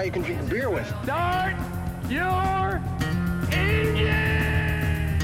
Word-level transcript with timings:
Guy 0.00 0.06
you 0.06 0.12
can 0.12 0.22
drink 0.22 0.48
beer 0.48 0.70
with. 0.70 0.86
start 1.04 1.54
your 2.08 2.80
engine! 3.52 5.18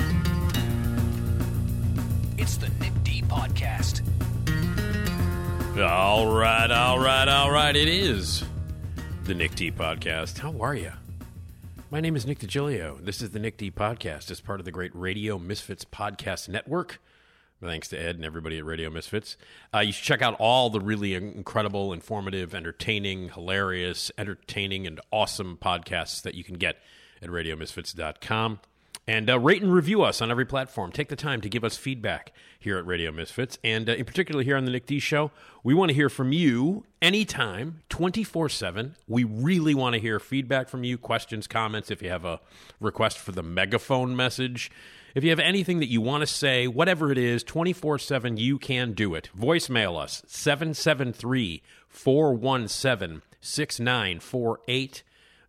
It's 2.36 2.58
the 2.58 2.68
Nick 2.80 2.92
D 3.02 3.22
Podcast. 3.22 4.02
All 5.78 6.26
right, 6.34 6.70
all 6.70 6.98
right, 6.98 7.26
all 7.26 7.50
right. 7.50 7.74
It 7.74 7.88
is 7.88 8.44
the 9.24 9.34
Nick 9.34 9.54
D 9.54 9.70
Podcast. 9.70 10.38
How 10.38 10.54
are 10.60 10.74
you? 10.74 10.92
My 11.90 12.00
name 12.00 12.14
is 12.14 12.26
Nick 12.26 12.40
DiGilio. 12.40 13.02
This 13.02 13.22
is 13.22 13.30
the 13.30 13.38
Nick 13.38 13.56
D 13.56 13.70
Podcast 13.70 14.30
as 14.30 14.42
part 14.42 14.60
of 14.60 14.66
the 14.66 14.72
great 14.72 14.94
Radio 14.94 15.38
Misfits 15.38 15.86
Podcast 15.86 16.50
Network. 16.50 17.00
Thanks 17.62 17.88
to 17.88 17.98
Ed 17.98 18.16
and 18.16 18.24
everybody 18.24 18.58
at 18.58 18.66
Radio 18.66 18.90
Misfits. 18.90 19.36
Uh, 19.74 19.78
you 19.80 19.92
should 19.92 20.04
check 20.04 20.20
out 20.20 20.34
all 20.38 20.68
the 20.68 20.80
really 20.80 21.14
incredible, 21.14 21.92
informative, 21.92 22.54
entertaining, 22.54 23.30
hilarious, 23.30 24.10
entertaining, 24.18 24.86
and 24.86 25.00
awesome 25.10 25.58
podcasts 25.60 26.20
that 26.22 26.34
you 26.34 26.44
can 26.44 26.56
get 26.56 26.76
at 27.22 27.30
RadioMisfits.com. 27.30 28.60
And 29.08 29.30
uh, 29.30 29.38
rate 29.38 29.62
and 29.62 29.72
review 29.72 30.02
us 30.02 30.20
on 30.20 30.30
every 30.30 30.44
platform. 30.44 30.90
Take 30.90 31.08
the 31.08 31.16
time 31.16 31.40
to 31.40 31.48
give 31.48 31.62
us 31.62 31.76
feedback 31.76 32.32
here 32.58 32.76
at 32.76 32.86
Radio 32.86 33.12
Misfits. 33.12 33.56
And 33.62 33.88
uh, 33.88 33.92
in 33.92 34.04
particular, 34.04 34.42
here 34.42 34.56
on 34.56 34.64
the 34.64 34.70
Nick 34.72 34.86
D 34.86 34.98
Show, 34.98 35.30
we 35.62 35.74
want 35.74 35.90
to 35.90 35.94
hear 35.94 36.08
from 36.08 36.32
you 36.32 36.84
anytime, 37.00 37.82
24 37.88 38.48
7. 38.48 38.96
We 39.06 39.22
really 39.22 39.74
want 39.74 39.94
to 39.94 40.00
hear 40.00 40.18
feedback 40.18 40.68
from 40.68 40.82
you, 40.82 40.98
questions, 40.98 41.46
comments. 41.46 41.90
If 41.90 42.02
you 42.02 42.10
have 42.10 42.24
a 42.24 42.40
request 42.80 43.18
for 43.18 43.30
the 43.30 43.44
megaphone 43.44 44.16
message, 44.16 44.72
if 45.16 45.24
you 45.24 45.30
have 45.30 45.40
anything 45.40 45.80
that 45.80 45.90
you 45.90 46.00
want 46.00 46.20
to 46.20 46.26
say, 46.26 46.68
whatever 46.68 47.10
it 47.10 47.18
is, 47.18 47.42
24 47.42 47.98
7, 47.98 48.36
you 48.36 48.58
can 48.58 48.92
do 48.92 49.14
it. 49.14 49.30
Voicemail 49.36 50.00
us 50.00 50.22
773 50.28 51.62
417 51.88 53.22
6948 53.40 55.02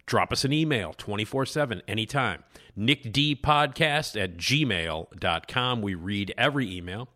drop 0.08 0.32
us 0.32 0.44
an 0.44 0.54
email 0.54 0.94
24-7 0.94 1.82
anytime. 1.88 2.44
Nickdpodcast 2.76 4.20
at 4.20 4.38
gmail.com 4.38 5.81
we 5.81 5.94
read 5.94 6.34
every 6.38 6.76
email 6.76 7.09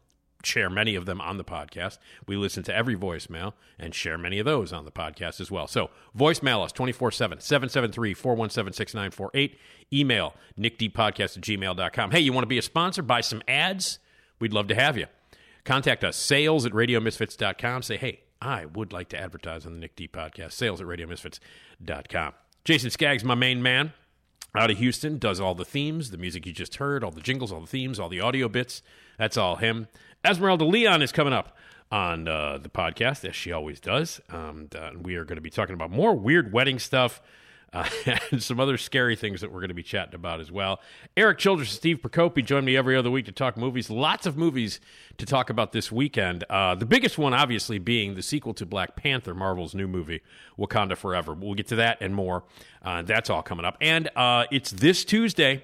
share 0.43 0.69
many 0.69 0.95
of 0.95 1.05
them 1.05 1.21
on 1.21 1.37
the 1.37 1.43
podcast. 1.43 1.97
We 2.27 2.35
listen 2.35 2.63
to 2.63 2.75
every 2.75 2.95
voicemail 2.95 3.53
and 3.79 3.95
share 3.95 4.17
many 4.17 4.39
of 4.39 4.45
those 4.45 4.73
on 4.73 4.85
the 4.85 4.91
podcast 4.91 5.41
as 5.41 5.51
well. 5.51 5.67
So 5.67 5.89
voicemail 6.17 6.63
us 6.63 6.71
24-7 6.73 7.41
773-417-6948 7.41 9.55
email 9.93 10.33
nickdpodcast 10.57 11.37
at 11.37 11.43
gmail.com 11.43 12.11
hey 12.11 12.19
you 12.19 12.33
want 12.33 12.43
to 12.43 12.47
be 12.47 12.57
a 12.57 12.61
sponsor? 12.61 13.01
Buy 13.01 13.21
some 13.21 13.41
ads? 13.47 13.99
We'd 14.39 14.53
love 14.53 14.67
to 14.67 14.75
have 14.75 14.97
you. 14.97 15.05
Contact 15.63 16.03
us 16.03 16.17
sales 16.17 16.65
at 16.65 16.71
radiomisfits.com 16.71 17.83
say 17.83 17.97
hey 17.97 18.21
i 18.41 18.65
would 18.65 18.91
like 18.93 19.09
to 19.09 19.19
advertise 19.19 19.65
on 19.65 19.73
the 19.73 19.79
nick 19.79 19.95
d 19.95 20.07
podcast. 20.07 20.53
Sales 20.53 20.81
at 20.81 20.87
radiomisfits.com 20.87 22.33
jason 22.63 22.89
skaggs 22.89 23.23
my 23.23 23.35
main 23.35 23.61
man 23.61 23.93
out 24.55 24.71
of 24.71 24.77
houston 24.77 25.17
does 25.17 25.39
all 25.39 25.55
the 25.55 25.65
themes 25.65 26.11
the 26.11 26.17
music 26.17 26.45
you 26.45 26.51
just 26.51 26.75
heard 26.75 27.03
all 27.03 27.11
the 27.11 27.21
jingles 27.21 27.51
all 27.51 27.61
the 27.61 27.67
themes 27.67 27.99
all 27.99 28.09
the 28.09 28.21
audio 28.21 28.47
bits. 28.49 28.81
That's 29.17 29.37
all 29.37 29.57
him 29.57 29.87
esmeralda 30.25 30.65
leon 30.65 31.01
is 31.01 31.11
coming 31.11 31.33
up 31.33 31.55
on 31.91 32.27
uh, 32.27 32.57
the 32.57 32.69
podcast 32.69 33.27
as 33.27 33.35
she 33.35 33.51
always 33.51 33.79
does 33.79 34.21
um, 34.29 34.67
uh, 34.75 34.91
we 34.99 35.15
are 35.15 35.25
going 35.25 35.35
to 35.35 35.41
be 35.41 35.49
talking 35.49 35.73
about 35.73 35.91
more 35.91 36.15
weird 36.15 36.53
wedding 36.53 36.79
stuff 36.79 37.21
uh, 37.73 37.87
and 38.31 38.43
some 38.43 38.59
other 38.59 38.77
scary 38.77 39.15
things 39.15 39.41
that 39.41 39.51
we're 39.51 39.59
going 39.59 39.69
to 39.69 39.73
be 39.73 39.83
chatting 39.83 40.15
about 40.15 40.39
as 40.39 40.51
well. 40.51 40.79
Erik 41.15 41.37
Childress 41.37 41.69
and 41.69 41.77
Steve 41.77 41.99
Prokopy 42.01 42.43
join 42.43 42.65
me 42.65 42.75
every 42.75 42.95
other 42.95 43.09
week 43.09 43.25
to 43.25 43.31
talk 43.31 43.57
movies. 43.57 43.89
Lots 43.89 44.25
of 44.25 44.37
movies 44.37 44.79
to 45.17 45.25
talk 45.25 45.49
about 45.49 45.71
this 45.71 45.91
weekend. 45.91 46.43
Uh, 46.49 46.75
the 46.75 46.85
biggest 46.85 47.17
one, 47.17 47.33
obviously, 47.33 47.79
being 47.79 48.15
the 48.15 48.21
sequel 48.21 48.53
to 48.55 48.65
Black 48.65 48.95
Panther, 48.95 49.33
Marvel's 49.33 49.73
new 49.73 49.87
movie, 49.87 50.21
Wakanda 50.57 50.97
Forever. 50.97 51.33
We'll 51.33 51.55
get 51.55 51.67
to 51.67 51.75
that 51.77 51.99
and 52.01 52.13
more. 52.13 52.43
Uh, 52.83 53.03
that's 53.03 53.29
all 53.29 53.41
coming 53.41 53.65
up. 53.65 53.77
And 53.79 54.09
uh, 54.15 54.45
it's 54.51 54.71
this 54.71 55.05
Tuesday. 55.05 55.63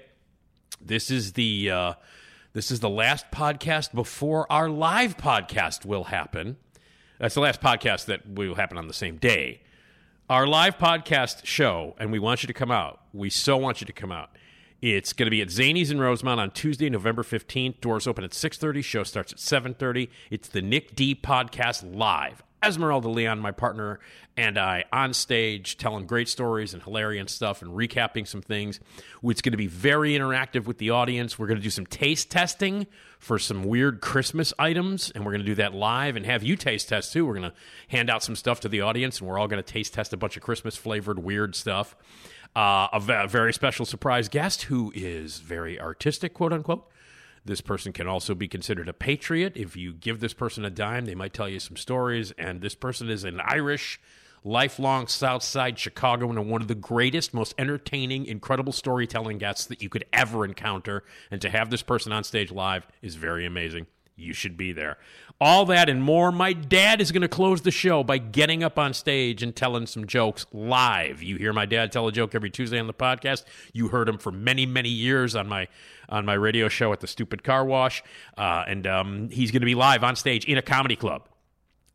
This 0.80 1.10
is 1.10 1.34
the. 1.34 1.96
This 2.58 2.72
is 2.72 2.80
the 2.80 2.90
last 2.90 3.30
podcast 3.30 3.94
before 3.94 4.50
our 4.50 4.68
live 4.68 5.16
podcast 5.16 5.86
will 5.86 6.02
happen. 6.02 6.56
That's 7.20 7.36
the 7.36 7.40
last 7.40 7.60
podcast 7.60 8.06
that 8.06 8.28
will 8.28 8.56
happen 8.56 8.76
on 8.76 8.88
the 8.88 8.92
same 8.92 9.16
day 9.16 9.60
our 10.28 10.44
live 10.44 10.76
podcast 10.76 11.46
show, 11.46 11.94
and 12.00 12.10
we 12.10 12.18
want 12.18 12.42
you 12.42 12.48
to 12.48 12.52
come 12.52 12.72
out. 12.72 13.00
We 13.12 13.30
so 13.30 13.56
want 13.56 13.80
you 13.80 13.86
to 13.86 13.92
come 13.92 14.10
out. 14.10 14.30
It's 14.82 15.12
going 15.12 15.28
to 15.28 15.30
be 15.30 15.40
at 15.40 15.50
Zanies 15.50 15.92
in 15.92 16.00
Rosemont 16.00 16.40
on 16.40 16.50
Tuesday, 16.50 16.90
November 16.90 17.22
15th. 17.22 17.80
Doors 17.80 18.08
open 18.08 18.24
at 18.24 18.32
6.30. 18.32 18.82
Show 18.82 19.04
starts 19.04 19.32
at 19.32 19.38
7.30. 19.38 20.08
It's 20.28 20.48
the 20.48 20.60
Nick 20.60 20.96
D 20.96 21.14
Podcast 21.14 21.94
Live. 21.96 22.42
Esmeralda 22.64 23.08
Leon, 23.08 23.38
my 23.38 23.52
partner, 23.52 24.00
and 24.36 24.58
I 24.58 24.84
on 24.92 25.14
stage 25.14 25.76
telling 25.76 26.06
great 26.06 26.28
stories 26.28 26.74
and 26.74 26.82
hilarious 26.82 27.32
stuff 27.32 27.62
and 27.62 27.70
recapping 27.72 28.26
some 28.26 28.42
things. 28.42 28.80
It's 29.22 29.42
going 29.42 29.52
to 29.52 29.58
be 29.58 29.66
very 29.66 30.12
interactive 30.12 30.66
with 30.66 30.78
the 30.78 30.90
audience. 30.90 31.38
We're 31.38 31.46
going 31.46 31.58
to 31.58 31.62
do 31.62 31.70
some 31.70 31.86
taste 31.86 32.30
testing 32.30 32.86
for 33.18 33.38
some 33.38 33.64
weird 33.64 34.00
Christmas 34.00 34.52
items, 34.58 35.10
and 35.10 35.24
we're 35.24 35.32
going 35.32 35.42
to 35.42 35.46
do 35.46 35.54
that 35.56 35.74
live 35.74 36.16
and 36.16 36.26
have 36.26 36.42
you 36.42 36.56
taste 36.56 36.88
test 36.88 37.12
too. 37.12 37.26
We're 37.26 37.34
going 37.34 37.50
to 37.50 37.56
hand 37.88 38.10
out 38.10 38.22
some 38.22 38.36
stuff 38.36 38.60
to 38.60 38.68
the 38.68 38.80
audience, 38.80 39.20
and 39.20 39.28
we're 39.28 39.38
all 39.38 39.48
going 39.48 39.62
to 39.62 39.72
taste 39.72 39.94
test 39.94 40.12
a 40.12 40.16
bunch 40.16 40.36
of 40.36 40.42
Christmas 40.42 40.76
flavored 40.76 41.18
weird 41.20 41.54
stuff. 41.54 41.96
Uh, 42.56 42.88
a 42.92 43.00
ve- 43.00 43.26
very 43.28 43.52
special 43.52 43.86
surprise 43.86 44.28
guest 44.28 44.62
who 44.62 44.92
is 44.94 45.38
very 45.38 45.80
artistic, 45.80 46.34
quote 46.34 46.52
unquote. 46.52 46.88
This 47.44 47.60
person 47.60 47.92
can 47.92 48.06
also 48.06 48.34
be 48.34 48.48
considered 48.48 48.88
a 48.88 48.92
patriot. 48.92 49.52
If 49.56 49.76
you 49.76 49.92
give 49.92 50.20
this 50.20 50.34
person 50.34 50.64
a 50.64 50.70
dime, 50.70 51.06
they 51.06 51.14
might 51.14 51.32
tell 51.32 51.48
you 51.48 51.60
some 51.60 51.76
stories. 51.76 52.32
And 52.32 52.60
this 52.60 52.74
person 52.74 53.08
is 53.08 53.24
an 53.24 53.40
Irish, 53.44 54.00
lifelong 54.44 55.06
South 55.06 55.42
Side 55.42 55.78
and 56.02 56.50
one 56.50 56.62
of 56.62 56.68
the 56.68 56.74
greatest, 56.74 57.34
most 57.34 57.54
entertaining, 57.58 58.26
incredible 58.26 58.72
storytelling 58.72 59.38
guests 59.38 59.66
that 59.66 59.82
you 59.82 59.88
could 59.88 60.04
ever 60.12 60.44
encounter. 60.44 61.04
And 61.30 61.40
to 61.40 61.50
have 61.50 61.70
this 61.70 61.82
person 61.82 62.12
on 62.12 62.24
stage 62.24 62.50
live 62.50 62.86
is 63.02 63.16
very 63.16 63.46
amazing. 63.46 63.86
You 64.18 64.32
should 64.32 64.56
be 64.56 64.72
there. 64.72 64.98
All 65.40 65.64
that 65.66 65.88
and 65.88 66.02
more. 66.02 66.32
My 66.32 66.52
dad 66.52 67.00
is 67.00 67.12
going 67.12 67.22
to 67.22 67.28
close 67.28 67.62
the 67.62 67.70
show 67.70 68.02
by 68.02 68.18
getting 68.18 68.64
up 68.64 68.76
on 68.76 68.92
stage 68.92 69.42
and 69.44 69.54
telling 69.54 69.86
some 69.86 70.06
jokes 70.06 70.44
live. 70.52 71.22
You 71.22 71.36
hear 71.36 71.52
my 71.52 71.66
dad 71.66 71.92
tell 71.92 72.08
a 72.08 72.12
joke 72.12 72.34
every 72.34 72.50
Tuesday 72.50 72.80
on 72.80 72.88
the 72.88 72.94
podcast. 72.94 73.44
You 73.72 73.88
heard 73.88 74.08
him 74.08 74.18
for 74.18 74.32
many, 74.32 74.66
many 74.66 74.88
years 74.88 75.36
on 75.36 75.48
my 75.48 75.68
on 76.08 76.24
my 76.24 76.34
radio 76.34 76.68
show 76.68 76.92
at 76.92 77.00
the 77.00 77.06
Stupid 77.06 77.44
Car 77.44 77.64
Wash, 77.64 78.02
uh, 78.38 78.64
and 78.66 78.86
um, 78.86 79.28
he's 79.28 79.50
going 79.50 79.60
to 79.60 79.66
be 79.66 79.74
live 79.74 80.02
on 80.02 80.16
stage 80.16 80.46
in 80.46 80.56
a 80.56 80.62
comedy 80.62 80.96
club. 80.96 81.28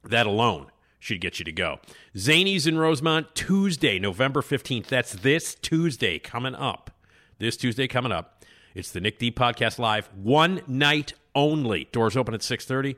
That 0.03 0.28
alone 0.28 0.67
should 1.00 1.19
get 1.19 1.40
you 1.40 1.45
to 1.45 1.51
go. 1.51 1.79
Zanies 2.16 2.67
in 2.67 2.78
Rosemont, 2.78 3.34
Tuesday, 3.35 4.00
November 4.00 4.41
15th. 4.41 4.85
That's 4.85 5.13
this 5.13 5.55
Tuesday 5.55 6.19
coming 6.19 6.55
up. 6.55 6.91
This 7.40 7.57
Tuesday 7.57 7.88
coming 7.88 8.11
up. 8.11 8.45
It's 8.75 8.91
the 8.91 9.01
Nick 9.01 9.19
D 9.19 9.31
Podcast 9.31 9.79
Live, 9.79 10.09
one 10.16 10.61
night 10.67 11.13
only. 11.35 11.89
Doors 11.91 12.17
open 12.17 12.33
at 12.33 12.41
6.30. 12.41 12.95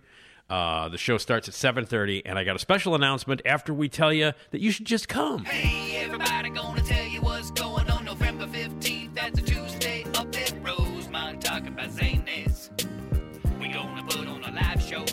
Uh, 0.49 0.89
the 0.89 0.97
show 0.97 1.17
starts 1.17 1.47
at 1.47 1.55
7.30, 1.55 2.21
and 2.25 2.37
I 2.37 2.43
got 2.43 2.55
a 2.55 2.59
special 2.59 2.93
announcement 2.93 3.41
after 3.45 3.73
we 3.73 3.89
tell 3.89 4.13
you 4.13 4.31
that 4.51 4.61
you 4.61 4.69
should 4.71 4.85
just 4.85 5.07
come. 5.09 5.43
Hey, 5.45 6.03
everybody, 6.03 6.49
gonna 6.51 6.81
tell 6.81 7.05
you 7.05 7.21
what's 7.21 7.49
going 7.51 7.89
on 7.89 8.05
November 8.05 8.45
15th. 8.45 9.15
That's 9.15 9.39
a 9.39 9.41
Tuesday 9.41 10.05
up 10.13 10.35
at 10.35 10.53
Rosemont, 10.61 11.41
talking 11.41 11.69
about 11.69 11.89
Zanies. 11.89 12.69
We 13.59 13.69
gonna 13.69 14.03
put 14.03 14.27
on 14.27 14.43
a 14.43 14.51
live 14.51 14.81
show. 14.83 15.03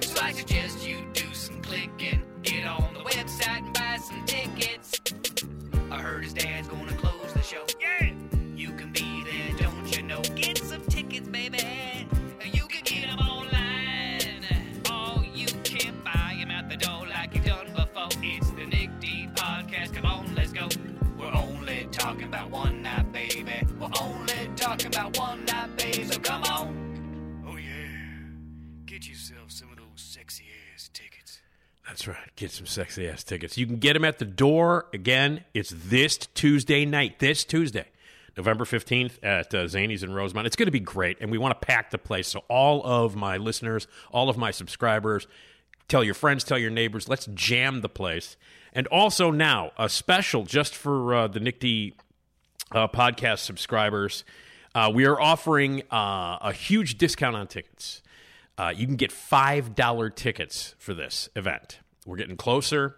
So 0.00 0.20
I 0.22 0.32
suggest 0.32 0.84
you 0.86 1.06
do 1.12 1.32
some 1.34 1.62
clicking. 1.62 2.22
Get 2.42 2.66
on 2.66 2.92
the 2.94 3.00
website 3.00 3.58
and 3.64 3.72
buy 3.72 3.96
some 4.02 4.24
tickets. 4.26 5.00
I 5.92 5.98
heard 6.00 6.24
his 6.24 6.32
dad's 6.32 6.66
gonna 6.66 6.94
close 6.94 7.32
the 7.32 7.42
show. 7.42 7.64
Yeah! 7.80 8.19
About 22.30 22.50
one 22.52 22.82
night, 22.82 23.10
baby. 23.10 23.66
We're 23.80 23.88
only 24.00 24.50
talking 24.54 24.86
about 24.86 25.18
one 25.18 25.44
night, 25.46 25.76
baby. 25.76 26.04
So 26.04 26.20
come 26.20 26.44
on. 26.44 27.44
Oh 27.44 27.56
yeah. 27.56 28.86
Get 28.86 29.08
yourself 29.08 29.50
some 29.50 29.72
of 29.72 29.78
those 29.78 29.86
sexy 29.96 30.44
ass 30.72 30.88
tickets. 30.92 31.40
That's 31.88 32.06
right. 32.06 32.30
Get 32.36 32.52
some 32.52 32.66
sexy 32.66 33.08
ass 33.08 33.24
tickets. 33.24 33.58
You 33.58 33.66
can 33.66 33.78
get 33.78 33.94
them 33.94 34.04
at 34.04 34.20
the 34.20 34.24
door. 34.24 34.86
Again, 34.92 35.42
it's 35.54 35.74
this 35.76 36.18
Tuesday 36.18 36.84
night. 36.84 37.18
This 37.18 37.42
Tuesday, 37.42 37.86
November 38.36 38.64
15th 38.64 39.14
at 39.24 39.52
uh, 39.52 39.64
Zanies 39.64 40.04
in 40.04 40.14
Rosemont. 40.14 40.46
It's 40.46 40.54
going 40.54 40.68
to 40.68 40.70
be 40.70 40.78
great, 40.78 41.16
and 41.20 41.32
we 41.32 41.38
want 41.38 41.60
to 41.60 41.66
pack 41.66 41.90
the 41.90 41.98
place. 41.98 42.28
So, 42.28 42.44
all 42.48 42.80
of 42.84 43.16
my 43.16 43.38
listeners, 43.38 43.88
all 44.12 44.28
of 44.28 44.36
my 44.36 44.52
subscribers, 44.52 45.26
tell 45.88 46.04
your 46.04 46.14
friends, 46.14 46.44
tell 46.44 46.58
your 46.58 46.70
neighbors. 46.70 47.08
Let's 47.08 47.26
jam 47.34 47.80
the 47.80 47.88
place. 47.88 48.36
And 48.72 48.86
also, 48.86 49.32
now, 49.32 49.72
a 49.76 49.88
special 49.88 50.44
just 50.44 50.76
for 50.76 51.12
uh, 51.12 51.26
the 51.26 51.40
Nick 51.40 51.58
D 51.58 51.96
uh, 52.72 52.88
podcast 52.88 53.40
subscribers. 53.40 54.24
Uh, 54.74 54.90
we 54.92 55.04
are 55.04 55.20
offering 55.20 55.82
uh, 55.90 56.38
a 56.40 56.52
huge 56.52 56.98
discount 56.98 57.36
on 57.36 57.46
tickets. 57.46 58.02
Uh, 58.56 58.72
you 58.74 58.86
can 58.86 58.96
get 58.96 59.10
five 59.10 59.74
dollar 59.74 60.10
tickets 60.10 60.74
for 60.78 60.94
this 60.94 61.28
event. 61.34 61.80
We're 62.06 62.16
getting 62.16 62.36
closer 62.36 62.96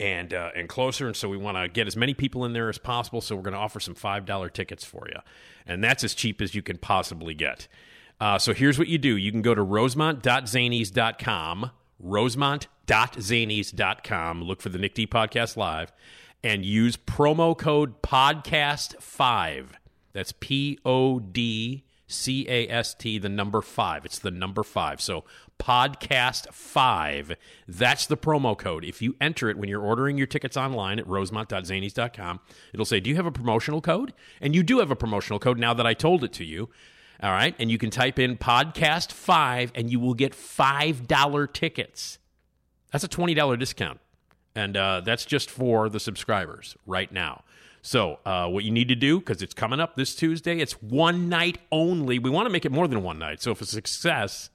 and 0.00 0.34
uh, 0.34 0.50
and 0.56 0.68
closer, 0.68 1.06
and 1.06 1.14
so 1.16 1.28
we 1.28 1.36
want 1.36 1.56
to 1.56 1.68
get 1.68 1.86
as 1.86 1.96
many 1.96 2.14
people 2.14 2.44
in 2.44 2.52
there 2.52 2.68
as 2.68 2.78
possible. 2.78 3.20
So 3.20 3.36
we're 3.36 3.42
going 3.42 3.54
to 3.54 3.60
offer 3.60 3.78
some 3.80 3.94
five 3.94 4.26
dollar 4.26 4.48
tickets 4.48 4.84
for 4.84 5.06
you, 5.08 5.20
and 5.66 5.84
that's 5.84 6.04
as 6.04 6.14
cheap 6.14 6.42
as 6.42 6.54
you 6.54 6.62
can 6.62 6.78
possibly 6.78 7.34
get. 7.34 7.68
Uh, 8.20 8.38
so 8.38 8.54
here's 8.54 8.78
what 8.78 8.88
you 8.88 8.98
do: 8.98 9.16
you 9.16 9.30
can 9.30 9.42
go 9.42 9.54
to 9.54 9.62
rosemont.zanies.com, 9.62 11.70
rosemont.zanies.com. 12.00 14.42
Look 14.42 14.60
for 14.60 14.68
the 14.68 14.78
Nick 14.78 14.94
D 14.94 15.06
Podcast 15.06 15.56
Live, 15.56 15.92
and 16.44 16.64
use 16.64 16.96
promo 16.96 17.56
code 17.56 18.02
podcast 18.02 19.00
five. 19.00 19.72
That's 20.12 20.32
P 20.32 20.78
O 20.84 21.18
D 21.18 21.84
C 22.06 22.46
A 22.48 22.68
S 22.68 22.94
T, 22.94 23.18
the 23.18 23.30
number 23.30 23.62
five. 23.62 24.04
It's 24.04 24.18
the 24.18 24.30
number 24.30 24.62
five. 24.62 25.00
So, 25.00 25.24
podcast 25.58 26.52
five. 26.52 27.34
That's 27.66 28.06
the 28.06 28.16
promo 28.16 28.56
code. 28.56 28.84
If 28.84 29.00
you 29.00 29.16
enter 29.20 29.48
it 29.48 29.56
when 29.56 29.68
you're 29.68 29.82
ordering 29.82 30.18
your 30.18 30.26
tickets 30.26 30.56
online 30.56 30.98
at 30.98 31.08
rosemont.zanies.com, 31.08 32.40
it'll 32.72 32.86
say, 32.86 33.00
Do 33.00 33.08
you 33.10 33.16
have 33.16 33.26
a 33.26 33.32
promotional 33.32 33.80
code? 33.80 34.12
And 34.40 34.54
you 34.54 34.62
do 34.62 34.78
have 34.80 34.90
a 34.90 34.96
promotional 34.96 35.38
code 35.38 35.58
now 35.58 35.72
that 35.74 35.86
I 35.86 35.94
told 35.94 36.22
it 36.22 36.32
to 36.34 36.44
you. 36.44 36.68
All 37.22 37.30
right. 37.30 37.54
And 37.58 37.70
you 37.70 37.78
can 37.78 37.90
type 37.90 38.18
in 38.18 38.36
podcast 38.36 39.12
five 39.12 39.72
and 39.74 39.90
you 39.90 39.98
will 39.98 40.14
get 40.14 40.32
$5 40.32 41.52
tickets. 41.52 42.18
That's 42.92 43.04
a 43.04 43.08
$20 43.08 43.58
discount. 43.58 44.00
And 44.54 44.76
uh, 44.76 45.00
that's 45.00 45.24
just 45.24 45.50
for 45.50 45.88
the 45.88 46.00
subscribers 46.00 46.76
right 46.86 47.10
now. 47.10 47.42
So, 47.82 48.18
uh, 48.24 48.48
what 48.48 48.64
you 48.64 48.70
need 48.70 48.88
to 48.88 48.94
do, 48.94 49.18
because 49.18 49.42
it's 49.42 49.52
coming 49.52 49.78
up 49.78 49.94
this 49.94 50.14
Tuesday, 50.14 50.58
it's 50.58 50.80
one 50.80 51.28
night 51.28 51.58
only. 51.70 52.18
We 52.18 52.30
want 52.30 52.46
to 52.46 52.50
make 52.50 52.64
it 52.64 52.72
more 52.72 52.88
than 52.88 53.02
one 53.02 53.18
night. 53.18 53.42
So, 53.42 53.50
if 53.50 53.60
it's 53.60 53.72
a 53.72 53.74
success 53.74 54.48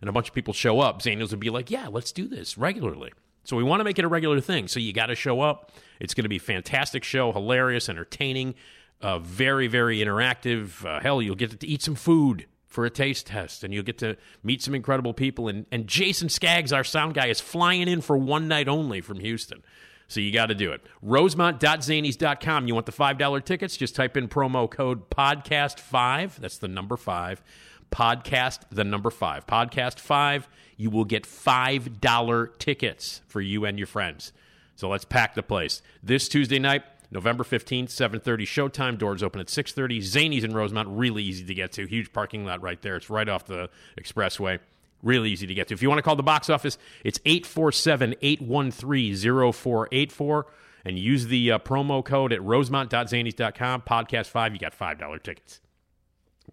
and 0.00 0.10
a 0.10 0.12
bunch 0.12 0.28
of 0.28 0.34
people 0.34 0.52
show 0.52 0.80
up, 0.80 1.00
Zanies 1.00 1.30
would 1.30 1.38
be 1.38 1.50
like, 1.50 1.70
yeah, 1.70 1.86
let's 1.86 2.10
do 2.10 2.26
this 2.26 2.58
regularly. 2.58 3.12
So, 3.44 3.56
we 3.56 3.62
want 3.62 3.78
to 3.80 3.84
make 3.84 4.00
it 4.00 4.04
a 4.04 4.08
regular 4.08 4.40
thing. 4.40 4.66
So, 4.66 4.80
you 4.80 4.92
got 4.92 5.06
to 5.06 5.14
show 5.14 5.42
up. 5.42 5.70
It's 6.00 6.12
going 6.12 6.24
to 6.24 6.28
be 6.28 6.38
a 6.38 6.40
fantastic 6.40 7.04
show, 7.04 7.30
hilarious, 7.30 7.88
entertaining, 7.88 8.56
uh, 9.00 9.20
very, 9.20 9.68
very 9.68 9.98
interactive. 9.98 10.84
Uh, 10.84 11.00
hell, 11.00 11.22
you'll 11.22 11.36
get 11.36 11.60
to 11.60 11.66
eat 11.68 11.82
some 11.82 11.94
food 11.94 12.46
for 12.72 12.86
a 12.86 12.90
taste 12.90 13.26
test 13.26 13.62
and 13.62 13.72
you'll 13.72 13.82
get 13.82 13.98
to 13.98 14.16
meet 14.42 14.62
some 14.62 14.74
incredible 14.74 15.12
people. 15.12 15.48
And, 15.48 15.66
and 15.70 15.86
Jason 15.86 16.28
Skaggs, 16.28 16.72
our 16.72 16.84
sound 16.84 17.14
guy, 17.14 17.26
is 17.26 17.40
flying 17.40 17.86
in 17.86 18.00
for 18.00 18.16
one 18.16 18.48
night 18.48 18.68
only 18.68 19.00
from 19.00 19.20
Houston. 19.20 19.62
So 20.08 20.20
you 20.20 20.32
got 20.32 20.46
to 20.46 20.54
do 20.54 20.72
it. 20.72 20.82
Rosemont.zanies.com. 21.00 22.68
You 22.68 22.74
want 22.74 22.86
the 22.86 22.92
$5 22.92 23.44
tickets? 23.44 23.76
Just 23.76 23.94
type 23.94 24.16
in 24.16 24.28
promo 24.28 24.70
code 24.70 25.08
podcast5. 25.10 26.36
That's 26.36 26.58
the 26.58 26.68
number 26.68 26.96
five. 26.96 27.42
Podcast, 27.90 28.60
the 28.70 28.84
number 28.84 29.10
five. 29.10 29.46
Podcast 29.46 29.98
five. 29.98 30.48
You 30.76 30.90
will 30.90 31.04
get 31.04 31.24
$5 31.24 32.58
tickets 32.58 33.20
for 33.26 33.40
you 33.40 33.64
and 33.64 33.78
your 33.78 33.86
friends. 33.86 34.32
So 34.76 34.88
let's 34.88 35.04
pack 35.04 35.34
the 35.34 35.42
place. 35.42 35.82
This 36.02 36.28
Tuesday 36.28 36.58
night, 36.58 36.82
November 37.12 37.44
15th, 37.44 37.88
7.30 37.88 38.22
showtime. 38.42 38.98
Doors 38.98 39.22
open 39.22 39.40
at 39.40 39.48
6.30. 39.48 39.98
Zanies 39.98 40.44
in 40.44 40.54
Rosemont. 40.54 40.88
Really 40.88 41.22
easy 41.22 41.44
to 41.44 41.54
get 41.54 41.70
to. 41.72 41.86
Huge 41.86 42.10
parking 42.10 42.46
lot 42.46 42.62
right 42.62 42.80
there. 42.80 42.96
It's 42.96 43.10
right 43.10 43.28
off 43.28 43.44
the 43.44 43.68
expressway. 44.00 44.58
Really 45.02 45.30
easy 45.30 45.46
to 45.46 45.52
get 45.54 45.68
to. 45.68 45.74
If 45.74 45.82
you 45.82 45.90
want 45.90 45.98
to 45.98 46.02
call 46.02 46.16
the 46.16 46.22
box 46.22 46.48
office, 46.48 46.78
it's 47.04 47.20
847 47.26 48.14
813 48.22 49.52
0484 49.52 50.46
and 50.84 50.98
use 50.98 51.26
the 51.26 51.52
uh, 51.52 51.58
promo 51.58 52.02
code 52.02 52.32
at 52.32 52.42
rosemont.zanies.com. 52.42 53.82
Podcast 53.82 54.28
5, 54.28 54.54
you 54.54 54.58
got 54.58 54.76
$5 54.76 55.22
tickets. 55.22 55.60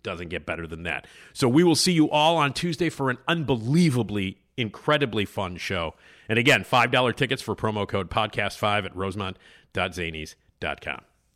Doesn't 0.04 0.30
get 0.30 0.46
better 0.46 0.68
than 0.68 0.84
that. 0.84 1.08
So 1.34 1.48
we 1.48 1.64
will 1.64 1.76
see 1.76 1.94
you 1.94 2.12
all 2.12 2.38
on 2.38 2.54
Tuesday 2.54 2.90
for 2.90 3.10
an 3.10 3.18
unbelievably, 3.28 4.38
incredibly 4.58 5.26
fun 5.26 5.56
show. 5.58 5.96
And 6.28 6.38
again, 6.38 6.64
$5 6.64 7.16
tickets 7.16 7.42
for 7.42 7.56
promo 7.56 7.88
code 7.88 8.10
podcast5 8.10 8.86
at 8.86 8.96
rosemont.zanies.com. 8.96 10.36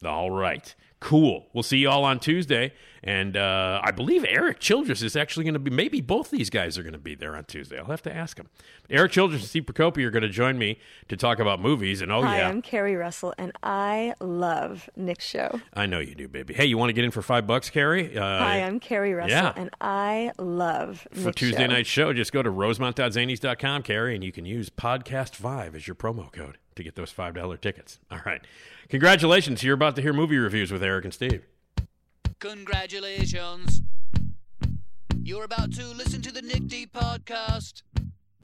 All 0.06 0.32
right. 0.32 0.74
Cool. 1.00 1.48
We'll 1.52 1.64
see 1.64 1.80
you 1.80 1.90
all 1.90 2.06
on 2.06 2.20
Tuesday. 2.20 2.72
And 3.04 3.36
uh, 3.36 3.82
I 3.84 3.92
believe 3.92 4.24
Erik 4.24 4.62
Childress 4.62 5.02
is 5.02 5.18
actually 5.18 5.44
going 5.44 5.54
to 5.56 5.60
be, 5.60 5.70
maybe 5.70 6.00
both 6.00 6.32
these 6.32 6.50
guys 6.50 6.78
are 6.78 6.84
going 6.84 6.94
to 6.94 7.00
be 7.00 7.14
there 7.14 7.36
on 7.36 7.44
Tuesday. 7.44 7.78
I'll 7.78 7.88
have 7.88 8.02
to 8.04 8.16
ask 8.16 8.40
him. 8.40 8.48
Erik 8.90 9.12
Childress 9.12 9.42
and 9.42 9.50
Steve 9.50 9.66
Prokopy 9.66 10.06
are 10.06 10.12
going 10.12 10.24
to 10.24 10.30
join 10.30 10.58
me 10.58 10.80
to 11.10 11.18
talk 11.18 11.40
about 11.40 11.60
movies. 11.60 12.00
And 12.00 12.10
oh, 12.10 12.22
Hi, 12.22 12.38
yeah. 12.38 12.48
I'm 12.48 12.62
Carrie 12.62 12.96
Russell, 12.96 13.34
and 13.38 13.52
I 13.62 14.14
love 14.22 14.90
Nick's 14.96 15.26
show. 15.26 15.60
I 15.74 15.86
know 15.88 16.00
you 16.00 16.16
do, 16.16 16.30
baby. 16.30 16.54
Hey, 16.54 16.66
you 16.66 16.78
want 16.78 16.88
to 16.88 16.94
get 16.94 17.04
in 17.04 17.12
for 17.12 17.22
five 17.22 17.46
bucks, 17.46 17.70
Carrie? 17.70 18.18
Uh, 18.18 18.22
Hi, 18.22 18.60
I'm 18.64 18.80
Carrie 18.80 19.14
Russell, 19.14 19.32
yeah. 19.32 19.52
and 19.58 19.70
I 19.82 20.32
love 20.38 21.06
for 21.12 21.34
Tuesday 21.34 21.64
show. 21.64 21.68
night 21.68 21.86
show, 21.86 22.14
just 22.14 22.32
go 22.32 22.42
to 22.42 22.50
rosemont.zanies.com, 22.50 23.84
Carrie, 23.84 24.16
and 24.16 24.24
you 24.24 24.32
can 24.32 24.46
use 24.46 24.70
podcast5 24.70 25.76
as 25.76 25.86
your 25.86 25.96
promo 25.96 26.32
code 26.32 26.58
to 26.76 26.84
get 26.84 26.96
those 26.96 27.12
$5 27.12 27.62
tickets. 27.62 28.00
All 28.10 28.22
right. 28.26 28.42
Congratulations. 28.94 29.64
You're 29.64 29.74
about 29.74 29.96
to 29.96 30.04
hear 30.04 30.14
movie 30.14 30.38
reviews 30.38 30.72
with 30.72 30.84
Erik 30.84 31.04
and 31.04 31.12
Steve. 31.12 31.48
Congratulations. 32.38 33.82
You're 35.24 35.46
about 35.46 35.74
to 35.74 35.88
listen 35.96 36.22
to 36.22 36.32
the 36.32 36.44
Nick 36.44 36.68
D 36.68 36.86
podcast. 36.86 37.82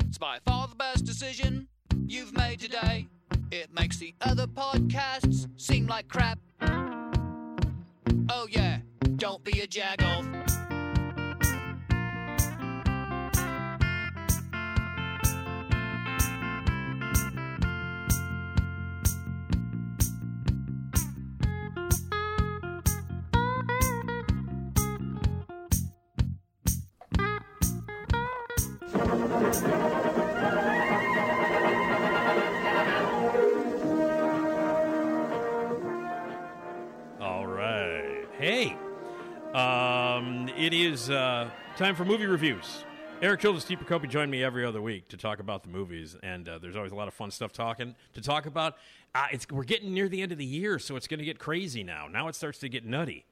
It's 0.08 0.18
by 0.18 0.40
far 0.48 0.68
the 0.68 0.74
best 0.74 1.06
decision 1.06 1.68
you've 2.08 2.36
made 2.36 2.60
today. 2.60 3.06
It 3.52 3.72
makes 3.72 3.98
the 3.98 4.16
other 4.22 4.48
podcasts 4.48 5.48
seem 5.62 5.86
like 5.86 6.08
crap. 6.08 6.40
Oh, 8.28 8.48
yeah, 8.50 8.80
don't 9.18 9.44
be 9.44 9.62
a 9.62 9.68
jagoff. 9.68 10.39
All 29.50 29.56
right. 37.48 38.26
Hey, 38.38 38.78
um, 39.56 40.50
it 40.56 40.76
is 40.76 41.10
uh, 41.10 41.50
time 41.78 41.96
for 41.96 42.06
movie 42.06 42.28
reviews. 42.28 42.86
Erik 43.24 43.40
Childress, 43.40 43.66
Steve 43.66 43.80
Prokopy 43.80 44.08
join 44.08 44.30
me 44.30 44.44
every 44.44 44.64
other 44.64 44.84
week 44.84 45.08
to 45.08 45.18
talk 45.18 45.40
about 45.40 45.64
the 45.64 45.70
movies, 45.70 46.16
and 46.22 46.48
uh, 46.48 46.60
there's 46.60 46.76
always 46.76 46.92
a 46.92 46.96
lot 46.96 47.08
of 47.08 47.16
fun 47.16 47.32
stuff 47.32 47.52
talking 47.52 47.96
to 48.14 48.22
talk 48.22 48.46
about. 48.46 48.78
Uh, 49.16 49.26
it's 49.32 49.50
we're 49.50 49.64
getting 49.64 49.96
near 49.96 50.08
the 50.08 50.22
end 50.22 50.32
of 50.32 50.38
the 50.38 50.46
year, 50.46 50.78
so 50.78 50.96
it's 50.96 51.08
going 51.08 51.18
to 51.18 51.26
get 51.26 51.40
crazy 51.40 51.84
now. 51.84 52.08
Now 52.08 52.28
it 52.28 52.36
starts 52.36 52.60
to 52.60 52.70
get 52.70 52.86
nutty. 52.86 53.26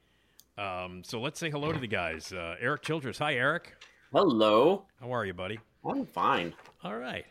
Um, 0.58 1.04
so 1.04 1.20
let's 1.20 1.38
say 1.38 1.48
hello 1.48 1.72
to 1.72 1.78
the 1.78 1.86
guys. 1.86 2.32
Uh, 2.32 2.56
Erik 2.58 2.82
Childress, 2.82 3.18
hi 3.18 3.34
Erik. 3.34 3.76
Hello. 4.10 4.86
How 5.00 5.12
are 5.12 5.24
you, 5.24 5.34
buddy? 5.34 5.60
I'm 5.88 6.06
fine. 6.06 6.54
All 6.84 6.96
right. 6.96 7.24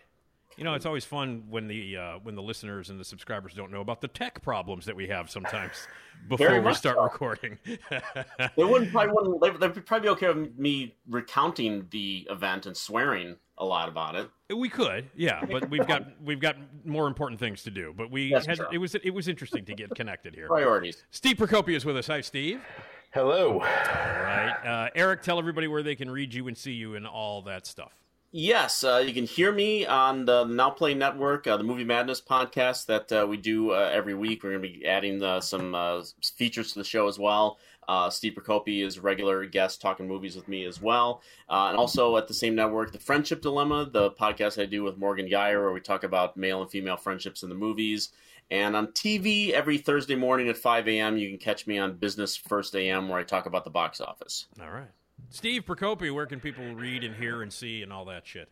You 0.57 0.63
know, 0.63 0.73
it's 0.73 0.87
always 0.87 1.05
fun 1.05 1.43
when 1.49 1.67
the 1.67 1.97
uh, 1.97 2.19
when 2.23 2.33
the 2.33 2.41
listeners 2.41 2.89
and 2.89 2.99
the 2.99 3.05
subscribers 3.05 3.53
don't 3.53 3.71
know 3.71 3.81
about 3.81 4.01
the 4.01 4.07
tech 4.07 4.41
problems 4.41 4.85
that 4.85 4.95
we 4.95 5.07
have 5.07 5.29
sometimes 5.29 5.87
before 6.27 6.59
we 6.59 6.73
start 6.73 6.97
so. 6.97 7.03
recording. 7.03 7.59
They 8.55 8.63
wouldn't 8.63 8.91
probably 8.91 9.13
wouldn't, 9.13 9.61
they, 9.61 9.67
they'd 9.67 9.85
probably 9.85 10.07
be 10.07 10.09
okay 10.13 10.27
with 10.33 10.57
me 10.57 10.95
recounting 11.07 11.85
the 11.91 12.27
event 12.31 12.65
and 12.65 12.75
swearing 12.75 13.35
a 13.59 13.65
lot 13.65 13.87
about 13.87 14.15
it. 14.15 14.29
we 14.55 14.69
could, 14.69 15.09
yeah, 15.15 15.43
but 15.45 15.69
we've 15.69 15.85
got 15.85 16.07
we've 16.23 16.39
got 16.39 16.55
more 16.85 17.07
important 17.07 17.39
things 17.39 17.61
to 17.63 17.71
do. 17.71 17.93
But 17.95 18.09
we 18.09 18.31
That's 18.31 18.47
had 18.47 18.57
true. 18.57 18.67
it 18.71 18.79
was 18.79 18.95
it 18.95 19.11
was 19.11 19.27
interesting 19.27 19.63
to 19.65 19.75
get 19.75 19.93
connected 19.93 20.33
here. 20.33 20.47
Priorities. 20.47 21.03
Steve 21.11 21.37
Prokopy 21.37 21.75
is 21.75 21.85
with 21.85 21.97
us. 21.97 22.07
Hi, 22.07 22.21
Steve. 22.21 22.61
Hello. 23.13 23.53
All 23.53 23.59
right, 23.59 24.55
uh, 24.65 24.89
Erik, 24.95 25.21
tell 25.21 25.37
everybody 25.37 25.67
where 25.67 25.83
they 25.83 25.95
can 25.95 26.09
read 26.09 26.33
you 26.33 26.47
and 26.47 26.57
see 26.57 26.73
you 26.73 26.95
and 26.95 27.05
all 27.05 27.43
that 27.43 27.67
stuff. 27.67 27.93
Yes, 28.31 28.83
uh, 28.83 29.01
you 29.05 29.13
can 29.13 29.25
hear 29.25 29.53
me 29.53 29.85
on 29.85 30.25
the 30.25 30.43
Now 30.43 30.69
Play 30.69 30.93
Network, 30.93 31.47
uh, 31.47 31.55
the 31.55 31.63
Movie 31.63 31.85
Madness 31.85 32.19
podcast 32.19 32.85
that 32.87 33.11
uh, 33.11 33.25
we 33.25 33.37
do 33.37 33.71
uh, 33.71 33.89
every 33.93 34.13
week. 34.13 34.43
We're 34.43 34.51
going 34.51 34.61
to 34.63 34.67
be 34.67 34.85
adding 34.85 35.23
uh, 35.23 35.39
some 35.39 35.73
uh, 35.73 36.03
features 36.35 36.73
to 36.73 36.79
the 36.79 36.85
show 36.85 37.07
as 37.07 37.17
well. 37.17 37.57
Steve 38.09 38.33
Prokopy 38.33 38.85
is 38.85 38.97
a 38.97 39.01
regular 39.01 39.45
guest 39.45 39.79
talking 39.79 40.09
movies 40.09 40.35
with 40.35 40.49
me 40.49 40.65
as 40.65 40.81
well. 40.81 41.21
And 41.47 41.77
also 41.77 42.17
at 42.17 42.27
the 42.27 42.33
same 42.33 42.53
network, 42.53 42.91
The 42.91 42.99
Friendship 42.99 43.41
Dilemma, 43.41 43.89
the 43.89 44.11
podcast 44.11 44.61
I 44.61 44.65
do 44.65 44.83
with 44.83 44.97
Morgan 44.97 45.29
Geyer, 45.29 45.61
where 45.61 45.71
we 45.71 45.79
talk 45.79 46.03
about 46.03 46.35
male 46.35 46.61
and 46.61 46.69
female 46.69 46.97
friendships 46.97 47.43
in 47.43 47.49
the 47.49 47.55
movies. 47.55 48.09
And 48.51 48.75
on 48.75 48.87
TV 48.87 49.51
every 49.51 49.77
Thursday 49.77 50.15
morning 50.15 50.49
at 50.49 50.57
5 50.57 50.87
a.m., 50.89 51.17
you 51.17 51.29
can 51.29 51.37
catch 51.37 51.65
me 51.65 51.77
on 51.77 51.95
Business 51.95 52.35
First 52.35 52.75
AM, 52.75 53.07
where 53.07 53.19
I 53.19 53.23
talk 53.23 53.45
about 53.45 53.63
the 53.63 53.69
box 53.69 54.01
office. 54.01 54.47
All 54.61 54.69
right. 54.69 54.89
Steve 55.29 55.65
Prokopy, 55.65 56.13
where 56.13 56.25
can 56.25 56.39
people 56.39 56.63
read 56.75 57.03
and 57.03 57.15
hear 57.15 57.41
and 57.41 57.51
see 57.51 57.83
and 57.83 57.91
all 57.91 58.05
that 58.05 58.25
shit? 58.25 58.49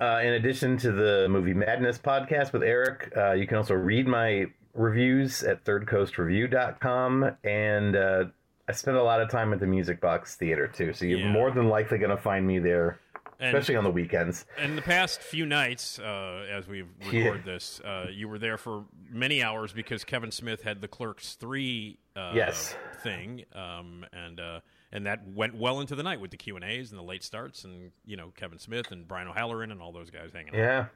Uh, 0.00 0.20
in 0.22 0.32
addition 0.34 0.76
to 0.78 0.92
the 0.92 1.28
Movie 1.28 1.54
Madness 1.54 1.98
podcast 1.98 2.52
with 2.52 2.62
Erik, 2.62 3.12
uh, 3.16 3.32
you 3.32 3.46
can 3.46 3.58
also 3.58 3.74
read 3.74 4.06
my 4.06 4.46
reviews 4.74 5.42
at 5.42 5.64
thirdcoastreview.com. 5.64 7.36
And 7.44 7.96
uh, 7.96 8.24
I 8.68 8.72
spend 8.72 8.96
a 8.96 9.02
lot 9.02 9.20
of 9.20 9.28
time 9.30 9.52
at 9.52 9.60
the 9.60 9.66
Music 9.66 10.00
Box 10.00 10.36
Theater, 10.36 10.66
too. 10.66 10.92
So 10.92 11.04
you're 11.04 11.18
Yeah. 11.20 11.30
more 11.30 11.50
than 11.50 11.68
likely 11.68 11.98
going 11.98 12.10
to 12.10 12.16
find 12.16 12.46
me 12.46 12.58
there, 12.58 12.98
And- 13.38 13.54
especially 13.54 13.76
on 13.76 13.84
the 13.84 13.90
weekends. 13.90 14.46
In 14.62 14.74
the 14.74 14.82
past 14.82 15.20
few 15.22 15.44
nights, 15.44 15.98
uh, 15.98 16.46
as 16.50 16.66
we 16.66 16.82
record 17.12 17.44
this, 17.44 17.80
uh, 17.80 18.06
you 18.10 18.26
were 18.28 18.38
there 18.38 18.56
for 18.56 18.84
many 19.10 19.42
hours 19.42 19.72
because 19.72 20.04
Kevin 20.04 20.30
Smith 20.30 20.62
had 20.62 20.80
the 20.80 20.88
Clerks 20.88 21.34
three 21.34 21.98
uh, 22.16 22.32
Yes. 22.34 22.74
thing, 23.02 23.44
um, 23.54 24.06
and 24.14 24.40
uh, 24.40 24.60
and 24.92 25.06
that 25.06 25.26
went 25.26 25.54
well 25.54 25.80
into 25.80 25.94
the 25.94 26.02
night 26.02 26.20
with 26.20 26.30
the 26.30 26.36
Q 26.36 26.56
and 26.56 26.64
A's 26.64 26.90
and 26.90 26.98
the 26.98 27.04
late 27.04 27.22
starts, 27.22 27.64
and 27.64 27.92
you 28.04 28.16
know 28.16 28.32
Kevin 28.36 28.58
Smith 28.58 28.90
and 28.90 29.06
Brian 29.06 29.28
O'Halloran 29.28 29.70
and 29.70 29.80
all 29.80 29.92
those 29.92 30.10
guys 30.10 30.30
hanging 30.32 30.54
out. 30.54 30.58
Yeah. 30.58 30.86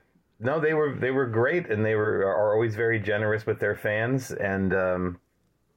No, 0.41 0.61
they 0.61 0.75
were 0.75 0.95
they 0.95 1.11
were 1.11 1.27
great, 1.27 1.71
and 1.71 1.85
they 1.85 1.95
were 1.95 2.27
are 2.27 2.53
always 2.55 2.75
very 2.75 2.99
generous 2.99 3.47
with 3.47 3.61
their 3.61 3.77
fans, 3.77 4.33
and 4.33 4.75
um, 4.75 5.21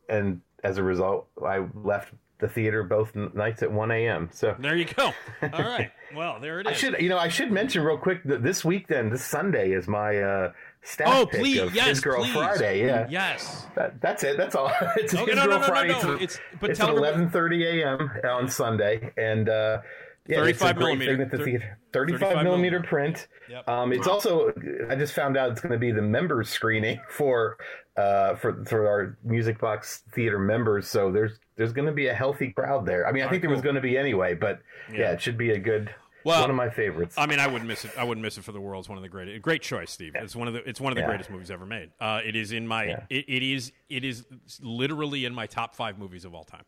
and 0.10 0.42
as 0.64 0.78
a 0.78 0.84
result, 0.84 1.28
I 1.46 1.66
left 1.76 2.14
the 2.40 2.48
theater 2.48 2.84
both 2.84 3.16
nights 3.16 3.64
at 3.64 3.72
one 3.72 3.92
a.m. 3.92 4.30
So 4.32 4.56
There 4.60 4.76
you 4.76 4.86
go. 4.86 5.14
All 5.42 5.64
right. 5.64 5.92
Well, 6.16 6.40
there 6.40 6.60
it 6.60 6.68
is. 6.68 6.72
I 6.72 6.76
should 6.76 7.02
you 7.02 7.10
know 7.10 7.18
I 7.18 7.28
should 7.28 7.52
mention 7.52 7.84
real 7.84 7.98
quick 7.98 8.24
that 8.26 8.44
this 8.44 8.66
week 8.66 8.88
then 8.88 9.10
this 9.10 9.24
Sunday 9.24 9.72
is 9.72 9.88
my 9.88 10.18
uh, 10.22 10.52
staff 10.88 11.08
Oh, 11.10 11.26
pick 11.26 11.40
please, 11.42 11.60
of 11.60 11.76
yes, 11.76 11.88
His 11.88 12.02
Girl 12.02 12.24
please. 12.24 12.34
Friday. 12.34 12.86
Yeah, 12.86 13.08
Yes. 13.10 13.68
That, 13.76 14.00
that's 14.02 14.24
it. 14.24 14.38
That's 14.38 14.56
all. 14.56 14.72
it's 14.98 15.14
Okay, 15.14 15.26
His 15.32 15.36
no, 15.36 15.46
no, 15.46 15.48
Girl 15.48 15.56
no, 15.56 15.58
no, 15.60 15.68
Friday. 15.68 15.94
no. 16.02 16.14
It's, 16.14 16.36
It's- 16.36 16.40
but 16.60 16.70
it's 16.72 16.80
at 16.80 16.90
eleven 16.90 17.30
thirty 17.30 17.66
a.m. 17.82 18.12
on 18.28 18.48
Sunday, 18.50 19.12
and 19.18 19.48
uh, 19.50 19.82
yeah, 20.28 20.44
it's 20.44 20.62
a 20.62 20.66
35 20.74 20.76
great 20.76 20.98
millimeter. 20.98 21.26
the 21.26 21.38
Thir- 21.38 21.44
theater. 21.46 21.78
35 21.94 22.20
35 22.20 22.44
millimeter 22.44 22.80
millimeter. 22.80 22.80
print. 22.88 23.28
Yep. 23.50 23.68
Um, 23.70 23.94
it's 23.94 24.08
also 24.08 24.52
I 24.90 24.96
just 24.96 25.14
found 25.14 25.38
out 25.38 25.52
it's 25.52 25.62
going 25.62 25.72
to 25.72 25.78
be 25.78 25.92
the 25.92 26.02
members 26.02 26.50
screening 26.50 27.00
for 27.10 27.58
uh, 27.96 28.36
for 28.36 28.64
for 28.66 28.88
our 28.88 29.18
Music 29.24 29.60
Box 29.60 30.04
Theater 30.14 30.38
members. 30.40 30.88
So 30.88 31.12
there's 31.12 31.40
there's 31.56 31.74
going 31.74 31.88
to 31.88 31.94
be 31.94 32.08
a 32.08 32.14
healthy 32.14 32.52
crowd 32.52 32.86
there. 32.86 33.08
I 33.08 33.12
mean, 33.12 33.24
I 33.24 33.30
think 33.30 33.42
there 33.42 33.50
was 33.52 33.62
going 33.62 33.76
to 33.76 33.82
be 33.82 33.98
anyway, 33.98 34.34
but 34.36 34.60
yeah. 34.92 35.00
Yeah. 35.00 35.12
it 35.14 35.22
should 35.22 35.38
be 35.38 35.52
a 35.52 35.60
good. 35.60 35.94
Well, 36.28 36.42
one 36.42 36.50
of 36.50 36.56
my 36.56 36.70
favorites. 36.70 37.16
I 37.18 37.26
mean, 37.26 37.40
I 37.40 37.48
wouldn't 37.48 37.68
miss 37.68 37.86
it. 37.86 37.92
I 37.98 38.04
wouldn't 38.04 38.22
miss 38.24 38.38
it 38.38 38.44
for 38.44 38.52
the 38.52 38.62
world. 38.62 38.82
It's 38.84 38.90
one 38.90 38.98
of 38.98 39.02
the 39.02 39.10
great, 39.10 39.42
great 39.42 39.62
choice, 39.62 39.92
Steve. 39.92 40.14
It's 40.16 40.36
one 40.36 40.48
of 40.48 40.54
the, 40.54 40.68
it's 40.70 40.80
one 40.82 40.92
of 40.92 40.96
the 40.96 41.02
Yeah. 41.02 41.08
greatest 41.08 41.30
movies 41.30 41.50
ever 41.50 41.66
made. 41.66 41.92
Uh, 42.00 42.22
it 42.24 42.36
is 42.36 42.52
in 42.52 42.68
my, 42.68 42.86
Yeah. 42.86 43.04
it, 43.10 43.26
it 43.28 43.44
is, 43.44 43.72
it 43.90 44.04
is 44.06 44.26
literally 44.62 45.26
in 45.26 45.34
my 45.34 45.46
top 45.48 45.74
five 45.76 45.98
movies 45.98 46.26
of 46.26 46.36
all 46.36 46.44
time. 46.44 46.64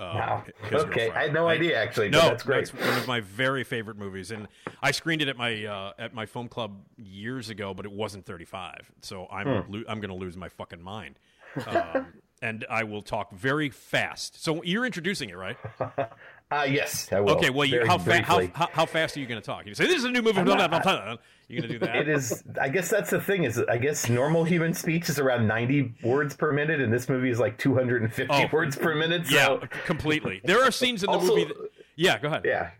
Uh, 0.00 0.04
Wow. 0.14 0.44
Okay, 0.72 1.10
I 1.10 1.22
had 1.22 1.32
no 1.32 1.48
idea 1.48 1.76
actually. 1.76 2.08
No, 2.10 2.20
that's 2.20 2.44
great. 2.44 2.68
one 2.68 2.96
of 2.98 3.08
my 3.08 3.18
very 3.20 3.64
favorite 3.64 3.96
movies, 3.98 4.30
and 4.30 4.46
I 4.80 4.92
screened 4.92 5.22
it 5.22 5.28
at 5.28 5.36
my 5.36 5.64
uh, 5.64 5.92
at 5.98 6.14
my 6.14 6.24
film 6.24 6.46
club 6.46 6.82
years 6.96 7.50
ago, 7.50 7.74
but 7.74 7.84
it 7.84 7.90
wasn't 7.90 8.24
35, 8.24 8.92
so 9.02 9.26
I'm 9.28 9.62
Hmm. 9.64 9.72
lo- 9.72 9.82
I'm 9.88 9.98
going 10.00 10.10
to 10.10 10.14
lose 10.16 10.36
my 10.36 10.48
fucking 10.50 10.80
mind. 10.80 11.18
Um, 11.66 12.12
and 12.40 12.64
I 12.70 12.84
will 12.84 13.02
talk 13.02 13.32
very 13.32 13.70
fast. 13.70 14.40
So 14.40 14.62
you're 14.62 14.86
introducing 14.86 15.30
it, 15.30 15.36
right? 15.36 15.56
Uh, 16.50 16.66
yes, 16.68 17.12
I 17.12 17.20
will. 17.20 17.32
Okay. 17.36 17.50
Well, 17.50 17.66
you, 17.66 17.84
how, 17.86 17.98
fa- 17.98 18.22
how, 18.22 18.40
how 18.54 18.68
how 18.72 18.86
fast 18.86 19.16
are 19.16 19.20
you 19.20 19.26
going 19.26 19.40
to 19.40 19.44
talk? 19.46 19.66
You 19.66 19.74
say 19.74 19.86
this 19.86 19.98
is 19.98 20.04
a 20.04 20.10
new 20.10 20.22
movie. 20.22 20.42
Blah, 20.42 20.56
blah, 20.56 20.68
blah, 20.68 20.80
blah. 20.80 21.16
You're 21.48 21.60
going 21.60 21.72
to 21.72 21.78
do 21.78 21.86
that? 21.86 21.96
It 21.96 22.08
is. 22.08 22.42
I 22.60 22.68
guess 22.70 22.88
that's 22.88 23.10
the 23.10 23.20
thing. 23.20 23.44
Is 23.44 23.58
I 23.68 23.76
guess 23.76 24.08
normal 24.08 24.44
human 24.44 24.72
speech 24.72 25.10
is 25.10 25.18
around 25.18 25.46
ninety 25.46 25.94
words 26.02 26.34
per 26.36 26.52
minute, 26.52 26.80
and 26.80 26.90
this 26.92 27.08
movie 27.08 27.28
is 27.30 27.38
like 27.38 27.58
two 27.58 27.74
hundred 27.74 28.02
and 28.02 28.12
fifty 28.12 28.34
Oh. 28.34 28.48
words 28.50 28.76
per 28.76 28.94
minute. 28.94 29.30
Yeah, 29.30 29.58
completely. 29.84 30.40
There 30.44 30.62
are 30.62 30.70
scenes 30.70 31.02
in 31.02 31.10
the 31.10 31.18
Also- 31.18 31.36
movie. 31.36 31.44
That, 31.44 31.70
yeah, 31.96 32.18
go 32.18 32.28
ahead. 32.28 32.42
yeah. 32.46 32.70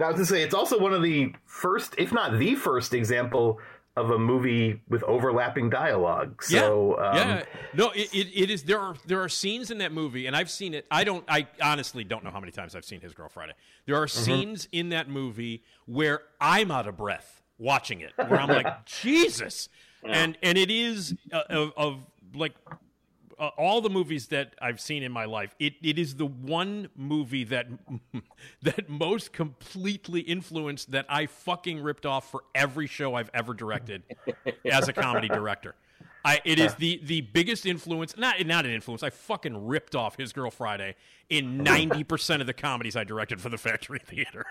I 0.00 0.10
was 0.12 0.16
to 0.20 0.26
say 0.26 0.42
it's 0.42 0.54
also 0.54 0.78
one 0.78 0.94
of 0.94 1.02
the 1.02 1.34
first, 1.44 1.94
if 1.98 2.12
not 2.12 2.38
the 2.38 2.54
first, 2.54 2.94
example 2.94 3.58
of 3.98 4.10
a 4.10 4.18
movie 4.18 4.80
with 4.88 5.02
overlapping 5.04 5.70
dialogue. 5.70 6.42
So 6.42 6.96
yeah, 6.98 7.08
um, 7.10 7.16
yeah. 7.16 7.42
No, 7.74 7.90
it, 7.90 8.12
it, 8.14 8.28
it 8.34 8.50
is. 8.50 8.62
There 8.62 8.78
are 8.80 8.94
there 9.06 9.22
are 9.22 9.28
scenes 9.28 9.70
in 9.70 9.78
that 9.78 9.92
movie, 9.92 10.26
and 10.26 10.34
I've 10.36 10.50
seen 10.50 10.74
it. 10.74 10.86
I 10.90 11.04
don't. 11.04 11.24
I 11.28 11.46
honestly 11.62 12.04
don't 12.04 12.24
know 12.24 12.30
how 12.30 12.40
many 12.40 12.52
times 12.52 12.74
I've 12.74 12.84
seen 12.84 13.00
His 13.00 13.12
Girl 13.12 13.28
Friday. 13.28 13.52
There 13.86 13.96
are 13.96 14.06
Mm-hmm. 14.06 14.24
scenes 14.24 14.68
in 14.72 14.88
that 14.90 15.08
movie 15.08 15.62
where 15.86 16.22
I'm 16.40 16.70
out 16.70 16.86
of 16.86 16.96
breath 16.96 17.42
watching 17.58 18.00
it. 18.00 18.12
Where 18.16 18.38
I'm 18.40 18.48
like, 18.48 18.84
Jesus, 19.02 19.68
and 20.04 20.38
and 20.42 20.56
it 20.56 20.70
is 20.70 21.14
uh, 21.32 21.42
of, 21.50 21.72
of 21.76 21.96
like. 22.34 22.52
Uh, 23.38 23.50
all 23.56 23.80
the 23.80 23.90
movies 23.90 24.28
that 24.28 24.54
I've 24.60 24.80
seen 24.80 25.02
in 25.02 25.12
my 25.12 25.24
life, 25.24 25.54
it, 25.60 25.74
it 25.80 25.96
is 25.98 26.16
the 26.16 26.26
one 26.26 26.88
movie 26.96 27.44
that 27.44 27.68
that 28.62 28.88
most 28.88 29.32
completely 29.32 30.20
influenced 30.20 30.90
that 30.90 31.06
I 31.08 31.26
fucking 31.26 31.80
ripped 31.80 32.04
off 32.04 32.30
for 32.30 32.42
every 32.54 32.86
show 32.86 33.14
I've 33.14 33.30
ever 33.32 33.54
directed 33.54 34.02
as 34.70 34.88
a 34.88 34.92
comedy 34.92 35.28
director. 35.28 35.74
I, 36.24 36.40
it 36.44 36.58
is 36.58 36.74
the, 36.74 37.00
the 37.04 37.20
biggest 37.20 37.64
influence, 37.64 38.16
not 38.16 38.44
not 38.44 38.66
an 38.66 38.72
influence. 38.72 39.02
I 39.02 39.10
fucking 39.10 39.66
ripped 39.66 39.94
off 39.94 40.16
His 40.16 40.32
Girl 40.32 40.50
Friday 40.50 40.96
in 41.30 41.58
ninety 41.58 42.04
percent 42.04 42.40
of 42.40 42.46
the 42.46 42.52
comedies 42.52 42.96
I 42.96 43.04
directed 43.04 43.40
for 43.40 43.48
the 43.48 43.56
Factory 43.56 44.00
Theater. 44.00 44.44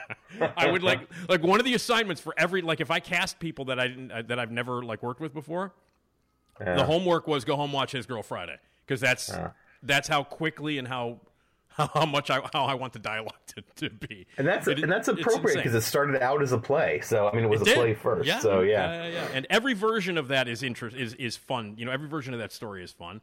I 0.56 0.70
would 0.70 0.82
like 0.82 1.00
like 1.28 1.42
one 1.42 1.60
of 1.60 1.64
the 1.64 1.74
assignments 1.74 2.20
for 2.20 2.34
every 2.36 2.60
like 2.60 2.80
if 2.80 2.90
I 2.90 3.00
cast 3.00 3.38
people 3.38 3.66
that 3.66 3.78
I 3.78 3.88
didn't 3.88 4.28
that 4.28 4.38
I've 4.38 4.50
never 4.50 4.82
like 4.82 5.02
worked 5.02 5.20
with 5.20 5.32
before, 5.32 5.72
the 6.58 6.84
homework 6.84 7.26
was 7.26 7.44
go 7.44 7.56
home 7.56 7.72
watch 7.72 7.92
His 7.92 8.06
Girl 8.06 8.22
Friday 8.22 8.56
because 8.86 9.00
that's 9.00 9.32
that's 9.82 10.08
how 10.08 10.22
quickly 10.24 10.78
and 10.78 10.86
how 10.86 11.20
how 11.68 12.04
much 12.06 12.30
I 12.30 12.40
how 12.52 12.64
I 12.66 12.74
want 12.74 12.92
the 12.92 12.98
dialogue 12.98 13.32
to, 13.48 13.62
to 13.76 13.90
be. 13.90 14.26
and 14.36 14.46
that's 14.46 14.68
It- 14.68 14.80
and 14.82 14.92
that's 14.92 15.08
appropriate 15.08 15.56
because 15.56 15.74
it 15.74 15.80
started 15.80 16.22
out 16.22 16.42
as 16.42 16.52
a 16.52 16.58
play. 16.58 17.00
So 17.00 17.28
I 17.28 17.34
mean, 17.34 17.44
it 17.44 17.50
was 17.50 17.62
It 17.62 17.68
a 17.68 17.70
did. 17.70 17.74
play 17.76 17.94
first. 17.94 18.26
Yeah. 18.26 18.40
So 18.40 18.60
yeah. 18.60 19.04
yeah, 19.04 19.08
yeah. 19.08 19.28
And 19.34 19.46
every 19.48 19.72
version 19.74 20.18
of 20.18 20.28
that 20.28 20.48
is 20.48 20.62
interest 20.62 20.96
is 20.96 21.14
is 21.14 21.36
fun. 21.36 21.74
You 21.78 21.86
know, 21.86 21.90
every 21.92 22.08
version 22.08 22.34
of 22.34 22.40
that 22.40 22.52
story 22.52 22.84
is 22.84 22.92
fun, 22.92 23.20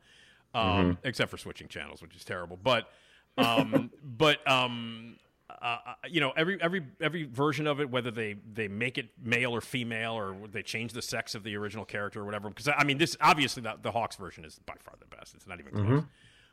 um, 0.54 0.64
Mm-hmm. 0.66 1.08
except 1.08 1.30
for 1.32 1.38
switching 1.38 1.68
channels, 1.68 2.02
which 2.02 2.16
is 2.16 2.26
terrible. 2.26 2.58
But 2.62 2.90
um, 3.38 3.92
but 4.04 4.46
um, 4.50 5.18
uh, 5.62 5.78
uh, 5.86 5.94
you 6.08 6.22
know, 6.22 6.32
every 6.36 6.62
every 6.62 6.86
every 7.02 7.24
version 7.24 7.68
of 7.68 7.80
it, 7.80 7.90
whether 7.90 8.12
they 8.12 8.36
they 8.54 8.68
make 8.68 8.98
it 8.98 9.10
male 9.24 9.54
or 9.56 9.62
female, 9.62 10.14
or 10.14 10.36
they 10.52 10.62
change 10.62 10.94
the 10.94 11.02
sex 11.02 11.36
of 11.36 11.44
the 11.44 11.56
original 11.56 11.86
character 11.86 12.22
or 12.22 12.26
whatever. 12.26 12.50
Because 12.50 12.68
I 12.68 12.84
mean, 12.84 12.98
this 12.98 13.18
obviously 13.22 13.64
the, 13.64 13.76
the 13.82 13.92
Hawks 13.92 14.16
version 14.16 14.46
is 14.46 14.60
by 14.66 14.76
far 14.80 14.96
the 15.00 15.16
best. 15.16 15.36
It's 15.36 15.48
not 15.48 15.60
even 15.60 15.74
close. 15.74 15.86
Mm-hmm. 15.86 16.00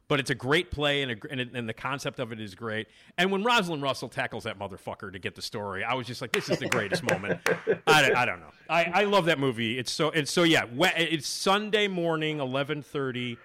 But 0.08 0.20
it's 0.20 0.30
a 0.30 0.36
great 0.36 0.70
play, 0.70 1.02
and, 1.02 1.10
a, 1.10 1.16
and, 1.32 1.40
it, 1.40 1.48
and 1.52 1.68
the 1.68 1.74
concept 1.74 2.20
of 2.20 2.30
it 2.30 2.40
is 2.40 2.54
great. 2.54 2.86
And 3.18 3.32
when 3.32 3.42
Rosalind 3.42 3.82
Russell 3.82 4.08
tackles 4.08 4.44
that 4.44 4.56
motherfucker 4.56 5.12
to 5.12 5.18
get 5.18 5.34
the 5.34 5.42
story, 5.42 5.82
I 5.82 5.94
was 5.94 6.06
just 6.06 6.22
like, 6.22 6.30
"This 6.30 6.48
is 6.48 6.60
the 6.60 6.68
greatest 6.68 7.02
moment." 7.02 7.40
I, 7.88 8.02
don't- 8.02 8.16
I 8.16 8.24
don't 8.24 8.38
know. 8.38 8.52
I, 8.68 8.84
I 8.84 9.04
love 9.04 9.24
that 9.24 9.40
movie. 9.40 9.78
It's 9.78 9.90
so 9.90 10.10
it's 10.10 10.30
so 10.30 10.44
yeah. 10.44 10.66
It's 10.96 11.26
Sunday 11.26 11.88
morning, 11.88 12.38
eleven 12.38 12.82
thirty, 12.82 13.36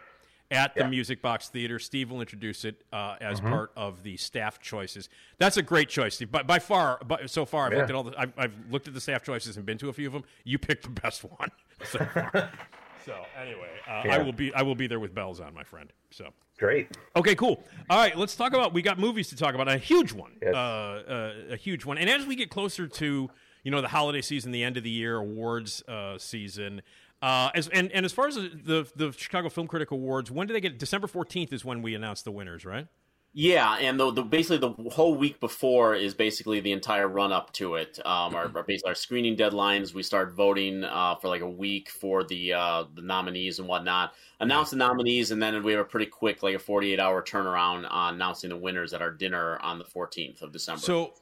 at 0.51 0.75
the 0.75 0.87
Music 0.87 1.21
Box 1.21 1.49
Theater. 1.49 1.79
Steve 1.79 2.11
will 2.11 2.19
introduce 2.21 2.65
it 2.65 2.83
uh, 2.93 3.15
as 3.21 3.39
Mm-hmm. 3.39 3.49
part 3.49 3.71
of 3.75 4.03
the 4.03 4.17
staff 4.17 4.59
choices. 4.59 5.09
That's 5.37 5.57
a 5.57 5.63
great 5.63 5.89
choice, 5.89 6.15
Steve. 6.15 6.31
By, 6.31 6.43
by 6.43 6.59
far, 6.59 6.99
by, 7.05 7.25
so 7.25 7.45
far, 7.45 7.67
I've 7.67 7.71
Yeah. 7.73 7.77
looked 7.79 7.89
at 7.89 7.95
all 7.95 8.03
the. 8.03 8.19
I've, 8.19 8.33
I've 8.37 8.53
looked 8.69 8.87
at 8.87 8.93
the 8.93 9.01
staff 9.01 9.23
choices 9.23 9.57
and 9.57 9.65
been 9.65 9.77
to 9.79 9.89
a 9.89 9.93
few 9.93 10.07
of 10.07 10.13
them. 10.13 10.23
You 10.43 10.59
picked 10.59 10.83
the 10.83 10.89
best 11.01 11.23
one 11.23 11.49
so 11.85 11.99
far. 11.99 12.51
so 13.05 13.15
anyway, 13.41 13.69
uh, 13.87 14.03
Yeah. 14.05 14.15
I 14.15 14.17
will 14.19 14.33
be 14.33 14.53
I 14.53 14.61
will 14.61 14.75
be 14.75 14.87
there 14.87 14.99
with 14.99 15.15
bells 15.15 15.39
on, 15.39 15.53
my 15.53 15.63
friend. 15.63 15.91
So. 16.11 16.29
Great. 16.59 16.95
Okay, 17.15 17.33
cool. 17.33 17.63
All 17.89 17.97
right, 17.97 18.15
let's 18.15 18.35
talk 18.35 18.53
about. 18.53 18.71
We 18.71 18.83
got 18.83 18.99
movies 18.99 19.29
to 19.29 19.35
talk 19.35 19.55
about. 19.55 19.67
A 19.67 19.77
huge 19.79 20.11
one, 20.13 20.33
Yes. 20.43 20.53
uh, 20.53 20.57
uh, 20.59 21.53
a 21.53 21.55
huge 21.55 21.85
one. 21.85 21.97
And 21.97 22.07
as 22.07 22.27
we 22.27 22.35
get 22.35 22.51
closer 22.51 22.87
to 22.87 23.31
you 23.63 23.71
know 23.71 23.81
the 23.81 23.87
holiday 23.87 24.21
season, 24.21 24.51
the 24.51 24.63
end 24.63 24.77
of 24.77 24.83
the 24.83 24.89
year 24.91 25.15
awards 25.17 25.81
uh, 25.87 26.19
season, 26.19 26.83
uh, 27.21 27.49
as 27.53 27.67
and, 27.67 27.91
and 27.91 28.05
as 28.05 28.11
far 28.11 28.27
as 28.27 28.35
the 28.35 28.87
the 28.95 29.11
Chicago 29.11 29.49
Film 29.49 29.67
Critic 29.67 29.91
Awards, 29.91 30.31
when 30.31 30.47
do 30.47 30.53
they 30.53 30.61
get? 30.61 30.79
December 30.79 31.07
fourteenth 31.07 31.53
is 31.53 31.63
when 31.63 31.81
we 31.81 31.95
announce 31.95 32.21
the 32.21 32.31
winners, 32.31 32.65
right? 32.65 32.87
Yeah, 33.33 33.77
and 33.77 33.97
the, 33.97 34.11
the 34.11 34.23
basically 34.23 34.57
the 34.57 34.89
whole 34.89 35.15
week 35.15 35.39
before 35.39 35.95
is 35.95 36.13
basically 36.13 36.59
the 36.59 36.73
entire 36.73 37.07
run 37.07 37.31
up 37.31 37.53
to 37.53 37.75
it. 37.75 37.97
Um, 38.05 38.35
our, 38.35 38.51
our 38.53 38.63
basically 38.63 38.89
our 38.89 38.95
screening 38.95 39.37
deadlines. 39.37 39.93
We 39.93 40.03
start 40.03 40.33
voting 40.33 40.83
uh, 40.83 41.15
for 41.15 41.29
like 41.29 41.39
a 41.41 41.49
week 41.49 41.89
for 41.89 42.25
the 42.25 42.51
uh, 42.51 42.83
the 42.93 43.01
nominees 43.01 43.59
and 43.59 43.69
whatnot. 43.69 44.15
Announce 44.41 44.71
the 44.71 44.75
nominees, 44.75 45.31
and 45.31 45.41
then 45.41 45.63
we 45.63 45.71
have 45.71 45.79
a 45.79 45.85
pretty 45.85 46.07
quick, 46.07 46.43
like 46.43 46.55
a 46.55 46.59
forty 46.59 46.91
eight 46.91 46.99
hour 46.99 47.23
turnaround 47.23 47.89
on 47.89 48.15
announcing 48.15 48.49
the 48.49 48.57
winners 48.57 48.93
at 48.93 49.01
our 49.01 49.11
dinner 49.11 49.57
on 49.59 49.79
the 49.79 49.85
fourteenth 49.85 50.41
of 50.41 50.51
December. 50.51 50.81
So, 50.81 51.13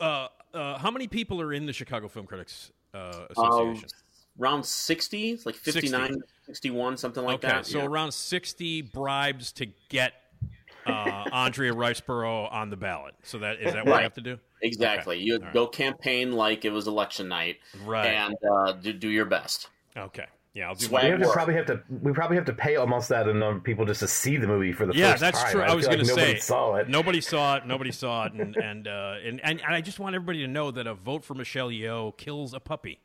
uh, 0.00 0.28
uh, 0.54 0.78
how 0.78 0.90
many 0.90 1.06
people 1.06 1.38
are 1.38 1.52
in 1.52 1.66
the 1.66 1.74
Chicago 1.74 2.08
Film 2.08 2.24
Critics 2.24 2.72
uh, 2.94 3.26
Um, 3.36 3.82
Association? 4.38 4.42
around 4.42 4.64
60, 4.64 5.30
it's 5.32 5.46
like 5.46 5.54
59, 5.54 6.16
61, 6.46 6.96
something 6.96 7.24
like 7.24 7.36
okay, 7.44 7.48
that. 7.48 7.66
so 7.66 7.78
yeah. 7.78 7.86
around 7.86 8.12
sixty 8.12 8.82
bribes 8.82 9.52
to 9.52 9.66
get 9.88 10.14
uh, 10.86 10.90
Andrea 11.32 11.72
Riseborough 11.74 12.52
on 12.52 12.70
the 12.70 12.76
ballot. 12.76 13.14
So 13.22 13.38
that 13.38 13.60
is 13.60 13.72
that 13.74 13.84
what 13.84 13.94
I 13.94 13.96
Right. 13.96 14.02
have 14.04 14.14
to 14.14 14.20
do? 14.22 14.38
Exactly. 14.62 15.16
Okay. 15.16 15.24
You 15.24 15.34
All 15.34 15.40
right. 15.40 15.52
go 15.54 15.66
campaign 15.66 16.32
like 16.32 16.64
it 16.64 16.70
was 16.70 16.86
election 16.86 17.28
night, 17.28 17.58
Right. 17.84 18.06
and 18.06 18.34
uh, 18.50 18.72
do, 18.72 18.92
do 18.92 19.08
your 19.08 19.26
best. 19.26 19.68
Okay. 19.96 20.26
Yeah, 20.54 20.68
I'll 20.70 20.74
do. 20.74 20.86
Swag 20.86 21.04
We 21.04 21.10
have 21.10 21.20
to 21.20 21.28
probably 21.28 21.54
have 21.54 21.66
to 21.66 21.82
we 22.02 22.12
probably 22.12 22.36
have 22.36 22.46
to 22.46 22.52
pay 22.54 22.76
almost 22.76 23.08
that 23.10 23.28
enough 23.28 23.56
of 23.56 23.62
people 23.64 23.84
just 23.84 24.00
to 24.00 24.08
see 24.08 24.36
the 24.38 24.46
movie 24.46 24.72
for 24.72 24.86
the 24.86 24.94
Yeah, 24.94 25.10
first 25.12 25.20
that's 25.20 25.50
true. 25.52 25.60
I, 25.62 25.74
was 25.74 25.86
going 25.86 25.98
like 25.98 26.06
to 26.08 26.14
nobody 26.14 26.32
say 26.34 26.38
saw 26.40 26.74
it. 26.76 26.88
Nobody 26.88 27.20
saw 27.20 27.56
it. 27.56 27.66
Nobody 27.66 27.92
saw 27.92 28.24
it, 28.24 28.32
and 28.32 28.56
and, 28.56 28.88
uh, 28.88 29.14
and 29.24 29.40
and 29.44 29.60
and 29.60 29.74
I 29.74 29.80
just 29.82 30.00
want 30.00 30.16
everybody 30.16 30.40
to 30.40 30.48
know 30.48 30.70
that 30.72 30.86
a 30.86 30.94
vote 30.94 31.24
for 31.24 31.34
Michelle 31.34 31.68
Yeoh 31.68 32.16
kills 32.16 32.54
a 32.54 32.60
puppy. 32.60 32.98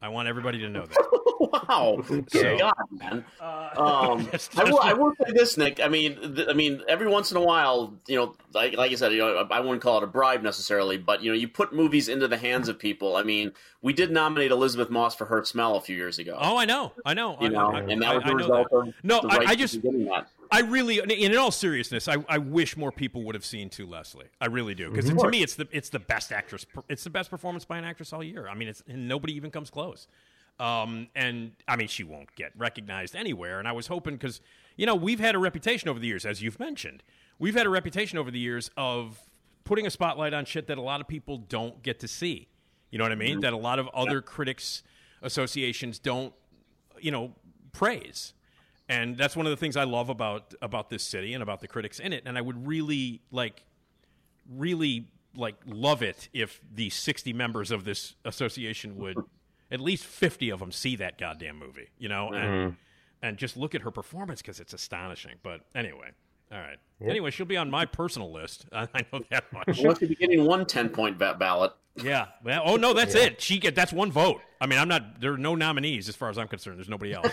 I 0.00 0.08
want 0.08 0.28
everybody 0.28 0.58
to 0.60 0.68
know 0.68 0.86
that. 0.86 1.08
Wow, 1.40 2.02
So- 2.32 2.58
God, 2.58 2.74
man. 2.90 3.24
um, 3.76 4.28
Just- 4.32 4.58
I 4.58 4.64
will. 4.64 4.80
I 4.80 4.92
will 4.92 5.12
say 5.24 5.32
this, 5.32 5.56
Nick. 5.56 5.78
I 5.80 5.86
mean, 5.86 6.34
th- 6.34 6.48
I 6.48 6.52
mean, 6.52 6.82
every 6.88 7.06
once 7.06 7.30
in 7.30 7.36
a 7.36 7.40
while, 7.40 7.94
you 8.08 8.16
know, 8.16 8.34
like 8.52 8.76
like 8.76 8.90
I 8.90 8.94
said, 8.96 9.12
you 9.12 9.18
know, 9.18 9.46
I 9.50 9.60
wouldn't 9.60 9.80
call 9.80 9.98
it 9.98 10.02
a 10.02 10.08
bribe 10.08 10.42
necessarily, 10.42 10.98
but 10.98 11.22
you 11.22 11.30
know, 11.30 11.38
you 11.38 11.46
put 11.46 11.72
movies 11.72 12.08
into 12.08 12.26
the 12.26 12.36
hands 12.36 12.68
of 12.68 12.76
people. 12.78 13.14
I 13.16 13.22
mean, 13.22 13.52
we 13.82 13.92
did 13.92 14.10
nominate 14.10 14.50
Elisabeth 14.50 14.90
Moss 14.90 15.14
for 15.14 15.26
Her 15.26 15.44
Smell 15.44 15.76
a 15.76 15.80
few 15.80 15.96
years 15.96 16.18
ago. 16.18 16.36
Oh, 16.40 16.56
I 16.58 16.64
know, 16.64 16.92
I 17.06 17.14
know. 17.14 17.38
you 17.40 17.46
I, 17.46 17.50
know, 17.50 17.70
I, 17.70 17.80
and 17.82 18.02
that 18.02 18.14
was 18.16 18.24
I 18.24 18.26
the 18.26 18.32
know 18.32 18.36
result 18.36 18.70
that. 18.70 18.76
of 18.76 18.94
No, 19.04 19.20
the 19.20 19.28
I, 19.28 19.36
right 19.38 19.48
I 19.50 19.54
just, 19.54 19.74
people 19.74 19.92
getting 19.92 20.06
that. 20.06 20.28
I 20.50 20.60
really, 20.60 20.98
in 20.98 21.36
all 21.36 21.50
seriousness, 21.50 22.08
I, 22.08 22.16
I 22.28 22.38
wish 22.38 22.76
more 22.76 22.90
people 22.92 23.22
would 23.24 23.34
have 23.34 23.44
seen 23.44 23.68
To 23.70 23.86
Leslie. 23.86 24.26
I 24.40 24.46
really 24.46 24.74
do, 24.74 24.90
because 24.90 25.06
Mm-hmm. 25.06 25.18
to 25.18 25.28
me, 25.30 25.42
it's 25.42 25.54
the 25.54 25.68
it's 25.70 25.88
the 25.90 25.98
best 25.98 26.32
actress. 26.32 26.64
It's 26.88 27.04
the 27.04 27.10
best 27.10 27.30
performance 27.30 27.64
by 27.64 27.78
an 27.78 27.84
actress 27.84 28.12
all 28.12 28.22
year. 28.24 28.48
I 28.48 28.54
mean, 28.54 28.68
it's 28.68 28.82
and 28.88 29.08
nobody 29.08 29.34
even 29.34 29.50
comes 29.50 29.70
close. 29.70 30.06
Um, 30.60 31.08
and 31.14 31.52
I 31.68 31.76
mean, 31.76 31.86
she 31.88 32.02
won't 32.02 32.34
get 32.34 32.52
recognized 32.56 33.14
anywhere. 33.14 33.58
And 33.60 33.68
I 33.68 33.72
was 33.72 33.86
hoping 33.86 34.14
because 34.14 34.40
you 34.76 34.86
know 34.86 34.94
we've 34.94 35.20
had 35.20 35.34
a 35.34 35.38
reputation 35.38 35.88
over 35.88 35.98
the 36.00 36.06
years, 36.08 36.24
as 36.26 36.42
you've 36.42 36.58
mentioned, 36.58 37.02
we've 37.38 37.54
had 37.54 37.66
a 37.66 37.70
reputation 37.70 38.18
over 38.18 38.30
the 38.30 38.40
years 38.40 38.70
of 38.76 39.20
putting 39.64 39.86
a 39.86 39.90
spotlight 39.90 40.34
on 40.34 40.44
shit 40.44 40.66
that 40.66 40.78
a 40.78 40.82
lot 40.82 41.00
of 41.00 41.06
people 41.08 41.38
don't 41.38 41.82
get 41.82 42.00
to 42.00 42.08
see. 42.08 42.48
You 42.90 42.98
know 42.98 43.04
what 43.04 43.12
I 43.12 43.16
mean? 43.16 43.40
That 43.40 43.52
a 43.52 43.56
lot 43.58 43.78
of 43.78 43.86
other 43.88 44.22
critics 44.22 44.82
associations 45.22 45.98
don't, 45.98 46.32
you 47.00 47.10
know, 47.10 47.34
praise. 47.72 48.32
And 48.88 49.18
that's 49.18 49.36
one 49.36 49.44
of 49.44 49.50
the 49.50 49.56
things 49.56 49.76
I 49.76 49.84
love 49.84 50.08
about 50.08 50.54
about 50.62 50.88
this 50.88 51.02
city 51.02 51.34
and 51.34 51.42
about 51.42 51.60
the 51.60 51.68
critics 51.68 52.00
in 52.00 52.12
it. 52.12 52.22
And 52.24 52.38
I 52.38 52.40
would 52.40 52.66
really 52.66 53.20
like, 53.30 53.64
really 54.50 55.08
like 55.36 55.56
love 55.66 56.02
it 56.02 56.28
if 56.32 56.60
the 56.74 56.88
sixty 56.88 57.32
members 57.32 57.70
of 57.70 57.84
this 57.84 58.14
association 58.24 58.96
would, 58.96 59.18
at 59.70 59.80
least 59.80 60.06
fifty 60.06 60.48
of 60.48 60.60
them, 60.60 60.72
see 60.72 60.96
that 60.96 61.18
goddamn 61.18 61.58
movie. 61.58 61.90
You 61.98 62.08
know, 62.08 62.28
and 62.28 62.48
mm-hmm. 62.48 62.74
and 63.20 63.36
just 63.36 63.58
look 63.58 63.74
at 63.74 63.82
her 63.82 63.90
performance 63.90 64.40
because 64.40 64.58
it's 64.58 64.72
astonishing. 64.72 65.34
But 65.42 65.60
anyway, 65.74 66.12
all 66.52 66.58
right. 66.58 66.78
Anyway, 67.00 67.30
she'll 67.30 67.46
be 67.46 67.56
on 67.56 67.70
my 67.70 67.84
personal 67.84 68.32
list. 68.32 68.66
I, 68.72 68.88
I 68.94 69.04
know 69.12 69.20
that 69.30 69.52
much. 69.52 69.78
Once 69.80 70.00
you 70.00 70.08
be 70.08 70.14
getting 70.16 70.44
one 70.44 70.66
10 70.66 70.88
point 70.88 71.18
ba- 71.18 71.36
ballot, 71.38 71.72
Yeah. 71.96 72.26
Well, 72.44 72.62
oh 72.64 72.76
no, 72.76 72.92
that's 72.92 73.14
it. 73.14 73.40
She 73.40 73.58
get 73.58 73.74
that's 73.74 73.92
one 73.92 74.10
vote. 74.10 74.40
I 74.60 74.66
mean, 74.66 74.78
I'm 74.80 74.88
not. 74.88 75.20
There 75.20 75.32
are 75.32 75.38
no 75.38 75.54
nominees 75.54 76.08
as 76.08 76.16
far 76.16 76.28
as 76.30 76.38
I'm 76.38 76.48
concerned. 76.48 76.78
There's 76.78 76.88
nobody 76.88 77.12
else. 77.12 77.32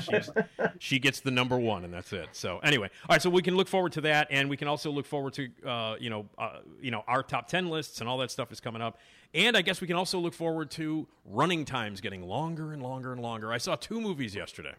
She's, 0.00 0.30
she 0.78 0.98
gets 0.98 1.20
the 1.20 1.30
number 1.30 1.56
one, 1.56 1.84
and 1.84 1.94
that's 1.94 2.12
it. 2.12 2.28
So 2.32 2.58
anyway, 2.58 2.88
all 3.08 3.14
right. 3.14 3.22
So 3.22 3.30
we 3.30 3.42
can 3.42 3.56
look 3.56 3.68
forward 3.68 3.92
to 3.92 4.00
that, 4.02 4.26
and 4.30 4.50
we 4.50 4.56
can 4.56 4.66
also 4.66 4.90
look 4.90 5.06
forward 5.06 5.32
to 5.34 5.48
uh, 5.64 5.94
you 6.00 6.10
know 6.10 6.26
uh, 6.38 6.58
you 6.80 6.90
know 6.90 7.04
our 7.06 7.22
top 7.22 7.46
ten 7.46 7.68
lists 7.68 8.00
and 8.00 8.08
all 8.08 8.18
that 8.18 8.32
stuff 8.32 8.50
is 8.50 8.58
coming 8.60 8.82
up. 8.82 8.98
And 9.34 9.56
I 9.56 9.62
guess 9.62 9.80
we 9.80 9.86
can 9.86 9.96
also 9.96 10.18
look 10.18 10.34
forward 10.34 10.70
to 10.72 11.06
running 11.24 11.64
times 11.64 12.00
getting 12.00 12.26
longer 12.26 12.72
and 12.72 12.82
longer 12.82 13.12
and 13.12 13.20
longer. 13.20 13.52
I 13.52 13.58
saw 13.58 13.76
two 13.76 14.00
movies 14.00 14.34
yesterday 14.34 14.74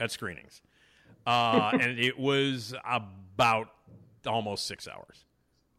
at 0.00 0.10
screenings, 0.10 0.60
uh, 1.26 1.70
and 1.80 1.98
it 1.98 2.18
was 2.18 2.74
about 2.84 3.68
almost 4.26 4.66
six 4.66 4.86
hours 4.88 5.24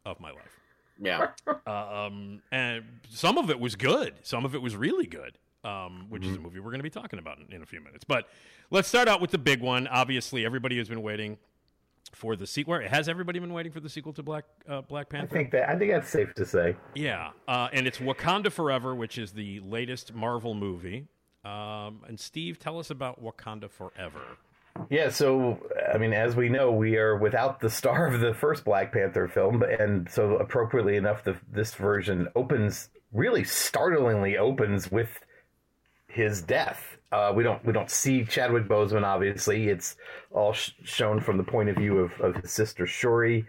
of 0.06 0.20
my 0.20 0.32
life 0.32 0.60
yeah. 1.02 1.28
um, 1.66 2.42
and 2.52 2.84
some 3.10 3.38
of 3.38 3.50
it 3.50 3.60
was 3.60 3.76
good. 3.76 4.16
Some 4.24 4.46
of 4.46 4.56
it 4.56 4.62
was 4.62 4.76
really 4.76 5.06
good, 5.06 5.38
um, 5.64 6.08
which 6.10 6.26
is 6.26 6.36
a 6.36 6.40
movie 6.40 6.60
we're 6.60 6.72
going 6.72 6.80
to 6.80 6.84
be 6.84 6.90
talking 6.90 7.20
about 7.20 7.38
in, 7.40 7.56
in 7.56 7.62
a 7.62 7.66
few 7.66 7.82
minutes. 7.82 8.04
But 8.04 8.28
let's 8.70 8.88
start 8.88 9.08
out 9.08 9.22
with 9.22 9.32
the 9.32 9.38
big 9.38 9.62
one. 9.62 9.88
Obviously, 9.88 10.46
everybody 10.46 10.78
has 10.78 10.90
been 10.90 11.02
waiting 11.02 11.38
for 12.14 12.36
the 12.36 12.48
sequel. 12.48 12.80
Has 12.82 13.08
everybody 13.08 13.40
been 13.40 13.54
waiting 13.54 13.72
for 13.72 13.80
the 13.80 13.90
sequel 13.90 14.14
to 14.14 14.24
Black 14.24 14.46
uh, 14.68 14.82
Black 14.82 15.08
I 15.12 15.18
Panther? 15.18 15.36
think 15.36 15.52
that 15.52 15.70
I 15.70 15.78
think 15.78 15.92
that's 15.92 16.10
safe 16.10 16.34
to 16.36 16.46
say. 16.46 16.76
Yeah, 16.96 17.32
uh, 17.48 17.70
and 17.72 17.88
it's 17.88 18.00
Wakanda 18.00 18.52
Forever, 18.52 18.96
which 18.96 19.18
is 19.18 19.32
the 19.32 19.60
latest 19.62 20.14
Marvel 20.14 20.54
movie. 20.54 21.08
Um, 21.46 22.02
and 22.08 22.20
Steve, 22.20 22.60
tell 22.60 22.80
us 22.80 22.90
about 22.90 23.24
Wakanda 23.24 23.70
Forever. 23.70 24.38
Yeah, 24.90 25.10
so 25.10 25.60
I 25.94 25.98
mean, 25.98 26.14
as 26.14 26.36
we 26.36 26.50
know, 26.50 26.72
we 26.72 26.98
are 26.98 27.18
without 27.18 27.60
the 27.60 27.70
star 27.70 28.08
of 28.08 28.20
the 28.20 28.34
first 28.34 28.66
Black 28.66 28.92
Panther 28.92 29.28
film, 29.28 29.64
and 29.64 30.10
so 30.10 30.38
appropriately 30.38 30.96
enough, 30.96 31.24
the, 31.24 31.38
this 31.52 31.76
version 31.76 32.28
opens 32.36 32.90
really 33.12 33.44
startlingly 33.44 34.38
opens 34.38 34.92
with 34.92 35.20
his 36.08 36.42
death. 36.42 36.98
Uh, 37.12 37.34
we 37.36 37.44
don't 37.44 37.64
we 37.66 37.74
don't 37.74 37.90
see 37.90 38.24
Chadwick 38.24 38.68
Boseman. 38.68 39.04
Obviously, 39.04 39.70
it's 39.70 39.96
all 40.32 40.54
sh- 40.54 40.72
shown 40.84 41.20
from 41.20 41.38
the 41.38 41.44
point 41.44 41.70
of 41.70 41.76
view 41.76 42.00
of, 42.00 42.20
of 42.22 42.36
his 42.36 42.52
sister 42.52 42.86
Shuri, 42.86 43.46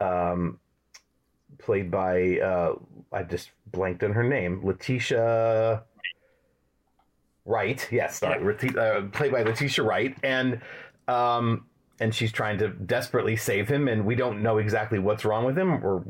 um, 0.00 0.58
played 1.58 1.90
by 1.90 2.38
uh, 2.38 2.74
I 3.12 3.24
just 3.24 3.50
blanked 3.66 4.04
on 4.04 4.12
her 4.12 4.22
name, 4.22 4.64
Letitia. 4.64 5.82
Wright, 7.44 7.88
yes, 7.90 8.18
sorry, 8.18 8.40
Reti- 8.40 8.76
uh, 8.76 9.08
played 9.10 9.32
by 9.32 9.42
Letitia 9.42 9.84
Wright, 9.84 10.16
and 10.22 10.60
um, 11.08 11.66
and 12.00 12.14
she's 12.14 12.32
trying 12.32 12.58
to 12.58 12.68
desperately 12.68 13.36
save 13.36 13.68
him, 13.68 13.88
and 13.88 14.04
we 14.04 14.14
don't 14.14 14.42
know 14.42 14.58
exactly 14.58 14.98
what's 14.98 15.24
wrong 15.24 15.44
with 15.44 15.56
him. 15.58 15.84
Or 15.84 16.04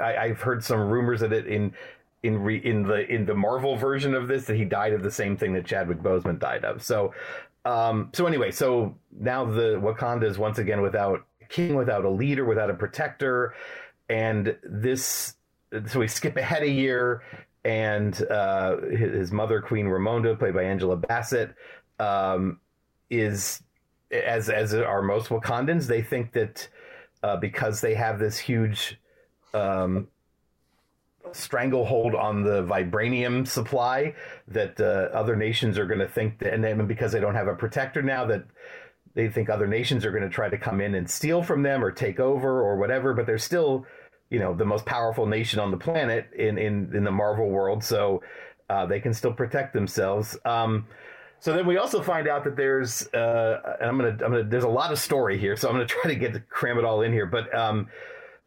I, 0.00 0.16
I've 0.16 0.40
heard 0.40 0.64
some 0.64 0.80
rumors 0.80 1.20
that 1.20 1.32
it 1.32 1.46
in 1.46 1.74
in 2.22 2.38
re, 2.38 2.56
in 2.56 2.84
the 2.84 3.06
in 3.06 3.26
the 3.26 3.34
Marvel 3.34 3.76
version 3.76 4.14
of 4.14 4.28
this 4.28 4.46
that 4.46 4.56
he 4.56 4.64
died 4.64 4.92
of 4.92 5.02
the 5.02 5.10
same 5.10 5.36
thing 5.36 5.52
that 5.54 5.66
Chadwick 5.66 5.98
Boseman 5.98 6.38
died 6.38 6.64
of. 6.64 6.82
So 6.82 7.12
um, 7.64 8.10
so 8.12 8.26
anyway, 8.26 8.50
so 8.50 8.94
now 9.18 9.44
the 9.44 9.80
Wakanda 9.80 10.24
is 10.24 10.38
once 10.38 10.58
again 10.58 10.82
without 10.82 11.24
a 11.40 11.46
king, 11.46 11.74
without 11.74 12.04
a 12.04 12.10
leader, 12.10 12.44
without 12.44 12.70
a 12.70 12.74
protector, 12.74 13.54
and 14.08 14.56
this. 14.62 15.34
So 15.88 16.00
we 16.00 16.08
skip 16.08 16.36
ahead 16.36 16.62
a 16.62 16.70
year, 16.70 17.22
and 17.64 18.20
uh, 18.30 18.80
his 18.90 19.32
mother, 19.32 19.60
Queen 19.60 19.86
Ramonda, 19.86 20.38
played 20.38 20.54
by 20.54 20.64
Angela 20.64 20.96
Bassett, 20.96 21.54
um, 21.98 22.60
is 23.10 23.62
as 24.10 24.48
as 24.48 24.74
are 24.74 25.02
most 25.02 25.28
Wakandans. 25.28 25.86
They 25.86 26.02
think 26.02 26.32
that 26.32 26.68
uh, 27.22 27.36
because 27.36 27.80
they 27.80 27.94
have 27.94 28.18
this 28.18 28.38
huge 28.38 29.00
um, 29.54 30.08
stranglehold 31.32 32.14
on 32.14 32.42
the 32.42 32.62
vibranium 32.64 33.46
supply, 33.46 34.14
that 34.48 34.78
uh, 34.80 35.16
other 35.16 35.36
nations 35.36 35.78
are 35.78 35.86
going 35.86 36.00
to 36.00 36.08
think 36.08 36.38
that, 36.40 36.52
and 36.52 36.62
then 36.62 36.86
because 36.86 37.12
they 37.12 37.20
don't 37.20 37.34
have 37.34 37.48
a 37.48 37.54
protector 37.54 38.02
now, 38.02 38.26
that 38.26 38.44
they 39.14 39.28
think 39.28 39.48
other 39.48 39.66
nations 39.66 40.04
are 40.04 40.10
going 40.10 40.22
to 40.22 40.28
try 40.28 40.48
to 40.48 40.58
come 40.58 40.80
in 40.80 40.94
and 40.94 41.08
steal 41.08 41.42
from 41.42 41.62
them 41.62 41.82
or 41.82 41.90
take 41.90 42.20
over 42.20 42.60
or 42.60 42.76
whatever. 42.76 43.14
But 43.14 43.26
they're 43.26 43.38
still, 43.38 43.86
you 44.30 44.38
know, 44.38 44.54
the 44.54 44.64
most 44.64 44.86
powerful 44.86 45.26
nation 45.26 45.60
on 45.60 45.70
the 45.70 45.76
planet 45.76 46.30
in 46.36 46.58
in 46.58 46.94
in 46.94 47.04
the 47.04 47.10
Marvel 47.10 47.48
world, 47.48 47.84
so 47.84 48.22
uh, 48.68 48.86
they 48.86 49.00
can 49.00 49.12
still 49.12 49.32
protect 49.32 49.72
themselves. 49.72 50.36
Um, 50.44 50.86
so 51.40 51.52
then 51.52 51.66
we 51.66 51.76
also 51.76 52.00
find 52.00 52.26
out 52.26 52.42
that 52.44 52.56
there's, 52.56 53.06
uh, 53.12 53.76
and 53.78 53.90
I'm 53.90 53.98
gonna, 53.98 54.10
I'm 54.24 54.32
gonna, 54.32 54.44
there's 54.44 54.64
a 54.64 54.68
lot 54.68 54.92
of 54.92 54.98
story 54.98 55.38
here, 55.38 55.56
so 55.56 55.68
I'm 55.68 55.74
gonna 55.74 55.86
try 56.00 56.10
to 56.10 56.16
get 56.16 56.32
to 56.32 56.40
cram 56.40 56.78
it 56.78 56.84
all 56.84 57.02
in 57.02 57.12
here. 57.12 57.26
But 57.26 57.54
um, 57.54 57.88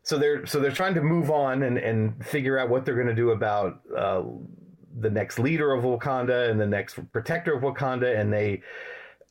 so 0.02 0.18
they're, 0.18 0.46
so 0.48 0.60
they're 0.60 0.72
trying 0.72 0.96
to 0.96 1.02
move 1.02 1.30
on 1.30 1.63
and 1.63 1.78
and 1.78 2.26
figure 2.26 2.58
out 2.58 2.70
what 2.70 2.86
they're 2.86 2.96
gonna 2.96 3.13
do 3.13 3.32
about 3.32 3.82
uh, 3.96 4.24
the 5.00 5.12
next 5.12 5.38
leader 5.38 5.74
of 5.74 5.84
Wakanda 5.84 6.50
and 6.50 6.60
the 6.60 6.66
next 6.66 7.00
protector 7.12 7.54
of 7.56 7.62
Wakanda, 7.62 8.20
and 8.20 8.34
they, 8.34 8.63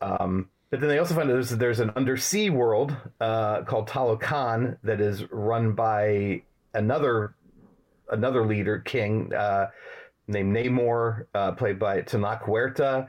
um, 0.00 0.48
but 0.70 0.80
then 0.80 0.88
they 0.88 0.98
also 0.98 1.14
find 1.14 1.28
that 1.28 1.34
there's 1.34 1.50
there's 1.50 1.80
an 1.80 1.90
undersea 1.96 2.50
world 2.50 2.96
uh, 3.20 3.62
called 3.62 3.88
Talokan 3.88 4.78
that 4.82 5.00
is 5.00 5.30
run 5.30 5.72
by 5.72 6.42
another 6.74 7.34
another 8.10 8.44
leader 8.44 8.78
king 8.80 9.32
uh, 9.32 9.68
named 10.26 10.56
Namor, 10.56 11.26
uh, 11.34 11.52
played 11.52 11.78
by 11.78 12.02
Tenoch 12.02 12.42
Huerta, 12.42 13.08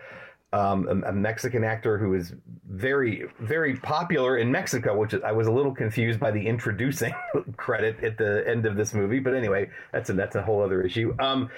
um, 0.54 0.88
a, 0.88 1.10
a 1.10 1.12
Mexican 1.12 1.64
actor 1.64 1.98
who 1.98 2.14
is 2.14 2.34
very 2.70 3.26
very 3.40 3.76
popular 3.76 4.38
in 4.38 4.52
Mexico. 4.52 4.96
Which 4.96 5.16
I 5.16 5.32
was 5.32 5.48
a 5.48 5.52
little 5.52 5.74
confused 5.74 6.20
by 6.20 6.30
the 6.30 6.46
introducing 6.46 7.14
credit 7.58 8.04
at 8.04 8.20
the 8.20 8.44
end 8.48 8.68
of 8.68 8.76
this 8.76 8.94
movie, 8.94 9.20
but 9.20 9.34
anyway, 9.34 9.70
that's 9.92 10.12
a 10.12 10.14
that's 10.14 10.36
a 10.36 10.44
whole 10.44 10.62
other 10.62 10.84
issue. 10.84 11.16
Um, 11.18 11.50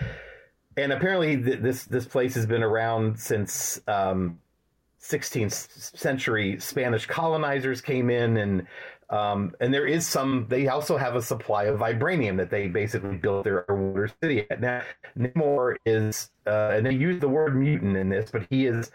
and 0.77 0.93
apparently, 0.93 1.35
th- 1.41 1.59
this 1.59 1.83
this 1.83 2.05
place 2.05 2.35
has 2.35 2.45
been 2.45 2.63
around 2.63 3.19
since. 3.19 3.81
Um, 3.85 4.39
16th 5.01 5.97
century 5.97 6.59
Spanish 6.59 7.05
colonizers 7.05 7.81
came 7.81 8.09
in 8.09 8.37
and 8.37 8.67
um, 9.09 9.55
and 9.59 9.73
there 9.73 9.87
is 9.87 10.05
some 10.05 10.45
they 10.49 10.67
also 10.67 10.95
have 10.95 11.15
a 11.15 11.21
supply 11.21 11.63
of 11.63 11.79
vibranium 11.79 12.37
that 12.37 12.51
they 12.51 12.67
basically 12.67 13.17
built 13.17 13.43
their 13.43 13.69
underwater 13.69 14.11
city 14.21 14.45
at. 14.51 14.61
Now 14.61 14.83
Namor 15.17 15.77
is 15.85 16.29
uh, 16.45 16.71
and 16.73 16.85
they 16.85 16.93
use 16.93 17.19
the 17.19 17.29
word 17.29 17.55
mutant 17.55 17.97
in 17.97 18.09
this, 18.09 18.29
but 18.29 18.45
he 18.49 18.67
is 18.67 18.91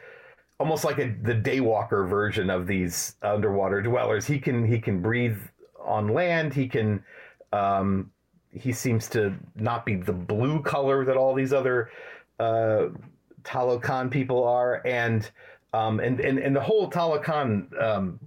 almost 0.60 0.84
like 0.84 0.98
a 0.98 1.14
the 1.22 1.34
daywalker 1.34 2.08
version 2.08 2.48
of 2.48 2.66
these 2.66 3.16
underwater 3.22 3.82
dwellers. 3.82 4.26
He 4.26 4.38
can 4.38 4.64
he 4.64 4.78
can 4.78 5.02
breathe 5.02 5.38
on 5.84 6.08
land. 6.08 6.54
He 6.54 6.68
can. 6.68 7.04
Um, 7.52 8.10
he 8.50 8.72
seems 8.72 9.08
to 9.08 9.34
not 9.56 9.84
be 9.84 9.96
the 9.96 10.12
blue 10.12 10.62
color 10.62 11.04
that 11.04 11.16
all 11.16 11.34
these 11.34 11.52
other 11.52 11.90
uh, 12.38 12.86
Talokan 13.42 14.10
people 14.10 14.44
are, 14.44 14.80
and 14.86 15.28
um, 15.74 15.98
and, 15.98 16.20
and 16.20 16.38
and 16.38 16.54
the 16.54 16.60
whole 16.60 16.88
Talokan 16.88 17.82
um, 17.82 18.20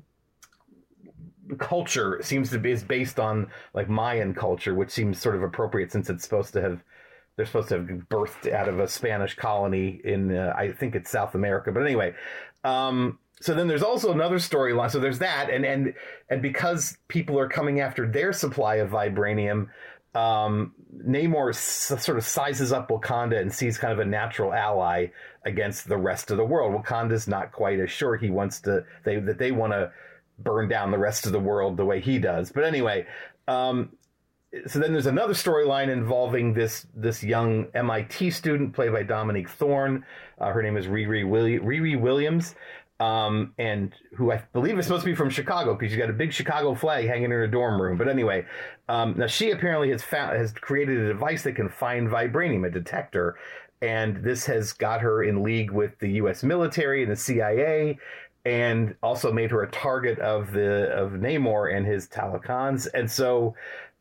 culture 1.60 2.20
seems 2.22 2.50
to 2.50 2.60
be 2.60 2.72
is 2.72 2.84
based 2.84 3.20
on 3.20 3.48
like 3.74 3.88
Mayan 3.88 4.34
culture, 4.34 4.76
which 4.76 4.92
seems 4.92 5.20
sort 5.20 5.36
of 5.36 5.44
appropriate 5.44 5.92
since 5.92 6.10
it's 6.10 6.24
supposed 6.24 6.52
to 6.54 6.62
have 6.62 6.84
they're 7.38 7.46
supposed 7.46 7.70
to 7.70 7.78
have 7.78 7.88
birthed 8.10 8.52
out 8.52 8.68
of 8.68 8.80
a 8.80 8.88
Spanish 8.88 9.36
colony 9.36 10.02
in 10.04 10.36
uh, 10.36 10.54
I 10.58 10.72
think 10.72 10.96
it's 10.96 11.10
South 11.10 11.36
America. 11.36 11.72
But 11.72 11.84
anyway, 11.84 12.16
um, 12.66 13.18
so 13.40 13.54
then 13.54 13.68
there's 13.68 13.84
also 13.84 14.12
another 14.12 14.40
storyline. 14.40 14.92
So 14.92 15.00
there's 15.00 15.20
that, 15.20 15.50
and 15.50 15.66
and 15.66 15.94
and 16.30 16.42
because 16.42 16.98
people 17.08 17.40
are 17.40 17.48
coming 17.48 17.80
after 17.80 18.06
their 18.08 18.34
supply 18.34 18.76
of 18.76 18.90
vibranium. 18.90 19.70
Um, 20.16 20.74
Namor 21.06 21.50
s- 21.50 21.94
sort 22.04 22.18
of 22.18 22.24
sizes 22.24 22.72
up 22.72 22.90
Wakanda 22.90 23.40
and 23.40 23.54
sees 23.54 23.78
kind 23.78 23.94
of 23.94 24.00
a 24.00 24.06
natural 24.06 24.54
ally 24.54 25.08
against 25.46 25.88
the 25.88 25.98
rest 25.98 26.32
of 26.32 26.38
the 26.38 26.46
world. 26.46 26.74
Wakanda's 26.74 27.28
not 27.28 27.52
quite 27.52 27.80
as 27.80 27.92
sure 27.92 28.16
he 28.18 28.30
wants 28.30 28.62
to 28.62 28.84
they 29.04 29.20
that 29.20 29.38
they 29.38 29.52
want 29.52 29.74
to 29.74 29.92
burn 30.40 30.68
down 30.70 30.92
the 30.92 30.98
rest 30.98 31.26
of 31.26 31.32
the 31.32 31.40
world 31.40 31.78
the 31.78 31.86
way 31.86 32.00
he 32.00 32.18
does. 32.20 32.52
But 32.52 32.64
anyway, 32.64 33.06
um, 33.48 33.92
so 34.66 34.80
then 34.80 34.94
there's 34.94 35.06
another 35.06 35.34
storyline 35.34 35.90
involving 35.90 36.54
this 36.54 36.88
this 36.96 37.24
young 37.24 37.68
MIT 37.76 38.32
student 38.32 38.74
played 38.74 38.92
by 38.94 39.04
Dominique 39.04 39.50
Thorne. 39.50 40.04
Uh, 40.40 40.52
her 40.52 40.64
name 40.64 40.78
is 40.78 40.88
Riri, 40.88 41.28
Willi- 41.28 41.60
Riri 41.60 42.00
Williams, 42.00 42.56
um, 43.00 43.54
and 43.58 43.94
who 44.16 44.32
I 44.32 44.42
believe 44.54 44.78
is 44.80 44.86
supposed 44.86 45.04
to 45.04 45.10
be 45.12 45.16
from 45.16 45.30
Chicago 45.30 45.76
because 45.76 45.92
she's 45.92 46.00
got 46.00 46.10
a 46.10 46.14
big 46.14 46.34
Chicago 46.34 46.74
flag 46.74 47.08
hanging 47.08 47.26
in 47.26 47.32
her 47.32 47.48
dorm 47.48 47.82
room. 47.82 47.98
But 47.98 48.08
anyway, 48.08 48.46
um, 48.90 49.16
now 49.18 49.28
she 49.28 49.52
apparently 49.52 49.92
has 49.92 50.04
found 50.04 50.38
has 50.38 50.52
created 50.52 50.98
a 50.98 51.08
device 51.08 51.44
that 51.44 51.54
can 51.54 51.70
find 51.70 52.08
vibranium, 52.08 52.66
a 52.66 52.72
detector, 52.72 53.38
and 53.82 54.24
this 54.24 54.46
has 54.48 54.74
got 54.74 55.02
her 55.02 55.24
in 55.24 55.44
league 55.44 55.72
with 55.72 56.00
the 56.00 56.12
U.S. 56.14 56.44
military 56.44 57.04
and 57.04 57.12
the 57.12 57.16
CIA. 57.16 58.00
And 58.46 58.96
also 59.04 59.34
made 59.34 59.52
her 59.52 59.62
a 59.64 59.70
target 59.72 60.20
of 60.20 60.54
the 60.54 60.90
of 60.94 61.12
Namor 61.12 61.76
and 61.76 61.86
his 61.86 62.08
Talokans, 62.08 62.88
and 62.94 63.12
so 63.12 63.56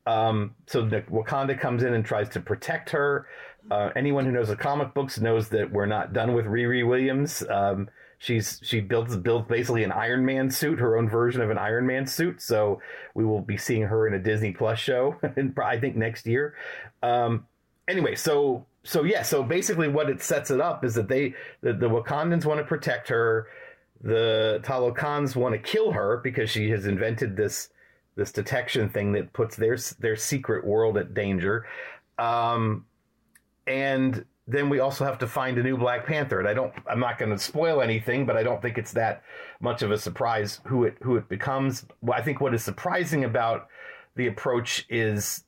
um, 0.07 0.55
so 0.67 0.87
Wakanda 0.87 1.59
comes 1.59 1.83
in 1.83 1.95
and 1.95 2.05
tries 2.05 2.29
to 2.31 2.41
protect 2.41 2.91
her. 2.91 3.27
Uh, 3.71 3.91
anyone 3.97 4.25
who 4.25 4.31
knows 4.31 4.47
the 4.47 4.57
comic 4.57 4.95
books 4.95 5.19
knows 5.19 5.49
that 5.49 5.73
we're 5.73 5.87
not 5.87 6.13
done 6.13 6.33
with 6.33 6.47
Riri 6.47 6.87
Williams. 6.87 7.43
Um, 7.51 7.89
she's 8.19 8.61
she 8.63 8.81
builds 8.81 9.17
builds 9.17 9.49
basically 9.49 9.85
an 9.85 9.93
Iron 9.93 10.25
Man 10.25 10.51
suit, 10.51 10.79
her 10.79 10.97
own 10.97 11.09
version 11.09 11.41
of 11.41 11.51
an 11.51 11.59
Iron 11.59 11.87
Man 11.87 12.07
suit. 12.07 12.41
So 12.43 12.81
we 13.15 13.25
will 13.25 13.41
be 13.41 13.57
seeing 13.57 13.83
her 13.83 14.07
in 14.07 14.15
a 14.15 14.19
Disney 14.19 14.53
Plus 14.53 14.79
show, 14.79 15.17
in, 15.37 15.55
I 15.63 15.79
think 15.79 15.97
next 15.97 16.27
year. 16.27 16.55
Um, 17.03 17.47
anyway, 17.89 18.15
so 18.15 18.67
so 18.85 19.05
yeah, 19.05 19.23
so 19.23 19.43
basically 19.43 19.89
what 19.89 20.09
it 20.09 20.23
sets 20.23 20.51
it 20.51 20.61
up 20.61 20.85
is 20.85 20.95
that 20.95 21.09
they 21.09 21.35
the, 21.61 21.73
the 21.73 21.89
Wakandans 21.89 22.45
want 22.45 22.59
to 22.61 22.65
protect 22.65 23.09
her. 23.09 23.49
The 24.03 24.61
Talokans 24.63 25.35
want 25.35 25.55
to 25.55 25.59
kill 25.59 25.93
her 25.93 26.21
because 26.23 26.51
she 26.51 26.71
has 26.71 26.87
invented 26.87 27.37
this 27.37 27.71
this 28.15 28.33
detection 28.33 28.89
thing 28.89 29.13
that 29.13 29.33
puts 29.33 29.57
their 29.57 29.77
their 29.99 30.17
secret 30.17 30.67
world 30.67 30.97
at 30.99 31.15
danger. 31.15 31.67
Um, 32.19 32.87
and 33.67 34.25
then 34.47 34.69
we 34.69 34.79
also 34.79 35.05
have 35.05 35.19
to 35.19 35.27
find 35.27 35.59
a 35.59 35.63
new 35.63 35.77
Black 35.77 36.07
Panther. 36.07 36.39
And 36.39 36.49
I 36.49 36.55
don't, 36.55 36.73
I'm 36.89 37.01
not 37.01 37.19
going 37.19 37.33
to 37.33 37.39
spoil 37.39 37.83
anything, 37.83 38.27
but 38.27 38.37
I 38.37 38.43
don't 38.43 38.63
think 38.63 38.79
it's 38.79 38.93
that 38.93 39.23
much 39.61 39.83
of 39.83 39.91
a 39.91 39.99
surprise 39.99 40.61
who 40.65 40.85
it 40.85 40.97
who 41.03 41.17
it 41.17 41.29
becomes. 41.29 41.85
Well, 42.01 42.19
I 42.19 42.23
think 42.23 42.41
what 42.41 42.55
is 42.55 42.63
surprising 42.63 43.25
about 43.25 43.69
the 44.15 44.29
approach 44.29 44.87
is 44.89 45.45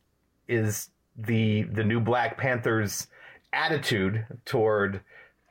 is 0.48 0.90
the 1.16 1.62
the 1.62 1.84
new 1.84 2.00
Black 2.00 2.36
Panther's 2.38 3.06
attitude 3.52 4.26
toward 4.44 5.00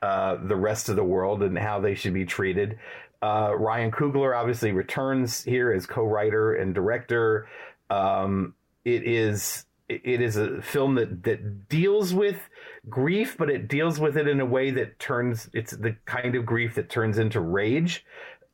uh, 0.02 0.36
the 0.36 0.56
rest 0.56 0.88
of 0.88 0.96
the 0.96 1.04
world 1.04 1.42
and 1.42 1.58
how 1.58 1.80
they 1.80 1.94
should 1.94 2.14
be 2.14 2.24
treated. 2.24 2.78
Uh, 3.20 3.52
Ryan 3.56 3.90
Coogler 3.90 4.38
obviously 4.38 4.70
returns 4.70 5.42
here 5.42 5.72
as 5.72 5.86
co-writer 5.86 6.54
and 6.54 6.74
director. 6.74 7.48
Um, 7.90 8.54
it 8.84 9.02
is 9.04 9.64
it 9.88 10.20
is 10.20 10.36
a 10.36 10.60
film 10.62 10.96
that 10.96 11.22
that 11.24 11.68
deals 11.68 12.14
with 12.14 12.38
grief, 12.88 13.36
but 13.38 13.50
it 13.50 13.68
deals 13.68 13.98
with 13.98 14.16
it 14.16 14.28
in 14.28 14.40
a 14.40 14.46
way 14.46 14.70
that 14.70 14.98
turns 14.98 15.48
it's 15.52 15.72
the 15.72 15.96
kind 16.04 16.34
of 16.34 16.46
grief 16.46 16.74
that 16.74 16.90
turns 16.90 17.18
into 17.18 17.40
rage. 17.40 18.04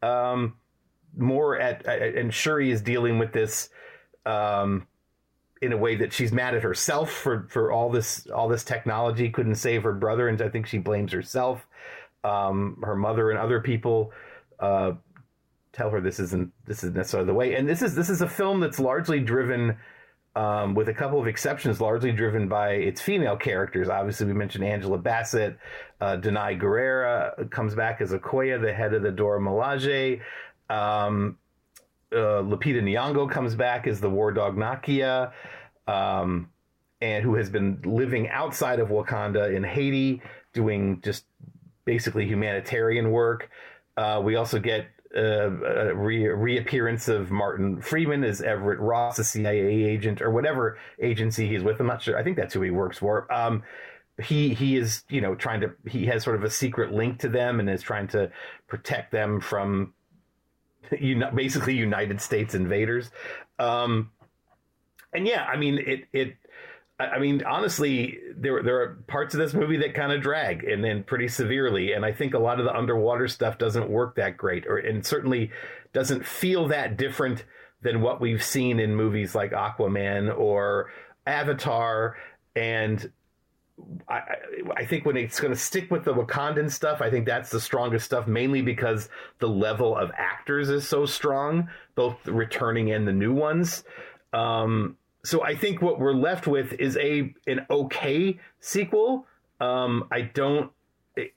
Um, 0.03 0.57
more 1.17 1.59
at 1.59 1.87
and 1.87 2.33
Shuri 2.33 2.71
is 2.71 2.83
dealing 2.83 3.19
with 3.19 3.33
this 3.33 3.71
um, 4.27 4.87
in 5.63 5.73
a 5.73 5.77
way 5.77 5.97
that 5.97 6.13
she's 6.13 6.33
mad 6.33 6.55
at 6.55 6.63
herself 6.63 7.11
for 7.11 7.47
for 7.51 7.73
all 7.73 7.91
this 7.91 8.27
all 8.29 8.49
this 8.49 8.65
technology 8.65 9.31
couldn't 9.31 9.57
save 9.57 9.83
her 9.83 9.93
brother, 9.93 10.29
and 10.29 10.41
I 10.43 10.49
think 10.49 10.67
she 10.67 10.79
blames 10.79 11.13
herself, 11.13 11.67
um, 12.23 12.83
her 12.85 12.97
mother, 12.97 13.31
and 13.31 13.39
other 13.39 13.61
people. 13.61 14.13
Uh, 14.59 14.93
tell 15.75 15.91
her 15.91 16.01
this 16.01 16.21
isn't 16.21 16.53
this 16.67 16.79
isn't 16.79 16.97
necessarily 16.97 17.27
the 17.27 17.35
way. 17.35 17.55
And 17.55 17.69
this 17.69 17.83
is 17.83 17.95
this 17.95 18.09
is 18.09 18.23
a 18.23 18.29
film 18.29 18.61
that's 18.61 18.81
largely 18.81 19.21
driven, 19.21 19.77
um, 20.37 20.75
with 20.75 20.89
a 20.89 20.95
couple 20.95 21.21
of 21.21 21.27
exceptions, 21.27 21.81
largely 21.81 22.13
driven 22.13 22.49
by 22.49 22.71
its 22.71 23.01
female 23.01 23.37
characters. 23.37 23.89
Obviously, 23.89 24.27
we 24.27 24.33
mentioned 24.33 24.65
Angela 24.65 24.99
Bassett, 24.99 25.57
uh, 26.01 26.17
Danai 26.17 26.61
Gurira 26.61 27.51
comes 27.51 27.75
back 27.75 28.01
as 28.01 28.13
Okoye, 28.13 28.61
the 28.61 28.73
head 28.73 28.95
of 28.95 29.03
the 29.03 29.13
Dora 29.13 29.41
Milaje. 29.41 30.21
Um, 30.69 31.39
uh, 32.13 32.43
Lupita 32.43 32.83
Nyong'o 32.83 33.31
comes 33.31 33.55
back 33.55 33.87
as 33.87 34.01
the 34.01 34.11
war 34.11 34.33
dog 34.33 34.57
Nakia, 34.57 35.33
um, 35.87 36.51
and 37.01 37.25
who 37.25 37.35
has 37.35 37.51
been 37.51 37.81
living 37.85 38.29
outside 38.29 38.81
of 38.81 38.89
Wakanda 38.89 39.55
in 39.55 39.63
Haiti, 39.63 40.23
doing 40.53 41.01
just 41.03 41.25
basically 41.85 42.27
humanitarian 42.27 43.11
work. 43.11 43.51
Uh, 43.97 44.21
we 44.25 44.37
also 44.37 44.59
get 44.59 44.87
uh, 45.17 45.95
re- 45.95 46.29
reappearance 46.29 47.09
of 47.09 47.31
Martin 47.31 47.81
Freeman 47.81 48.25
as 48.25 48.41
Everett 48.41 48.81
Ross, 48.81 49.19
a 49.19 49.25
CIA 49.25 49.85
agent 49.85 50.21
or 50.21 50.31
whatever 50.31 50.79
agency 51.01 51.47
he's 51.49 51.63
with. 51.63 51.81
I'm 51.81 51.87
not 51.87 52.03
sure. 52.03 52.19
I 52.19 52.23
think 52.23 52.37
that's 52.37 52.55
who 52.55 52.63
he 52.63 52.71
works 52.71 52.99
for. 52.99 53.33
Um, 53.33 53.63
he 54.23 54.55
he 54.55 54.77
is 54.77 55.03
you 55.09 55.21
know 55.21 55.35
trying 55.35 55.61
to 55.61 55.73
he 55.89 56.07
has 56.07 56.23
sort 56.23 56.37
of 56.37 56.45
a 56.45 56.51
secret 56.51 56.93
link 56.93 57.21
to 57.21 57.29
them 57.29 57.61
and 57.61 57.69
is 57.69 57.83
trying 57.83 58.09
to 58.09 58.31
protect 58.69 59.11
them 59.13 59.41
from 59.41 59.93
uni- 60.99 61.27
basically 61.35 61.77
United 61.77 62.21
States 62.21 62.55
invaders. 62.55 63.11
Um, 63.59 64.11
and 65.13 65.27
yeah, 65.27 65.45
I 65.45 65.57
mean 65.57 65.79
it 65.79 66.05
it. 66.13 66.37
I 66.99 67.19
mean, 67.19 67.43
honestly, 67.45 68.19
there 68.37 68.63
there 68.63 68.81
are 68.81 69.05
parts 69.09 69.35
of 69.35 69.41
this 69.41 69.53
movie 69.53 69.79
that 69.79 69.95
kind 69.95 70.13
of 70.13 70.23
drag, 70.23 70.63
and 70.63 70.83
then 70.85 71.03
pretty 71.03 71.27
severely. 71.27 71.93
And 71.93 72.05
I 72.05 72.13
think 72.13 72.35
a 72.35 72.39
lot 72.39 72.61
of 72.61 72.67
the 72.67 72.75
underwater 72.75 73.27
stuff 73.27 73.59
doesn't 73.59 73.91
work 73.91 74.15
that 74.17 74.37
great, 74.37 74.67
or 74.67 74.79
and 74.79 75.05
certainly 75.05 75.51
doesn't 75.93 76.25
feel 76.25 76.69
that 76.69 76.97
different 76.97 77.45
than 77.83 78.01
what 78.01 78.21
we've 78.21 78.43
seen 78.43 78.79
in 78.79 78.95
movies 78.95 79.35
like 79.35 79.51
Aquaman 79.53 80.37
or 80.37 80.91
Avatar. 81.27 82.17
And 82.55 83.11
I, 84.09 84.21
I- 84.77 84.85
think 84.85 85.05
when 85.05 85.17
it's 85.17 85.41
going 85.41 85.53
to 85.53 85.59
stick 85.59 85.91
with 85.91 86.05
the 86.05 86.15
Wakandan 86.15 86.71
stuff, 86.71 87.03
I 87.03 87.11
think 87.11 87.27
that's 87.27 87.51
the 87.51 87.61
strongest 87.61 88.07
stuff, 88.07 88.27
mainly 88.29 88.63
because 88.63 89.09
the 89.41 89.49
level 89.49 89.97
of 89.97 90.11
actors 90.17 90.71
is 90.71 90.89
so 90.89 91.07
strong, 91.07 91.69
both 91.97 92.25
returning 92.27 92.93
and 92.93 93.07
the 93.07 93.13
new 93.13 93.33
ones. 93.35 93.83
Um, 94.33 94.97
so 95.25 95.43
I 95.43 95.57
think 95.57 95.81
what 95.81 95.99
we're 95.99 96.15
left 96.15 96.47
with 96.47 96.75
is 96.75 96.97
a 96.99 97.35
an 97.47 97.67
okay 97.71 98.39
sequel. 98.61 99.27
Um, 99.61 100.07
I 100.13 100.23
don't. 100.23 100.71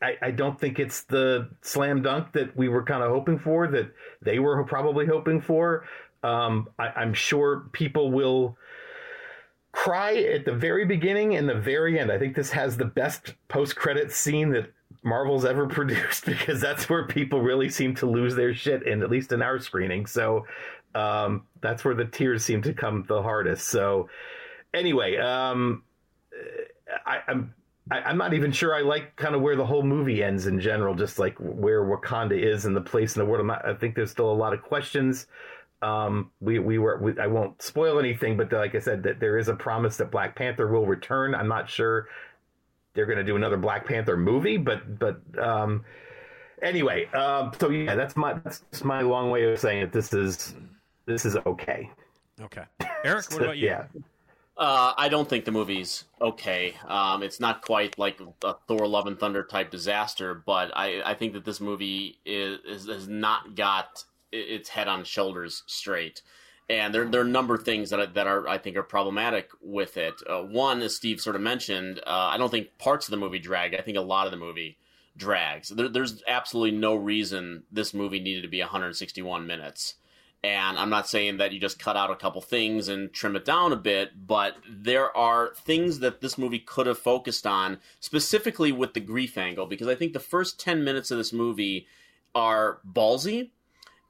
I, 0.01 0.15
I 0.23 0.31
don't 0.31 0.59
think 0.59 0.79
it's 0.79 1.03
the 1.03 1.49
slam 1.61 2.01
dunk 2.01 2.31
that 2.33 2.57
we 2.57 2.67
were 2.67 2.83
kind 2.83 3.03
of 3.03 3.11
hoping 3.11 3.37
for, 3.37 3.67
that 3.67 3.91
they 4.23 4.39
were 4.39 4.63
probably 4.63 5.05
hoping 5.05 5.39
for. 5.39 5.85
Um, 6.23 6.69
I, 6.79 6.87
I'm 6.87 7.13
sure 7.13 7.69
people 7.73 8.11
will 8.11 8.57
cry 9.71 10.15
at 10.15 10.45
the 10.45 10.53
very 10.53 10.85
beginning 10.85 11.35
and 11.35 11.47
the 11.47 11.53
very 11.53 11.99
end. 11.99 12.11
I 12.11 12.17
think 12.17 12.35
this 12.35 12.49
has 12.49 12.77
the 12.77 12.85
best 12.85 13.35
post 13.49 13.75
credit 13.75 14.11
scene 14.11 14.49
that 14.49 14.73
Marvel's 15.03 15.45
ever 15.45 15.67
produced 15.79 16.25
because 16.25 16.59
that's 16.59 16.89
where 16.89 17.05
people 17.05 17.41
really 17.41 17.69
seem 17.69 17.93
to 17.95 18.07
lose 18.07 18.35
their 18.35 18.53
shit, 18.53 18.85
and 18.85 19.03
at 19.03 19.11
least 19.11 19.31
in 19.31 19.43
our 19.43 19.59
screening. 19.59 20.07
So 20.07 20.45
um, 20.97 21.43
that's 21.61 21.85
where 21.85 21.95
the 21.95 22.05
tears 22.05 22.43
seem 22.43 22.61
to 22.63 22.73
come 22.73 23.05
the 23.07 23.21
hardest. 23.21 23.67
So 23.67 24.09
anyway, 24.73 25.17
um, 25.17 25.83
I, 27.05 27.19
I'm. 27.27 27.53
I, 27.89 28.01
I'm 28.01 28.17
not 28.17 28.33
even 28.33 28.51
sure 28.51 28.75
I 28.75 28.81
like 28.81 29.15
kind 29.15 29.33
of 29.33 29.41
where 29.41 29.55
the 29.55 29.65
whole 29.65 29.81
movie 29.81 30.21
ends 30.21 30.45
in 30.45 30.59
general, 30.59 30.93
just 30.93 31.19
like 31.19 31.37
where 31.39 31.81
Wakanda 31.85 32.37
is 32.37 32.65
and 32.65 32.75
the 32.75 32.81
place 32.81 33.15
in 33.15 33.21
the 33.21 33.25
world. 33.25 33.47
Not, 33.47 33.65
I 33.65 33.75
think 33.75 33.95
there's 33.95 34.11
still 34.11 34.29
a 34.29 34.33
lot 34.33 34.53
of 34.53 34.61
questions. 34.61 35.27
Um, 35.81 36.31
we 36.41 36.59
we 36.59 36.79
were 36.79 36.97
we, 36.97 37.17
I 37.17 37.27
won't 37.27 37.61
spoil 37.61 37.97
anything, 37.97 38.35
but 38.35 38.51
like 38.51 38.75
I 38.75 38.79
said, 38.79 39.03
that 39.03 39.21
there 39.21 39.37
is 39.37 39.47
a 39.47 39.55
promise 39.55 39.95
that 39.97 40.11
Black 40.11 40.35
Panther 40.35 40.67
will 40.67 40.85
return. 40.85 41.33
I'm 41.33 41.47
not 41.47 41.69
sure 41.69 42.09
they're 42.93 43.05
going 43.05 43.19
to 43.19 43.23
do 43.23 43.37
another 43.37 43.57
Black 43.57 43.85
Panther 43.85 44.17
movie, 44.17 44.57
but 44.57 44.99
but 44.99 45.21
um, 45.39 45.85
anyway, 46.61 47.05
um, 47.13 47.53
so 47.59 47.69
yeah, 47.69 47.95
that's 47.95 48.17
my 48.17 48.33
that's 48.33 48.83
my 48.83 49.01
long 49.01 49.29
way 49.29 49.49
of 49.49 49.59
saying 49.59 49.81
that 49.81 49.93
this 49.93 50.13
is 50.13 50.55
this 51.07 51.25
is 51.25 51.35
okay. 51.45 51.89
Okay, 52.39 52.63
Erik, 53.03 53.31
what 53.31 53.41
about 53.41 53.57
you? 53.57 53.67
yeah. 53.67 53.85
Uh, 54.55 54.93
I 54.97 55.07
don't 55.09 55.29
think 55.29 55.45
the 55.45 55.51
movie's 55.51 56.05
okay. 56.19 56.75
Um, 56.87 57.21
it's 57.21 57.39
not 57.39 57.61
quite 57.61 57.97
like 57.97 58.19
a 58.43 58.55
Thor: 58.67 58.87
Love 58.87 59.07
and 59.07 59.19
Thunder 59.19 59.43
type 59.43 59.71
disaster, 59.71 60.33
but 60.33 60.71
I, 60.75 61.01
I 61.03 61.13
think 61.13 61.33
that 61.33 61.45
this 61.45 61.61
movie 61.61 62.19
is, 62.25 62.59
is 62.65 62.87
has 62.87 63.07
not 63.07 63.55
got 63.55 64.03
its 64.31 64.69
head 64.69 64.87
on 64.87 65.03
shoulders 65.03 65.63
straight. 65.67 66.21
And 66.69 66.93
there, 66.93 67.05
there 67.05 67.21
are 67.21 67.25
a 67.25 67.29
number 67.29 67.55
of 67.55 67.63
things 67.63 67.91
that 67.91 67.99
I, 67.99 68.05
that 68.07 68.27
are 68.27 68.47
I 68.47 68.57
think 68.57 68.75
are 68.77 68.83
problematic 68.83 69.49
with 69.61 69.95
it. 69.95 70.15
Uh, 70.27 70.41
one, 70.41 70.81
as 70.81 70.95
Steve 70.95 71.21
sort 71.21 71.35
of 71.35 71.41
mentioned, 71.41 71.99
uh, 71.99 72.29
I 72.31 72.37
don't 72.37 72.49
think 72.49 72.77
parts 72.77 73.07
of 73.07 73.11
the 73.11 73.17
movie 73.17 73.39
drag. 73.39 73.73
I 73.73 73.81
think 73.81 73.97
a 73.97 74.01
lot 74.01 74.27
of 74.27 74.31
the 74.31 74.37
movie 74.37 74.77
drags. 75.15 75.69
There, 75.69 75.87
there's 75.87 76.23
absolutely 76.27 76.77
no 76.77 76.95
reason 76.95 77.63
this 77.71 77.93
movie 77.93 78.19
needed 78.19 78.41
to 78.41 78.47
be 78.49 78.59
161 78.59 79.47
minutes. 79.47 79.95
And 80.43 80.77
I'm 80.77 80.89
not 80.89 81.07
saying 81.07 81.37
that 81.37 81.51
you 81.51 81.59
just 81.59 81.79
cut 81.79 81.97
out 81.97 82.11
a 82.11 82.15
couple 82.15 82.41
things 82.41 82.87
and 82.87 83.11
trim 83.11 83.35
it 83.35 83.43
down 83.43 83.73
a 83.73 83.77
bit, 83.77 84.11
but 84.27 84.55
there 84.69 85.15
are 85.17 85.53
things 85.55 85.99
that 85.99 86.21
this 86.21 86.37
movie 86.37 86.59
could 86.59 86.85
have 86.87 86.99
focused 86.99 87.47
on, 87.47 87.79
specifically 87.99 88.71
with 88.71 88.93
the 88.93 88.99
grief 88.99 89.37
angle, 89.37 89.65
because 89.65 89.87
I 89.87 89.95
think 89.95 90.13
the 90.13 90.19
first 90.19 90.59
10 90.59 90.83
minutes 90.83 91.11
of 91.11 91.17
this 91.17 91.33
movie 91.33 91.87
are 92.35 92.79
ballsy 92.87 93.49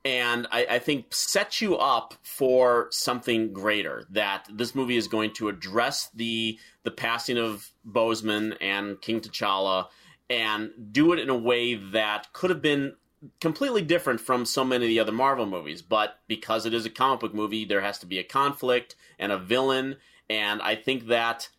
and 0.08 0.48
I, 0.54 0.66
I 0.70 0.80
think 0.80 1.14
set 1.14 1.60
you 1.60 1.76
up 1.76 2.14
for 2.24 2.88
something 2.92 3.52
greater. 3.52 4.06
That 4.10 4.48
this 4.50 4.74
movie 4.74 4.96
is 4.96 5.10
going 5.10 5.34
to 5.34 5.50
address 5.50 6.10
the 6.14 6.58
the 6.84 6.92
passing 6.92 7.38
of 7.38 7.72
Boseman 7.86 8.56
and 8.62 9.02
King 9.02 9.20
T'Challa, 9.20 9.88
and 10.30 10.72
do 10.92 11.12
it 11.12 11.20
in 11.20 11.30
a 11.30 11.36
way 11.36 11.76
that 11.76 12.32
could 12.32 12.50
have 12.50 12.62
been 12.62 12.96
completely 13.40 13.82
different 13.82 14.20
from 14.20 14.46
so 14.46 14.64
many 14.64 14.86
of 14.86 14.90
the 14.90 15.00
other 15.00 15.12
Marvel 15.12 15.46
movies. 15.46 15.82
But 15.82 16.20
because 16.28 16.66
it 16.66 16.74
is 16.74 16.86
a 16.86 16.90
comic 16.90 17.20
book 17.20 17.34
movie, 17.34 17.66
there 17.66 17.82
has 17.82 18.00
to 18.00 18.06
be 18.06 18.20
a 18.20 18.24
conflict 18.24 18.96
and 19.20 19.32
a 19.32 19.38
villain, 19.38 19.98
and 20.30 20.62
I 20.62 20.76
think 20.76 21.08
that 21.08 21.50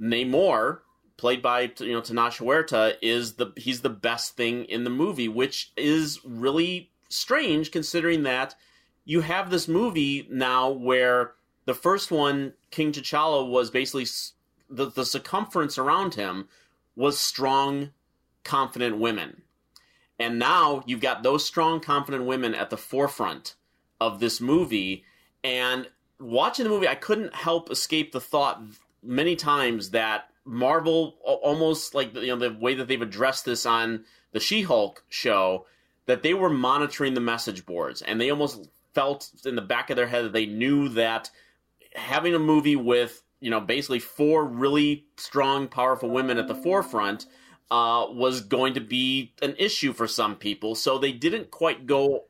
Namor, 0.00 0.80
played 1.16 1.42
by 1.42 1.72
you 1.78 1.92
know 1.92 2.00
Tenoch 2.00 2.38
Huerta, 2.38 2.96
is 3.00 3.34
the 3.34 3.52
he's 3.56 3.80
the 3.80 3.90
best 3.90 4.36
thing 4.36 4.64
in 4.64 4.84
the 4.84 4.90
movie, 4.90 5.28
which 5.28 5.72
is 5.76 6.20
really 6.24 6.90
strange 7.08 7.70
considering 7.70 8.24
that 8.24 8.54
you 9.04 9.20
have 9.20 9.50
this 9.50 9.68
movie 9.68 10.26
now 10.30 10.68
where 10.68 11.32
the 11.64 11.74
first 11.74 12.10
one, 12.10 12.54
King 12.70 12.92
T'Challa, 12.92 13.48
was 13.48 13.70
basically 13.70 14.06
the 14.68 14.90
the 14.90 15.04
circumference 15.04 15.78
around 15.78 16.14
him 16.14 16.48
was 16.96 17.20
strong, 17.20 17.90
confident 18.44 18.98
women, 18.98 19.42
and 20.18 20.38
now 20.38 20.82
you've 20.86 21.00
got 21.00 21.22
those 21.22 21.44
strong, 21.44 21.80
confident 21.80 22.24
women 22.24 22.54
at 22.54 22.70
the 22.70 22.76
forefront 22.76 23.54
of 24.00 24.20
this 24.20 24.40
movie, 24.40 25.04
and 25.44 25.88
watching 26.18 26.64
the 26.64 26.70
movie, 26.70 26.88
I 26.88 26.94
couldn't 26.94 27.34
help 27.34 27.70
escape 27.70 28.12
the 28.12 28.20
thought 28.20 28.62
many 29.02 29.36
times 29.36 29.90
that 29.90 30.30
Marvel, 30.44 31.16
almost 31.22 31.94
like 31.94 32.14
you 32.14 32.28
know 32.28 32.36
the 32.36 32.52
way 32.52 32.74
that 32.74 32.88
they've 32.88 33.02
addressed 33.02 33.44
this 33.44 33.66
on 33.66 34.04
the 34.32 34.40
She-Hulk 34.40 35.04
show, 35.08 35.66
that 36.06 36.22
they 36.22 36.34
were 36.34 36.50
monitoring 36.50 37.14
the 37.14 37.20
message 37.20 37.66
boards, 37.66 38.00
and 38.02 38.20
they 38.20 38.30
almost 38.30 38.68
felt 38.94 39.30
in 39.44 39.56
the 39.56 39.62
back 39.62 39.90
of 39.90 39.96
their 39.96 40.06
head 40.06 40.24
that 40.24 40.32
they 40.32 40.46
knew 40.46 40.88
that 40.90 41.30
having 41.94 42.34
a 42.34 42.38
movie 42.38 42.76
with 42.76 43.22
you 43.40 43.50
know 43.50 43.60
basically 43.60 43.98
four 43.98 44.44
really 44.44 45.06
strong, 45.16 45.68
powerful 45.68 46.08
women 46.08 46.38
at 46.38 46.48
the 46.48 46.54
forefront 46.54 47.26
uh, 47.70 48.06
was 48.10 48.40
going 48.40 48.74
to 48.74 48.80
be 48.80 49.32
an 49.42 49.54
issue 49.58 49.92
for 49.92 50.06
some 50.06 50.36
people, 50.36 50.74
so 50.74 50.98
they 50.98 51.12
didn't 51.12 51.50
quite 51.50 51.86
go 51.86 52.24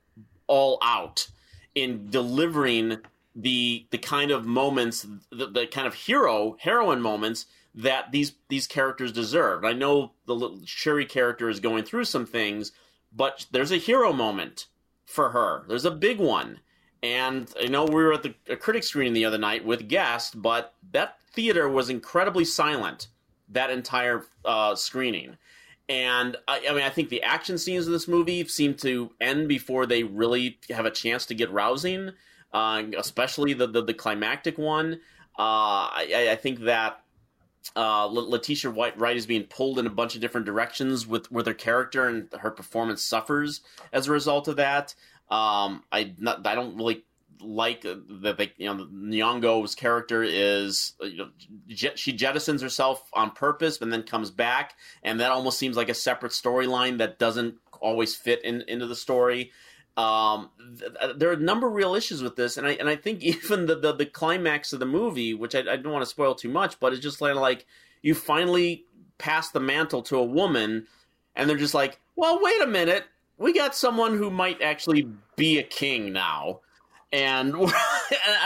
all 0.46 0.78
out 0.82 1.28
in 1.74 2.08
delivering 2.10 2.98
the 3.34 3.86
the 3.90 3.98
kind 3.98 4.30
of 4.30 4.46
moments, 4.46 5.06
the, 5.30 5.46
the 5.46 5.66
kind 5.66 5.86
of 5.86 5.94
hero 5.94 6.56
heroine 6.58 7.02
moments 7.02 7.46
that 7.74 8.10
these 8.10 8.32
these 8.48 8.66
characters 8.66 9.12
deserve. 9.12 9.64
I 9.64 9.72
know 9.72 10.12
the 10.26 10.34
little 10.34 10.60
Shuri 10.64 11.04
character 11.04 11.48
is 11.48 11.60
going 11.60 11.84
through 11.84 12.04
some 12.04 12.26
things, 12.26 12.72
but 13.14 13.46
there's 13.50 13.72
a 13.72 13.76
hero 13.76 14.12
moment 14.12 14.66
for 15.04 15.30
her. 15.30 15.64
There's 15.68 15.84
a 15.84 15.90
big 15.90 16.18
one. 16.18 16.60
And 17.02 17.52
I 17.62 17.66
know 17.66 17.84
we 17.84 18.02
were 18.02 18.14
at 18.14 18.22
the 18.22 18.56
critic 18.56 18.82
screening 18.82 19.12
the 19.12 19.26
other 19.26 19.38
night 19.38 19.64
with 19.64 19.86
guests, 19.86 20.34
but 20.34 20.74
that 20.92 21.18
theater 21.30 21.68
was 21.68 21.90
incredibly 21.90 22.44
silent 22.44 23.08
that 23.50 23.70
entire 23.70 24.24
uh, 24.44 24.74
screening. 24.74 25.36
And 25.88 26.36
I, 26.48 26.62
I 26.68 26.72
mean, 26.72 26.82
I 26.82 26.90
think 26.90 27.10
the 27.10 27.22
action 27.22 27.58
scenes 27.58 27.86
of 27.86 27.92
this 27.92 28.08
movie 28.08 28.46
seem 28.48 28.74
to 28.74 29.12
end 29.20 29.48
before 29.48 29.86
they 29.86 30.02
really 30.02 30.58
have 30.70 30.84
a 30.84 30.90
chance 30.90 31.26
to 31.26 31.34
get 31.34 31.50
rousing, 31.52 32.10
uh, 32.52 32.82
especially 32.98 33.52
the, 33.52 33.68
the 33.68 33.84
the 33.84 33.94
climactic 33.94 34.58
one. 34.58 35.00
Uh, 35.38 35.86
I, 35.92 36.28
I 36.32 36.36
think 36.36 36.60
that 36.60 37.02
uh, 37.76 38.06
Letitia 38.06 38.70
White 38.70 38.98
Wright 38.98 39.16
is 39.16 39.26
being 39.26 39.44
pulled 39.44 39.78
in 39.78 39.86
a 39.86 39.90
bunch 39.90 40.14
of 40.14 40.20
different 40.20 40.46
directions 40.46 41.06
with 41.06 41.30
with 41.30 41.46
her 41.46 41.54
character, 41.54 42.08
and 42.08 42.28
her 42.40 42.50
performance 42.50 43.02
suffers 43.02 43.60
as 43.92 44.08
a 44.08 44.12
result 44.12 44.48
of 44.48 44.56
that. 44.56 44.94
Um, 45.30 45.84
I 45.92 46.14
not, 46.18 46.46
I 46.46 46.54
don't 46.54 46.76
really 46.76 47.04
like 47.40 47.84
uh, 47.84 47.96
that 48.22 48.38
they 48.38 48.52
you 48.56 48.66
know 48.66 48.86
Nyong'o's 48.86 49.74
character 49.74 50.22
is 50.22 50.94
uh, 51.02 51.06
you 51.06 51.18
know 51.18 51.28
jet, 51.68 51.98
she 51.98 52.12
jettisons 52.12 52.60
herself 52.60 53.08
on 53.12 53.30
purpose 53.30 53.80
and 53.80 53.92
then 53.92 54.02
comes 54.02 54.30
back, 54.30 54.74
and 55.02 55.20
that 55.20 55.30
almost 55.30 55.58
seems 55.58 55.76
like 55.76 55.88
a 55.88 55.94
separate 55.94 56.32
storyline 56.32 56.98
that 56.98 57.18
doesn't 57.18 57.56
always 57.80 58.14
fit 58.14 58.44
in, 58.44 58.62
into 58.68 58.86
the 58.86 58.96
story. 58.96 59.52
Um, 59.96 60.50
th- 60.78 60.92
uh, 61.00 61.12
there 61.16 61.30
are 61.30 61.34
a 61.34 61.38
number 61.38 61.66
of 61.66 61.72
real 61.72 61.94
issues 61.94 62.22
with 62.22 62.36
this, 62.36 62.56
and 62.56 62.66
I 62.66 62.72
and 62.72 62.88
I 62.88 62.96
think 62.96 63.22
even 63.22 63.66
the 63.66 63.76
the, 63.76 63.92
the 63.92 64.06
climax 64.06 64.72
of 64.72 64.80
the 64.80 64.86
movie, 64.86 65.34
which 65.34 65.54
I, 65.54 65.60
I 65.60 65.76
don't 65.76 65.92
want 65.92 66.02
to 66.02 66.10
spoil 66.10 66.34
too 66.34 66.50
much, 66.50 66.78
but 66.80 66.92
it's 66.92 67.02
just 67.02 67.20
like 67.20 67.34
like 67.34 67.66
you 68.02 68.14
finally 68.14 68.84
pass 69.18 69.50
the 69.50 69.60
mantle 69.60 70.02
to 70.02 70.16
a 70.16 70.24
woman, 70.24 70.86
and 71.34 71.48
they're 71.48 71.56
just 71.56 71.74
like, 71.74 72.00
well, 72.14 72.38
wait 72.42 72.60
a 72.62 72.66
minute, 72.66 73.04
we 73.38 73.52
got 73.52 73.74
someone 73.74 74.16
who 74.16 74.30
might 74.30 74.60
actually 74.62 75.08
be 75.36 75.58
a 75.58 75.62
king 75.62 76.12
now, 76.12 76.60
and 77.12 77.54
and 77.54 77.70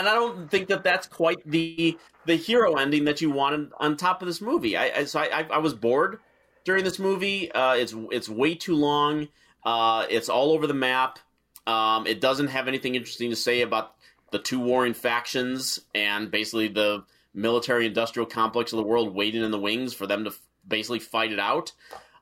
I 0.08 0.14
don't 0.14 0.50
think 0.50 0.68
that 0.68 0.84
that's 0.84 1.06
quite 1.06 1.38
the 1.44 1.98
the 2.26 2.36
hero 2.36 2.74
ending 2.74 3.04
that 3.04 3.20
you 3.20 3.30
wanted 3.30 3.70
on 3.78 3.96
top 3.96 4.22
of 4.22 4.26
this 4.28 4.40
movie. 4.40 4.76
I, 4.76 4.90
I 4.98 5.04
so 5.04 5.20
I, 5.20 5.40
I 5.40 5.46
I 5.54 5.58
was 5.58 5.74
bored 5.74 6.20
during 6.64 6.84
this 6.84 6.98
movie. 6.98 7.50
Uh, 7.52 7.74
it's 7.74 7.94
it's 8.10 8.28
way 8.28 8.54
too 8.54 8.74
long. 8.74 9.28
Uh, 9.64 10.06
it's 10.08 10.28
all 10.28 10.52
over 10.52 10.66
the 10.66 10.74
map. 10.74 11.18
Um, 11.66 12.06
it 12.06 12.20
doesn't 12.20 12.48
have 12.48 12.68
anything 12.68 12.94
interesting 12.94 13.30
to 13.30 13.36
say 13.36 13.62
about 13.62 13.94
the 14.32 14.38
two 14.38 14.60
warring 14.60 14.94
factions 14.94 15.80
and 15.94 16.30
basically 16.30 16.68
the 16.68 17.04
military 17.34 17.86
industrial 17.86 18.26
complex 18.26 18.72
of 18.72 18.78
the 18.78 18.82
world 18.82 19.14
waiting 19.14 19.42
in 19.42 19.50
the 19.50 19.58
wings 19.58 19.92
for 19.92 20.06
them 20.06 20.24
to 20.24 20.30
f- 20.30 20.40
basically 20.66 20.98
fight 20.98 21.32
it 21.32 21.38
out. 21.38 21.72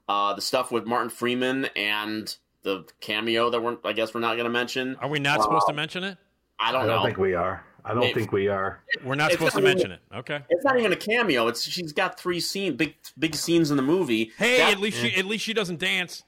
Uh, 0.08 0.34
the 0.34 0.40
stuff 0.40 0.72
with 0.72 0.86
Martin 0.86 1.10
Freeman 1.10 1.66
and 1.76 2.34
the 2.62 2.84
cameo 3.00 3.50
that 3.50 3.62
we're 3.62 3.76
I 3.84 3.92
guess 3.92 4.14
we're 4.14 4.20
not 4.20 4.34
going 4.34 4.44
to 4.44 4.50
mention. 4.50 4.96
Are 4.96 5.08
we 5.08 5.18
not 5.18 5.42
supposed 5.42 5.66
to 5.68 5.74
mention 5.74 6.04
it? 6.04 6.18
I 6.60 6.68
I 6.68 6.72
don't 6.72 6.86
don't 6.86 6.96
know. 6.96 7.04
think 7.04 7.18
we 7.18 7.34
are. 7.34 7.64
I 7.84 7.90
don't 7.92 8.00
Maybe. 8.00 8.20
think 8.20 8.32
we 8.32 8.48
are. 8.48 8.82
We're 9.04 9.14
not 9.14 9.30
It's 9.30 9.38
supposed 9.38 9.54
to 9.56 9.60
not 9.62 9.68
even- 9.70 9.90
mention 9.90 9.92
it. 9.92 10.00
Okay. 10.18 10.40
It's 10.50 10.64
not 10.64 10.78
even 10.78 10.92
a 10.92 10.96
cameo. 10.96 11.46
It's 11.48 11.62
she's 11.62 11.92
got 11.92 12.18
three 12.20 12.40
scene 12.40 12.76
big 12.76 12.94
big 13.18 13.34
scenes 13.34 13.70
in 13.70 13.76
the 13.76 13.82
movie. 13.82 14.32
Hey, 14.36 14.58
That- 14.58 14.72
at 14.72 14.80
least 14.80 14.98
she 14.98 15.14
at 15.14 15.24
least 15.24 15.44
she 15.44 15.54
doesn't 15.54 15.78
dance. 15.78 16.24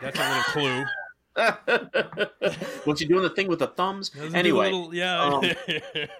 That's 0.00 0.18
a 0.18 0.28
little 0.28 0.42
clue. 0.44 0.84
was 2.86 2.98
she 2.98 3.06
doing 3.06 3.22
the 3.22 3.30
thing 3.30 3.46
with 3.48 3.60
the 3.60 3.68
thumbs? 3.68 4.10
Doesn't 4.10 4.34
Anyway, 4.34 4.66
little- 4.72 4.94
yeah. 4.94 5.22
um, 5.22 5.40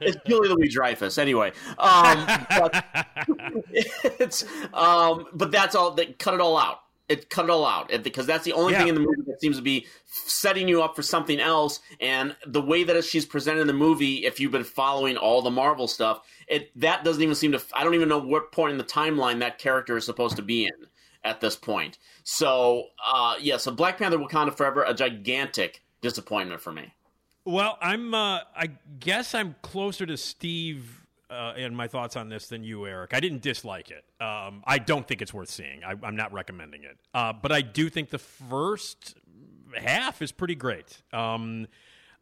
it's 0.00 0.16
Julie 0.26 0.48
Louis 0.48 0.68
Dreyfus. 0.68 1.18
Anyway, 1.18 1.52
um, 1.78 2.26
but 2.50 2.85
it's 3.72 4.44
um, 4.72 5.26
but 5.33 5.50
that's 5.50 5.74
all. 5.74 5.90
They 5.92 6.07
cut 6.07 6.35
it 6.35 6.40
all 6.40 6.57
out. 6.57 6.81
It 7.09 7.31
cut 7.31 7.47
it 7.47 7.51
all 7.51 7.64
out 7.64 7.90
because 8.03 8.27
that's 8.27 8.44
the 8.44 8.53
only 8.53 8.73
Yeah. 8.73 8.81
thing 8.81 8.88
in 8.88 8.94
the 8.94 9.01
movie 9.01 9.23
that 9.27 9.40
seems 9.40 9.57
to 9.57 9.62
be 9.62 9.87
setting 10.05 10.68
you 10.68 10.83
up 10.83 10.94
for 10.94 11.03
something 11.03 11.40
else. 11.40 11.81
And 12.01 12.37
the 12.47 12.61
way 12.61 12.85
that 12.85 13.03
she's 13.05 13.25
presented 13.25 13.62
in 13.62 13.66
the 13.66 13.73
movie, 13.73 14.27
if 14.27 14.38
you've 14.38 14.53
been 14.53 14.64
following 14.64 15.16
all 15.16 15.40
the 15.40 15.51
Marvel 15.51 15.88
stuff, 15.88 16.21
it 16.47 16.71
that 16.81 17.05
doesn't 17.05 17.23
even 17.23 17.35
seem 17.35 17.53
to. 17.53 17.62
I 17.73 17.83
don't 17.83 17.94
even 17.94 18.09
know 18.09 18.18
what 18.18 18.53
point 18.53 18.73
in 18.73 18.79
the 18.79 18.85
timeline 18.85 19.40
that 19.40 19.59
character 19.59 19.97
is 19.97 20.05
supposed 20.05 20.37
to 20.37 20.42
be 20.42 20.64
in 20.64 20.87
at 21.25 21.40
this 21.40 21.57
point. 21.57 21.99
So 22.25 22.88
uh, 23.05 23.37
yeah, 23.40 23.57
so 23.57 23.71
Black 23.71 23.99
Panther: 23.99 24.18
Wakanda 24.18 24.55
Forever, 24.55 24.85
a 24.85 24.92
gigantic 24.94 25.83
disappointment 26.03 26.61
for 26.61 26.73
me. 26.73 26.92
Well, 27.44 27.79
I'm. 27.81 28.12
Uh, 28.12 28.40
I 28.55 28.71
guess 29.01 29.35
I'm 29.35 29.55
closer 29.62 30.05
to 30.05 30.18
Steve 30.18 30.97
uh, 31.30 31.52
in 31.56 31.74
my 31.74 31.88
thoughts 31.88 32.16
on 32.16 32.28
this 32.28 32.46
than 32.48 32.64
you, 32.64 32.86
Erik. 32.86 33.12
I 33.14 33.20
didn't 33.20 33.42
dislike 33.42 33.90
it. 33.90 34.04
Um, 34.22 34.62
I 34.66 34.78
don't 34.78 35.06
think 35.06 35.20
it's 35.22 35.34
worth 35.34 35.50
seeing. 35.50 35.84
I, 35.84 35.94
I'm 36.02 36.16
not 36.16 36.32
recommending 36.32 36.84
it. 36.84 36.96
Uh, 37.12 37.32
but 37.32 37.52
I 37.52 37.60
do 37.60 37.88
think 37.90 38.10
the 38.10 38.18
first 38.18 39.14
half 39.74 40.22
is 40.22 40.32
pretty 40.32 40.54
great. 40.54 41.02
Um, 41.12 41.66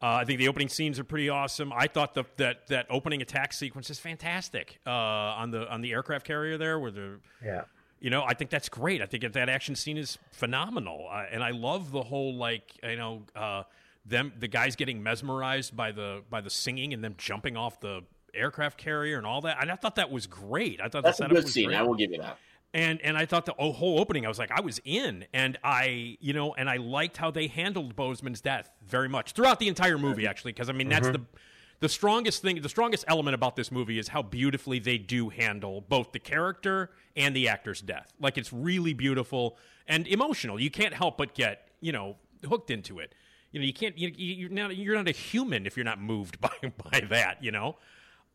uh, 0.02 0.06
I 0.06 0.24
think 0.24 0.38
the 0.38 0.48
opening 0.48 0.68
scenes 0.68 0.98
are 0.98 1.04
pretty 1.04 1.28
awesome. 1.28 1.72
I 1.72 1.86
thought 1.86 2.14
the, 2.14 2.24
that 2.36 2.66
that 2.66 2.86
opening 2.90 3.22
attack 3.22 3.52
sequence 3.54 3.88
is 3.88 3.98
fantastic 3.98 4.78
uh, 4.86 4.90
on 4.90 5.50
the 5.52 5.66
on 5.72 5.80
the 5.80 5.92
aircraft 5.92 6.26
carrier 6.26 6.58
there, 6.58 6.78
where 6.78 6.90
the 6.90 7.18
Yeah. 7.42 7.62
you 7.98 8.10
know, 8.10 8.22
I 8.22 8.34
think 8.34 8.50
that's 8.50 8.68
great. 8.68 9.00
I 9.00 9.06
think 9.06 9.22
that 9.22 9.32
that 9.32 9.48
action 9.48 9.74
scene 9.74 9.96
is 9.96 10.18
phenomenal, 10.32 11.08
and 11.32 11.42
I 11.42 11.50
love 11.52 11.92
the 11.92 12.02
whole 12.02 12.34
like 12.34 12.72
you 12.82 12.96
know 12.96 13.22
uh, 13.34 13.62
them 14.04 14.34
the 14.38 14.48
guys 14.48 14.76
getting 14.76 15.02
mesmerized 15.02 15.74
by 15.74 15.92
the 15.92 16.22
by 16.28 16.42
the 16.42 16.50
singing 16.50 16.92
and 16.92 17.02
them 17.02 17.14
jumping 17.16 17.56
off 17.56 17.80
the 17.80 18.02
aircraft 18.34 18.78
carrier 18.78 19.18
and 19.18 19.26
all 19.26 19.40
that. 19.42 19.58
And 19.60 19.70
I 19.70 19.76
thought 19.76 19.96
that 19.96 20.10
was 20.10 20.26
great. 20.26 20.80
I 20.80 20.88
thought 20.88 21.02
That's 21.04 21.18
the 21.18 21.26
a 21.26 21.28
good 21.28 21.44
was 21.44 21.52
scene. 21.52 21.68
great 21.68 21.78
I 21.78 21.82
will 21.82 21.94
give 21.94 22.12
you 22.12 22.18
that. 22.18 22.38
and 22.74 23.00
and 23.02 23.16
I 23.16 23.26
thought 23.26 23.46
the 23.46 23.54
whole 23.54 23.98
opening, 24.00 24.26
I 24.26 24.28
was 24.28 24.38
like, 24.38 24.50
I 24.50 24.60
was 24.60 24.80
in, 24.84 25.24
and 25.32 25.58
I, 25.64 26.16
you 26.20 26.32
know, 26.32 26.54
and 26.54 26.68
I 26.68 26.76
liked 26.76 27.16
how 27.16 27.30
they 27.30 27.46
handled 27.46 27.96
Boseman's 27.96 28.40
death 28.40 28.70
very 28.86 29.08
much 29.08 29.32
throughout 29.32 29.58
the 29.60 29.68
entire 29.68 29.98
movie, 29.98 30.26
actually, 30.26 30.52
because 30.52 30.68
I 30.68 30.72
mean 30.72 30.88
that's 30.88 31.06
mm-hmm. 31.06 31.22
the 31.32 31.38
the 31.80 31.88
strongest 31.88 32.40
thing, 32.42 32.60
the 32.62 32.68
strongest 32.68 33.04
element 33.06 33.34
about 33.34 33.54
this 33.54 33.70
movie 33.70 33.98
is 33.98 34.08
how 34.08 34.22
beautifully 34.22 34.78
they 34.78 34.96
do 34.96 35.28
handle 35.28 35.82
both 35.82 36.12
the 36.12 36.18
character 36.18 36.90
and 37.16 37.36
the 37.36 37.48
actor's 37.48 37.82
death. 37.82 38.12
Like 38.18 38.38
it's 38.38 38.52
really 38.52 38.94
beautiful 38.94 39.58
and 39.86 40.06
emotional. 40.06 40.58
You 40.58 40.70
can't 40.70 40.94
help 40.94 41.18
but 41.18 41.34
get 41.34 41.68
you 41.80 41.92
know 41.92 42.16
hooked 42.48 42.70
into 42.70 42.98
it. 42.98 43.14
You 43.52 43.60
know, 43.60 43.66
you 43.66 43.72
can't. 43.72 43.96
You, 43.96 44.12
you- 44.14 44.34
you're 44.34 44.50
not. 44.50 44.76
You're 44.76 44.96
not 44.96 45.08
a 45.08 45.12
human 45.12 45.66
if 45.66 45.76
you're 45.76 45.84
not 45.84 46.00
moved 46.00 46.40
by 46.40 46.50
by 46.90 47.00
that. 47.10 47.42
You 47.42 47.52
know. 47.52 47.76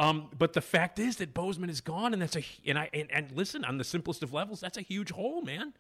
Um, 0.02 0.30
but 0.36 0.54
the 0.54 0.62
fact 0.62 0.98
is 0.98 1.18
that 1.18 1.32
Boseman 1.32 1.70
is 1.70 1.80
gone, 1.80 2.14
and 2.14 2.22
that's 2.24 2.36
a 2.36 2.44
and 2.66 2.80
I 2.80 2.90
and, 2.92 3.08
and 3.12 3.32
listen 3.34 3.64
on 3.64 3.78
the 3.78 3.84
simplest 3.84 4.24
of 4.24 4.34
levels, 4.34 4.60
that's 4.60 4.80
a 4.80 4.82
huge 4.82 5.12
hole, 5.12 5.44
man. 5.44 5.74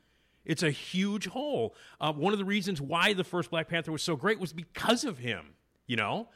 It's 0.45 0.61
a 0.61 0.69
huge 0.69 1.25
hole. 1.25 1.75
Uh, 1.99 2.13
one 2.13 2.31
of 2.31 2.37
the 2.37 2.45
reasons 2.45 2.79
why 2.79 3.13
the 3.13 3.23
first 3.23 3.49
Black 3.49 3.67
Panther 3.67 3.91
was 3.91 4.03
so 4.03 4.15
great 4.15 4.39
was 4.39 4.53
because 4.53 5.05
of 5.05 5.17
him. 5.17 5.55
You 5.87 5.95
know, 5.95 6.29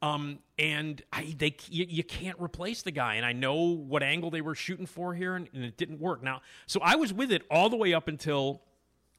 um, 0.00 0.38
and 0.60 1.02
I 1.12 1.34
they 1.36 1.56
you, 1.68 1.86
you 1.88 2.04
can't 2.04 2.38
replace 2.40 2.82
the 2.82 2.92
guy. 2.92 3.16
And 3.16 3.26
I 3.26 3.32
know 3.32 3.62
what 3.62 4.04
angle 4.04 4.30
they 4.30 4.40
were 4.40 4.54
shooting 4.54 4.86
for 4.86 5.12
here, 5.12 5.34
and, 5.34 5.48
and 5.52 5.64
it 5.64 5.76
didn't 5.76 5.98
work. 5.98 6.22
Now, 6.22 6.40
so 6.66 6.78
I 6.84 6.94
was 6.94 7.12
with 7.12 7.32
it 7.32 7.42
all 7.50 7.68
the 7.68 7.76
way 7.76 7.94
up 7.94 8.06
until 8.06 8.62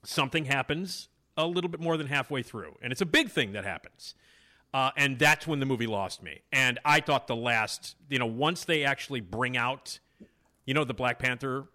something 0.03 0.45
happens 0.45 1.09
a 1.35 1.45
little 1.45 1.69
bit 1.69 1.81
more 1.81 1.97
than 1.97 2.07
halfway 2.07 2.43
through, 2.43 2.77
and 2.81 2.93
it's 2.93 3.01
a 3.01 3.05
big 3.05 3.29
thing 3.29 3.51
that 3.51 3.65
happens. 3.65 4.15
Uh, 4.75 4.91
and 4.97 5.17
that's 5.17 5.47
when 5.47 5.61
the 5.61 5.65
movie 5.65 5.87
lost 5.87 6.21
me. 6.21 6.41
And 6.51 6.79
I 6.83 6.99
thought 6.99 7.27
the 7.27 7.35
last, 7.35 7.95
you 8.09 8.19
know, 8.19 8.25
once 8.25 8.65
they 8.65 8.83
actually 8.83 9.21
bring 9.21 9.55
out, 9.55 9.99
you 10.65 10.73
know, 10.73 10.83
the 10.83 10.93
Black 10.93 11.17
Panther 11.17 11.69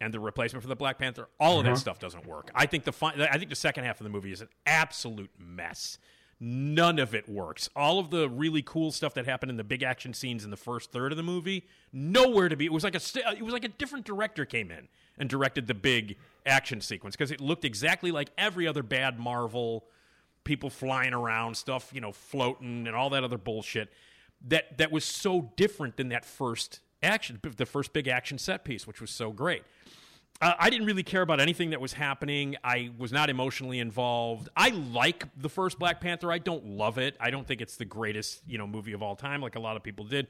and 0.00 0.14
the 0.14 0.18
replacement 0.18 0.62
for 0.62 0.68
the 0.70 0.74
Black 0.74 0.98
Panther, 0.98 1.28
all 1.38 1.58
of 1.58 1.66
that 1.66 1.76
stuff 1.76 1.98
doesn't 1.98 2.24
work. 2.24 2.50
I 2.54 2.64
think 2.64 2.84
the 2.84 2.92
fi- 2.92 3.12
I 3.30 3.36
think 3.36 3.50
the 3.50 3.54
second 3.54 3.84
half 3.84 4.00
of 4.00 4.04
the 4.04 4.08
movie 4.08 4.32
is 4.32 4.40
an 4.40 4.48
absolute 4.64 5.28
mess. 5.38 5.98
None 6.40 6.98
of 6.98 7.14
it 7.14 7.28
works. 7.28 7.68
All 7.76 7.98
of 7.98 8.08
the 8.08 8.30
really 8.30 8.62
cool 8.62 8.92
stuff 8.92 9.12
that 9.12 9.26
happened 9.26 9.50
in 9.50 9.58
the 9.58 9.64
big 9.64 9.82
action 9.82 10.14
scenes 10.14 10.42
in 10.42 10.50
the 10.50 10.56
first 10.56 10.90
third 10.90 11.12
of 11.12 11.18
the 11.18 11.22
movie, 11.22 11.66
nowhere 11.92 12.48
to 12.48 12.56
be. 12.56 12.64
It 12.64 12.72
was 12.72 12.82
like 12.82 12.94
a 12.94 13.00
st- 13.00 13.26
it 13.36 13.42
was 13.42 13.52
like 13.52 13.64
a 13.64 13.68
different 13.68 14.06
director 14.06 14.46
came 14.46 14.70
in 14.70 14.88
and 15.18 15.28
directed 15.28 15.66
the 15.66 15.74
big 15.74 16.16
action 16.46 16.80
sequence 16.80 17.14
because 17.14 17.30
it 17.30 17.42
looked 17.42 17.66
exactly 17.66 18.10
like 18.10 18.30
every 18.38 18.66
other 18.66 18.82
bad 18.82 19.18
Marvel 19.18 19.84
people 20.48 20.70
flying 20.70 21.12
around, 21.12 21.54
stuff, 21.54 21.90
you 21.92 22.00
know, 22.00 22.10
floating 22.10 22.86
and 22.86 22.96
all 22.96 23.10
that 23.10 23.22
other 23.22 23.36
bullshit 23.36 23.92
that 24.46 24.78
that 24.78 24.90
was 24.90 25.04
so 25.04 25.52
different 25.56 25.98
than 25.98 26.08
that 26.08 26.24
first 26.24 26.80
action 27.02 27.38
the 27.56 27.66
first 27.66 27.92
big 27.92 28.08
action 28.08 28.38
set 28.38 28.64
piece, 28.64 28.86
which 28.86 29.00
was 29.00 29.10
so 29.10 29.30
great. 29.30 29.62
Uh, 30.40 30.54
I 30.58 30.70
didn't 30.70 30.86
really 30.86 31.02
care 31.02 31.20
about 31.20 31.38
anything 31.38 31.70
that 31.70 31.80
was 31.80 31.92
happening. 31.92 32.56
I 32.64 32.90
was 32.96 33.12
not 33.12 33.28
emotionally 33.28 33.78
involved. 33.78 34.48
I 34.56 34.70
like 34.70 35.24
the 35.36 35.48
first 35.48 35.78
Black 35.78 36.00
Panther. 36.00 36.32
I 36.32 36.38
don't 36.38 36.64
love 36.64 36.96
it. 36.96 37.16
I 37.20 37.30
don't 37.30 37.46
think 37.46 37.60
it's 37.60 37.76
the 37.76 37.84
greatest, 37.84 38.40
you 38.46 38.56
know, 38.56 38.66
movie 38.66 38.92
of 38.92 39.02
all 39.02 39.16
time, 39.16 39.42
like 39.42 39.56
a 39.56 39.60
lot 39.60 39.76
of 39.76 39.82
people 39.82 40.06
did. 40.06 40.28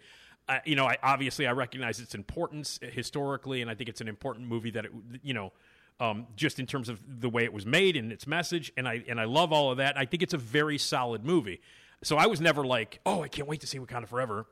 Uh, 0.48 0.58
you 0.64 0.74
know, 0.74 0.86
I 0.86 0.96
obviously 1.02 1.46
I 1.46 1.52
recognize 1.52 2.00
its 2.00 2.14
importance 2.14 2.80
historically, 2.82 3.62
and 3.62 3.70
I 3.70 3.74
think 3.74 3.88
it's 3.88 4.00
an 4.00 4.08
important 4.08 4.48
movie 4.48 4.70
that 4.70 4.86
it, 4.86 4.92
you 5.22 5.34
know, 5.34 5.52
um, 6.00 6.26
just 6.36 6.58
in 6.58 6.66
terms 6.66 6.88
of 6.88 7.00
the 7.20 7.28
way 7.28 7.44
it 7.44 7.52
was 7.52 7.66
made 7.66 7.96
and 7.96 8.12
its 8.12 8.26
message, 8.26 8.72
and 8.76 8.88
I 8.88 9.04
and 9.08 9.20
I 9.20 9.24
love 9.24 9.52
all 9.52 9.70
of 9.70 9.78
that. 9.78 9.96
I 9.98 10.04
think 10.04 10.22
it's 10.22 10.34
a 10.34 10.38
very 10.38 10.78
solid 10.78 11.24
movie. 11.24 11.60
So 12.02 12.16
I 12.16 12.26
was 12.26 12.40
never 12.40 12.64
like, 12.64 13.00
oh, 13.04 13.22
I 13.22 13.28
can't 13.28 13.48
wait 13.48 13.60
to 13.60 13.66
see 13.66 13.78
Wakanda 13.78 14.06
Forever. 14.06 14.46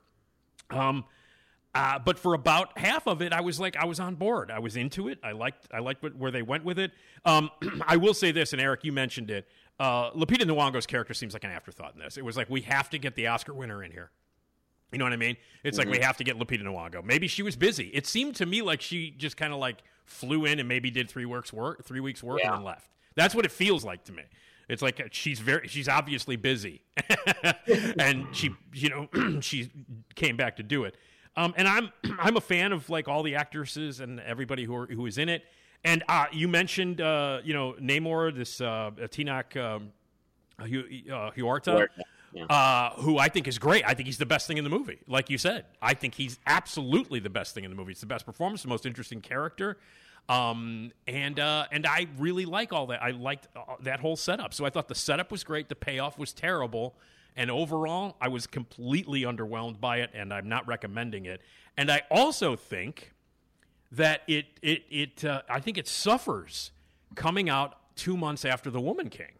Um, 0.70 1.04
uh, 1.76 1.98
but 1.98 2.18
for 2.18 2.32
about 2.34 2.76
half 2.78 3.06
of 3.06 3.20
it, 3.20 3.32
I 3.32 3.42
was 3.42 3.60
like, 3.60 3.76
I 3.76 3.84
was 3.84 4.00
on 4.00 4.14
board. 4.14 4.50
I 4.50 4.58
was 4.60 4.76
into 4.76 5.08
it. 5.08 5.18
I 5.22 5.32
liked, 5.32 5.68
I 5.72 5.80
liked 5.80 6.02
what, 6.02 6.16
where 6.16 6.30
they 6.30 6.40
went 6.40 6.64
with 6.64 6.78
it. 6.78 6.90
Um, 7.24 7.50
I 7.86 7.98
will 7.98 8.14
say 8.14 8.32
this, 8.32 8.52
and 8.52 8.62
Erik, 8.62 8.82
you 8.82 8.92
mentioned 8.92 9.30
it. 9.30 9.46
Uh, 9.78 10.10
Lupita 10.12 10.42
Nyong'o's 10.42 10.86
character 10.86 11.12
seems 11.12 11.34
like 11.34 11.44
an 11.44 11.50
afterthought 11.50 11.92
in 11.94 12.00
this. 12.00 12.16
It 12.16 12.24
was 12.24 12.36
like 12.36 12.48
we 12.48 12.62
have 12.62 12.88
to 12.90 12.98
get 12.98 13.14
the 13.14 13.26
Oscar 13.26 13.52
winner 13.52 13.84
in 13.84 13.92
here. 13.92 14.10
You 14.90 14.98
know 14.98 15.04
what 15.04 15.12
I 15.12 15.16
mean? 15.16 15.36
It's 15.64 15.76
like 15.76 15.88
we 15.88 15.98
have 15.98 16.16
to 16.16 16.24
get 16.24 16.38
Lupita 16.38 16.62
Nyong'o. 16.62 17.04
Maybe 17.04 17.28
she 17.28 17.42
was 17.42 17.56
busy. 17.56 17.88
It 17.88 18.06
seemed 18.06 18.36
to 18.36 18.46
me 18.46 18.62
like 18.62 18.80
she 18.80 19.10
just 19.10 19.36
kind 19.36 19.52
of 19.52 19.58
like 19.58 19.82
flew 20.06 20.44
in 20.46 20.58
and 20.58 20.68
maybe 20.68 20.90
did 20.90 21.10
three 21.10 21.26
weeks 21.26 21.52
work, 21.52 21.84
three 21.84 22.00
weeks 22.00 22.22
work, 22.22 22.40
Yeah. 22.40 22.48
and 22.48 22.56
then 22.58 22.64
left. 22.64 22.90
That's 23.14 23.34
what 23.34 23.44
it 23.44 23.52
feels 23.52 23.84
like 23.84 24.04
to 24.04 24.12
me. 24.12 24.22
It's 24.68 24.82
like 24.82 25.08
she's 25.12 25.38
very, 25.38 25.68
she's 25.68 25.88
obviously 25.88 26.34
busy, 26.36 26.82
and 27.98 28.26
she, 28.32 28.50
you 28.72 28.88
know, 28.88 29.40
she 29.40 29.70
came 30.14 30.36
back 30.36 30.56
to 30.56 30.62
do 30.62 30.84
it. 30.84 30.96
Um, 31.36 31.54
and 31.56 31.68
I'm, 31.68 31.90
I'm 32.18 32.36
a 32.36 32.40
fan 32.40 32.72
of 32.72 32.88
like 32.90 33.06
all 33.08 33.22
the 33.22 33.36
actresses 33.36 34.00
and 34.00 34.18
everybody 34.20 34.64
who 34.64 34.74
are, 34.74 34.86
who 34.86 35.06
is 35.06 35.18
in 35.18 35.28
it. 35.28 35.44
And 35.84 36.02
uh, 36.08 36.26
you 36.32 36.48
mentioned, 36.48 37.00
uh, 37.00 37.40
you 37.44 37.54
know, 37.54 37.74
Namor, 37.80 38.34
this 38.34 38.60
uh, 38.60 38.90
Tenoch 38.96 39.56
um, 39.56 39.92
uh, 40.58 40.64
Huerta, 40.64 41.32
Huerta, 41.36 41.88
yeah. 42.36 42.44
uh, 42.44 42.90
who 43.00 43.18
I 43.18 43.28
think 43.28 43.48
is 43.48 43.58
great. 43.58 43.84
I 43.86 43.94
think 43.94 44.06
he's 44.06 44.18
the 44.18 44.26
best 44.26 44.46
thing 44.46 44.58
in 44.58 44.64
the 44.64 44.70
movie. 44.70 44.98
Like 45.08 45.30
you 45.30 45.38
said, 45.38 45.64
I 45.80 45.94
think 45.94 46.14
he's 46.14 46.38
absolutely 46.46 47.18
the 47.18 47.30
best 47.30 47.54
thing 47.54 47.64
in 47.64 47.70
the 47.70 47.76
movie. 47.76 47.92
It's 47.92 48.00
the 48.00 48.06
best 48.06 48.26
performance, 48.26 48.62
the 48.62 48.68
most 48.68 48.84
interesting 48.84 49.20
character, 49.20 49.78
um, 50.28 50.92
and 51.06 51.40
uh, 51.40 51.66
and 51.72 51.86
I 51.86 52.08
really 52.18 52.44
like 52.44 52.72
all 52.72 52.86
that. 52.88 53.02
I 53.02 53.12
liked 53.12 53.48
uh, 53.56 53.76
that 53.80 54.00
whole 54.00 54.16
setup. 54.16 54.52
So 54.52 54.64
I 54.64 54.70
thought 54.70 54.88
the 54.88 54.94
setup 54.94 55.30
was 55.30 55.44
great. 55.44 55.68
The 55.68 55.76
payoff 55.76 56.18
was 56.18 56.32
terrible, 56.32 56.94
and 57.36 57.50
overall, 57.50 58.16
I 58.20 58.28
was 58.28 58.46
completely 58.46 59.22
underwhelmed 59.22 59.80
by 59.80 59.98
it, 59.98 60.10
and 60.12 60.32
I'm 60.34 60.48
not 60.48 60.66
recommending 60.66 61.24
it. 61.24 61.40
And 61.76 61.90
I 61.90 62.02
also 62.10 62.54
think 62.54 63.12
that 63.92 64.22
it 64.26 64.46
it 64.62 64.84
it 64.90 65.24
uh, 65.24 65.42
I 65.48 65.60
think 65.60 65.78
it 65.78 65.88
suffers 65.88 66.72
coming 67.14 67.48
out 67.48 67.76
two 67.96 68.16
months 68.16 68.44
after 68.44 68.70
The 68.70 68.80
Woman 68.80 69.08
King, 69.08 69.32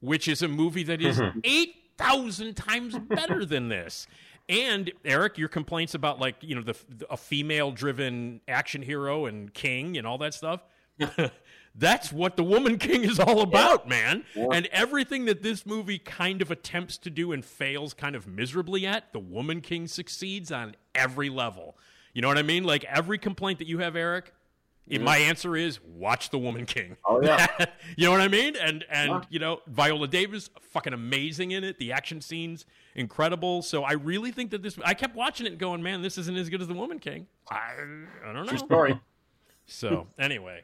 which 0.00 0.28
is 0.28 0.42
a 0.42 0.48
movie 0.48 0.82
that 0.82 1.00
is 1.00 1.20
eight 1.44 1.76
thousand 1.96 2.54
times 2.54 2.98
better 2.98 3.44
than 3.44 3.68
this. 3.68 4.06
And 4.48 4.92
Erik, 5.04 5.38
your 5.38 5.48
complaints 5.48 5.94
about 5.94 6.20
like 6.20 6.36
you 6.40 6.54
know 6.54 6.62
the 6.62 6.76
a 7.08 7.16
female 7.16 7.70
driven 7.72 8.40
action 8.46 8.82
hero 8.82 9.26
and 9.26 9.52
king 9.52 9.96
and 9.96 10.06
all 10.06 10.18
that 10.18 10.34
stuff. 10.34 10.60
That's 11.76 12.12
what 12.12 12.36
the 12.36 12.44
Woman 12.44 12.78
King 12.78 13.02
is 13.02 13.18
all 13.18 13.40
about, 13.40 13.88
man. 13.88 14.24
And 14.52 14.66
everything 14.66 15.24
that 15.24 15.42
this 15.42 15.66
movie 15.66 15.98
kind 15.98 16.40
of 16.40 16.52
attempts 16.52 16.98
to 16.98 17.10
do 17.10 17.32
and 17.32 17.44
fails 17.44 17.94
kind 17.94 18.14
of 18.14 18.28
miserably 18.28 18.86
at, 18.86 19.12
the 19.12 19.18
Woman 19.18 19.60
King 19.60 19.88
succeeds 19.88 20.52
on 20.52 20.76
every 20.94 21.28
level. 21.28 21.76
You 22.12 22.22
know 22.22 22.28
what 22.28 22.38
I 22.38 22.42
mean? 22.42 22.62
Like 22.62 22.84
every 22.84 23.18
complaint 23.18 23.58
that 23.58 23.66
you 23.66 23.78
have, 23.78 23.96
Erik, 23.96 24.32
if 24.86 25.00
my 25.00 25.16
answer 25.18 25.56
is 25.56 25.80
watch 25.82 26.30
The 26.30 26.38
Woman 26.38 26.66
King. 26.66 26.96
Oh, 27.06 27.22
yeah. 27.22 27.46
you 27.96 28.04
know 28.06 28.12
what 28.12 28.20
I 28.20 28.28
mean? 28.28 28.54
And 28.56 28.84
and 28.90 29.10
Yeah. 29.10 29.20
you 29.30 29.38
know, 29.38 29.60
Viola 29.66 30.06
Davis 30.08 30.50
fucking 30.60 30.92
amazing 30.92 31.52
in 31.52 31.64
it. 31.64 31.78
The 31.78 31.92
action 31.92 32.20
scenes 32.20 32.66
incredible. 32.94 33.62
So 33.62 33.82
I 33.84 33.92
really 33.92 34.30
think 34.30 34.50
that 34.50 34.62
this 34.62 34.78
I 34.84 34.94
kept 34.94 35.16
watching 35.16 35.46
it 35.46 35.50
and 35.50 35.58
going, 35.58 35.82
"Man, 35.82 36.02
this 36.02 36.18
isn't 36.18 36.36
as 36.36 36.48
good 36.50 36.60
as 36.60 36.68
The 36.68 36.74
Woman 36.74 36.98
King." 36.98 37.26
I, 37.50 37.72
I 38.24 38.32
don't 38.32 38.44
know. 38.44 38.44
True 38.46 38.58
story. 38.58 39.00
So 39.66 40.08
anyway, 40.18 40.60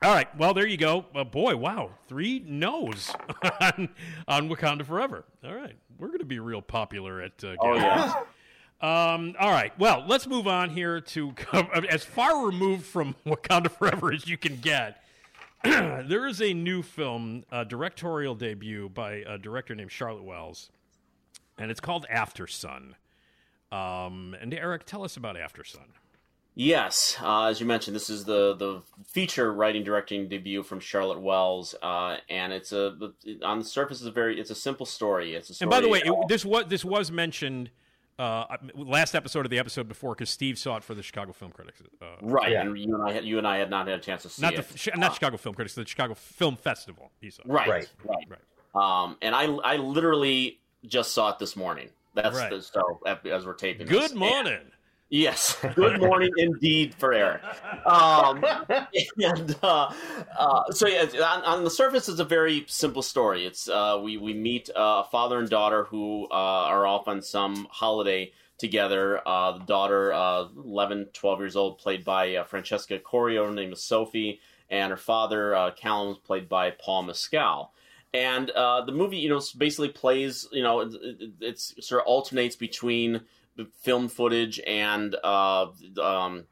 all 0.00 0.14
right. 0.14 0.34
Well, 0.38 0.54
there 0.54 0.66
you 0.66 0.78
go. 0.78 1.04
Uh, 1.14 1.22
boy, 1.24 1.54
wow, 1.56 1.90
three 2.06 2.42
no's 2.46 3.14
on, 3.60 3.90
on 4.26 4.48
Wakanda 4.48 4.86
Forever. 4.86 5.26
All 5.44 5.54
right, 5.54 5.76
we're 5.98 6.06
going 6.06 6.20
to 6.20 6.24
be 6.24 6.38
real 6.38 6.62
popular 6.62 7.20
at. 7.20 7.44
Uh, 7.44 7.56
Oh 7.60 7.74
yeah. 7.74 8.14
Um, 8.80 9.34
all 9.40 9.50
right. 9.50 9.76
Well, 9.78 10.04
let's 10.06 10.26
move 10.26 10.46
on 10.46 10.70
here 10.70 11.00
to 11.00 11.34
as 11.90 12.04
far 12.04 12.46
removed 12.46 12.84
from 12.84 13.16
Wakanda 13.26 13.70
Forever 13.70 14.12
as 14.12 14.28
you 14.28 14.36
can 14.36 14.56
get. 14.56 15.02
there 15.64 16.26
is 16.26 16.40
a 16.40 16.54
new 16.54 16.82
film, 16.82 17.44
a 17.50 17.64
directorial 17.64 18.36
debut 18.36 18.88
by 18.88 19.24
a 19.26 19.36
director 19.36 19.74
named 19.74 19.90
Charlotte 19.90 20.22
Wells, 20.22 20.70
and 21.58 21.70
it's 21.72 21.80
called 21.80 22.06
Aftersun. 22.12 22.94
Um, 23.72 24.36
and 24.40 24.54
Erik, 24.54 24.84
tell 24.84 25.02
us 25.02 25.16
about 25.16 25.34
Aftersun. 25.34 25.88
Yes, 26.54 27.16
uh, 27.20 27.44
as 27.44 27.60
you 27.60 27.66
mentioned, 27.66 27.94
this 27.94 28.10
is 28.10 28.24
the 28.24 28.54
the 28.54 28.82
feature 29.06 29.52
writing 29.52 29.84
directing 29.84 30.28
debut 30.28 30.62
from 30.62 30.80
Charlotte 30.80 31.20
Wells, 31.20 31.74
uh, 31.82 32.16
and 32.28 32.52
it's 32.52 32.72
a 32.72 32.96
on 33.42 33.58
the 33.58 33.64
surface 33.64 33.98
it's 33.98 34.08
a 34.08 34.12
very 34.12 34.40
it's 34.40 34.50
a 34.50 34.56
simple 34.56 34.86
story. 34.86 35.34
It's 35.34 35.50
a 35.50 35.54
story. 35.54 35.66
And 35.66 35.70
by 35.70 35.80
the 35.80 35.88
way, 35.88 36.02
it, 36.04 36.28
this 36.28 36.44
was 36.44 36.64
this 36.68 36.84
was 36.84 37.12
mentioned 37.12 37.70
uh, 38.18 38.56
last 38.74 39.14
episode 39.14 39.46
of 39.46 39.50
the 39.50 39.58
episode 39.58 39.88
before 39.88 40.14
because 40.14 40.30
Steve 40.30 40.58
saw 40.58 40.76
it 40.76 40.84
for 40.84 40.94
the 40.94 41.02
Chicago 41.02 41.32
Film 41.32 41.52
Critics. 41.52 41.80
Uh, 42.02 42.06
right, 42.22 42.50
Yeah. 42.52 42.62
and 42.62 42.78
you 42.78 42.94
and 42.94 43.02
I 43.08 43.12
had, 43.12 43.24
you 43.24 43.38
and 43.38 43.46
I 43.46 43.58
had 43.58 43.70
not 43.70 43.86
had 43.86 43.98
a 43.98 44.02
chance 44.02 44.22
to 44.22 44.28
see 44.28 44.42
not 44.42 44.54
it. 44.54 44.68
the 44.68 44.90
not 44.96 45.14
Chicago 45.14 45.36
Film 45.36 45.54
Critics, 45.54 45.74
the 45.74 45.86
Chicago 45.86 46.14
Film 46.14 46.56
Festival. 46.56 47.10
He 47.20 47.30
saw. 47.30 47.42
right, 47.46 47.68
Right. 47.68 47.88
right, 48.04 48.26
Right. 48.28 49.02
Um, 49.04 49.16
and 49.22 49.34
I 49.34 49.44
I 49.64 49.76
literally 49.76 50.58
just 50.84 51.12
saw 51.12 51.30
it 51.30 51.38
this 51.38 51.56
morning. 51.56 51.88
That's 52.14 52.36
Right. 52.36 52.50
the, 52.50 52.62
so 52.62 53.00
as 53.30 53.46
we're 53.46 53.54
taping. 53.54 53.86
this. 53.86 54.08
Good 54.08 54.16
morning. 54.18 54.60
Yes, 55.10 55.56
good 55.74 56.00
morning 56.00 56.30
indeed 56.36 56.94
for 56.94 57.14
Erik. 57.14 57.40
Um, 57.86 58.44
and 59.18 59.56
uh, 59.62 59.92
uh, 60.38 60.70
so, 60.70 60.86
yeah, 60.86 61.06
on, 61.22 61.42
on 61.44 61.64
the 61.64 61.70
surface, 61.70 62.08
it's 62.08 62.20
a 62.20 62.24
very 62.24 62.64
simple 62.68 63.00
story. 63.00 63.46
It's 63.46 63.68
uh, 63.68 63.98
we 64.02 64.18
we 64.18 64.34
meet 64.34 64.68
uh, 64.70 65.04
a 65.04 65.08
father 65.10 65.38
and 65.38 65.48
daughter 65.48 65.84
who 65.84 66.26
uh, 66.30 66.34
are 66.34 66.86
off 66.86 67.08
on 67.08 67.22
some 67.22 67.66
holiday 67.70 68.32
together. 68.58 69.26
Uh, 69.26 69.52
the 69.58 69.64
daughter, 69.64 70.12
uh, 70.12 70.48
11, 70.56 71.06
12 71.14 71.40
years 71.40 71.56
old, 71.56 71.78
played 71.78 72.04
by 72.04 72.34
uh, 72.34 72.44
Francesca 72.44 72.98
Corio, 72.98 73.46
her 73.46 73.52
name 73.52 73.72
is 73.72 73.82
Sophie, 73.82 74.40
and 74.68 74.90
her 74.90 74.96
father, 74.96 75.54
uh, 75.54 75.70
Callum, 75.70 76.08
was 76.08 76.18
played 76.18 76.48
by 76.48 76.70
Paul 76.72 77.04
Mescal. 77.04 77.72
And 78.12 78.50
uh, 78.50 78.84
the 78.84 78.92
movie, 78.92 79.18
you 79.18 79.28
know, 79.28 79.40
basically 79.56 79.90
plays, 79.90 80.48
you 80.50 80.62
know, 80.62 80.80
it, 80.80 80.94
it, 81.02 81.30
it's 81.40 81.74
sort 81.86 82.00
of 82.00 82.06
alternates 82.06 82.56
between 82.56 83.20
film 83.64 84.08
footage 84.08 84.60
and 84.66 85.16
uh, 85.24 85.66
um, 86.02 86.44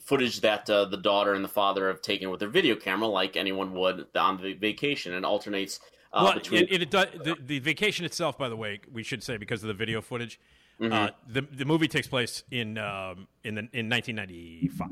footage 0.00 0.40
that 0.40 0.68
uh, 0.70 0.84
the 0.86 0.96
daughter 0.96 1.34
and 1.34 1.44
the 1.44 1.48
father 1.48 1.88
have 1.88 2.00
taken 2.02 2.30
with 2.30 2.40
their 2.40 2.48
video 2.48 2.74
camera, 2.74 3.08
like 3.08 3.36
anyone 3.36 3.72
would 3.74 4.06
on 4.16 4.40
the 4.42 4.54
vacation, 4.54 5.14
and 5.14 5.24
alternates 5.24 5.80
uh, 6.12 6.22
well, 6.24 6.34
between. 6.34 6.64
it, 6.64 6.82
it, 6.82 6.90
does, 6.90 7.06
the, 7.24 7.36
the 7.44 7.58
vacation 7.58 8.04
itself, 8.04 8.38
by 8.38 8.48
the 8.48 8.56
way, 8.56 8.80
we 8.92 9.02
should 9.02 9.22
say 9.22 9.36
because 9.36 9.62
of 9.62 9.68
the 9.68 9.74
video 9.74 10.00
footage. 10.00 10.40
Mm-hmm. 10.80 10.92
Uh, 10.92 11.08
the 11.26 11.42
the 11.42 11.64
movie 11.64 11.88
takes 11.88 12.06
place 12.06 12.44
in 12.52 12.78
um, 12.78 13.26
in 13.42 13.56
the, 13.56 13.62
in 13.72 13.88
1995. 13.90 14.88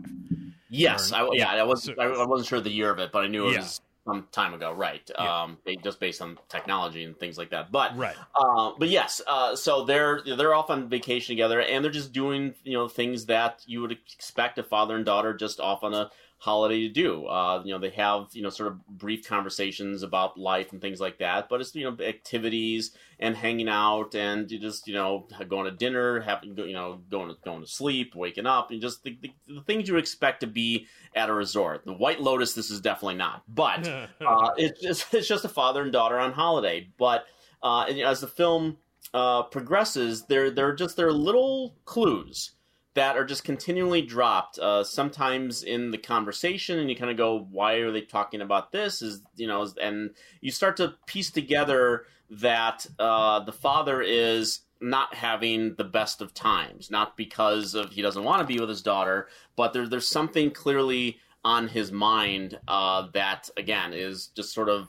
yes, 0.69 1.13
or- 1.13 1.17
I, 1.17 1.29
yeah, 1.33 1.53
I 1.53 1.63
was 1.63 1.85
so- 1.85 1.95
I, 1.99 2.07
I 2.07 2.27
wasn't 2.27 2.49
sure 2.49 2.61
the 2.61 2.71
year 2.71 2.91
of 2.91 2.99
it, 2.99 3.13
but 3.13 3.23
I 3.23 3.29
knew 3.29 3.49
it 3.49 3.53
Yeah. 3.53 3.59
was 3.59 3.81
some 4.07 4.27
time 4.33 4.55
ago, 4.55 4.73
right? 4.73 5.09
Yeah. 5.19 5.43
Um, 5.43 5.59
just 5.83 6.01
based 6.01 6.23
on 6.23 6.39
technology 6.49 7.05
and 7.05 7.19
things 7.19 7.37
like 7.37 7.51
that. 7.51 7.71
But 7.73 7.97
Right. 7.97 8.17
Uh, 8.35 8.73
but 8.79 8.89
yes, 8.89 9.21
uh, 9.27 9.57
so 9.57 9.85
they're 9.85 10.23
they're 10.37 10.55
off 10.55 10.71
on 10.71 10.89
vacation 10.89 11.35
together, 11.35 11.61
and 11.61 11.85
they're 11.85 11.93
just 11.93 12.13
doing 12.13 12.55
you 12.65 12.75
know 12.75 12.89
things 12.89 13.27
that 13.27 13.63
you 13.67 13.83
would 13.83 13.93
expect 13.93 14.59
a 14.59 14.63
father 14.63 14.97
and 14.97 15.05
daughter 15.05 15.35
just 15.35 15.61
off 15.61 15.83
on 15.83 15.93
a 15.93 16.11
holiday 16.39 16.87
to 16.87 16.89
do. 16.89 17.27
Uh, 17.27 17.63
you 17.65 17.73
know, 17.73 17.79
they 17.79 17.91
have 17.91 18.29
you 18.33 18.43
know 18.43 18.51
sort 18.51 18.71
of 18.71 18.87
brief 18.87 19.27
conversations 19.27 20.03
about 20.03 20.39
life 20.39 20.73
and 20.73 20.81
things 20.81 21.01
like 21.01 21.19
that, 21.19 21.49
but 21.49 21.61
it's 21.61 21.75
you 21.75 21.91
know 21.91 22.05
activities 22.05 22.93
and 23.19 23.35
hanging 23.37 23.69
out 23.69 24.15
and 24.15 24.51
you 24.51 24.59
just 24.59 24.87
you 24.87 24.95
know 24.95 25.27
going 25.49 25.65
to 25.65 25.71
dinner, 25.71 26.21
having 26.21 26.57
you 26.57 26.75
know 26.75 27.01
going 27.11 27.29
to 27.29 27.37
going 27.45 27.63
to 27.63 27.67
sleep, 27.67 28.15
waking 28.15 28.47
up, 28.47 28.71
and 28.71 28.81
just 28.81 29.03
the, 29.03 29.17
the, 29.21 29.33
the 29.49 29.63
things 29.63 29.89
you 29.89 29.97
expect 29.97 30.41
to 30.41 30.47
be 30.47 30.87
at 31.15 31.31
a 31.31 31.35
resort. 31.35 31.85
The 31.85 31.95
White 31.95 32.21
Lotus, 32.21 32.55
this 32.55 32.71
is 32.71 32.81
definitely 32.81 33.17
not, 33.17 33.43
but 33.49 33.87
uh, 34.27 34.51
it's 34.57 34.81
just 34.81 35.13
it's 35.15 35.29
just 35.29 35.45
a 35.45 35.51
father 35.51 35.83
and 35.83 35.93
daughter 35.93 36.19
on 36.19 36.33
holiday. 36.33 36.89
But 36.99 37.27
uh, 37.63 37.87
and, 37.89 37.97
you 37.97 38.05
know, 38.05 38.11
as 38.11 38.21
the 38.21 38.29
film 38.29 38.77
uh, 39.15 39.45
progresses, 39.45 40.27
there 40.27 40.51
there 40.51 40.69
are 40.69 40.75
just 40.75 40.97
there 40.97 41.07
are 41.07 41.13
little 41.13 41.77
clues 41.87 42.53
that 42.97 43.17
are 43.17 43.25
just 43.25 43.45
continually 43.45 44.01
dropped. 44.01 44.59
Uh, 44.59 44.83
sometimes 44.83 45.63
in 45.63 45.91
the 45.91 45.99
conversation, 45.99 46.79
and 46.79 46.91
you 46.91 46.97
kind 46.97 47.11
of 47.11 47.17
go, 47.17 47.47
"Why 47.51 47.75
are 47.75 47.93
they 47.93 48.01
talking 48.01 48.41
about 48.41 48.73
this?" 48.73 49.03
Is 49.03 49.21
you 49.37 49.47
know, 49.47 49.69
and 49.81 50.11
you 50.41 50.51
start 50.51 50.79
to 50.79 50.95
piece 51.07 51.31
together 51.31 52.07
that 52.31 52.87
uh, 52.99 53.41
the 53.41 53.53
father 53.53 54.03
is 54.03 54.63
not 54.81 55.15
having 55.15 55.75
the 55.77 55.85
best 55.85 56.21
of 56.21 56.35
times, 56.35 56.91
not 56.91 57.17
because 57.17 57.75
of 57.75 57.93
he 57.93 58.03
doesn't 58.03 58.25
want 58.25 58.41
to 58.41 58.47
be 58.47 58.59
with 58.59 58.69
his 58.69 58.83
daughter, 58.83 59.29
but 59.57 59.73
there, 59.73 59.87
there's 59.87 60.09
something 60.09 60.51
clearly 60.51 61.19
on 61.45 61.69
his 61.69 61.93
mind 61.93 62.59
uh, 62.67 63.07
that 63.13 63.51
again 63.59 63.93
is 63.93 64.29
just 64.29 64.55
sort 64.55 64.71
of 64.71 64.89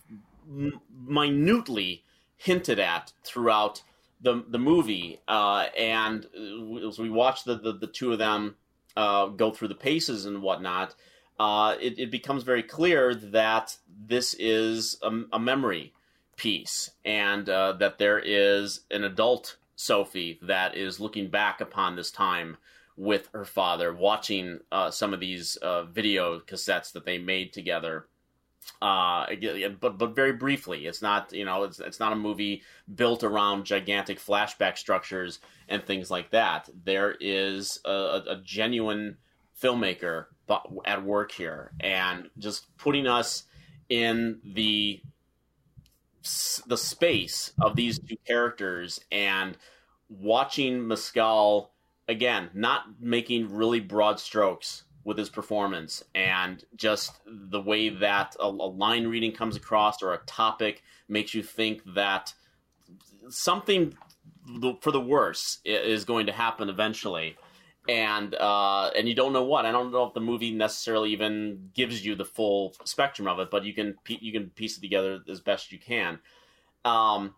minutely 1.06 2.06
hinted 2.38 2.80
at 2.80 3.12
throughout 3.26 3.84
the 4.22 4.44
the 4.48 4.60
movie, 4.60 5.20
uh, 5.28 5.68
and 5.78 6.26
as 6.88 7.00
we 7.00 7.10
watch 7.10 7.44
the, 7.44 7.56
the, 7.56 7.74
the 7.74 7.88
two 7.88 8.12
of 8.12 8.20
them 8.20 8.56
uh, 8.96 9.28
go 9.28 9.52
through 9.52 9.68
the 9.68 9.76
paces 9.76 10.26
and 10.26 10.42
whatnot, 10.42 10.96
uh, 11.40 11.76
it, 11.80 12.00
it 12.00 12.12
becomes 12.12 12.44
very 12.44 12.64
clear 12.64 13.14
that 13.14 13.78
this 13.88 14.36
is 14.40 14.98
a, 15.04 15.12
a 15.34 15.40
memory 15.40 15.94
piece, 16.36 16.92
and 17.06 17.50
uh, 17.50 17.74
that 17.74 17.98
there 17.98 18.20
is 18.20 18.82
an 18.92 19.04
adult 19.04 19.58
Sophie 19.76 20.40
that 20.42 20.76
is 20.76 21.00
looking 21.00 21.30
back 21.30 21.62
upon 21.62 21.96
this 21.96 22.12
time 22.12 22.58
with 22.96 23.30
her 23.34 23.46
father, 23.46 23.94
watching 23.94 24.60
uh, 24.72 24.90
some 24.90 25.14
of 25.14 25.20
these 25.20 25.56
uh, 25.58 25.84
video 25.84 26.40
cassettes 26.40 26.92
that 26.94 27.06
they 27.06 27.20
made 27.20 27.54
together 27.54 28.08
uh 28.82 29.26
but 29.80 29.98
but 29.98 30.14
very 30.16 30.34
briefly 30.34 30.86
it's 30.86 31.02
not 31.02 31.32
you 31.34 31.46
know 31.46 31.64
it's 31.64 31.80
it's 31.80 32.00
not 32.00 32.14
a 32.14 32.16
movie 32.16 32.62
built 32.94 33.24
around 33.24 33.66
gigantic 33.66 34.20
flashback 34.20 34.78
structures 34.78 35.40
and 35.68 35.84
things 35.86 36.10
like 36.10 36.32
that. 36.32 36.70
There 36.86 37.16
is 37.20 37.80
a, 37.86 38.22
a 38.30 38.42
genuine 38.44 39.18
filmmaker 39.62 40.26
at 40.86 41.04
work 41.04 41.32
here 41.32 41.72
and 41.80 42.30
just 42.38 42.76
putting 42.78 43.08
us 43.08 43.44
in 43.90 44.40
the 44.44 45.02
the 46.68 46.78
space 46.78 47.54
of 47.62 47.76
these 47.76 48.00
two 48.00 48.18
characters 48.26 49.00
and 49.12 49.58
watching 50.10 50.88
Mescal 50.88 51.72
again 52.08 52.50
not 52.54 52.84
making 53.00 53.54
really 53.54 53.80
broad 53.80 54.20
strokes 54.20 54.84
with 55.08 55.18
his 55.18 55.30
performance 55.30 56.04
and 56.14 56.66
just 56.76 57.14
the 57.26 57.62
way 57.62 57.88
that 57.88 58.36
a, 58.42 58.44
a 58.44 58.48
line 58.48 59.08
reading 59.08 59.32
comes 59.32 59.56
across 59.56 60.04
or 60.04 60.14
a 60.14 60.18
topic 60.26 60.84
makes 61.08 61.34
you 61.34 61.42
think 61.42 61.82
that 61.96 62.34
something 63.30 63.96
for 64.82 64.92
the 64.92 65.00
worse 65.00 65.60
is 65.64 66.04
going 66.04 66.26
to 66.26 66.34
happen 66.34 66.68
eventually 66.68 67.38
and 67.88 68.36
uh, 68.36 68.92
and 68.98 69.08
you 69.08 69.16
don't 69.16 69.32
know 69.32 69.46
what. 69.46 69.66
I 69.66 69.72
don't 69.72 69.94
know 69.94 70.04
if 70.04 70.14
the 70.14 70.20
movie 70.20 70.52
necessarily 70.52 71.14
even 71.14 71.70
gives 71.74 72.06
you 72.06 72.16
the 72.16 72.26
full 72.26 72.76
spectrum 72.84 73.30
of 73.30 73.40
it, 73.40 73.50
but 73.50 73.64
you 73.64 73.74
can 73.74 73.96
you 74.10 74.34
can 74.34 74.50
piece 74.50 74.78
it 74.78 74.82
together 74.82 75.22
as 75.30 75.40
best 75.40 75.72
you 75.72 75.80
can. 75.80 76.20
Um, 76.84 77.36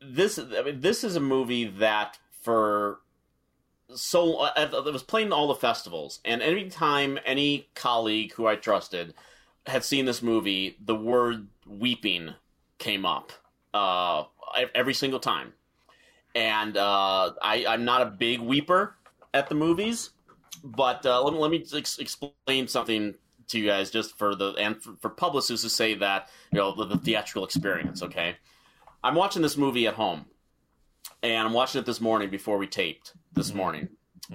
this 0.00 0.38
I 0.38 0.62
mean, 0.62 0.80
this 0.80 1.04
is 1.04 1.16
a 1.16 1.20
movie 1.20 1.66
that 1.66 2.18
for 2.40 3.00
so 3.94 4.36
uh, 4.36 4.52
it 4.86 4.92
was 4.92 5.02
playing 5.02 5.32
all 5.32 5.48
the 5.48 5.54
festivals, 5.54 6.20
and 6.24 6.42
any 6.42 6.68
time 6.68 7.18
any 7.24 7.68
colleague 7.74 8.32
who 8.32 8.46
I 8.46 8.56
trusted 8.56 9.14
had 9.66 9.84
seen 9.84 10.04
this 10.04 10.22
movie, 10.22 10.76
the 10.84 10.94
word 10.94 11.48
weeping 11.66 12.34
came 12.78 13.06
up 13.06 13.32
uh, 13.72 14.24
every 14.74 14.94
single 14.94 15.20
time. 15.20 15.52
And 16.34 16.76
uh, 16.76 17.32
I, 17.40 17.64
I'm 17.66 17.84
not 17.84 18.02
a 18.02 18.06
big 18.06 18.40
weeper 18.40 18.94
at 19.32 19.48
the 19.48 19.54
movies, 19.54 20.10
but 20.62 21.06
uh, 21.06 21.22
let 21.22 21.32
me 21.32 21.38
let 21.38 21.50
me 21.50 21.64
ex- 21.74 21.98
explain 21.98 22.66
something 22.68 23.14
to 23.48 23.58
you 23.58 23.66
guys 23.66 23.90
just 23.90 24.16
for 24.18 24.34
the 24.34 24.52
and 24.58 24.82
for, 24.82 24.94
for 25.00 25.08
publicists 25.10 25.64
to 25.64 25.70
say 25.70 25.94
that 25.94 26.28
you 26.52 26.58
know 26.58 26.74
the, 26.74 26.86
the 26.86 26.98
theatrical 26.98 27.44
experience. 27.44 28.02
Okay, 28.02 28.36
I'm 29.02 29.14
watching 29.14 29.42
this 29.42 29.56
movie 29.56 29.86
at 29.86 29.94
home, 29.94 30.26
and 31.24 31.46
I'm 31.48 31.52
watching 31.52 31.80
it 31.80 31.86
this 31.86 32.00
morning 32.00 32.30
before 32.30 32.58
we 32.58 32.66
taped 32.68 33.14
this 33.32 33.52
morning, 33.54 33.88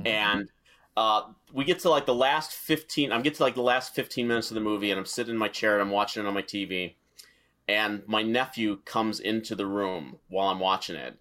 and 0.06 0.50
uh, 0.98 1.22
we 1.54 1.64
get 1.64 1.80
to 1.80 1.90
like 1.90 2.06
the 2.06 2.14
last 2.16 2.52
15. 2.52 3.12
I'm 3.12 3.22
get 3.22 3.36
to 3.36 3.44
like 3.44 3.56
the 3.56 3.62
last 3.62 3.96
15 3.96 4.28
minutes 4.28 4.52
of 4.52 4.56
the 4.56 4.62
movie, 4.62 4.92
and 4.92 5.00
I'm 5.00 5.06
sitting 5.06 5.34
in 5.34 5.38
my 5.40 5.48
chair 5.48 5.74
and 5.74 5.82
I'm 5.82 5.92
watching 5.92 6.24
it 6.24 6.28
on 6.28 6.34
my 6.34 6.42
TV, 6.42 6.96
and 7.68 8.04
my 8.08 8.24
nephew 8.24 8.80
comes 8.86 9.20
into 9.20 9.56
the 9.56 9.66
room 9.66 10.18
while 10.28 10.50
I'm 10.50 10.60
watching 10.60 10.96
it, 10.96 11.18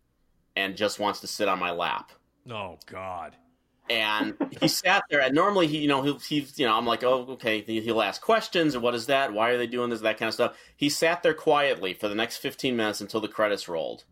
and 0.57 0.77
just 0.77 0.99
wants 0.99 1.21
to 1.21 1.27
sit 1.27 1.49
on 1.49 1.59
my 1.59 1.71
lap. 1.71 2.11
Oh 2.51 2.79
God. 2.87 3.37
and 3.91 4.35
he 4.61 4.69
sat 4.83 5.03
there 5.11 5.21
and 5.21 5.35
normally 5.35 5.67
he 5.67 5.79
you 5.79 5.89
know 5.89 6.03
he'll 6.03 6.19
he's 6.19 6.59
you 6.59 6.65
know 6.67 6.75
i'm 6.75 6.87
like 6.87 7.03
oh 7.05 7.27
okay. 7.31 7.61
He- 7.63 7.81
he'll 7.83 8.01
ask 8.03 8.21
questions 8.23 8.75
and 8.75 8.83
what 8.83 8.95
is 8.95 9.07
that? 9.07 9.33
Why 9.35 9.51
are 9.51 9.59
they 9.59 9.67
doing 9.67 9.91
this? 9.91 10.01
That 10.01 10.19
kind 10.19 10.29
of 10.29 10.35
stuff. 10.35 10.57
He 10.77 10.89
sat 10.89 11.23
there 11.23 11.35
quietly 11.35 11.93
for 11.95 12.09
the 12.09 12.15
next 12.15 12.39
15 12.39 12.75
minutes 12.77 13.01
until 13.03 13.21
the 13.21 13.29
credits 13.29 13.69
rolled 13.69 14.05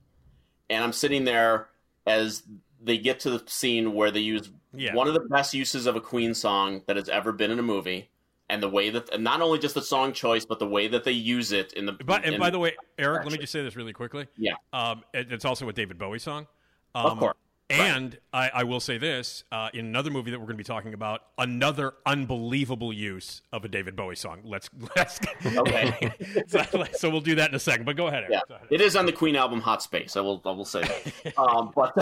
and 0.70 0.82
i'm 0.84 0.92
sitting 0.92 1.24
there 1.24 1.68
as 2.06 2.42
they 2.82 2.98
get 2.98 3.20
to 3.20 3.30
the 3.30 3.42
scene 3.46 3.94
where 3.94 4.10
they 4.10 4.20
use 4.20 4.50
Yeah. 4.74 4.94
one 4.94 5.08
of 5.08 5.14
the 5.14 5.20
best 5.20 5.54
uses 5.54 5.86
of 5.86 5.96
a 5.96 6.00
queen 6.00 6.34
song 6.34 6.82
that 6.86 6.96
has 6.96 7.08
ever 7.08 7.32
been 7.32 7.50
in 7.50 7.58
a 7.58 7.62
movie 7.62 8.10
and 8.48 8.62
the 8.62 8.68
way 8.68 8.90
that 8.90 9.20
not 9.20 9.40
only 9.40 9.58
just 9.58 9.74
the 9.74 9.82
song 9.82 10.12
choice 10.12 10.44
but 10.44 10.58
the 10.58 10.66
way 10.68 10.86
that 10.88 11.02
they 11.04 11.12
use 11.12 11.50
it 11.52 11.72
in 11.72 11.86
the 11.86 11.92
But 11.92 12.24
and 12.24 12.34
in- 12.34 12.40
by 12.40 12.50
the 12.50 12.58
way, 12.60 12.76
Erik, 12.98 13.24
let 13.24 13.32
me 13.32 13.38
just 13.38 13.52
say 13.52 13.62
this 13.62 13.74
really 13.76 13.92
quickly. 13.92 14.28
yeah 14.36 14.54
Um, 14.72 15.02
it, 15.14 15.32
it's 15.32 15.44
also 15.44 15.68
a 15.68 15.72
David 15.72 15.98
Bowie 15.98 16.18
song. 16.20 16.46
Um, 16.94 17.06
Of 17.06 17.18
course. 17.18 17.36
And 17.68 18.16
I, 18.32 18.48
I 18.54 18.64
will 18.64 18.78
say 18.78 18.96
this 18.96 19.42
uh, 19.50 19.70
in 19.74 19.86
another 19.86 20.10
movie 20.10 20.30
that 20.30 20.38
we're 20.38 20.46
going 20.46 20.54
to 20.56 20.58
be 20.58 20.64
talking 20.64 20.94
about, 20.94 21.22
another 21.36 21.94
unbelievable 22.04 22.92
use 22.92 23.42
of 23.52 23.64
a 23.64 23.68
David 23.68 23.96
Bowie 23.96 24.14
song. 24.14 24.40
Let's 24.44 24.70
let's. 24.96 25.18
Okay. 25.44 26.12
so, 26.46 26.62
so 26.92 27.10
we'll 27.10 27.20
do 27.20 27.34
that 27.34 27.50
in 27.50 27.56
a 27.56 27.60
second. 27.60 27.84
But 27.84 27.96
go 27.96 28.06
ahead. 28.06 28.24
Erik. 28.24 28.32
Yeah, 28.34 28.40
Go 28.48 28.54
ahead. 28.54 28.68
it 28.70 28.80
is 28.80 28.94
on 28.94 29.04
the 29.06 29.12
Queen 29.12 29.34
album 29.34 29.60
Hot 29.60 29.82
Space. 29.82 30.16
I 30.16 30.20
will, 30.20 30.40
I 30.44 30.50
will 30.50 30.64
say 30.64 30.82
that. 30.82 31.34
um, 31.38 31.72
but 31.74 31.92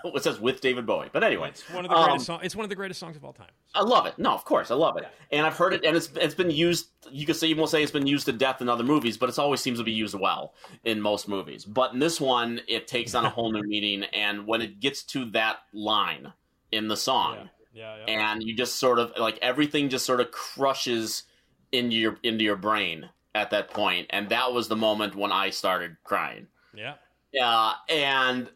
it 0.14 0.22
says 0.22 0.40
with 0.40 0.60
David 0.60 0.86
Bowie. 0.86 1.08
But 1.12 1.24
anyway, 1.24 1.50
It's 1.50 1.68
one 1.70 1.84
of 1.84 1.90
the 1.90 1.96
um, 1.96 2.04
greatest 2.04 2.26
songs. 2.26 2.40
It's 2.44 2.56
one 2.56 2.64
of 2.64 2.70
the 2.70 2.76
greatest 2.76 3.00
songs 3.00 3.16
of 3.16 3.24
all 3.24 3.32
time. 3.32 3.48
I 3.74 3.82
love 3.82 4.06
it. 4.06 4.18
No, 4.18 4.32
of 4.32 4.44
course, 4.44 4.70
I 4.70 4.74
love 4.74 4.96
it, 4.96 5.06
and 5.30 5.46
I've 5.46 5.56
heard 5.56 5.72
it, 5.74 5.84
and 5.84 5.96
it's 5.96 6.10
it's 6.16 6.34
been 6.34 6.50
used. 6.50 6.88
You 7.10 7.26
could 7.26 7.36
say 7.36 7.46
you 7.46 7.56
won't 7.56 7.70
say 7.70 7.82
it's 7.82 7.92
been 7.92 8.06
used 8.06 8.26
to 8.26 8.32
death 8.32 8.60
in 8.60 8.68
other 8.68 8.84
movies, 8.84 9.16
but 9.16 9.28
it 9.28 9.38
always 9.38 9.60
seems 9.60 9.78
to 9.78 9.84
be 9.84 9.92
used 9.92 10.14
well 10.18 10.54
in 10.84 11.00
most 11.00 11.28
movies. 11.28 11.64
But 11.64 11.92
in 11.92 11.98
this 11.98 12.20
one, 12.20 12.60
it 12.68 12.86
takes 12.88 13.14
on 13.14 13.24
a 13.24 13.30
whole 13.30 13.52
new 13.52 13.62
meaning, 13.62 14.04
and 14.12 14.46
when 14.46 14.60
it 14.62 14.80
gets 14.80 15.02
to 15.04 15.24
that 15.32 15.58
line 15.72 16.32
in 16.72 16.88
the 16.88 16.96
song, 16.96 17.48
Yeah, 17.72 17.96
yeah. 17.96 18.04
and 18.06 18.42
you 18.42 18.54
just 18.56 18.76
sort 18.76 18.98
of 18.98 19.12
like 19.18 19.38
everything 19.42 19.88
just 19.88 20.06
sort 20.06 20.20
of 20.20 20.30
crushes 20.30 21.24
into 21.72 21.96
your 21.96 22.18
into 22.22 22.44
your 22.44 22.56
brain 22.56 23.08
at 23.34 23.50
that 23.50 23.70
point, 23.70 24.08
and 24.10 24.28
that 24.30 24.52
was 24.52 24.66
the 24.68 24.76
moment 24.76 25.14
when 25.14 25.30
I 25.30 25.50
started 25.50 25.96
crying. 26.04 26.48
Yeah. 26.74 26.94
Yeah, 27.32 27.74
and 27.88 28.50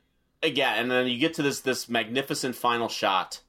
again, 0.45 0.79
and 0.79 0.91
then 0.91 1.07
you 1.09 1.19
get 1.19 1.35
to 1.35 1.43
this 1.43 1.61
this 1.61 1.89
magnificent 1.89 2.55
final 2.55 2.89
shot 2.89 3.41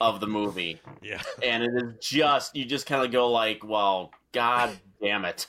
of 0.00 0.20
the 0.20 0.26
movie, 0.26 0.80
Yeah. 1.02 1.22
and 1.42 1.62
it 1.62 1.70
is 1.74 1.94
just 2.00 2.54
you 2.56 2.64
just 2.64 2.86
kind 2.86 3.04
of 3.04 3.10
go 3.12 3.30
like, 3.30 3.64
well, 3.64 4.12
god 4.32 4.70
damn 5.02 5.24
it. 5.24 5.46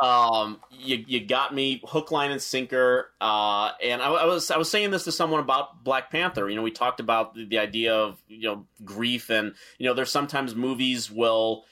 Um, 0.00 0.60
you 0.70 1.04
you 1.08 1.24
got 1.26 1.52
me 1.52 1.82
hook, 1.84 2.12
line, 2.12 2.30
and 2.30 2.40
sinker. 2.40 3.10
Uh, 3.20 3.72
and 3.82 4.00
I, 4.00 4.06
I 4.10 4.24
was 4.26 4.48
I 4.50 4.56
was 4.56 4.70
saying 4.70 4.92
this 4.92 5.02
to 5.04 5.12
someone 5.12 5.40
about 5.40 5.82
Black 5.82 6.10
Panther. 6.12 6.48
You 6.48 6.54
know, 6.54 6.62
we 6.62 6.70
talked 6.70 7.00
about 7.00 7.34
the, 7.34 7.44
the 7.46 7.58
idea 7.58 7.94
of 7.96 8.22
you 8.28 8.42
know 8.42 8.66
grief, 8.84 9.28
and 9.28 9.54
you 9.78 9.86
know, 9.86 9.94
there's 9.94 10.12
sometimes 10.12 10.54
movies 10.54 11.10
will 11.10 11.64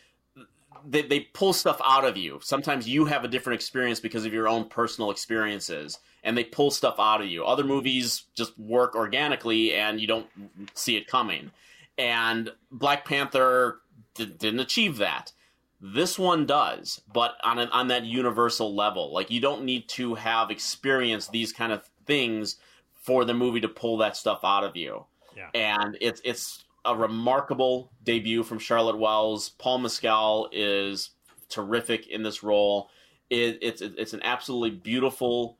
they, 0.84 1.02
they 1.02 1.20
pull 1.20 1.52
stuff 1.52 1.80
out 1.84 2.04
of 2.04 2.16
you. 2.16 2.40
Sometimes 2.42 2.88
you 2.88 3.04
have 3.06 3.24
a 3.24 3.28
different 3.28 3.54
experience 3.60 4.00
because 4.00 4.24
of 4.24 4.32
your 4.32 4.48
own 4.48 4.68
personal 4.68 5.10
experiences, 5.10 5.98
and 6.24 6.36
they 6.36 6.44
pull 6.44 6.70
stuff 6.70 6.96
out 6.98 7.20
of 7.20 7.28
you. 7.28 7.44
Other 7.44 7.64
movies 7.64 8.24
just 8.36 8.58
work 8.58 8.94
organically, 8.94 9.74
and 9.74 10.00
you 10.00 10.06
don't 10.06 10.26
see 10.74 10.96
it 10.96 11.06
coming. 11.06 11.50
And 11.98 12.50
Black 12.70 13.04
Panther 13.04 13.80
d- 14.14 14.26
didn't 14.26 14.60
achieve 14.60 14.98
that. 14.98 15.32
This 15.80 16.18
one 16.18 16.46
does, 16.46 17.00
but 17.12 17.34
on 17.44 17.58
an, 17.58 17.68
on 17.68 17.88
that 17.88 18.04
universal 18.04 18.74
level. 18.74 19.12
Like 19.12 19.30
you 19.30 19.40
don't 19.40 19.64
need 19.64 19.88
to 19.90 20.14
have 20.14 20.50
experienced 20.50 21.32
these 21.32 21.52
kind 21.52 21.70
of 21.72 21.88
things 22.06 22.56
for 22.94 23.24
the 23.24 23.34
movie 23.34 23.60
to 23.60 23.68
pull 23.68 23.98
that 23.98 24.16
stuff 24.16 24.40
out 24.42 24.64
of 24.64 24.74
you 24.76 25.04
Yeah. 25.36 25.48
and 25.54 25.96
it's 26.00 26.20
it's 26.24 26.64
a 26.86 26.94
remarkable 26.94 27.92
debut 28.04 28.42
from 28.42 28.58
Charlotte 28.58 28.98
Wells. 28.98 29.50
Paul 29.50 29.78
Mescal 29.78 30.48
is 30.52 31.10
terrific 31.48 32.06
in 32.08 32.22
this 32.22 32.42
role. 32.42 32.90
It, 33.28 33.58
it's 33.60 33.82
it's 33.82 34.12
an 34.12 34.20
absolutely 34.22 34.70
beautiful, 34.70 35.58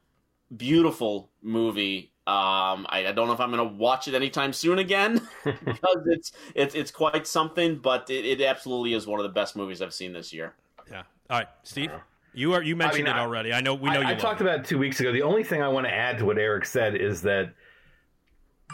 beautiful 0.57 1.31
movie. 1.43 2.12
Um, 2.29 2.87
I, 2.89 3.07
I 3.07 3.12
don't 3.12 3.29
know 3.29 3.35
if 3.35 3.41
I'm 3.41 3.51
going 3.53 3.68
to 3.68 3.77
watch 3.77 4.09
it 4.09 4.14
anytime 4.14 4.53
soon 4.53 4.79
again 4.79 5.20
because 5.45 6.03
it's 6.07 6.33
it's 6.55 6.74
it's 6.74 6.91
quite 6.91 7.27
something. 7.27 7.77
But 7.77 8.09
it, 8.11 8.24
it 8.24 8.41
absolutely 8.41 8.95
is 8.95 9.07
one 9.07 9.20
of 9.20 9.24
the 9.24 9.33
best 9.33 9.57
movies 9.57 9.83
I've 9.83 9.95
seen 9.95 10.12
this 10.12 10.33
year. 10.33 10.55
Yeah. 10.91 11.03
All 11.29 11.39
right, 11.39 11.49
Steve. 11.64 11.91
You 12.35 12.53
are 12.53 12.62
you 12.62 12.77
mentioned 12.77 13.05
mean, 13.05 13.16
it 13.16 13.18
already. 13.18 13.53
I 13.53 13.61
know 13.61 13.74
we 13.74 13.91
know 13.91 14.01
I, 14.01 14.03
you. 14.03 14.09
I 14.09 14.14
talked 14.14 14.41
it. 14.41 14.45
about 14.45 14.61
it 14.61 14.66
two 14.66 14.79
weeks 14.79 15.01
ago. 15.01 15.11
The 15.11 15.22
only 15.22 15.43
thing 15.43 15.62
I 15.62 15.68
want 15.68 15.87
to 15.87 15.93
add 15.93 16.18
to 16.18 16.24
what 16.24 16.39
Erik 16.39 16.66
said 16.66 16.95
is 16.95 17.22
that 17.22 17.55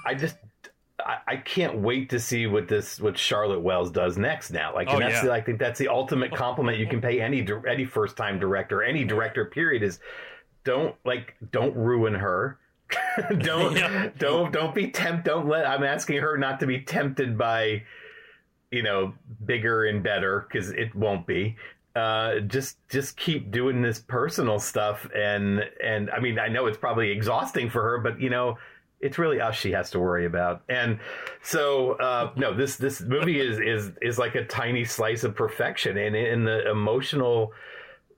I 0.05 0.14
just 0.14 0.36
I, 1.05 1.18
I 1.26 1.36
can't 1.36 1.78
wait 1.78 2.11
to 2.11 2.18
see 2.20 2.46
what 2.46 2.68
this 2.68 3.00
what 3.00 3.16
Charlotte 3.18 3.61
Wells 3.61 3.90
does 3.90 4.16
next. 4.18 4.50
Now, 4.50 4.74
like, 4.74 4.88
Oh, 4.90 4.98
that's 4.98 5.14
yeah. 5.16 5.24
the, 5.24 5.32
I 5.32 5.40
think 5.40 5.59
that's 5.59 5.78
the 5.78 5.88
ultimate 5.88 6.34
compliment 6.34 6.78
you 6.78 6.86
can 6.86 7.00
pay 7.00 7.20
any 7.20 7.46
any 7.68 7.84
first 7.84 8.16
time 8.16 8.38
director, 8.38 8.82
any 8.82 9.05
director. 9.05 9.44
Period 9.46 9.82
is 9.82 9.98
don't 10.64 10.94
like 11.05 11.34
don't 11.50 11.74
ruin 11.76 12.14
her. 12.14 12.59
don't 13.38 13.76
Yeah. 13.76 14.11
don't 14.18 14.53
don't 14.53 14.74
be 14.74 14.90
tempt. 14.90 15.24
Don't 15.24 15.48
let. 15.48 15.66
I'm 15.66 15.82
asking 15.84 16.18
her 16.18 16.36
not 16.38 16.61
to 16.61 16.66
be 16.66 16.80
tempted 16.80 17.36
by 17.38 17.82
you 18.70 18.82
know 18.82 19.14
bigger 19.44 19.84
and 19.86 20.03
better 20.03 20.46
because 20.48 20.70
it 20.70 20.94
won't 20.94 21.26
be 21.26 21.57
uh 21.94 22.40
just 22.40 22.78
just 22.88 23.18
keep 23.18 23.50
doing 23.50 23.82
this 23.82 23.98
personal 23.98 24.59
stuff 24.59 25.07
and 25.14 25.62
and 25.84 26.09
i 26.11 26.18
mean 26.18 26.38
i 26.38 26.48
know 26.48 26.64
it's 26.64 26.78
probably 26.78 27.11
exhausting 27.11 27.68
for 27.68 27.82
her 27.82 27.98
but 27.98 28.18
you 28.18 28.30
know 28.30 28.57
it's 29.03 29.18
really 29.18 29.40
us 29.40 29.57
she 29.57 29.72
has 29.72 29.90
to 29.90 29.98
worry 29.98 30.24
about. 30.24 30.62
And 30.68 30.98
so 31.42 31.92
uh 31.92 32.32
no 32.36 32.55
this 32.55 32.76
this 32.76 33.00
movie 33.00 33.40
is 33.40 33.59
is 33.59 33.92
is 34.00 34.18
like 34.18 34.34
a 34.34 34.44
tiny 34.44 34.84
slice 34.84 35.24
of 35.24 35.34
perfection. 35.34 35.98
And 35.98 36.14
and 36.16 36.46
the 36.46 36.70
emotional 36.70 37.53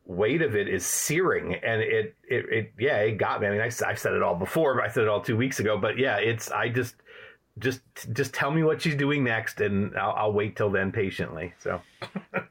weight 0.04 0.42
of 0.42 0.54
it 0.54 0.68
is 0.68 0.84
searing. 0.84 1.54
And 1.54 1.80
it 1.80 2.14
it, 2.28 2.44
it 2.50 2.72
yeah 2.78 2.98
it 2.98 3.16
got 3.16 3.40
me. 3.40 3.48
I 3.48 3.50
mean 3.50 3.60
I, 3.60 3.70
i've 3.86 3.98
said 3.98 4.12
it 4.12 4.22
all 4.22 4.36
before 4.36 4.74
but 4.74 4.84
i 4.84 4.88
said 4.88 5.04
it 5.04 5.08
all 5.08 5.22
two 5.22 5.36
weeks 5.36 5.58
ago. 5.58 5.78
But 5.78 5.98
yeah 5.98 6.18
it's 6.18 6.50
i 6.50 6.68
just 6.68 6.96
just 7.58 7.80
just 8.12 8.34
tell 8.34 8.50
me 8.50 8.62
what 8.62 8.82
she's 8.82 8.96
doing 8.96 9.22
next 9.22 9.60
and 9.60 9.96
i'll, 9.96 10.14
I'll 10.16 10.32
wait 10.32 10.54
till 10.56 10.70
then 10.70 10.92
patiently. 10.92 11.54
So. 11.58 11.80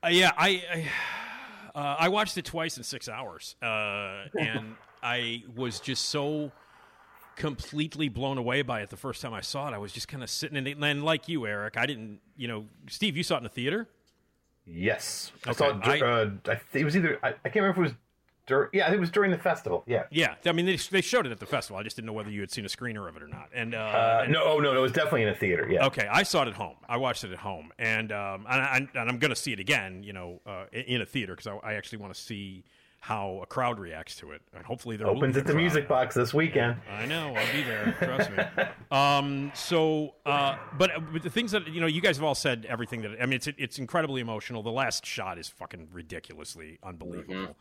Uh, 0.05 0.09
yeah, 0.09 0.33
I 0.37 0.61
I, 0.69 1.79
uh, 1.79 1.95
I 1.97 2.09
watched 2.09 2.37
it 2.37 2.43
twice 2.43 2.75
in 2.75 2.83
six 2.83 3.07
hours, 3.07 3.55
uh, 3.61 4.25
and 4.37 4.75
I 5.01 5.43
was 5.55 5.79
just 5.79 6.05
so 6.05 6.51
completely 7.35 8.09
blown 8.09 8.37
away 8.37 8.61
by 8.61 8.81
it 8.81 8.89
the 8.89 8.97
first 8.97 9.21
time 9.21 9.33
I 9.33 9.41
saw 9.41 9.67
it. 9.69 9.73
I 9.73 9.77
was 9.77 9.91
just 9.91 10.07
kind 10.07 10.23
of 10.23 10.29
sitting 10.29 10.57
in 10.57 10.67
it, 10.67 10.77
and 10.77 11.03
like 11.03 11.27
you, 11.27 11.45
Erik, 11.47 11.77
I 11.77 11.85
didn't, 11.85 12.19
you 12.37 12.47
know, 12.47 12.65
Steve, 12.89 13.15
you 13.17 13.23
saw 13.23 13.35
it 13.35 13.37
in 13.39 13.43
the 13.43 13.49
theater. 13.49 13.87
Yes, 14.65 15.31
I 15.45 15.51
saw. 15.51 15.69
It, 15.77 16.01
uh, 16.01 16.29
I 16.45 16.55
th- 16.55 16.59
it 16.73 16.85
was 16.85 16.95
either 16.95 17.19
I, 17.21 17.29
I 17.29 17.49
can't 17.49 17.55
remember 17.57 17.71
if 17.71 17.77
it 17.77 17.91
was. 17.91 17.97
Dur- 18.45 18.69
yeah, 18.73 18.83
I 18.83 18.87
think 18.87 18.97
it 18.97 18.99
was 19.01 19.09
during 19.11 19.31
the 19.31 19.37
festival. 19.37 19.83
Yeah. 19.87 20.03
Yeah, 20.11 20.35
I 20.45 20.51
mean 20.51 20.65
they, 20.65 20.75
they 20.75 20.99
showed 20.99 21.25
it 21.25 21.31
at 21.31 21.39
the 21.39 21.45
festival. 21.45 21.79
I 21.79 21.83
just 21.83 21.95
didn't 21.95 22.07
know 22.07 22.13
whether 22.13 22.29
you 22.29 22.41
had 22.41 22.51
seen 22.51 22.65
a 22.65 22.67
screener 22.67 23.07
of 23.07 23.15
it 23.15 23.23
or 23.23 23.27
not. 23.29 23.47
And, 23.53 23.73
uh, 23.73 23.77
Uh, 23.77 24.25
no, 24.27 24.43
oh 24.43 24.59
no, 24.59 24.73
no, 24.73 24.79
it 24.79 24.81
was 24.81 24.91
definitely 24.91 25.21
in 25.23 25.29
a 25.29 25.35
theater. 25.35 25.65
Yeah. 25.71 25.85
Okay, 25.85 26.07
I 26.11 26.23
saw 26.23 26.41
it 26.43 26.49
at 26.49 26.53
home. 26.55 26.75
I 26.89 26.97
watched 26.97 27.23
it 27.23 27.31
at 27.31 27.37
home, 27.39 27.71
and 27.79 28.11
um, 28.11 28.45
and, 28.49 28.61
I, 28.61 28.77
and 28.99 29.09
I'm 29.09 29.17
going 29.17 29.29
to 29.29 29.35
see 29.35 29.53
it 29.53 29.61
again. 29.61 30.03
You 30.03 30.11
know, 30.11 30.41
uh, 30.45 30.65
in- 30.73 30.81
in 30.95 31.01
a 31.01 31.05
theater 31.05 31.35
because 31.37 31.47
I, 31.47 31.55
I 31.71 31.73
actually 31.75 31.99
want 31.99 32.13
to 32.13 32.19
see 32.19 32.65
how 33.03 33.41
a 33.43 33.45
crowd 33.45 33.81
reacts 33.81 34.15
to 34.15 34.31
it, 34.31 34.41
and 34.55 34.65
hopefully 34.65 34.95
there 34.95 35.07
will 35.07 35.17
Opens 35.17 35.35
at 35.35 35.45
the. 35.45 35.53
Music 35.53 35.89
Box 35.89 36.15
this 36.15 36.33
weekend. 36.33 36.77
I 36.89 37.05
know. 37.05 37.35
I'll 37.35 37.53
be 37.53 37.61
there. 37.63 37.93
Trust 37.99 38.31
me. 38.31 38.43
Um, 38.91 39.51
so, 39.55 40.13
uh, 40.23 40.55
but, 40.77 40.91
but 41.11 41.23
the 41.23 41.29
things 41.29 41.51
that 41.51 41.67
you 41.67 41.81
know, 41.81 41.87
you 41.87 41.99
guys 41.99 42.17
have 42.17 42.23
all 42.23 42.35
said 42.35 42.65
everything 42.69 43.01
that 43.01 43.17
I 43.19 43.25
mean. 43.25 43.33
It's 43.33 43.47
it's 43.57 43.79
incredibly 43.79 44.21
emotional. 44.21 44.61
The 44.61 44.71
last 44.71 45.03
shot 45.03 45.39
is 45.39 45.49
fucking 45.49 45.87
ridiculously 45.91 46.77
unbelievable. 46.83 47.57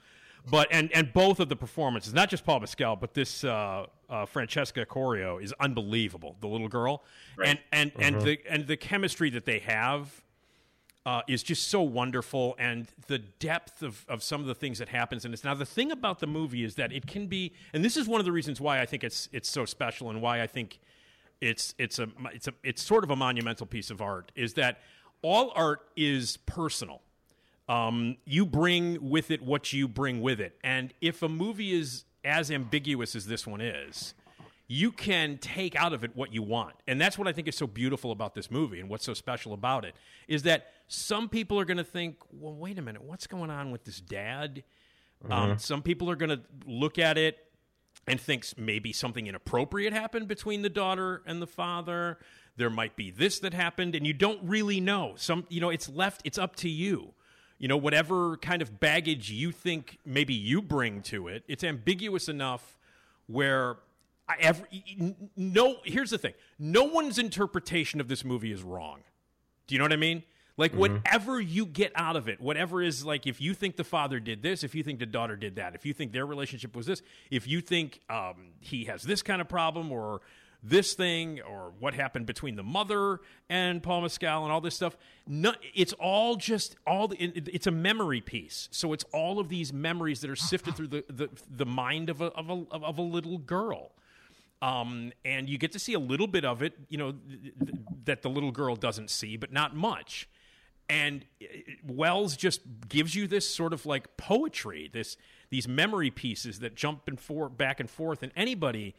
But 0.50 0.68
and 0.70 0.92
and 0.92 1.10
both 1.12 1.40
of 1.40 1.48
the 1.48 1.56
performances, 1.56 2.12
not 2.12 2.28
just 2.28 2.44
Paul 2.44 2.60
Mescal, 2.60 2.96
but 2.96 3.14
this 3.14 3.44
uh, 3.44 3.86
uh, 4.10 4.26
Francesca 4.26 4.84
Corio 4.84 5.38
is 5.38 5.54
unbelievable. 5.58 6.36
The 6.40 6.48
little 6.48 6.68
girl, 6.68 7.02
and 7.42 7.58
and 7.72 7.92
and 7.98 8.20
the 8.20 8.38
and 8.48 8.66
the 8.66 8.76
chemistry 8.76 9.30
that 9.30 9.46
they 9.46 9.60
have 9.60 10.22
uh, 11.04 11.22
is 11.26 11.42
just 11.42 11.68
so 11.68 11.82
wonderful 11.82 12.54
and 12.58 12.86
the 13.08 13.18
depth 13.18 13.82
of, 13.82 14.04
of 14.08 14.22
some 14.22 14.40
of 14.40 14.46
the 14.46 14.54
things 14.54 14.78
that 14.78 14.88
happens 14.88 15.24
in 15.24 15.30
this. 15.30 15.42
Now, 15.42 15.54
the 15.54 15.66
thing 15.66 15.90
about 15.90 16.20
the 16.20 16.26
movie 16.26 16.62
is 16.62 16.76
that 16.76 16.92
it 16.92 17.06
can 17.06 17.26
be, 17.26 17.52
and 17.72 17.84
this 17.84 17.96
is 17.96 18.06
one 18.06 18.20
of 18.20 18.24
the 18.24 18.32
reasons 18.32 18.60
why 18.60 18.80
I 18.80 18.86
think 18.86 19.02
it's 19.02 19.28
it's 19.32 19.50
so 19.50 19.64
special 19.64 20.10
and 20.10 20.22
why 20.22 20.40
I 20.40 20.46
think 20.46 20.78
it's 21.40 21.74
it's 21.76 21.98
a 21.98 22.08
it's 22.32 22.46
a 22.48 22.54
it's 22.62 22.82
sort 22.82 23.02
of 23.02 23.10
a 23.10 23.16
monumental 23.16 23.66
piece 23.66 23.90
of 23.90 24.00
art 24.00 24.30
is 24.36 24.54
that 24.54 24.80
all 25.22 25.52
art 25.56 25.80
is 25.96 26.36
personal. 26.46 27.02
Um, 27.68 28.16
you 28.24 28.44
bring 28.44 29.10
with 29.10 29.30
it 29.30 29.40
what 29.42 29.72
you 29.72 29.88
bring 29.88 30.20
with 30.20 30.40
it, 30.40 30.58
and 30.62 30.92
if 31.00 31.22
a 31.22 31.28
movie 31.28 31.72
is 31.72 32.04
as 32.24 32.50
ambiguous 32.50 33.16
as 33.16 33.26
this 33.26 33.46
one 33.46 33.60
is, 33.60 34.14
you 34.72 34.90
can 34.90 35.36
take 35.36 35.76
out 35.76 35.92
of 35.92 36.02
it 36.02 36.16
what 36.16 36.32
you 36.32 36.42
want. 36.42 36.74
And 36.88 36.98
that's 36.98 37.18
what 37.18 37.28
I 37.28 37.32
think 37.32 37.46
is 37.46 37.54
so 37.54 37.66
beautiful 37.66 38.10
about 38.10 38.34
this 38.34 38.50
movie 38.50 38.80
and 38.80 38.88
what's 38.88 39.04
so 39.04 39.12
special 39.12 39.52
about 39.52 39.84
it 39.84 39.94
is 40.28 40.44
that 40.44 40.68
some 40.88 41.28
people 41.28 41.60
are 41.60 41.66
going 41.66 41.76
to 41.76 41.84
think, 41.84 42.16
well, 42.32 42.54
wait 42.54 42.78
a 42.78 42.82
minute, 42.82 43.02
what's 43.02 43.26
going 43.26 43.50
on 43.50 43.70
with 43.70 43.84
this 43.84 44.00
dad? 44.00 44.64
Um, 45.30 45.58
some 45.58 45.82
people 45.82 46.10
are 46.10 46.16
going 46.16 46.30
to 46.30 46.40
look 46.66 46.98
at 46.98 47.18
it 47.18 47.36
and 48.06 48.18
thinks 48.18 48.56
maybe 48.56 48.94
something 48.94 49.26
inappropriate 49.26 49.92
happened 49.92 50.26
between 50.26 50.62
the 50.62 50.70
daughter 50.70 51.22
and 51.26 51.42
the 51.42 51.46
father. 51.46 52.18
There 52.56 52.70
might 52.70 52.96
be 52.96 53.10
this 53.10 53.40
that 53.40 53.52
happened, 53.52 53.94
and 53.94 54.06
you 54.06 54.14
don't 54.14 54.40
really 54.42 54.80
know. 54.80 55.12
Some, 55.16 55.44
you 55.50 55.60
know, 55.60 55.68
it's 55.68 55.88
left. 55.90 56.22
It's 56.24 56.38
up 56.38 56.56
to 56.56 56.68
you. 56.70 57.12
You 57.58 57.68
know, 57.68 57.76
whatever 57.76 58.38
kind 58.38 58.62
of 58.62 58.80
baggage 58.80 59.30
you 59.30 59.52
think 59.52 59.98
maybe 60.06 60.32
you 60.32 60.62
bring 60.62 61.02
to 61.02 61.28
it, 61.28 61.44
it's 61.46 61.62
ambiguous 61.62 62.26
enough 62.26 62.78
where 63.26 63.76
I 64.28 64.36
ever 64.40 64.64
no. 65.36 65.76
Here's 65.84 66.10
the 66.10 66.18
thing: 66.18 66.34
no 66.58 66.84
one's 66.84 67.18
interpretation 67.18 68.00
of 68.00 68.08
this 68.08 68.24
movie 68.24 68.52
is 68.52 68.62
wrong. 68.62 69.00
Do 69.66 69.74
you 69.74 69.78
know 69.78 69.84
what 69.84 69.92
I 69.92 69.96
mean? 69.96 70.22
Like 70.58 70.74
whatever 70.74 71.40
you 71.40 71.64
get 71.64 71.92
out 71.94 72.14
of 72.14 72.28
it, 72.28 72.40
whatever 72.40 72.82
is 72.82 73.06
like, 73.06 73.26
if 73.26 73.40
you 73.40 73.54
think 73.54 73.76
the 73.76 73.84
father 73.84 74.20
did 74.20 74.42
this, 74.42 74.62
if 74.62 74.74
you 74.74 74.82
think 74.82 74.98
the 74.98 75.06
daughter 75.06 75.34
did 75.34 75.56
that, 75.56 75.74
if 75.74 75.86
you 75.86 75.94
think 75.94 76.12
their 76.12 76.26
relationship 76.26 76.76
was 76.76 76.84
this, 76.84 77.00
if 77.30 77.48
you 77.48 77.62
think 77.62 78.00
um, 78.10 78.52
he 78.60 78.84
has 78.84 79.02
this 79.02 79.22
kind 79.22 79.40
of 79.40 79.48
problem 79.48 79.90
or 79.90 80.20
this 80.62 80.92
thing 80.92 81.40
or 81.40 81.72
what 81.80 81.94
happened 81.94 82.26
between 82.26 82.56
the 82.56 82.62
mother 82.62 83.20
and 83.48 83.82
Paul 83.82 84.02
Mescal 84.02 84.44
and 84.44 84.52
all 84.52 84.60
this 84.60 84.76
stuff, 84.76 84.96
no, 85.26 85.54
it's 85.74 85.94
all 85.94 86.36
just 86.36 86.76
all. 86.86 87.08
The, 87.08 87.16
it, 87.16 87.48
it's 87.50 87.66
a 87.66 87.72
memory 87.72 88.20
piece, 88.20 88.68
so 88.70 88.92
it's 88.92 89.04
all 89.12 89.38
of 89.38 89.48
these 89.48 89.72
memories 89.72 90.20
that 90.20 90.30
are 90.30 90.36
sifted 90.36 90.76
through 90.76 90.88
the 90.88 91.04
the, 91.08 91.30
the 91.50 91.66
mind 91.66 92.10
of 92.10 92.20
a 92.20 92.26
of 92.26 92.50
a 92.50 92.64
of 92.70 92.98
a 92.98 93.02
little 93.02 93.38
girl 93.38 93.92
um, 94.62 95.12
and 95.24 95.50
you 95.50 95.58
get 95.58 95.72
to 95.72 95.78
see 95.78 95.92
a 95.92 95.98
little 95.98 96.28
bit 96.28 96.44
of 96.44 96.62
it, 96.62 96.74
you 96.88 96.96
know, 96.96 97.12
th- 97.12 97.52
th- 97.58 97.76
that 98.04 98.22
the 98.22 98.30
little 98.30 98.52
girl 98.52 98.76
doesn't 98.76 99.10
see, 99.10 99.36
but 99.36 99.52
not 99.52 99.74
much. 99.76 100.28
And 100.88 101.24
uh, 101.42 101.46
Wells 101.86 102.36
just 102.36 102.60
gives 102.88 103.14
you 103.14 103.26
this 103.26 103.48
sort 103.48 103.72
of 103.72 103.84
like 103.84 104.16
poetry, 104.16 104.88
this 104.92 105.16
these 105.50 105.66
memory 105.68 106.10
pieces 106.10 106.60
that 106.60 106.74
jump 106.76 107.08
and 107.08 107.20
for, 107.20 107.48
back 107.48 107.80
and 107.80 107.90
forth, 107.90 108.22
and 108.22 108.32
anybody 108.36 108.94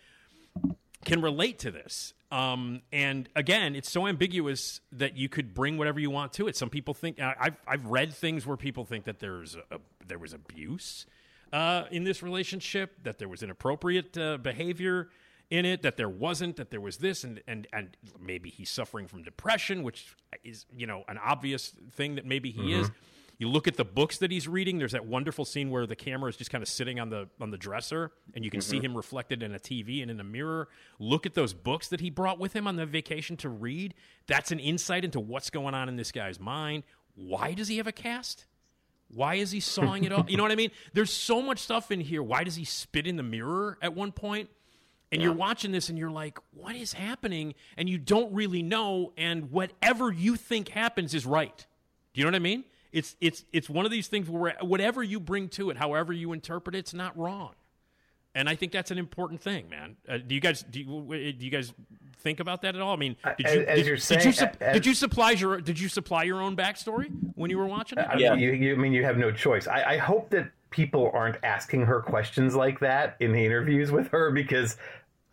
can 1.06 1.22
relate 1.22 1.60
to 1.60 1.72
this. 1.72 2.14
Um, 2.32 2.82
and 2.92 3.30
again, 3.36 3.76
it's 3.76 3.90
so 3.90 4.08
ambiguous 4.08 4.82
that 4.92 5.16
you 5.18 5.30
could 5.30 5.54
bring 5.54 5.78
whatever 5.78 6.00
you 6.00 6.10
want 6.10 6.34
to 6.34 6.48
it. 6.48 6.56
Some 6.56 6.70
people 6.70 6.94
think 6.94 7.20
I- 7.22 7.36
I've 7.40 7.56
I've 7.68 7.86
read 7.86 8.14
things 8.14 8.46
where 8.46 8.58
people 8.58 8.86
think 8.86 9.06
that 9.06 9.20
there's 9.20 9.56
a, 9.56 9.80
there 10.06 10.20
was 10.20 10.34
abuse 10.34 11.06
uh, 11.54 11.84
in 11.92 12.04
this 12.04 12.22
relationship, 12.22 13.04
that 13.04 13.18
there 13.18 13.30
was 13.30 13.44
inappropriate 13.44 14.18
uh, 14.18 14.38
behavior 14.38 15.10
in 15.54 15.66
it, 15.66 15.84
that 15.84 15.98
there 15.98 16.10
wasn't, 16.10 16.56
that 16.56 16.72
there 16.72 16.82
was 16.82 16.98
this, 16.98 17.24
and 17.24 17.40
and 17.48 17.68
and 17.72 17.96
maybe 18.20 18.50
he's 18.50 18.72
suffering 18.72 19.08
from 19.08 19.22
depression, 19.22 19.84
which 19.84 20.16
is 20.44 20.66
you 20.76 20.88
know 20.88 21.04
an 21.08 21.20
obvious 21.20 21.74
thing 21.92 22.16
that 22.16 22.26
maybe 22.26 22.50
he 22.50 22.74
is. 22.74 22.88
Mm-hmm. 22.88 22.98
You 23.38 23.50
look 23.50 23.68
at 23.68 23.78
the 23.78 23.86
books 23.86 24.18
that 24.20 24.32
he's 24.32 24.48
reading. 24.48 24.80
There's 24.80 24.94
that 24.94 25.06
wonderful 25.06 25.46
scene 25.46 25.70
where 25.70 25.86
the 25.86 25.96
camera 25.96 26.30
is 26.30 26.38
just 26.38 26.50
kind 26.50 26.62
of 26.62 26.68
sitting 26.68 27.00
on 27.00 27.10
the 27.10 27.30
on 27.40 27.52
the 27.52 27.58
dresser, 27.58 28.12
and 28.34 28.44
you 28.44 28.50
can 28.50 28.62
see 28.62 28.78
mm-hmm. 28.78 28.88
him 28.88 28.98
reflected 28.98 29.44
in 29.44 29.54
a 29.54 29.60
TV 29.60 30.02
and 30.02 30.10
in 30.10 30.20
a 30.20 30.24
mirror. 30.24 30.70
Look 30.98 31.28
at 31.28 31.36
those 31.36 31.54
books 31.54 31.88
that 31.90 32.00
he 32.00 32.10
brought 32.10 32.40
with 32.40 32.54
him 32.54 32.68
on 32.68 32.76
the 32.76 32.88
vacation 32.88 33.38
to 33.38 33.50
read. 33.50 33.94
That's 34.26 34.52
an 34.52 34.60
insight 34.60 35.06
into 35.06 35.20
what's 35.20 35.52
going 35.52 35.76
on 35.76 35.88
in 35.88 35.98
this 35.98 36.12
guy's 36.12 36.40
mind. 36.40 36.84
Why 37.16 37.54
does 37.54 37.68
he 37.68 37.78
have 37.78 37.86
a 37.88 37.92
cast? 37.92 38.46
Why 39.14 39.36
is 39.36 39.52
he 39.52 39.60
sawing 39.60 40.04
it 40.06 40.12
off? 40.12 40.32
You 40.32 40.38
know 40.38 40.44
what 40.44 40.52
I 40.52 40.56
mean? 40.56 40.72
There's 40.94 41.14
so 41.14 41.44
much 41.44 41.60
stuff 41.60 41.92
in 41.92 42.00
here. 42.00 42.24
Why 42.24 42.44
does 42.44 42.56
he 42.56 42.66
spit 42.66 43.06
in 43.06 43.18
the 43.18 43.24
mirror 43.24 43.78
at 43.84 43.94
one 43.94 44.12
point? 44.12 44.50
And 45.14 45.22
you're 45.22 45.34
watching 45.34 45.72
this 45.72 45.90
and 45.90 45.98
you're 45.98 46.12
like, 46.12 46.40
what 46.54 46.76
is 46.76 46.94
happening? 46.94 47.54
And 47.78 47.88
you 47.88 47.98
don't 47.98 48.34
really 48.34 48.64
know. 48.64 49.14
And 49.18 49.52
whatever 49.52 50.12
you 50.12 50.36
think 50.36 50.70
happens 50.70 51.14
is 51.14 51.26
right. 51.26 51.66
Do 52.14 52.20
you 52.22 52.26
know 52.26 52.32
what 52.32 52.36
I 52.36 52.40
mean? 52.40 52.64
It's 52.92 53.16
it's 53.22 53.44
it's 53.52 53.70
one 53.70 53.86
of 53.86 53.92
these 53.92 54.08
things 54.08 54.30
where 54.30 54.56
whatever 54.62 55.02
you 55.02 55.20
bring 55.20 55.50
to 55.50 55.70
it, 55.72 55.78
however 55.78 56.14
you 56.14 56.32
interpret 56.34 56.76
it, 56.76 56.80
it's 56.80 56.94
not 56.94 57.18
wrong. 57.18 57.54
And 58.36 58.50
I 58.50 58.56
think 58.56 58.72
that's 58.72 58.90
an 58.92 58.98
important 58.98 59.42
thing, 59.42 59.70
man. 59.70 59.96
Uh, 60.10 60.18
do 60.18 60.34
you 60.36 60.42
guys 60.42 60.64
do 60.64 60.80
you, 60.80 61.34
do 61.34 61.46
you 61.46 61.52
guys 61.52 61.72
think 62.20 62.40
about 62.40 62.62
that 62.64 62.76
at 62.76 62.82
all? 62.82 62.94
I 62.94 62.98
mean, 62.98 63.16
did 63.38 63.48
you 63.52 63.62
as 63.62 63.78
did, 63.78 63.86
you're 63.88 63.96
did 63.96 64.02
saying- 64.04 64.26
you 64.26 64.32
sup- 64.32 64.58
as- 64.62 64.74
did 64.74 64.86
you 64.86 64.94
supply 64.94 65.32
your 65.32 65.60
did 65.62 65.80
you 65.80 65.88
supply 65.90 66.24
your 66.24 66.42
own 66.42 66.56
backstory 66.56 67.12
when 67.36 67.50
you 67.50 67.58
were 67.58 67.66
watching 67.68 67.98
it? 68.00 68.08
I 68.10 68.16
mean, 68.16 68.40
you, 68.40 68.52
you 68.52 68.74
I 68.74 68.78
mean 68.78 68.94
you 68.94 69.04
have 69.04 69.18
no 69.18 69.32
choice. 69.32 69.68
I, 69.68 69.84
I 69.94 69.98
hope 69.98 70.30
that 70.32 70.52
people 70.70 71.12
aren't 71.14 71.38
asking 71.44 71.82
her 71.82 72.00
questions 72.02 72.56
like 72.56 72.80
that 72.80 73.16
in 73.20 73.32
the 73.32 73.44
interviews 73.46 73.92
with 73.92 74.08
her 74.10 74.32
because 74.32 74.78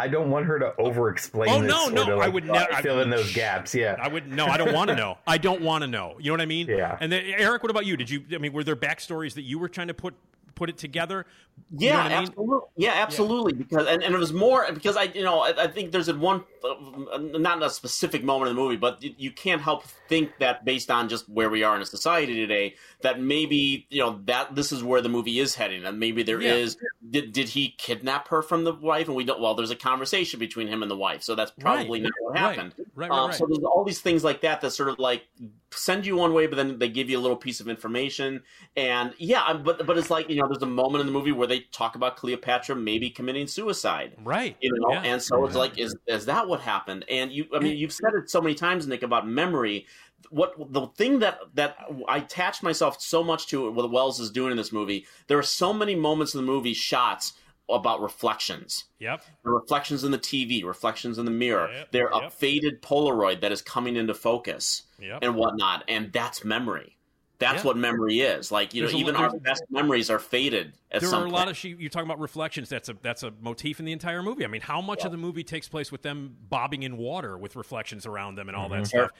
I 0.01 0.09
don't 0.09 0.31
want 0.31 0.47
her 0.47 0.59
to 0.59 0.75
over-explain. 0.79 1.51
Oh, 1.51 1.61
this 1.61 1.71
no, 1.71 1.83
sort 1.85 1.95
no, 1.95 2.15
of, 2.15 2.21
I 2.21 2.29
would 2.29 2.47
never- 2.47 2.73
fill 2.83 3.01
in 3.01 3.11
those 3.11 3.33
gaps. 3.33 3.75
Yeah, 3.75 3.97
I 4.01 4.09
would 4.09 4.27
no, 4.31 4.47
I 4.47 4.57
don't 4.57 4.73
want 4.73 4.89
to 4.89 4.97
know. 4.97 5.19
I 5.27 5.39
don't 5.39 5.61
want 5.61 5.83
to 5.83 5.89
know. 5.89 6.17
You 6.19 6.31
know 6.31 6.35
what 6.35 6.41
I 6.41 6.47
mean? 6.47 6.67
Yeah. 6.69 6.97
And 7.01 7.13
then, 7.13 7.25
Erik, 7.27 7.63
what 7.63 7.71
about 7.71 7.87
you? 7.87 7.97
Did 7.97 8.09
you? 8.09 8.25
I 8.33 8.39
mean, 8.39 8.53
were 8.53 8.65
there 8.65 8.77
backstories 8.77 9.35
that 9.35 9.43
you 9.43 9.59
were 9.59 9.69
trying 9.69 9.89
to 9.89 9.95
put 9.95 10.15
put 10.55 10.69
it 10.69 10.77
together? 10.79 11.27
You 11.71 11.89
Yeah, 11.89 11.99
I 12.01 12.09
mean? 12.09 12.13
absolutely. 12.29 12.69
Yeah, 12.77 12.93
absolutely. 12.95 13.53
Because 13.55 13.87
and, 13.87 14.03
and 14.03 14.15
it 14.15 14.19
was 14.19 14.33
more 14.33 14.67
because 14.73 14.97
I, 14.97 15.05
you 15.05 15.23
know, 15.23 15.41
I, 15.41 15.65
I 15.65 15.67
think 15.69 15.93
there's 15.93 16.09
a 16.09 16.15
one, 16.15 16.45
uh, 16.65 17.19
not 17.19 17.59
in 17.59 17.63
a 17.63 17.71
specific 17.71 18.23
moment 18.25 18.51
in 18.51 18.57
the 18.57 18.63
movie, 18.63 18.77
but 18.77 19.03
you, 19.03 19.15
you 19.17 19.31
can't 19.31 19.63
help 19.63 19.85
think 20.09 20.31
that 20.41 20.65
based 20.65 20.91
on 20.91 21.09
just 21.09 21.29
where 21.29 21.49
we 21.49 21.63
are 21.63 21.77
in 21.77 21.83
a 21.83 21.87
society 21.87 22.35
today, 22.35 22.75
that 23.03 23.21
maybe 23.21 23.87
you 23.91 24.01
know 24.01 24.21
that 24.25 24.55
this 24.55 24.73
is 24.73 24.83
where 24.83 25.01
the 25.01 25.09
movie 25.09 25.39
is 25.39 25.55
heading, 25.55 25.85
and 25.85 25.99
maybe 25.99 26.23
there 26.23 26.41
is. 26.43 26.77
Yeah. 27.11 27.21
Did 27.23 27.33
did 27.33 27.49
he 27.51 27.75
kidnap 27.77 28.29
her 28.29 28.43
from 28.43 28.65
the 28.65 28.73
wife? 28.73 29.07
And 29.09 29.17
we 29.17 29.25
don't. 29.25 29.41
Well, 29.41 29.55
there's 29.55 29.71
a 29.71 29.77
conversation 29.77 30.39
between 30.39 30.69
him 30.69 30.83
and 30.83 30.91
the 30.91 30.97
wife, 30.97 31.23
so 31.23 31.35
that's 31.35 31.51
probably 31.51 32.01
Right. 32.01 32.03
not 32.05 32.13
what 32.21 32.37
happened. 32.39 32.75
Right, 32.95 33.11
right, 33.11 33.11
Um, 33.11 33.31
right. 33.31 33.35
So 33.39 33.47
there's 33.47 33.65
all 33.65 33.85
these 33.85 34.01
things 34.01 34.23
like 34.25 34.43
that 34.43 34.61
that 34.61 34.71
sort 34.71 34.89
of 34.89 34.99
like 34.99 35.25
send 35.73 36.05
you 36.07 36.17
one 36.17 36.33
way, 36.35 36.47
but 36.47 36.57
then 36.57 36.79
they 36.79 36.89
give 36.89 37.09
you 37.11 37.19
a 37.19 37.21
little 37.21 37.37
piece 37.37 37.61
of 37.61 37.69
information. 37.69 38.43
And 38.77 39.13
yeah, 39.19 39.53
but 39.55 39.87
but 39.87 39.99
it's 39.99 40.11
like 40.11 40.29
you 40.31 40.37
know, 40.37 40.47
there's 40.49 40.63
a 40.63 40.67
moment 40.67 41.01
in 41.01 41.07
the 41.07 41.13
movie 41.13 41.33
where 41.33 41.47
they 41.47 41.61
talk 41.73 41.95
about 41.97 42.17
Cleopatra 42.17 42.77
maybe 42.77 43.11
committing 43.11 43.47
suicide. 43.47 44.15
Right. 44.23 44.57
You 44.61 44.73
know, 44.79 44.93
Yeah. 44.93 45.03
and 45.03 45.23
so 45.23 45.45
it's 45.47 45.57
like, 45.57 45.79
is 45.79 45.97
is 46.07 46.27
that 46.27 46.49
what 46.49 46.61
happened? 46.61 47.05
And 47.09 47.33
you, 47.33 47.47
I 47.55 47.59
mean, 47.59 47.77
you've 47.77 47.93
said 47.93 48.13
it 48.15 48.31
so 48.31 48.41
many 48.41 48.55
times, 48.55 48.87
Nick, 48.87 49.03
about 49.03 49.27
memory. 49.27 49.87
What 50.31 50.55
the 50.73 50.87
thing 50.89 51.21
that 51.21 51.41
that 51.55 51.77
I 52.09 52.19
attached 52.19 52.63
myself 52.63 53.01
so 53.01 53.25
much 53.25 53.47
to 53.49 53.71
what 53.71 53.91
Wells 53.91 54.21
is 54.21 54.31
doing 54.31 54.51
in 54.51 54.57
this 54.57 54.73
movie. 54.73 55.07
There 55.27 55.39
are 55.39 55.43
so 55.43 55.73
many 55.73 55.95
moments 55.95 56.35
in 56.35 56.41
the 56.41 56.47
movie, 56.47 56.75
shots 56.75 57.33
about 57.69 58.03
reflections. 58.03 58.85
Yep. 58.99 59.23
The 59.45 59.51
reflections 59.51 60.05
in 60.05 60.11
the 60.11 60.19
TV, 60.19 60.65
reflections 60.65 61.19
in 61.19 61.25
the 61.25 61.31
mirror. 61.31 61.71
Yep, 61.73 61.93
They're 61.93 62.11
a 62.13 62.31
faded 62.31 62.83
Polaroid 62.83 63.41
that 63.41 63.53
is 63.53 63.63
coming 63.63 63.97
into 63.97 64.15
focus 64.15 64.83
Yep. 64.99 65.21
and 65.23 65.35
whatnot, 65.35 65.85
and 65.89 66.13
that's 66.13 66.45
memory. 66.45 66.97
That's 67.39 67.63
Yeah. 67.63 67.69
what 67.69 67.77
memory 67.79 68.21
is. 68.21 68.53
Like 68.53 68.75
you 68.75 68.83
There's 68.83 68.93
know, 68.93 68.99
even 68.99 69.17
our 69.17 69.31
best 69.39 69.65
memories 69.71 70.11
are 70.11 70.19
faded 70.19 70.75
at 70.91 71.01
there 71.01 71.09
some 71.09 71.23
are 71.23 71.27
a 71.27 71.31
point. 71.31 71.35
lot 71.35 71.49
of 71.49 71.57
she, 71.57 71.71
you 71.71 71.89
talking 71.89 72.07
about 72.07 72.21
reflections. 72.21 72.69
That's 72.69 72.91
a 72.91 72.97
that's 73.01 73.23
a 73.23 73.33
motif 73.41 73.79
in 73.79 73.87
the 73.87 73.93
entire 73.93 74.23
movie. 74.23 74.45
I 74.45 74.49
mean, 74.49 74.61
how 74.61 74.83
much 74.83 75.05
of 75.05 75.11
the 75.11 75.17
movie 75.17 75.43
takes 75.43 75.67
place 75.67 75.91
with 75.91 76.03
them 76.03 76.37
bobbing 76.51 76.83
in 76.83 76.99
water 76.99 77.39
with 77.39 77.57
reflections 77.57 78.05
around 78.05 78.35
them 78.35 78.49
and 78.49 78.57
all 78.57 78.69
that 78.69 78.83
mm-hmm. 78.83 78.85
stuff? 78.85 79.11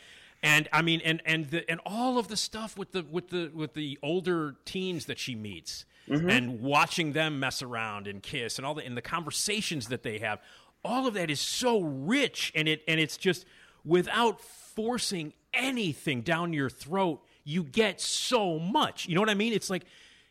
And 0.43 0.69
I 0.73 0.83
mean, 0.83 1.01
and 1.05 1.21
and 1.27 1.51
the, 1.51 1.69
and 1.71 1.81
all 1.85 2.19
of 2.19 2.29
the 2.29 2.37
stuff 2.37 2.79
with 2.79 2.93
the 2.93 3.03
with 3.11 3.29
the 3.29 3.51
with 3.55 3.75
the 3.75 3.99
older 4.03 4.57
teens 4.65 5.07
that 5.07 5.19
she 5.19 5.35
meets 5.35 5.85
mm-hmm. 6.09 6.31
and 6.31 6.61
watching 6.61 7.13
them 7.13 7.41
mess 7.41 7.63
around 7.63 8.07
and 8.07 8.23
kiss 8.23 8.59
and 8.59 8.67
all 8.67 8.75
the 8.75 8.85
and 8.85 8.97
the 8.97 9.03
conversations 9.03 9.89
that 9.89 10.03
they 10.03 10.19
have. 10.19 10.41
All 10.83 11.07
of 11.07 11.15
that 11.15 11.31
is 11.31 11.41
so 11.41 11.81
rich, 11.81 12.53
and 12.55 12.69
it 12.69 12.83
and 12.89 12.99
it's 12.99 13.19
just 13.19 13.45
without 13.85 14.41
forcing 14.41 15.35
anything 15.53 16.23
down 16.23 16.53
your 16.53 16.71
throat. 16.71 17.21
You 17.45 17.65
get 17.65 18.01
so 18.01 18.59
much. 18.59 19.09
You 19.09 19.15
know 19.15 19.21
what 19.21 19.31
I 19.31 19.35
mean? 19.35 19.53
It's 19.53 19.69
like 19.71 19.85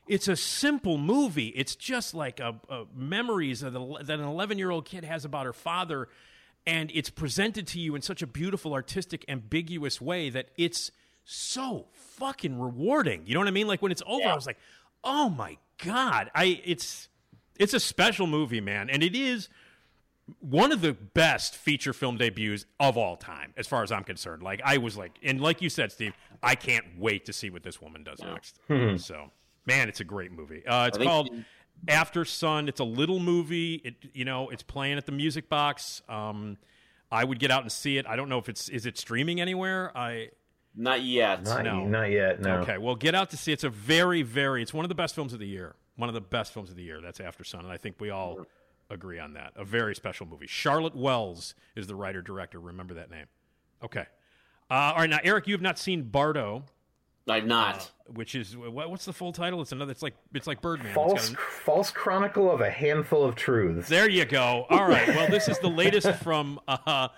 it's 0.07 0.28
a 0.28 0.36
simple 0.36 0.97
movie. 0.97 1.49
It's 1.49 1.76
just 1.76 2.16
like 2.16 2.39
a, 2.39 2.55
a 2.68 2.86
memories 2.95 3.62
of 3.62 3.74
the, 3.74 3.97
that 4.03 4.20
an 4.20 4.26
11 4.26 4.57
year 4.57 4.72
old 4.72 4.86
kid 4.86 5.03
has 5.03 5.24
about 5.24 5.45
her 5.45 5.53
father, 5.53 6.10
and 6.66 6.91
it's 6.93 7.10
presented 7.10 7.68
to 7.68 7.80
you 7.80 7.95
in 7.95 8.01
such 8.01 8.22
a 8.22 8.28
beautiful, 8.28 8.74
artistic, 8.74 9.26
ambiguous 9.28 9.99
way 10.01 10.30
that 10.30 10.49
it's 10.57 10.91
so 11.26 11.88
fucking 11.93 12.60
rewarding. 12.60 13.24
You 13.26 13.34
know 13.34 13.39
what 13.39 13.47
I 13.47 13.51
mean? 13.51 13.68
Like 13.68 13.82
when 13.82 13.91
it's 13.91 14.03
over, 14.05 14.28
I 14.28 14.36
was 14.36 14.45
like, 14.45 14.57
oh 15.03 15.30
my 15.30 15.57
god, 15.84 16.30
I 16.36 16.62
it's 16.66 17.07
it's 17.57 17.74
a 17.74 17.80
special 17.80 18.28
movie, 18.28 18.62
man, 18.62 18.89
and 18.89 19.03
it 19.03 19.16
is 19.16 19.49
one 20.41 20.72
of 20.72 20.82
the 20.82 20.93
best 20.93 21.55
feature 21.55 21.91
film 21.93 22.18
debuts 22.18 22.66
of 22.80 22.97
all 22.97 23.18
time, 23.18 23.53
as 23.57 23.68
far 23.68 23.82
as 23.84 23.91
I'm 23.91 24.03
concerned. 24.03 24.43
Like 24.43 24.62
I 24.64 24.78
was 24.78 24.95
like, 24.97 25.18
and 25.24 25.41
like 25.41 25.62
you 25.62 25.70
said, 25.70 25.91
Steve, 25.91 26.14
I 26.43 26.55
can't 26.55 26.86
wait 26.97 27.26
to 27.26 27.34
see 27.34 27.49
what 27.49 27.64
this 27.64 27.82
woman 27.82 28.03
does 28.03 28.20
next. 28.22 28.60
So, 29.01 29.32
man, 29.66 29.89
it's 29.89 29.99
a 29.99 30.03
great 30.03 30.32
movie. 30.32 30.66
Uh, 30.68 30.88
it's 30.88 30.97
I 30.97 30.99
think- 30.99 31.10
called 31.10 31.30
Aftersun. 31.88 32.68
It's 32.68 32.80
a 32.80 32.86
little 32.86 33.20
movie. 33.20 33.76
It 33.84 33.96
you 34.14 34.26
know, 34.26 34.50
it's 34.50 34.64
playing 34.64 34.98
at 34.98 35.06
the 35.06 35.12
Music 35.12 35.50
Box. 35.50 36.02
Um, 36.10 36.58
I 37.12 37.24
would 37.24 37.40
get 37.40 37.52
out 37.52 37.64
and 37.64 37.72
see 37.72 37.98
it. 37.98 38.06
I 38.08 38.16
don't 38.16 38.30
know 38.30 38.38
if 38.38 38.50
it's 38.50 38.70
is 38.70 38.86
it 38.86 38.98
streaming 38.98 39.42
anywhere. 39.42 39.92
I 39.98 40.30
Not 40.76 41.02
yet. 41.02 41.44
not, 41.44 41.64
no. 41.64 41.86
not 41.86 42.12
yet. 42.12 42.42
No. 42.42 42.58
Okay, 42.60 42.78
well, 42.78 42.96
get 42.96 43.16
out 43.16 43.30
to 43.32 43.38
see. 43.38 43.52
It's 43.52 43.64
a 43.64 43.70
very, 43.70 44.22
very. 44.22 44.62
It's 44.62 44.74
one 44.74 44.86
of 44.86 44.90
the 44.90 44.96
best 44.96 45.16
films 45.16 45.34
of 45.34 45.40
the 45.40 45.48
year. 45.48 45.76
One 45.96 46.10
of 46.10 46.16
the 46.16 46.22
best 46.22 46.54
films 46.54 46.70
of 46.70 46.76
the 46.76 46.84
year. 46.84 47.02
That's 47.02 47.20
Aftersun, 47.20 47.60
and 47.60 47.72
I 47.72 47.78
think 47.78 47.96
we 48.00 48.10
all 48.10 48.46
agree 48.90 49.20
on 49.20 49.34
that. 49.34 49.54
A 49.56 49.66
very 49.66 49.94
special 49.96 50.26
movie. 50.26 50.48
Charlotte 50.48 50.96
Wells 50.96 51.56
is 51.76 51.88
the 51.88 51.96
writer 51.96 52.22
director. 52.22 52.60
Remember 52.60 52.94
that 52.96 53.10
name. 53.12 53.26
Okay. 53.84 54.06
Uh, 54.72 54.74
all 54.74 54.98
right, 54.98 55.10
now 55.10 55.20
Erik, 55.24 55.48
you 55.48 55.54
have 55.54 55.62
not 55.62 55.80
seen 55.80 56.04
Bardo, 56.04 56.64
I've 57.30 57.46
not. 57.46 57.90
which 58.14 58.36
is 58.36 58.56
what, 58.58 58.90
what's 58.90 59.06
the 59.06 59.14
full 59.14 59.32
title? 59.32 59.62
It's 59.62 59.72
another. 59.72 59.92
It's 59.92 60.02
like 60.04 60.16
it's 60.34 60.48
like 60.48 60.62
Birdman. 60.62 60.88
It's 60.88 60.96
False, 60.96 61.30
got 61.30 61.38
a- 61.40 61.42
false 61.42 61.92
chronicle 61.92 62.52
of 62.52 62.62
a 62.62 62.70
handful 62.70 63.24
of 63.24 63.36
truths. 63.36 63.88
There 63.90 64.10
you 64.10 64.26
go. 64.26 64.66
All 64.70 64.88
right. 64.88 65.08
Well, 65.16 65.30
this 65.30 65.48
is 65.48 65.60
the 65.60 65.70
latest 65.70 66.12
from 66.24 66.60
uh, 66.68 67.10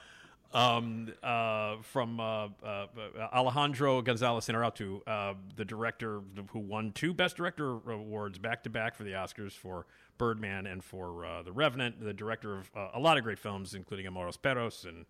um, 0.54 1.12
uh, 1.24 1.78
from 1.82 2.20
uh, 2.20 2.48
uh, 2.64 2.88
Alejandro 3.34 4.02
Gonzalez 4.02 4.48
Inarritu, 4.48 5.02
uh, 5.08 5.34
the 5.56 5.64
director 5.66 6.22
who 6.52 6.60
won 6.60 6.92
two 6.92 7.14
Best 7.14 7.38
Director 7.38 7.78
awards 7.90 8.38
back 8.38 8.64
to 8.64 8.70
back 8.70 8.96
for 8.96 9.04
the 9.04 9.12
Oscars 9.12 9.54
for 9.54 9.86
Birdman 10.18 10.68
and 10.68 10.84
for 10.84 11.26
uh, 11.26 11.42
The 11.44 11.52
Revenant. 11.54 12.04
The 12.04 12.14
director 12.14 12.58
of 12.58 12.70
uh, 12.76 12.90
a 12.94 13.00
lot 13.00 13.18
of 13.18 13.24
great 13.24 13.40
films, 13.40 13.74
including 13.74 14.08
Amores 14.08 14.36
Perros 14.38 14.84
and 14.86 15.06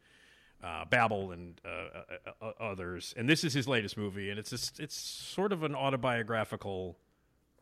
uh, 0.64 0.86
Babel 0.86 1.32
and 1.32 1.60
uh, 1.66 1.70
uh, 1.70 2.46
uh, 2.46 2.64
others. 2.64 3.14
And 3.18 3.28
this 3.28 3.44
is 3.44 3.54
his 3.54 3.68
latest 3.68 3.98
movie, 3.98 4.30
and 4.30 4.40
it's 4.40 4.50
just, 4.50 4.80
it's 4.80 4.96
sort 4.96 5.52
of 5.52 5.64
an 5.64 5.76
autobiographical 5.76 6.98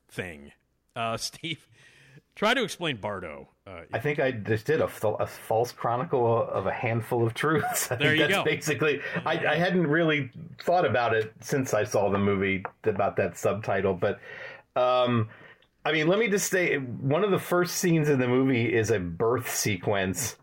thing. 0.09 0.51
Uh, 0.95 1.17
Steve, 1.17 1.67
try 2.35 2.53
to 2.53 2.63
explain 2.63 2.97
Bardo. 2.97 3.49
Uh, 3.65 3.81
I 3.93 3.99
think 3.99 4.19
I 4.19 4.31
just 4.31 4.65
did 4.65 4.81
a, 4.81 4.89
a 5.19 5.27
false 5.27 5.71
chronicle 5.71 6.47
of 6.49 6.65
a 6.67 6.71
handful 6.73 7.25
of 7.25 7.33
truths. 7.33 7.91
I 7.91 7.95
There 7.95 8.09
think 8.09 8.19
you 8.19 8.27
that's 8.27 8.37
go. 8.39 8.43
Basically, 8.43 9.01
I, 9.25 9.45
I 9.45 9.55
hadn't 9.55 9.87
really 9.87 10.31
thought 10.61 10.85
about 10.85 11.13
it 11.13 11.33
since 11.41 11.73
I 11.73 11.83
saw 11.83 12.09
the 12.09 12.17
movie 12.19 12.63
about 12.83 13.15
that 13.17 13.37
subtitle, 13.37 13.93
but 13.93 14.19
um, 14.75 15.29
I 15.85 15.91
mean, 15.91 16.07
let 16.07 16.19
me 16.19 16.27
just 16.27 16.49
say 16.51 16.77
one 16.77 17.23
of 17.23 17.31
the 17.31 17.39
first 17.39 17.75
scenes 17.75 18.09
in 18.09 18.19
the 18.19 18.27
movie 18.27 18.73
is 18.73 18.91
a 18.91 18.99
birth 18.99 19.49
sequence 19.49 20.35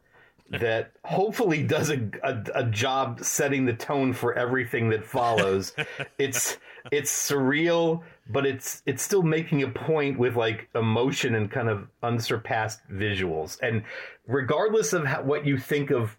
that 0.51 0.93
hopefully 1.05 1.63
does 1.63 1.91
a, 1.91 2.09
a, 2.23 2.43
a 2.55 2.65
job 2.65 3.21
setting 3.23 3.65
the 3.67 3.73
tone 3.73 4.13
for 4.13 4.35
everything 4.35 4.91
that 4.91 5.05
follows. 5.05 5.73
it's 6.19 6.59
it's 6.93 7.11
surreal, 7.11 8.03
but 8.29 8.47
it's 8.47 8.83
it's 8.87 9.03
still 9.03 9.23
making 9.23 9.63
a 9.63 9.69
point 9.69 10.19
with 10.19 10.37
like 10.37 10.69
emotion 10.75 11.35
and 11.35 11.51
kind 11.51 11.69
of 11.69 11.89
unsurpassed 12.03 12.81
visuals. 12.91 13.59
And 13.61 13.83
regardless 14.27 14.93
of 14.93 15.05
how, 15.05 15.23
what 15.23 15.47
you 15.47 15.59
think 15.59 15.91
of 15.91 16.17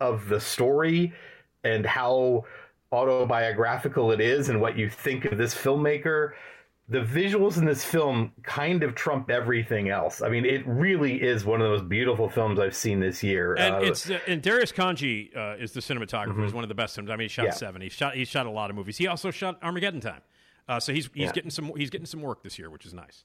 of 0.00 0.28
the 0.28 0.40
story 0.40 1.12
and 1.62 1.84
how 1.84 2.44
autobiographical 2.92 4.10
it 4.10 4.20
is 4.20 4.48
and 4.48 4.60
what 4.60 4.76
you 4.76 4.88
think 4.88 5.24
of 5.26 5.38
this 5.38 5.54
filmmaker 5.54 6.32
the 6.90 6.98
visuals 7.00 7.56
in 7.56 7.64
this 7.64 7.84
film 7.84 8.32
kind 8.42 8.82
of 8.82 8.94
trump 8.96 9.30
everything 9.30 9.88
else. 9.88 10.20
I 10.22 10.28
mean, 10.28 10.44
it 10.44 10.66
really 10.66 11.22
is 11.22 11.44
one 11.44 11.60
of 11.62 11.66
the 11.70 11.76
most 11.78 11.88
beautiful 11.88 12.28
films 12.28 12.58
I've 12.58 12.74
seen 12.74 12.98
this 12.98 13.22
year. 13.22 13.54
And 13.54 13.76
Uh, 13.76 13.78
it's 13.78 14.10
uh, 14.10 14.18
and 14.26 14.42
Darius 14.42 14.72
Khondji 14.72 15.34
uh, 15.36 15.56
is 15.58 15.70
the 15.72 15.80
cinematographer. 15.80 16.44
Is 16.44 16.52
one 16.52 16.64
of 16.64 16.68
the 16.68 16.74
best. 16.74 16.98
I 16.98 17.02
mean, 17.02 17.20
he 17.20 17.28
shot 17.28 17.44
Yeah. 17.44 17.50
seven. 17.52 17.80
He 17.80 17.88
shot 17.88 18.14
he 18.16 18.24
shot 18.24 18.46
a 18.46 18.50
lot 18.50 18.70
of 18.70 18.76
movies. 18.76 18.96
He 18.98 19.06
also 19.06 19.30
shot 19.30 19.58
Armageddon 19.62 20.00
Time. 20.00 20.20
Uh, 20.68 20.80
so 20.80 20.92
he's 20.92 21.08
he's 21.14 21.26
Yeah. 21.26 21.32
getting 21.32 21.50
some 21.50 21.72
he's 21.76 21.90
getting 21.90 22.06
some 22.06 22.22
work 22.22 22.42
this 22.42 22.58
year, 22.58 22.68
which 22.70 22.84
is 22.84 22.92
nice. 22.92 23.24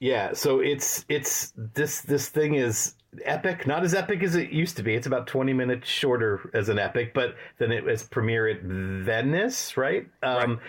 yeah, 0.00 0.32
so 0.32 0.60
it's 0.60 1.04
it's 1.08 1.52
this 1.56 2.00
this 2.02 2.28
thing 2.28 2.54
is 2.54 2.94
epic, 3.24 3.66
not 3.66 3.84
as 3.84 3.94
epic 3.94 4.22
as 4.22 4.34
it 4.34 4.50
used 4.50 4.76
to 4.78 4.82
be. 4.82 4.94
It's 4.94 5.06
about 5.06 5.26
twenty 5.26 5.52
minutes 5.52 5.88
shorter 5.88 6.50
as 6.54 6.68
an 6.68 6.78
epic, 6.78 7.12
but 7.14 7.36
then 7.58 7.70
it 7.70 7.84
was 7.84 8.02
premiere 8.02 8.48
at 8.48 8.62
Venice, 8.62 9.76
right? 9.76 10.06
Um, 10.22 10.60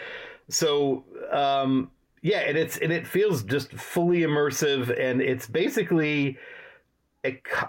So 0.48 1.06
um, 1.32 1.90
yeah, 2.26 2.40
and 2.40 2.58
it's 2.58 2.78
and 2.78 2.92
it 2.92 3.06
feels 3.06 3.44
just 3.44 3.72
fully 3.74 4.22
immersive, 4.22 4.90
and 5.00 5.22
it's 5.22 5.46
basically. 5.46 6.40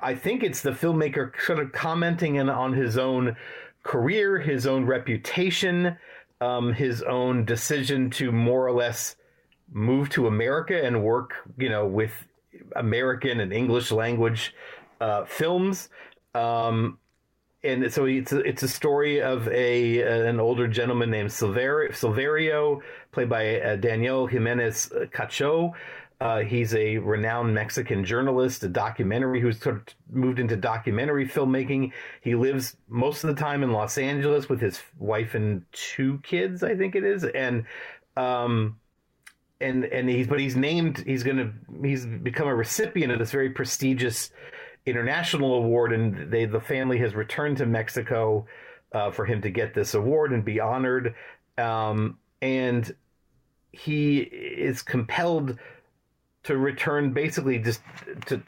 I 0.02 0.14
think 0.14 0.42
it's 0.42 0.60
the 0.60 0.70
filmmaker 0.70 1.30
sort 1.40 1.60
of 1.60 1.72
commenting 1.72 2.34
in, 2.34 2.50
on 2.50 2.74
his 2.74 2.98
own 2.98 3.36
career, 3.82 4.38
his 4.38 4.66
own 4.66 4.84
reputation, 4.84 5.96
um, 6.42 6.74
his 6.74 7.02
own 7.02 7.46
decision 7.46 8.10
to 8.10 8.32
more 8.32 8.66
or 8.66 8.72
less 8.72 9.16
move 9.72 10.10
to 10.10 10.26
America 10.26 10.84
and 10.84 11.02
work, 11.02 11.34
you 11.58 11.70
know, 11.70 11.86
with 11.86 12.12
American 12.76 13.40
and 13.40 13.52
English 13.52 13.90
language 13.90 14.54
uh, 15.00 15.24
films. 15.24 15.88
Um, 16.34 16.98
and 17.66 17.92
so 17.92 18.06
it's 18.06 18.32
a, 18.32 18.40
it's 18.40 18.62
a 18.62 18.68
story 18.68 19.20
of 19.20 19.48
a 19.48 20.00
an 20.28 20.40
older 20.40 20.68
gentleman 20.68 21.10
named 21.10 21.30
Silverio, 21.30 22.80
played 23.12 23.28
by 23.28 23.60
uh, 23.60 23.76
Daniel 23.76 24.26
Jimenez 24.26 24.90
Cacho. 25.12 25.72
Uh, 26.18 26.38
he's 26.40 26.74
a 26.74 26.96
renowned 26.98 27.52
Mexican 27.52 28.02
journalist, 28.02 28.62
a 28.62 28.68
documentary 28.68 29.38
who's 29.38 29.60
sort 29.60 29.76
of 29.76 29.82
moved 30.10 30.38
into 30.38 30.56
documentary 30.56 31.28
filmmaking. 31.28 31.92
He 32.22 32.34
lives 32.34 32.74
most 32.88 33.22
of 33.22 33.28
the 33.28 33.40
time 33.40 33.62
in 33.62 33.72
Los 33.72 33.98
Angeles 33.98 34.48
with 34.48 34.60
his 34.60 34.80
wife 34.98 35.34
and 35.34 35.62
two 35.72 36.18
kids, 36.22 36.62
I 36.62 36.74
think 36.74 36.94
it 36.94 37.04
is, 37.04 37.24
and 37.24 37.66
um, 38.16 38.78
and 39.60 39.84
and 39.84 40.08
he's 40.08 40.26
but 40.26 40.40
he's 40.40 40.56
named 40.56 41.04
he's 41.06 41.22
gonna 41.22 41.52
he's 41.82 42.06
become 42.06 42.48
a 42.48 42.54
recipient 42.54 43.12
of 43.12 43.18
this 43.18 43.30
very 43.30 43.50
prestigious 43.50 44.30
international 44.86 45.54
award 45.54 45.92
and 45.92 46.30
they 46.30 46.44
the 46.44 46.60
family 46.60 46.98
has 46.98 47.14
returned 47.14 47.58
to 47.58 47.66
Mexico 47.66 48.46
uh, 48.92 49.10
for 49.10 49.26
him 49.26 49.42
to 49.42 49.50
get 49.50 49.74
this 49.74 49.94
award 49.94 50.32
and 50.32 50.44
be 50.44 50.60
honored. 50.60 51.14
Um, 51.58 52.18
and 52.40 52.94
he 53.72 54.18
is 54.18 54.82
compelled 54.82 55.58
to 56.46 56.56
return 56.56 57.10
basically 57.12 57.58
just 57.58 57.80
to 58.26 58.40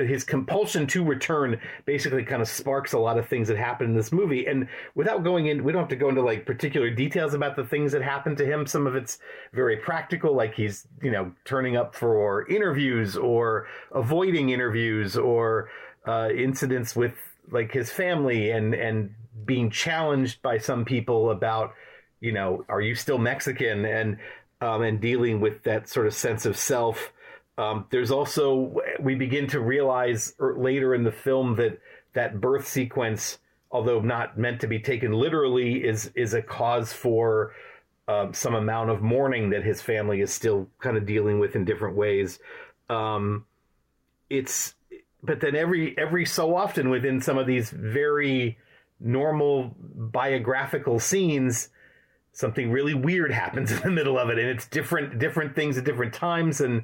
his 0.00 0.24
compulsion 0.24 0.88
to 0.88 1.04
return 1.04 1.60
basically 1.84 2.24
kind 2.24 2.42
of 2.42 2.48
sparks 2.48 2.92
a 2.92 2.98
lot 2.98 3.16
of 3.16 3.28
things 3.28 3.46
that 3.46 3.56
happen 3.56 3.86
in 3.86 3.94
this 3.94 4.10
movie. 4.10 4.46
And 4.46 4.68
without 4.96 5.22
going 5.22 5.46
in 5.46 5.62
we 5.62 5.72
don't 5.72 5.82
have 5.82 5.88
to 5.90 5.96
go 5.96 6.08
into 6.08 6.20
like 6.20 6.44
particular 6.46 6.90
details 6.90 7.34
about 7.34 7.54
the 7.54 7.64
things 7.64 7.92
that 7.92 8.02
happen 8.02 8.34
to 8.36 8.44
him. 8.44 8.66
Some 8.66 8.88
of 8.88 8.96
it's 8.96 9.20
very 9.52 9.76
practical 9.76 10.34
like 10.34 10.54
he's 10.54 10.88
you 11.00 11.12
know 11.12 11.32
turning 11.44 11.76
up 11.76 11.94
for 11.94 12.48
interviews 12.48 13.16
or 13.16 13.68
avoiding 13.92 14.50
interviews 14.50 15.16
or 15.16 15.70
uh, 16.08 16.30
incidents 16.36 16.96
with 16.96 17.14
like 17.52 17.72
his 17.72 17.90
family 17.90 18.50
and 18.50 18.74
and 18.74 19.14
being 19.44 19.70
challenged 19.70 20.42
by 20.42 20.58
some 20.58 20.84
people 20.84 21.30
about 21.30 21.72
you 22.20 22.32
know 22.32 22.64
are 22.68 22.80
you 22.80 22.96
still 22.96 23.18
Mexican? 23.18 23.84
And 23.84 24.18
um, 24.60 24.82
and 24.82 25.00
dealing 25.00 25.40
with 25.40 25.62
that 25.62 25.88
sort 25.88 26.08
of 26.08 26.14
sense 26.14 26.44
of 26.44 26.56
self 26.56 27.12
um, 27.58 27.86
there's 27.90 28.12
also 28.12 28.76
we 29.00 29.16
begin 29.16 29.48
to 29.48 29.60
realize 29.60 30.32
er- 30.40 30.56
later 30.56 30.94
in 30.94 31.02
the 31.02 31.12
film 31.12 31.56
that 31.56 31.80
that 32.14 32.40
birth 32.40 32.66
sequence, 32.66 33.38
although 33.72 34.00
not 34.00 34.38
meant 34.38 34.60
to 34.60 34.68
be 34.68 34.78
taken 34.78 35.12
literally, 35.12 35.84
is 35.84 36.10
is 36.14 36.34
a 36.34 36.40
cause 36.40 36.92
for 36.92 37.52
um, 38.06 38.32
some 38.32 38.54
amount 38.54 38.90
of 38.90 39.02
mourning 39.02 39.50
that 39.50 39.64
his 39.64 39.82
family 39.82 40.20
is 40.20 40.32
still 40.32 40.68
kind 40.78 40.96
of 40.96 41.04
dealing 41.04 41.40
with 41.40 41.56
in 41.56 41.64
different 41.64 41.96
ways. 41.96 42.38
Um, 42.88 43.44
it's 44.30 44.74
but 45.22 45.40
then 45.40 45.56
every 45.56 45.98
every 45.98 46.24
so 46.24 46.54
often 46.54 46.90
within 46.90 47.20
some 47.20 47.38
of 47.38 47.46
these 47.48 47.70
very 47.70 48.56
normal 49.00 49.74
biographical 49.80 51.00
scenes 51.00 51.70
something 52.32 52.70
really 52.70 52.94
weird 52.94 53.32
happens 53.32 53.70
in 53.72 53.80
the 53.80 53.90
middle 53.90 54.18
of 54.18 54.28
it 54.28 54.38
and 54.38 54.48
it's 54.48 54.66
different 54.68 55.18
different 55.18 55.54
things 55.54 55.76
at 55.78 55.84
different 55.84 56.12
times 56.14 56.60
and 56.60 56.82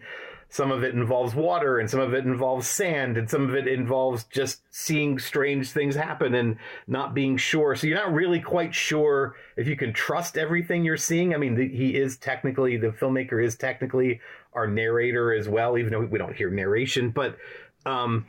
some 0.49 0.71
of 0.71 0.85
it 0.85 0.95
involves 0.95 1.35
water 1.35 1.79
and 1.79 1.91
some 1.91 2.01
of 2.01 2.15
it 2.15 2.25
involves 2.25 2.69
sand 2.69 3.17
and 3.17 3.29
some 3.29 3.49
of 3.49 3.55
it 3.55 3.67
involves 3.67 4.25
just 4.25 4.63
seeing 4.71 5.19
strange 5.19 5.71
things 5.71 5.95
happen 5.95 6.35
and 6.35 6.57
not 6.87 7.15
being 7.15 7.37
sure. 7.37 7.75
So 7.75 7.87
you're 7.87 7.99
not 7.99 8.13
really 8.13 8.41
quite 8.41 8.75
sure 8.75 9.37
if 9.57 9.67
you 9.67 9.77
can 9.77 9.93
trust 9.93 10.39
everything 10.39 10.85
you're 10.85 10.97
seeing. 10.97 11.35
I 11.35 11.39
mean 11.39 11.55
the, 11.55 11.69
he 11.69 11.97
is 11.97 12.17
technically 12.17 12.77
the 12.77 12.89
filmmaker 12.89 13.45
is 13.45 13.57
technically 13.57 14.21
our 14.53 14.67
narrator 14.67 15.35
as 15.35 15.49
well 15.49 15.77
even 15.77 15.93
though 15.93 16.01
we 16.01 16.19
don't 16.19 16.37
hear 16.37 16.49
narration 16.49 17.11
but 17.11 17.37
um 17.85 18.25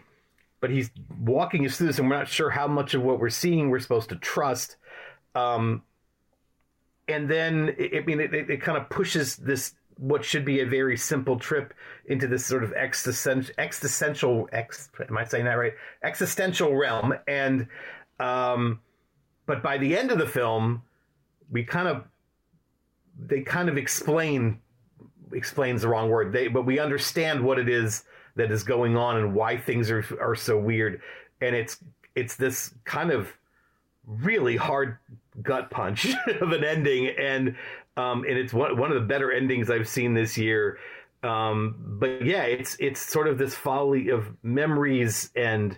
but 0.59 0.71
he's 0.71 0.89
walking 1.21 1.63
us 1.65 1.77
through 1.77 1.87
this 1.87 1.99
and 1.99 2.09
we're 2.09 2.17
not 2.17 2.27
sure 2.27 2.49
how 2.49 2.67
much 2.67 2.95
of 2.95 3.03
what 3.03 3.19
we're 3.19 3.29
seeing 3.29 3.69
we're 3.69 3.79
supposed 3.79 4.09
to 4.09 4.15
trust. 4.15 4.77
Um 5.35 5.83
and 7.07 7.29
then 7.29 7.75
I 7.79 7.99
mean 7.99 8.19
it, 8.19 8.33
it, 8.33 8.49
it 8.49 8.61
kind 8.61 8.77
of 8.77 8.89
pushes 8.89 9.35
this 9.35 9.75
what 9.97 10.25
should 10.25 10.45
be 10.45 10.59
a 10.59 10.65
very 10.65 10.97
simple 10.97 11.39
trip 11.39 11.73
into 12.07 12.27
this 12.27 12.45
sort 12.45 12.63
of 12.63 12.73
existential 12.73 13.53
existential 13.57 14.49
ex 14.51 14.89
am 15.07 15.17
I 15.17 15.23
saying 15.23 15.45
that 15.45 15.53
right? 15.53 15.73
Existential 16.03 16.75
realm 16.75 17.13
and 17.27 17.67
um 18.19 18.79
but 19.45 19.61
by 19.63 19.77
the 19.77 19.97
end 19.97 20.11
of 20.11 20.17
the 20.17 20.27
film 20.27 20.81
we 21.49 21.63
kind 21.63 21.87
of 21.87 22.03
they 23.17 23.41
kind 23.41 23.69
of 23.69 23.77
explain 23.77 24.59
explains 25.33 25.81
the 25.81 25.87
wrong 25.87 26.09
word. 26.09 26.31
They 26.31 26.47
but 26.47 26.65
we 26.65 26.79
understand 26.79 27.43
what 27.43 27.59
it 27.59 27.69
is 27.69 28.03
that 28.35 28.51
is 28.51 28.63
going 28.63 28.97
on 28.97 29.17
and 29.17 29.33
why 29.33 29.57
things 29.57 29.89
are 29.89 30.03
are 30.19 30.35
so 30.35 30.57
weird. 30.57 31.01
And 31.41 31.55
it's 31.55 31.77
it's 32.15 32.35
this 32.35 32.73
kind 32.83 33.11
of 33.11 33.31
really 34.05 34.55
hard 34.55 34.97
gut 35.41 35.69
punch 35.69 36.07
of 36.41 36.51
an 36.51 36.63
ending. 36.63 37.07
And 37.07 37.55
um 37.97 38.23
and 38.23 38.37
it's 38.37 38.53
one, 38.53 38.77
one 38.77 38.91
of 38.91 38.95
the 39.01 39.07
better 39.07 39.31
endings 39.31 39.69
i've 39.69 39.87
seen 39.87 40.13
this 40.13 40.37
year. 40.37 40.77
Um 41.23 41.75
but 41.99 42.25
yeah 42.25 42.43
it's 42.43 42.75
it's 42.79 43.01
sort 43.01 43.27
of 43.27 43.37
this 43.37 43.55
folly 43.55 44.09
of 44.09 44.27
memories 44.43 45.31
and 45.35 45.77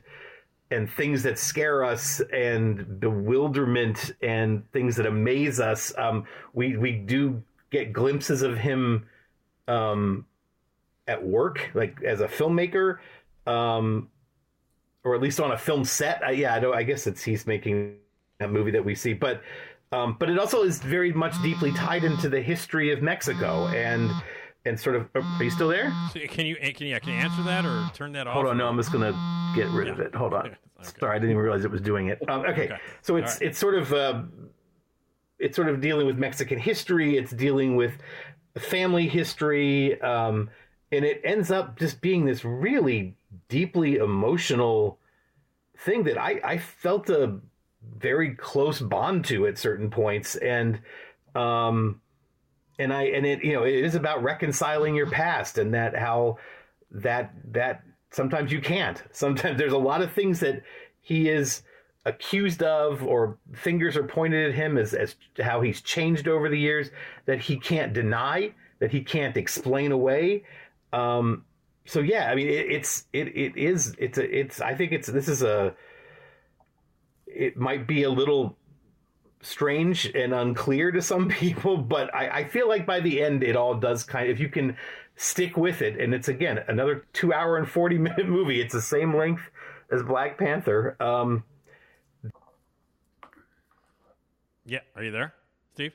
and 0.70 0.89
things 0.91 1.24
that 1.24 1.39
scare 1.39 1.86
us 1.86 2.22
and 2.34 2.99
bewilderment 2.99 4.11
and 4.22 4.70
things 4.74 4.97
that 4.97 5.05
amaze 5.05 5.59
us. 5.59 5.93
Um 5.97 6.26
we 6.53 6.76
we 6.78 6.91
do 6.91 7.43
get 7.70 7.93
glimpses 7.93 8.41
of 8.41 8.57
him 8.57 9.05
um 9.68 10.26
at 11.07 11.26
work 11.26 11.70
like 11.74 12.01
as 12.03 12.20
a 12.22 12.28
filmmaker 12.28 12.97
um 13.45 14.09
or 15.03 15.15
at 15.15 15.22
least 15.22 15.39
on 15.39 15.51
a 15.51 15.57
film 15.57 15.86
set. 15.86 16.22
Uh, 16.24 16.32
yeah 16.32 16.55
i 16.55 16.72
i 16.72 16.84
guess 16.84 17.07
it's 17.07 17.24
he's 17.24 17.47
making 17.47 17.95
that 18.39 18.51
movie 18.51 18.72
that 18.72 18.84
we 18.84 18.93
see 18.95 19.13
but 19.13 19.41
um, 19.92 20.18
but 20.20 20.30
it 20.30 20.38
also 20.38 20.64
is 20.64 20.80
very 20.80 21.14
much 21.14 21.42
deeply 21.42 21.72
tied 21.72 22.04
into 22.04 22.30
the 22.30 22.42
history 22.42 22.92
of 22.92 23.02
Mexico 23.02 23.68
and 23.68 24.12
and 24.66 24.80
sort 24.80 24.96
of. 24.96 25.08
Are 25.16 25.44
you 25.44 25.50
still 25.50 25.70
there? 25.70 25.94
So 26.14 26.20
can 26.28 26.46
you 26.46 26.56
can 26.56 26.88
you 26.88 27.00
can 27.00 27.14
you 27.14 27.20
answer 27.20 27.44
that 27.44 27.66
or 27.66 27.90
turn 27.94 28.12
that 28.14 28.28
off? 28.28 28.34
Hold 28.34 28.48
on, 28.48 28.58
no, 28.58 28.68
I'm 28.68 28.78
just 28.78 28.92
gonna 28.92 29.14
get 29.56 29.70
rid 29.70 29.88
of 29.88 30.00
it. 30.00 30.14
Hold 30.16 30.34
on. 30.34 30.56
Okay. 30.80 30.90
Sorry, 31.00 31.16
I 31.16 31.18
didn't 31.18 31.32
even 31.32 31.42
realize 31.42 31.66
it 31.66 31.72
was 31.72 31.82
doing 31.82 32.10
it. 32.10 32.20
Um, 32.30 32.42
okay. 32.42 32.66
Okay. 32.66 32.78
so 33.02 33.16
it's 33.16 33.34
right. 33.34 33.48
it's 33.48 33.58
sort 33.58 33.74
of 33.74 33.92
uh, 33.94 34.22
it's 35.40 35.56
sort 35.56 35.70
of 35.70 35.82
dealing 35.82 36.06
with 36.06 36.20
Mexican 36.20 36.60
history. 36.60 37.18
It's 37.18 37.32
dealing 37.32 37.76
with 37.76 37.94
family 38.60 39.08
history, 39.08 40.00
um, 40.02 40.52
and 40.92 41.04
it 41.04 41.20
ends 41.24 41.50
up 41.50 41.80
just 41.80 42.00
being 42.00 42.26
this 42.26 42.46
really 42.46 43.16
deeply 43.50 43.96
emotional 43.96 45.00
thing 45.80 46.04
that 46.04 46.20
I 46.20 46.40
I 46.44 46.58
felt 46.60 47.10
a 47.10 47.40
very 47.98 48.36
close 48.36 48.80
bond 48.80 49.26
to 49.26 49.48
at 49.48 49.58
certain 49.58 49.90
points, 49.90 50.36
and 50.36 50.80
um, 51.36 52.02
and 52.80 52.94
I 52.94 53.04
and 53.04 53.26
it 53.26 53.44
you 53.44 53.54
know 53.54 53.64
it 53.64 53.76
is 53.76 53.96
about 53.96 54.24
reconciling 54.24 54.96
your 54.96 55.10
past 55.10 55.58
and 55.58 55.74
that 55.74 55.96
how 55.96 56.38
that 56.92 57.34
that 57.52 57.84
sometimes 58.12 58.52
you 58.52 58.62
can't. 58.62 59.02
Sometimes 59.12 59.58
there's 59.58 59.74
a 59.74 59.78
lot 59.78 60.02
of 60.02 60.12
things 60.12 60.40
that 60.40 60.64
he 61.02 61.30
is 61.30 61.64
accused 62.06 62.64
of 62.64 63.04
or 63.04 63.38
fingers 63.54 63.98
are 63.98 64.04
pointed 64.04 64.50
at 64.50 64.56
him 64.56 64.78
as 64.78 64.94
as 64.94 65.16
how 65.42 65.62
he's 65.62 65.82
changed 65.82 66.28
over 66.28 66.48
the 66.50 66.60
years 66.60 66.90
that 67.26 67.40
he 67.40 67.58
can't 67.58 67.94
deny 67.94 68.54
that 68.80 68.92
he 68.92 69.02
can't 69.02 69.36
explain 69.38 69.92
away. 69.92 70.44
Um, 70.94 71.44
so 71.86 72.00
yeah, 72.00 72.30
I 72.30 72.36
mean 72.36 72.48
it, 72.48 72.72
it's 72.72 73.06
it 73.14 73.28
it 73.36 73.58
is 73.58 73.96
it's 73.98 74.18
a 74.18 74.40
it's 74.40 74.62
I 74.62 74.76
think 74.76 74.92
it's 74.92 75.08
this 75.08 75.28
is 75.28 75.42
a 75.42 75.76
it 77.28 77.58
might 77.58 77.86
be 77.88 78.04
a 78.04 78.10
little 78.10 78.58
strange 79.42 80.06
and 80.08 80.34
unclear 80.34 80.92
to 80.92 81.02
some 81.02 81.30
people, 81.44 81.78
but 81.78 82.14
I, 82.16 82.30
I 82.40 82.48
feel 82.48 82.68
like 82.68 82.86
by 82.86 83.00
the 83.00 83.22
end 83.22 83.44
it 83.44 83.56
all 83.56 83.76
does 83.76 84.04
kind 84.04 84.30
of 84.30 84.32
if 84.36 84.40
you 84.40 84.50
can 84.50 84.76
stick 85.16 85.58
with 85.58 85.82
it, 85.82 86.00
and 86.00 86.14
it's 86.14 86.28
again 86.28 86.60
another 86.68 87.06
two 87.14 87.34
hour 87.34 87.58
and 87.58 87.68
forty 87.70 87.98
minute 88.00 88.28
movie. 88.28 88.62
It's 88.62 88.74
the 88.74 88.82
same 88.82 89.16
length 89.16 89.44
as 89.92 90.04
Black 90.04 90.38
Panther. 90.38 90.96
Um, 91.02 91.44
Yeah, 94.66 94.80
are 94.98 95.04
you 95.04 95.12
there, 95.12 95.34
Steve? 95.74 95.94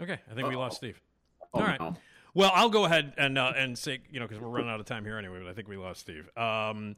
Okay, 0.00 0.18
I 0.30 0.34
think 0.34 0.48
we 0.48 0.54
lost 0.54 0.76
Steve. 0.76 1.00
Oh, 1.52 1.60
All 1.60 1.66
right. 1.66 1.80
no. 1.80 1.96
Well, 2.32 2.50
I'll 2.54 2.68
go 2.70 2.84
ahead 2.84 3.14
and 3.16 3.36
uh, 3.36 3.52
and 3.56 3.76
say 3.76 4.00
you 4.10 4.20
know 4.20 4.26
because 4.26 4.40
we're 4.40 4.48
running 4.48 4.70
out 4.70 4.80
of 4.80 4.86
time 4.86 5.04
here 5.04 5.18
anyway. 5.18 5.40
But 5.40 5.48
I 5.48 5.52
think 5.54 5.68
we 5.68 5.76
lost 5.76 6.00
Steve. 6.00 6.28
Um, 6.36 6.96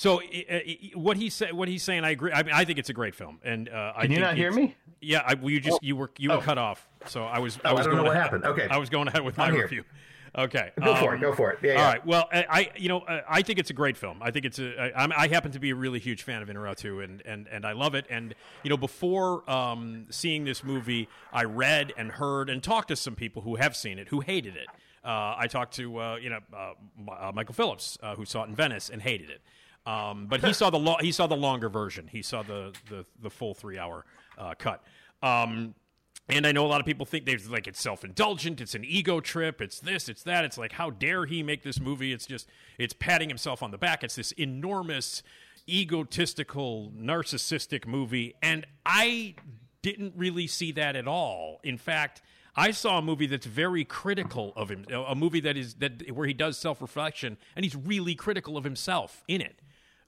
so 0.00 0.20
i- 0.22 0.46
i- 0.50 0.90
what 0.94 1.16
he 1.16 1.28
said, 1.28 1.52
what 1.52 1.66
he's 1.66 1.82
saying, 1.82 2.04
I 2.04 2.10
agree. 2.10 2.30
I 2.32 2.44
mean, 2.44 2.54
I 2.54 2.64
think 2.64 2.78
it's 2.78 2.88
a 2.88 2.92
great 2.92 3.16
film, 3.16 3.40
and 3.42 3.68
uh, 3.68 3.94
I 3.96 4.02
Can 4.02 4.12
you 4.12 4.20
not 4.20 4.36
hear 4.36 4.52
me? 4.52 4.76
Yeah, 5.00 5.22
I, 5.26 5.34
well, 5.34 5.50
you 5.50 5.58
just 5.60 5.82
you 5.82 5.96
were 5.96 6.10
you 6.18 6.30
were 6.30 6.36
Oh. 6.36 6.40
cut 6.40 6.56
off. 6.58 6.86
So 7.06 7.24
I 7.24 7.40
was 7.40 7.58
Oh, 7.64 7.68
I 7.68 7.70
I 7.70 7.72
was 7.72 7.86
know 7.86 7.92
going 7.94 8.04
what 8.04 8.12
ahead- 8.12 8.22
happened. 8.22 8.44
Okay. 8.44 8.68
I 8.70 8.76
was 8.78 8.90
going 8.90 9.08
ahead 9.08 9.22
with 9.24 9.36
my 9.36 9.48
review. 9.48 9.84
Okay, 10.36 10.70
Go 10.78 10.94
for 10.94 11.12
it, 11.14 11.16
um, 11.16 11.20
go 11.22 11.32
for 11.34 11.50
it. 11.52 11.58
Yeah, 11.62 11.72
all 11.72 11.78
yeah. 11.78 11.88
right. 11.88 12.06
Well, 12.06 12.28
I, 12.30 12.46
I 12.48 12.70
you 12.76 12.88
know 12.90 13.00
uh, 13.00 13.22
I 13.28 13.40
think 13.42 13.58
it's 13.58 13.70
a 13.70 13.72
great 13.72 13.96
film. 13.96 14.18
I 14.22 14.30
think 14.30 14.44
it's 14.44 14.58
a 14.58 14.78
I, 14.94 15.02
I'm, 15.04 15.10
I 15.16 15.26
happen 15.26 15.50
to 15.52 15.58
be 15.58 15.70
a 15.70 15.74
really 15.74 15.98
huge 15.98 16.22
fan 16.22 16.42
of 16.42 16.48
Inarritu 16.48 17.02
and 17.02 17.22
and 17.24 17.48
and 17.48 17.64
I 17.64 17.72
love 17.72 17.94
it. 17.94 18.04
And 18.10 18.34
you 18.62 18.68
know 18.70 18.76
before 18.76 19.48
um, 19.50 20.06
seeing 20.10 20.44
this 20.44 20.62
movie, 20.62 21.08
I 21.32 21.44
read 21.44 21.92
and 21.96 22.12
heard 22.12 22.50
and 22.50 22.62
talked 22.62 22.88
to 22.88 22.96
some 22.96 23.14
people 23.16 23.42
who 23.42 23.56
have 23.56 23.74
seen 23.74 23.98
it 23.98 24.08
who 24.08 24.20
hated 24.20 24.54
it. 24.54 24.66
Uh, 25.02 25.34
I 25.38 25.46
talked 25.48 25.74
to 25.76 25.98
uh, 25.98 26.16
you 26.16 26.28
know 26.30 26.40
uh, 26.54 26.72
uh, 27.10 27.32
Michael 27.34 27.54
Phillips 27.54 27.96
uh, 28.02 28.14
who 28.14 28.24
saw 28.26 28.42
it 28.44 28.48
in 28.50 28.54
Venice 28.54 28.90
and 28.90 29.00
hated 29.00 29.30
it. 29.30 29.40
Um, 29.88 30.26
but 30.26 30.44
he 30.44 30.52
saw 30.52 30.68
the 30.68 30.78
lo- 30.78 30.98
he 31.00 31.12
saw 31.12 31.26
the 31.26 31.36
longer 31.36 31.70
version. 31.70 32.08
He 32.08 32.20
saw 32.20 32.42
the 32.42 32.74
the, 32.90 33.06
the 33.22 33.30
full 33.30 33.54
three 33.54 33.78
hour 33.78 34.04
uh, 34.36 34.54
cut. 34.58 34.84
Um, 35.22 35.74
and 36.28 36.46
I 36.46 36.52
know 36.52 36.66
a 36.66 36.68
lot 36.68 36.80
of 36.80 36.86
people 36.86 37.06
think 37.06 37.24
they're 37.24 37.38
like 37.48 37.66
it's 37.66 37.80
self 37.80 38.04
indulgent, 38.04 38.60
it's 38.60 38.74
an 38.74 38.84
ego 38.84 39.20
trip, 39.20 39.62
it's 39.62 39.80
this, 39.80 40.10
it's 40.10 40.22
that. 40.24 40.44
It's 40.44 40.58
like 40.58 40.72
how 40.72 40.90
dare 40.90 41.24
he 41.24 41.42
make 41.42 41.62
this 41.62 41.80
movie? 41.80 42.12
It's 42.12 42.26
just 42.26 42.48
it's 42.76 42.92
patting 42.92 43.30
himself 43.30 43.62
on 43.62 43.70
the 43.70 43.78
back. 43.78 44.04
It's 44.04 44.16
this 44.16 44.32
enormous, 44.32 45.22
egotistical, 45.66 46.92
narcissistic 46.94 47.86
movie, 47.86 48.34
and 48.42 48.66
I 48.84 49.36
didn't 49.80 50.12
really 50.16 50.46
see 50.46 50.70
that 50.72 50.96
at 50.96 51.08
all. 51.08 51.60
In 51.64 51.78
fact, 51.78 52.20
I 52.54 52.72
saw 52.72 52.98
a 52.98 53.02
movie 53.02 53.26
that's 53.26 53.46
very 53.46 53.84
critical 53.84 54.52
of 54.54 54.68
him, 54.68 54.84
a 54.90 55.14
movie 55.14 55.40
that 55.40 55.56
is 55.56 55.76
that 55.76 56.10
where 56.10 56.26
he 56.26 56.34
does 56.34 56.58
self 56.58 56.82
reflection, 56.82 57.38
and 57.56 57.64
he's 57.64 57.74
really 57.74 58.14
critical 58.14 58.58
of 58.58 58.64
himself 58.64 59.24
in 59.28 59.40
it. 59.40 59.62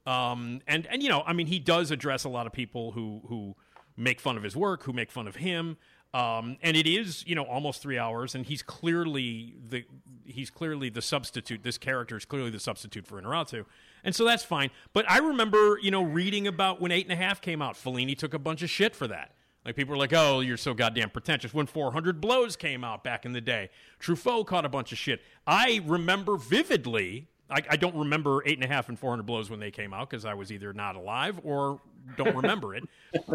Um, 0.07 0.61
and 0.67 0.87
and 0.87 1.03
you 1.03 1.09
know, 1.09 1.23
I 1.27 1.33
mean, 1.33 1.47
he 1.47 1.59
does 1.59 1.91
address 1.91 2.25
a 2.25 2.29
lot 2.29 2.47
of 2.47 2.53
people 2.53 2.93
who 2.93 3.23
who 3.29 3.57
make 3.97 4.21
fun 4.21 4.37
of 4.37 4.43
his 4.43 4.57
work, 4.57 4.85
who 4.85 4.93
make 4.93 5.11
fun 5.11 5.29
of 5.29 5.37
him. 5.37 5.77
Um, 6.13 6.57
and 6.61 6.77
it 6.77 6.89
is, 6.89 7.25
you 7.25 7.37
know, 7.37 7.45
almost 7.45 7.81
three 7.83 7.97
hours, 7.97 8.35
and 8.35 8.45
he's 8.45 8.63
clearly 8.63 9.55
the 9.69 9.85
he's 10.25 10.51
clearly 10.51 10.89
the 10.91 11.03
substitute. 11.03 11.63
This 11.63 11.79
character 11.79 12.17
is 12.17 12.25
clearly 12.25 12.51
the 12.51 12.59
substitute 12.59 13.07
for 13.07 13.21
Inarritu, 13.21 13.65
and 14.03 14.15
so 14.15 14.25
that's 14.25 14.43
fine. 14.43 14.71
But 14.93 15.09
I 15.09 15.19
remember, 15.19 15.79
you 15.81 15.93
know, 15.93 16.03
reading 16.03 16.49
about 16.49 16.81
when 16.81 16.91
Eight 16.91 17.05
and 17.05 17.13
a 17.13 17.17
Half 17.17 17.41
came 17.41 17.63
out, 17.63 17.77
Fellini 17.77 18.19
took 18.19 18.35
a 18.35 18.41
bunch 18.41 18.63
of 18.63 18.71
shit 18.71 18.97
for 18.97 19.07
that. 19.07 19.37
Like 19.65 19.77
people 19.77 19.93
were 19.93 19.99
like, 19.99 20.13
"Oh, 20.13 20.41
you're 20.41 20.57
so 20.57 20.75
goddamn 20.75 21.11
pretentious." 21.11 21.55
When 21.55 21.67
400 21.67 22.21
Blows 22.21 22.57
came 22.57 22.83
out 22.83 23.05
back 23.05 23.25
in 23.25 23.33
the 23.33 23.41
day, 23.41 23.71
Truffaut 24.01 24.47
caught 24.47 24.65
a 24.65 24.69
bunch 24.69 24.91
of 24.91 24.99
shit. 24.99 25.21
I 25.47 25.81
remember 25.85 26.37
vividly. 26.37 27.29
I, 27.51 27.63
I 27.71 27.77
don't 27.77 27.97
remember 27.97 28.43
Eight 28.47 28.57
and 28.57 28.65
a 28.65 28.69
Half 28.69 28.89
and 28.89 28.99
400 28.99 29.25
Blows 29.25 29.51
when 29.51 29.61
they 29.61 29.71
came 29.71 29.93
out 29.93 30.11
because 30.11 30.25
I 30.25 30.35
was 30.35 30.53
either 30.53 30.73
not 30.73 30.97
alive 30.97 31.41
or 31.45 31.81
don't 32.17 32.37
remember 32.37 32.75
it. 32.75 32.85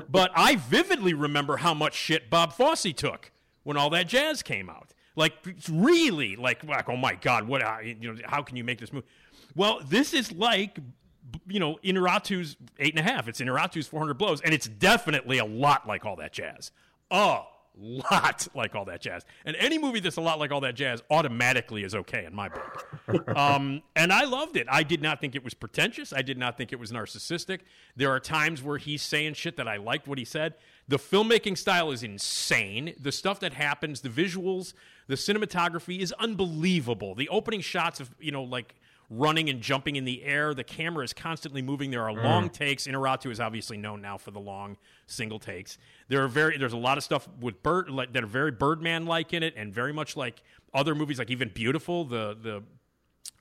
But 0.09 0.31
I 0.33 0.55
vividly 0.55 1.13
remember 1.13 1.57
how 1.57 1.73
much 1.73 1.95
shit 1.95 2.29
Bob 2.29 2.53
Fosse 2.53 2.93
took 2.95 3.33
when 3.63 3.75
all 3.75 3.89
that 3.89 4.07
jazz 4.07 4.41
came 4.41 4.69
out. 4.69 4.93
Like 5.17 5.33
it's 5.45 5.67
really, 5.67 6.37
like, 6.37 6.63
like 6.63 6.87
oh 6.87 6.95
my 6.95 7.15
god, 7.15 7.45
what? 7.45 7.61
How, 7.61 7.79
you 7.79 8.13
know, 8.13 8.21
how 8.23 8.41
can 8.41 8.55
you 8.55 8.63
make 8.63 8.79
this 8.79 8.93
move? 8.93 9.03
Well, 9.53 9.81
this 9.85 10.13
is 10.13 10.31
like 10.31 10.79
you 11.47 11.59
know, 11.59 11.77
Inarritu's 11.83 12.55
eight 12.79 12.97
and 12.97 13.05
a 13.05 13.11
half. 13.11 13.27
It's 13.27 13.41
Inarritu's 13.41 13.87
400 13.87 14.13
blows, 14.17 14.41
and 14.41 14.53
it's 14.53 14.67
definitely 14.67 15.37
a 15.37 15.45
lot 15.45 15.87
like 15.87 16.05
all 16.05 16.15
that 16.17 16.31
jazz. 16.31 16.71
A 17.11 17.41
lot 17.77 18.47
like 18.53 18.75
all 18.75 18.85
that 18.85 19.01
jazz. 19.01 19.25
And 19.45 19.55
any 19.57 19.77
movie 19.77 19.99
that's 19.99 20.17
a 20.17 20.21
lot 20.21 20.39
like 20.39 20.51
all 20.51 20.61
that 20.61 20.75
jazz 20.75 21.01
automatically 21.09 21.83
is 21.83 21.95
okay 21.95 22.25
in 22.25 22.33
my 22.33 22.49
book. 22.49 23.27
um, 23.37 23.81
and 23.95 24.11
I 24.11 24.25
loved 24.25 24.57
it. 24.57 24.67
I 24.69 24.83
did 24.83 25.01
not 25.01 25.21
think 25.21 25.35
it 25.35 25.43
was 25.43 25.53
pretentious. 25.53 26.13
I 26.13 26.21
did 26.21 26.37
not 26.37 26.57
think 26.57 26.71
it 26.71 26.79
was 26.79 26.91
narcissistic. 26.91 27.61
There 27.95 28.11
are 28.11 28.19
times 28.19 28.63
where 28.63 28.77
he's 28.77 29.01
saying 29.01 29.33
shit 29.33 29.57
that 29.57 29.67
I 29.67 29.77
liked 29.77 30.07
what 30.07 30.17
he 30.17 30.25
said. 30.25 30.55
The 30.87 30.97
filmmaking 30.97 31.57
style 31.57 31.91
is 31.91 32.03
insane. 32.03 32.93
The 32.99 33.11
stuff 33.11 33.39
that 33.39 33.53
happens, 33.53 34.01
the 34.01 34.09
visuals, 34.09 34.73
the 35.07 35.15
cinematography 35.15 35.99
is 35.99 36.13
unbelievable. 36.13 37.15
The 37.15 37.29
opening 37.29 37.61
shots 37.61 37.99
of, 37.99 38.13
you 38.19 38.31
know, 38.31 38.43
like 38.43 38.75
running 39.09 39.49
and 39.49 39.61
jumping 39.61 39.95
in 39.95 40.05
the 40.05 40.23
air. 40.23 40.53
The 40.53 40.63
camera 40.63 41.03
is 41.03 41.13
constantly 41.13 41.61
moving. 41.61 41.91
There 41.91 42.03
are 42.03 42.13
long 42.13 42.49
takes. 42.49 42.87
Inarritu 42.87 43.31
is 43.31 43.39
obviously 43.39 43.77
known 43.77 44.01
now 44.01 44.17
for 44.17 44.31
the 44.31 44.39
long 44.39 44.77
single 45.07 45.39
takes. 45.39 45.77
There 46.07 46.23
are 46.23 46.27
very 46.27 46.57
there's 46.57 46.73
a 46.73 46.77
lot 46.77 46.97
of 46.97 47.03
stuff 47.03 47.27
with 47.39 47.61
bird 47.63 47.89
like, 47.89 48.13
that 48.13 48.23
are 48.23 48.27
very 48.27 48.51
Birdman 48.51 49.05
like 49.05 49.33
in 49.33 49.43
it, 49.43 49.53
and 49.55 49.73
very 49.73 49.93
much 49.93 50.17
like 50.17 50.41
other 50.73 50.95
movies, 50.95 51.19
like 51.19 51.31
even 51.31 51.49
Biutiful, 51.49 52.09
the 52.09 52.37
the 52.41 52.63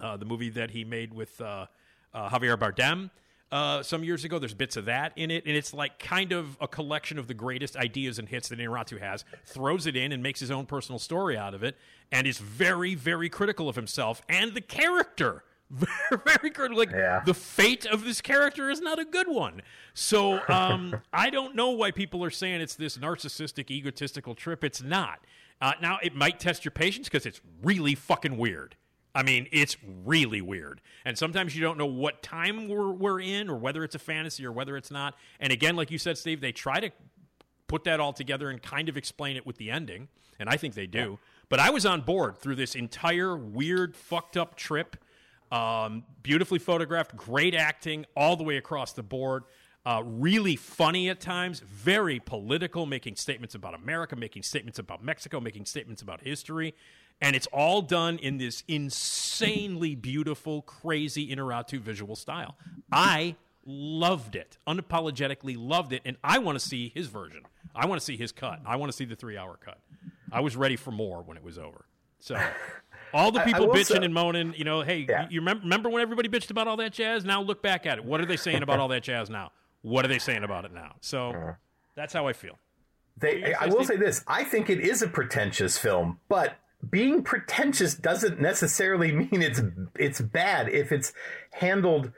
uh, 0.05 0.17
the 0.17 0.25
movie 0.25 0.51
that 0.51 0.71
he 0.71 0.85
made 0.85 1.15
with 1.15 1.41
uh, 1.41 1.67
uh, 2.13 2.29
Javier 2.29 2.57
Bardem. 2.57 3.11
Uh, 3.53 3.83
some 3.85 4.03
years 4.03 4.25
ago, 4.25 4.41
there's 4.41 4.55
bits 4.55 4.77
of 4.77 4.87
that 4.87 5.13
in 5.15 5.31
it, 5.31 5.45
and 5.47 5.57
it's 5.57 5.73
like 5.73 5.99
kind 6.01 6.33
of 6.33 6.57
a 6.61 6.67
collection 6.67 7.19
of 7.19 7.29
the 7.29 7.35
greatest 7.35 7.77
ideas 7.77 8.19
and 8.19 8.29
hits 8.29 8.49
that 8.49 8.59
Inarritu 8.59 8.99
has. 8.99 9.25
Throws 9.47 9.87
it 9.87 9.95
in 9.95 10.11
and 10.11 10.23
makes 10.23 10.41
his 10.41 10.51
own 10.51 10.67
personal 10.67 10.99
story 10.99 11.37
out 11.37 11.55
of 11.55 11.63
it, 11.63 11.77
and 12.11 12.27
is 12.27 12.39
very, 12.39 12.97
very 12.97 13.29
critical 13.29 13.69
of 13.69 13.77
himself 13.77 14.23
and 14.29 14.55
the 14.55 14.61
character. 14.61 15.45
Very, 15.71 16.23
very 16.25 16.51
critical. 16.51 16.77
Like 16.79 16.91
Yeah. 16.91 17.23
the 17.25 17.35
fate 17.35 17.87
of 17.87 18.05
this 18.05 18.21
character 18.21 18.71
is 18.71 18.81
not 18.81 18.99
a 18.99 19.05
good 19.05 19.29
one. 19.29 19.63
So 19.95 20.41
um, 20.49 21.01
I 21.13 21.31
don't 21.31 21.55
know 21.57 21.71
why 21.71 21.91
people 21.91 22.23
are 22.23 22.31
saying 22.31 22.61
it's 22.61 22.75
this 22.77 22.97
narcissistic, 22.99 23.71
egotistical 23.71 24.35
trip. 24.35 24.63
It's 24.63 24.83
not. 24.83 25.21
Uh, 25.61 25.73
now 25.81 25.99
it 26.03 26.15
might 26.15 26.39
test 26.39 26.65
your 26.65 26.73
patience 26.73 27.09
because 27.09 27.27
it's 27.27 27.41
really 27.63 27.95
fucking 27.95 28.37
weird. 28.37 28.77
I 29.17 29.23
mean, 29.23 29.47
it's 29.53 29.77
really 30.05 30.41
weird. 30.41 30.81
And 31.05 31.17
sometimes 31.17 31.57
you 31.57 31.63
don't 31.63 31.79
know 31.79 31.87
what 31.87 32.23
time 32.23 32.69
we're, 32.69 32.91
we're 32.91 33.21
in 33.21 33.49
or 33.49 33.57
whether 33.57 33.83
it's 33.85 33.95
a 33.95 33.99
fantasy 34.01 34.45
or 34.45 34.53
whether 34.53 34.77
it's 34.77 34.91
not. 34.91 35.15
And 35.41 35.53
again, 35.53 35.77
like 35.77 35.91
you 35.91 35.99
said, 35.99 36.19
Steve, 36.19 36.41
they 36.41 36.53
try 36.53 36.81
to 36.81 36.91
put 37.69 37.85
that 37.85 38.01
all 38.01 38.13
together 38.13 38.51
and 38.51 38.63
kind 38.63 38.89
of 38.89 38.97
explain 38.97 39.37
it 39.37 39.47
with 39.47 39.57
the 39.57 39.71
ending. 39.71 40.09
And 40.39 40.49
I 40.49 40.57
think 40.57 40.75
they 40.75 40.87
do. 40.87 41.19
But 41.49 41.61
I 41.61 41.71
was 41.71 41.87
on 41.87 42.01
board 42.03 42.39
through 42.39 42.57
this 42.57 42.75
entire 42.75 43.37
weird, 43.37 43.95
fucked 43.97 44.37
up 44.37 44.57
trip. 44.57 44.97
Um, 45.55 46.03
beautifully 46.25 46.59
photographed, 46.59 47.17
great 47.17 47.55
acting 47.55 48.07
all 48.17 48.35
the 48.35 48.43
way 48.43 48.57
across 48.57 48.93
the 48.93 49.05
board. 49.05 49.45
Uh, 49.87 50.03
really 50.05 50.57
funny 50.57 51.11
at 51.11 51.21
times, 51.21 51.61
very 51.61 52.19
political, 52.19 52.87
making 52.87 53.15
statements 53.15 53.55
about 53.55 53.73
America, 53.73 54.17
making 54.17 54.43
statements 54.43 54.81
about 54.81 55.05
Mexico, 55.05 55.39
making 55.39 55.65
statements 55.67 56.03
about 56.03 56.23
history. 56.23 56.75
And 57.21 57.37
it's 57.37 57.47
all 57.53 57.83
done 57.83 58.19
in 58.19 58.39
this 58.39 58.65
insanely 58.67 59.95
beautiful, 59.95 60.63
crazy 60.63 61.29
Inarritu 61.31 61.79
visual 61.79 62.17
style. 62.17 62.57
I 62.91 63.37
loved 63.65 64.35
it, 64.35 64.59
unapologetically 64.67 65.55
loved 65.57 65.93
it, 65.93 66.03
and 66.05 66.17
I 66.25 66.39
want 66.39 66.59
to 66.59 66.67
see 66.67 66.91
his 66.93 67.07
version. 67.07 67.43
I 67.77 67.87
want 67.87 68.01
to 68.01 68.05
see 68.05 68.17
his 68.17 68.33
cut. 68.33 68.59
I 68.67 68.75
want 68.75 68.91
to 68.91 68.97
see 68.97 69.05
the 69.05 69.15
three 69.15 69.39
hour 69.39 69.57
cut. 69.65 69.79
I 70.33 70.41
was 70.41 70.57
ready 70.57 70.75
for 70.75 70.91
more 70.91 71.23
when 71.23 71.37
it 71.37 71.45
was 71.45 71.59
over. 71.59 71.85
So. 72.19 72.37
All 73.15 73.31
the 73.31 73.41
people 73.41 73.69
bitching 73.69 73.99
say- 73.99 74.05
and 74.05 74.13
moaning, 74.13 74.55
you 74.57 74.65
know, 74.65 74.83
hey, 74.83 75.07
Yeah. 75.09 75.29
you 75.31 75.41
remember, 75.41 75.63
remember 75.63 75.89
when 75.89 76.03
everybody 76.03 76.29
bitched 76.29 76.51
about 76.51 76.67
all 76.69 76.77
that 76.79 76.93
jazz? 76.93 77.25
Now 77.25 77.41
look 77.41 77.63
back 77.63 77.87
at 77.87 77.99
it. 77.99 78.05
What 78.05 78.21
are 78.21 78.27
they 78.27 78.37
saying 78.37 78.63
about 78.63 78.81
all 78.81 78.89
that 78.89 79.05
jazz 79.05 79.31
now? 79.31 79.53
What 79.83 80.05
are 80.05 80.09
they 80.09 80.19
saying 80.19 80.43
about 80.45 80.65
it 80.65 80.73
now? 80.73 80.97
So 81.01 81.31
uh-huh. 81.31 81.53
that's 81.95 82.13
how 82.13 82.27
I 82.27 82.33
feel. 82.33 82.59
They, 83.17 83.55
I 83.55 83.67
will 83.67 83.85
say 83.85 83.97
this: 83.97 84.25
I 84.27 84.43
think 84.43 84.69
it 84.69 84.81
is 84.81 85.01
a 85.01 85.07
pretentious 85.07 85.79
film, 85.79 86.19
but 86.29 86.57
being 86.91 87.23
pretentious 87.23 87.95
doesn't 87.95 88.41
necessarily 88.41 89.13
mean 89.13 89.43
it's 89.43 89.61
it's 89.95 90.21
bad 90.21 90.69
if 90.69 90.91
it's 90.91 91.13
handled 91.53 92.11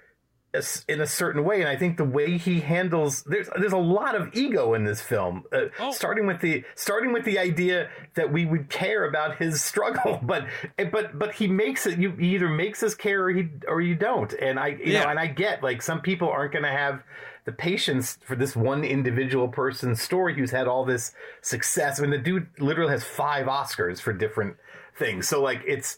in 0.88 1.00
a 1.00 1.06
certain 1.06 1.44
way. 1.44 1.60
And 1.60 1.68
I 1.68 1.76
think 1.76 1.96
the 1.96 2.04
way 2.04 2.38
he 2.38 2.60
handles 2.60 3.22
there's 3.24 3.48
there's 3.58 3.72
a 3.72 3.76
lot 3.78 4.14
of 4.14 4.30
ego 4.34 4.74
in 4.74 4.84
this 4.84 5.00
film, 5.00 5.44
uh, 5.52 5.66
Oh. 5.80 5.92
starting 5.92 6.26
with 6.26 6.40
the 6.40 6.64
starting 6.74 7.12
with 7.12 7.24
the 7.24 7.38
idea 7.38 7.88
that 8.14 8.32
we 8.32 8.44
would 8.46 8.68
care 8.68 9.04
about 9.08 9.36
his 9.38 9.62
struggle, 9.70 10.18
but 10.22 10.46
but 10.92 11.18
but 11.18 11.34
he 11.34 11.46
makes 11.46 11.86
it. 11.86 11.98
You 11.98 12.12
he 12.12 12.34
either 12.34 12.48
makes 12.48 12.82
us 12.82 12.94
care 12.94 13.24
or 13.24 13.30
he 13.30 13.48
or 13.68 13.80
you 13.80 13.94
don't. 13.94 14.32
And 14.34 14.58
I 14.58 14.68
you 14.68 14.94
know 14.94 15.08
and 15.08 15.18
I 15.18 15.26
get 15.26 15.62
like 15.62 15.82
some 15.82 16.00
people 16.00 16.28
aren't 16.28 16.52
going 16.52 16.64
to 16.64 16.70
have 16.70 17.02
the 17.44 17.52
patience 17.52 18.18
for 18.24 18.34
this 18.34 18.56
one 18.56 18.82
individual 18.82 19.46
person's 19.46 20.02
story 20.02 20.34
who's 20.34 20.50
had 20.50 20.66
all 20.66 20.84
this 20.84 21.12
success. 21.42 21.98
I 21.98 22.02
mean, 22.02 22.10
the 22.10 22.18
dude 22.18 22.48
literally 22.58 22.90
has 22.90 23.04
five 23.04 23.46
Oscars 23.46 24.00
for 24.00 24.12
different 24.12 24.56
things. 24.98 25.28
So 25.28 25.40
like, 25.40 25.62
it's 25.64 25.96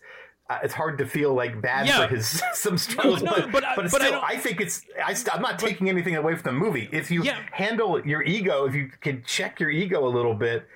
it's 0.62 0.74
hard 0.74 0.98
to 0.98 1.06
feel 1.06 1.34
like 1.34 1.60
bad 1.60 1.86
Yeah. 1.86 2.06
for 2.06 2.14
his 2.14 2.42
some 2.54 2.78
struggles. 2.78 3.22
no, 3.22 3.32
but 3.32 3.52
but 3.52 3.64
I- 3.64 3.76
but, 3.76 3.90
but 3.90 4.00
still, 4.00 4.12
don't- 4.12 4.24
I, 4.24 4.36
think 4.36 4.60
it's. 4.60 4.82
I 5.04 5.12
st- 5.14 5.34
I'm 5.34 5.42
not 5.42 5.58
taking 5.58 5.88
anything 5.88 6.16
away 6.16 6.34
from 6.36 6.54
the 6.54 6.58
movie. 6.58 6.88
If 6.92 7.10
you 7.10 7.22
Yeah. 7.22 7.38
handle 7.52 8.04
your 8.06 8.22
ego, 8.22 8.64
if 8.66 8.74
you 8.74 8.90
can 9.00 9.22
check 9.26 9.60
your 9.60 9.70
ego 9.70 10.06
a 10.06 10.08
little 10.08 10.34
bit, 10.34 10.66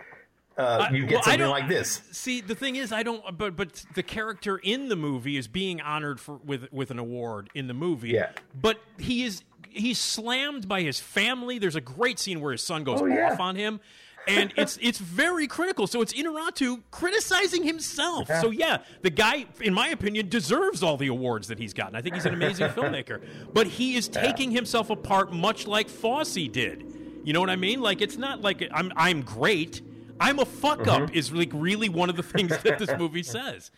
uh, 0.58 0.88
I- 0.90 0.94
you 0.94 1.02
get 1.06 1.14
well, 1.14 1.22
something 1.22 1.46
like 1.48 1.68
this. 1.68 2.02
See, 2.12 2.40
the 2.42 2.54
thing 2.54 2.76
is, 2.76 2.92
I 2.92 3.02
don't. 3.02 3.36
But 3.38 3.56
but 3.56 3.84
the 3.94 4.02
character 4.02 4.58
in 4.58 4.88
the 4.88 4.96
movie 4.96 5.36
is 5.38 5.48
being 5.48 5.80
honored 5.80 6.20
for 6.20 6.34
with 6.44 6.70
with 6.72 6.90
an 6.90 6.98
award 6.98 7.48
in 7.54 7.66
the 7.66 7.74
movie. 7.74 8.10
Yeah. 8.10 8.30
But 8.60 8.78
he 8.98 9.24
is 9.24 9.42
he's 9.70 9.98
slammed 9.98 10.68
by 10.68 10.82
his 10.82 11.00
family. 11.00 11.58
There's 11.58 11.76
a 11.76 11.80
great 11.80 12.18
scene 12.18 12.42
where 12.42 12.52
his 12.52 12.62
son 12.62 12.84
goes 12.84 13.00
Oh, 13.00 13.06
yeah. 13.06 13.32
off 13.32 13.40
on 13.40 13.56
him. 13.56 13.80
And 14.28 14.52
it's 14.56 14.78
it's 14.80 14.98
very 14.98 15.46
critical. 15.46 15.86
So 15.86 16.00
it's 16.00 16.12
Inarritu 16.12 16.82
criticizing 16.90 17.64
himself. 17.64 18.28
So 18.40 18.50
yeah, 18.50 18.78
the 19.02 19.10
guy, 19.10 19.46
in 19.60 19.74
my 19.74 19.88
opinion, 19.88 20.28
deserves 20.28 20.82
all 20.82 20.96
the 20.96 21.08
awards 21.08 21.48
that 21.48 21.58
he's 21.58 21.74
gotten. 21.74 21.96
I 21.96 22.02
think 22.02 22.14
he's 22.14 22.26
an 22.26 22.34
amazing 22.34 22.68
filmmaker. 22.76 23.20
But 23.52 23.66
he 23.66 23.96
is 23.96 24.08
taking 24.08 24.50
himself 24.52 24.90
apart, 24.90 25.32
much 25.32 25.66
like 25.66 25.88
Fosse 25.88 26.34
did. 26.48 26.84
You 27.24 27.32
know 27.32 27.40
what 27.40 27.50
I 27.50 27.56
mean? 27.56 27.80
Like 27.80 28.00
it's 28.00 28.16
not 28.16 28.42
like 28.42 28.68
I'm 28.72 28.92
I'm 28.96 29.22
great. 29.22 29.82
I'm 30.20 30.38
a 30.38 30.44
fuck 30.44 30.86
up 30.86 31.02
Mm-hmm. 31.02 31.14
is 31.16 31.32
like 31.32 31.50
really 31.52 31.88
one 31.88 32.08
of 32.08 32.16
the 32.16 32.22
things 32.34 32.50
that 32.62 32.78
this 32.78 32.90
movie 32.96 33.24
says. 33.24 33.70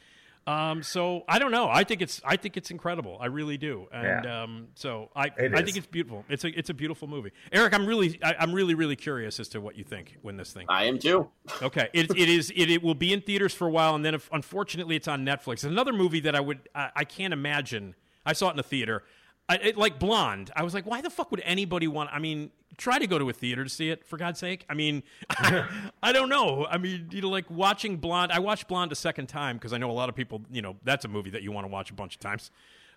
Um, 0.47 0.82
so 0.82 1.24
I 1.28 1.38
don't 1.38 1.51
know. 1.53 1.68
I 1.70 1.84
think 1.84 2.03
it's 2.03 2.20
I 2.24 2.36
think 2.36 2.57
it's 2.57 2.70
incredible. 2.70 3.16
I 3.20 3.26
really 3.26 3.57
do. 3.57 3.88
And 3.92 4.24
Yeah. 4.24 4.42
um, 4.42 4.68
so 4.74 5.11
I 5.16 5.26
It 5.26 5.55
I 5.55 5.59
is. 5.61 5.64
think 5.64 5.76
it's 5.78 5.86
beautiful. 5.86 6.24
It's 6.28 6.45
a 6.45 6.49
it's 6.59 6.68
a 6.70 6.74
beautiful 6.74 7.09
movie. 7.09 7.30
Erik, 7.51 7.72
I'm 7.72 7.86
really 7.86 8.18
I, 8.22 8.34
I'm 8.38 8.53
really 8.53 8.74
really 8.74 8.97
curious 8.97 9.40
as 9.40 9.49
to 9.51 9.61
what 9.61 9.76
you 9.76 9.84
think 9.84 10.18
when 10.22 10.36
this 10.36 10.53
thing. 10.53 10.66
I 10.68 10.84
am 10.84 10.99
too. 10.99 11.28
Okay, 11.62 11.88
it, 11.92 12.11
it 12.16 12.28
is 12.28 12.51
it, 12.55 12.70
it 12.70 12.82
will 12.82 12.95
be 12.95 13.12
in 13.12 13.20
theaters 13.22 13.55
for 13.55 13.66
a 13.66 13.70
while, 13.70 13.95
and 13.95 14.05
then 14.05 14.14
if, 14.14 14.28
unfortunately 14.32 14.97
it's 14.97 15.09
on 15.09 15.24
Netflix. 15.24 15.64
Another 15.64 15.92
movie 15.92 16.20
that 16.20 16.34
I 16.34 16.40
would 16.40 16.68
I, 16.74 16.90
I 16.97 17.05
can't 17.05 17.32
imagine. 17.32 17.95
I 18.26 18.32
saw 18.32 18.49
it 18.49 18.53
in 18.53 18.57
the 18.57 18.62
theater, 18.62 19.03
I, 19.49 19.57
it, 19.57 19.76
like 19.76 19.99
Blonde. 19.99 20.51
I 20.57 20.62
was 20.62 20.74
like, 20.74 20.86
why 20.86 21.01
the 21.01 21.11
fuck 21.11 21.30
would 21.30 21.42
anybody 21.45 21.86
want? 21.86 22.11
I 22.12 22.18
mean, 22.18 22.51
try 22.76 22.99
to 22.99 23.07
go 23.07 23.18
to 23.18 23.28
a 23.28 23.32
theater 23.32 23.64
to 23.64 23.70
see 23.70 23.90
it 23.90 24.05
for 24.05 24.16
God's 24.16 24.38
sake. 24.38 24.64
I 24.68 24.74
mean, 24.74 25.03
I, 26.03 26.12
don't 26.12 26.28
know. 26.28 26.66
I 26.68 26.78
mean, 26.78 27.09
you 27.11 27.20
know, 27.20 27.28
like 27.28 27.51
watching 27.51 27.99
Blonde. 27.99 28.32
I 28.32 28.38
watched 28.38 28.68
Blonde 28.68 28.92
a 28.92 28.97
second 28.97 29.26
time 29.26 29.57
because 29.57 29.72
I 29.72 29.78
know 29.78 29.90
a 29.90 29.92
lot 29.92 30.09
of 30.09 30.14
people. 30.14 30.42
You 30.51 30.62
know, 30.62 30.76
that's 30.84 31.05
a 31.05 31.09
movie 31.09 31.30
that 31.30 31.42
you 31.42 31.53
want 31.53 31.66
to 31.66 31.72
watch 31.72 31.90
a 31.90 31.95
bunch 31.95 32.14
of 32.14 32.20
times. 32.20 32.51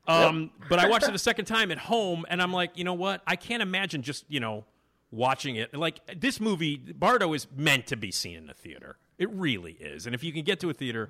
Um, 0.07 0.51
but 0.69 0.79
I 0.79 0.87
watched 0.87 1.09
it 1.09 1.15
a 1.15 1.19
second 1.19 1.45
time 1.45 1.69
at 1.69 1.77
home, 1.77 2.25
and 2.29 2.41
I'm 2.41 2.53
like, 2.53 2.77
you 2.77 2.85
know 2.85 2.93
what? 2.93 3.21
I 3.27 3.35
can't 3.35 3.61
imagine 3.61 4.03
just 4.03 4.23
you 4.29 4.39
know 4.39 4.63
watching 5.11 5.57
it. 5.57 5.75
Like 5.75 5.99
this 6.19 6.39
movie, 6.39 6.77
Bardo 6.77 7.33
is 7.33 7.47
meant 7.55 7.87
to 7.87 7.97
be 7.97 8.11
seen 8.11 8.37
in 8.37 8.47
the 8.47 8.53
theater. 8.53 8.97
It 9.17 9.29
really 9.31 9.73
is. 9.73 10.05
And 10.05 10.15
if 10.15 10.23
you 10.23 10.31
can 10.31 10.43
get 10.43 10.59
to 10.61 10.69
a 10.69 10.73
theater, 10.73 11.09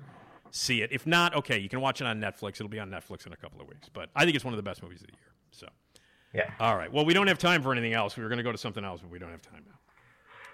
see 0.50 0.82
it. 0.82 0.90
If 0.92 1.06
not, 1.06 1.34
okay, 1.36 1.58
you 1.58 1.68
can 1.68 1.80
watch 1.80 2.00
it 2.00 2.06
on 2.06 2.20
Netflix. 2.20 2.54
It'll 2.54 2.68
be 2.68 2.78
on 2.80 2.90
Netflix 2.90 3.26
in 3.26 3.32
a 3.32 3.36
couple 3.36 3.60
of 3.60 3.68
weeks. 3.68 3.88
But 3.88 4.10
I 4.16 4.24
think 4.24 4.34
it's 4.36 4.44
one 4.44 4.54
of 4.54 4.58
the 4.58 4.62
best 4.62 4.82
movies 4.82 5.00
of 5.00 5.06
the 5.08 5.12
year. 5.14 5.32
So, 5.50 5.68
Yeah. 6.34 6.50
all 6.60 6.76
right. 6.76 6.92
Well, 6.92 7.04
we 7.04 7.14
don't 7.14 7.26
have 7.26 7.38
time 7.38 7.62
for 7.62 7.72
anything 7.72 7.92
else. 7.94 8.16
We 8.16 8.22
were 8.22 8.28
going 8.28 8.38
to 8.38 8.42
go 8.44 8.52
to 8.52 8.58
something 8.58 8.84
else, 8.84 9.00
but 9.00 9.10
we 9.10 9.18
don't 9.18 9.30
have 9.30 9.42
time 9.42 9.64
now. 9.66 9.78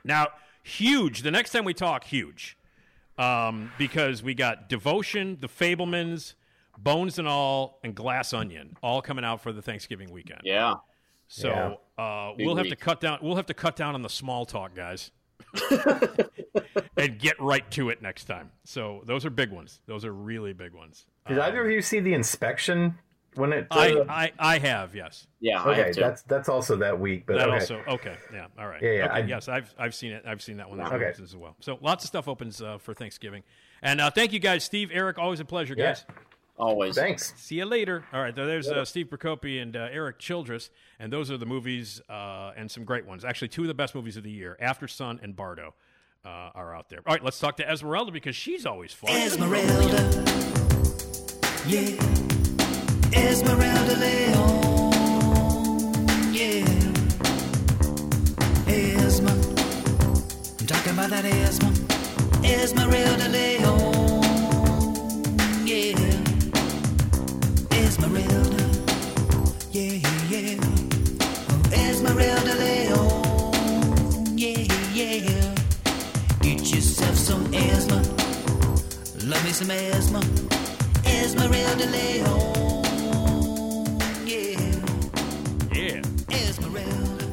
Now, 0.05 0.29
huge. 0.63 1.23
The 1.23 1.31
next 1.31 1.51
time 1.53 1.65
we 1.65 1.75
talk, 1.75 2.05
huge. 2.05 2.57
Um, 3.17 3.71
because 3.79 4.23
we 4.23 4.35
got 4.35 4.69
Devotion, 4.69 5.39
The 5.41 5.49
Fabelmans, 5.49 6.35
Bones 6.77 7.19
and 7.19 7.29
All, 7.29 7.79
and 7.85 7.95
Glass 7.95 8.33
Onion 8.33 8.77
all 8.83 9.01
coming 9.01 9.25
out 9.25 9.41
for 9.41 9.53
the 9.53 9.63
Thanksgiving 9.63 10.11
weekend. 10.13 10.41
Yeah. 10.43 10.75
So 11.29 11.79
uh, 11.97 12.33
we'll 12.37 12.57
have 12.57 12.69
to 12.69 12.77
cut 12.77 13.01
down. 13.01 13.19
We'll 13.23 13.37
have 13.37 13.47
to 13.47 13.55
cut 13.55 13.77
down 13.77 13.95
on 13.95 14.03
the 14.03 14.09
small 14.09 14.45
talk, 14.45 14.75
guys, 14.75 15.11
and 16.97 17.19
get 17.19 17.41
right 17.41 17.69
to 17.73 17.91
it 17.91 18.03
next 18.03 18.25
time. 18.25 18.51
So 18.65 19.03
those 19.05 19.25
are 19.25 19.31
big 19.31 19.51
ones. 19.51 19.81
Those 19.87 20.05
are 20.05 20.13
really 20.13 20.53
big 20.53 20.73
ones. 20.73 21.07
Did 21.27 21.39
either 21.39 21.65
of 21.65 21.71
you 21.71 21.83
see 21.83 22.01
the 22.01 22.15
inspection 22.15 22.99
when 23.35 23.53
it? 23.53 23.67
I, 23.71 23.93
uh, 23.93 24.05
I 24.09 24.33
I 24.39 24.59
have 24.59 24.95
yes. 24.95 25.27
Yeah. 25.41 25.63
Okay, 25.65 25.93
that's 25.93 26.23
that's 26.23 26.49
also 26.49 26.77
that 26.77 26.99
week. 27.01 27.25
But 27.27 27.39
That 27.39 27.49
okay. 27.49 27.55
also 27.55 27.83
okay. 27.89 28.17
Yeah. 28.33 28.47
All 28.59 28.67
right. 28.69 28.83
Yeah, 28.83 28.91
yeah, 28.93 29.05
Okay, 29.07 29.15
I- 29.15 29.19
yes, 29.27 29.49
I've 29.49 29.75
I've 29.79 29.95
seen 29.95 30.13
it. 30.13 30.25
I've 30.27 30.43
seen 30.43 30.59
that 30.59 30.69
one 30.69 30.79
that 30.79 30.93
Okay. 30.93 31.13
as 31.23 31.37
well. 31.37 31.57
So 31.61 31.79
lots 31.81 32.05
of 32.05 32.09
stuff 32.09 32.29
opens 32.29 32.61
uh, 32.63 32.79
for 32.79 32.95
Thanksgiving. 32.95 33.43
And 33.83 34.01
uh, 34.01 34.11
thank 34.11 34.33
you 34.33 34.39
guys, 34.39 34.65
Steve, 34.65 34.91
Erik. 34.93 35.19
Always 35.19 35.41
a 35.41 35.45
pleasure, 35.45 35.75
Yeah. 35.77 35.87
guys. 35.93 36.05
Always. 36.57 36.95
Thanks. 36.95 37.35
See 37.37 37.57
you 37.57 37.65
later. 37.65 38.05
All 38.13 38.21
right, 38.23 38.35
there's 38.35 38.69
uh, 38.69 38.85
Steve 38.85 39.07
Prokopy 39.09 39.61
and 39.61 39.77
uh, 39.77 39.89
Erik 39.91 40.21
Childress, 40.21 40.71
and 41.01 41.13
those 41.13 41.29
are 41.29 41.37
the 41.37 41.45
movies 41.47 42.01
uh, 42.09 42.53
and 42.57 42.71
some 42.71 42.85
great 42.85 43.07
ones. 43.07 43.25
Actually, 43.25 43.49
two 43.49 43.63
of 43.63 43.69
the 43.69 43.75
best 43.75 43.93
movies 43.93 44.17
of 44.17 44.23
the 44.23 44.31
year, 44.31 44.57
Aftersun 44.63 45.21
and 45.21 45.35
Bardo, 45.35 45.75
uh, 46.25 46.51
are 46.55 46.75
out 46.75 46.89
there. 46.89 47.01
All 47.07 47.13
right, 47.15 47.23
let's 47.23 47.39
talk 47.39 47.57
to 47.59 47.69
Esmeralda 47.69 48.13
because 48.13 48.35
she's 48.37 48.67
always 48.67 48.93
fun. 48.93 49.11
Esmeralda, 49.11 50.25
yeah. 51.67 51.97
Esmeralda 53.13 53.97
Leon, 53.97 54.93
yeah. 56.33 56.65
Esma, 58.67 59.31
I'm 60.61 60.67
talking 60.67 60.93
about 60.93 61.11
that 61.11 61.25
Esma. 61.25 61.71
Esmeralda 62.45 63.29
Leon, 63.29 64.23
yeah. 65.67 65.95
Esmeralda, 67.71 68.65
yeah, 69.71 69.99
yeah. 70.29 70.59
Oh, 70.63 71.71
Esmeralda 71.73 72.55
Leon, 72.57 72.74
yourself 77.55 78.05
some 78.05 78.09
Esma. 78.09 79.29
Love 79.29 79.45
me 79.45 79.51
some 79.51 79.69
Esma. 79.69 80.23
Esmeralda 81.07 81.87
Leon. 81.87 82.85
Yeah. 84.27 84.61
Yeah, 85.73 86.03
Esmeralda. 86.31 87.27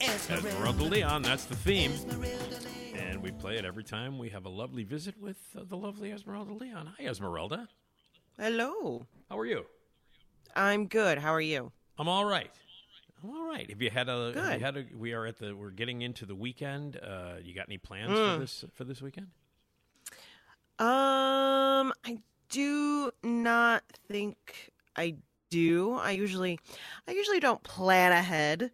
Esmeralda. 0.00 0.48
Esmeralda 0.48 0.84
Leon. 0.84 1.22
That's 1.22 1.44
the 1.44 1.56
theme, 1.56 1.92
and 2.94 3.22
we 3.22 3.30
play 3.32 3.56
it 3.56 3.64
every 3.64 3.84
time 3.84 4.18
we 4.18 4.28
have 4.30 4.46
a 4.46 4.50
lovely 4.50 4.84
visit 4.84 5.14
with 5.20 5.38
uh, 5.56 5.62
the 5.68 5.76
lovely 5.76 6.12
Esmeralda 6.12 6.52
Leon. 6.52 6.92
Hi, 6.98 7.06
Esmeralda. 7.06 7.68
Hello. 8.38 9.06
How 9.28 9.38
are 9.38 9.46
you? 9.46 9.66
I'm 10.54 10.86
good. 10.86 11.18
How 11.18 11.32
are 11.32 11.40
you? 11.40 11.72
I'm 11.98 12.08
all 12.08 12.24
right. 12.24 12.50
I'm 13.22 13.30
all 13.30 13.46
right. 13.48 13.68
Have 13.70 13.80
you 13.82 13.90
had 13.90 14.08
a? 14.08 14.32
Have 14.34 14.60
you 14.60 14.64
had 14.64 14.76
a? 14.76 14.84
We 14.96 15.12
are 15.12 15.26
at 15.26 15.38
the. 15.38 15.54
We're 15.56 15.70
getting 15.70 16.02
into 16.02 16.26
the 16.26 16.34
weekend. 16.34 16.96
Uh, 17.02 17.34
you 17.42 17.54
got 17.54 17.66
any 17.68 17.78
plans 17.78 18.10
Hmm. 18.10 18.34
for 18.34 18.38
this 18.40 18.64
for 18.74 18.84
this 18.84 19.00
weekend? 19.02 19.28
Um, 20.78 21.92
I 22.04 22.18
do 22.50 23.10
not 23.22 23.82
think 24.08 24.72
I 24.94 25.16
do. 25.50 25.94
I 25.94 26.10
usually 26.10 26.58
I 27.08 27.12
usually 27.12 27.40
don't 27.40 27.62
plan 27.62 28.12
ahead. 28.12 28.70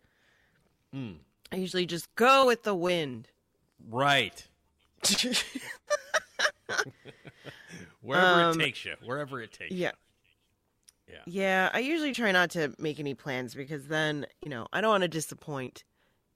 Hmm. 0.92 1.12
I 1.52 1.56
usually 1.56 1.86
just 1.86 2.12
go 2.16 2.46
with 2.46 2.64
the 2.64 2.74
wind. 2.74 3.28
Right. 3.88 4.46
Wherever 8.00 8.42
Um, 8.42 8.60
it 8.60 8.64
takes 8.64 8.84
you. 8.84 8.94
Wherever 9.04 9.40
it 9.40 9.52
takes 9.52 9.70
you. 9.70 9.78
Yeah. 9.78 9.92
Yeah. 11.12 11.18
Yeah, 11.26 11.70
I 11.72 11.80
usually 11.80 12.12
try 12.12 12.32
not 12.32 12.50
to 12.50 12.74
make 12.78 12.98
any 12.98 13.14
plans 13.14 13.54
because 13.54 13.86
then, 13.88 14.26
you 14.42 14.48
know, 14.50 14.66
I 14.72 14.80
don't 14.80 14.90
want 14.90 15.02
to 15.02 15.08
disappoint 15.08 15.84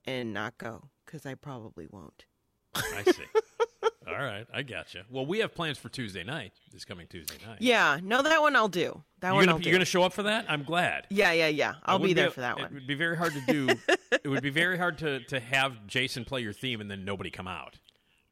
and 0.04 0.32
not 0.34 0.58
go 0.58 0.84
because 1.04 1.24
I 1.26 1.34
probably 1.34 1.86
won't. 1.90 2.26
I 2.74 3.02
see. 3.04 3.24
All 4.06 4.14
right, 4.14 4.46
I 4.54 4.62
gotcha. 4.62 5.04
Well, 5.10 5.26
we 5.26 5.40
have 5.40 5.52
plans 5.54 5.78
for 5.78 5.88
Tuesday 5.88 6.22
night. 6.22 6.52
This 6.72 6.84
coming 6.84 7.08
Tuesday 7.08 7.34
night. 7.44 7.56
Yeah, 7.60 7.98
no, 8.02 8.22
that 8.22 8.40
one 8.40 8.54
I'll 8.54 8.68
do. 8.68 9.02
That 9.20 9.28
you're 9.28 9.34
one 9.36 9.44
gonna 9.46 9.56
I'll 9.56 9.62
you're 9.62 9.72
gonna 9.72 9.84
show 9.84 10.02
up 10.04 10.12
for 10.12 10.22
that? 10.24 10.44
I'm 10.48 10.62
glad. 10.62 11.06
Yeah, 11.10 11.32
yeah, 11.32 11.48
yeah. 11.48 11.74
I'll 11.84 11.98
be 11.98 12.12
there 12.12 12.28
a- 12.28 12.30
for 12.30 12.40
that 12.42 12.56
one. 12.56 12.66
It 12.66 12.72
would 12.74 12.86
be 12.86 12.94
very 12.94 13.16
hard 13.16 13.32
to 13.32 13.40
do. 13.52 13.68
it 14.12 14.28
would 14.28 14.42
be 14.42 14.50
very 14.50 14.78
hard 14.78 14.98
to 14.98 15.20
to 15.24 15.40
have 15.40 15.86
Jason 15.88 16.24
play 16.24 16.40
your 16.40 16.52
theme 16.52 16.80
and 16.80 16.88
then 16.90 17.04
nobody 17.04 17.30
come 17.30 17.48
out. 17.48 17.74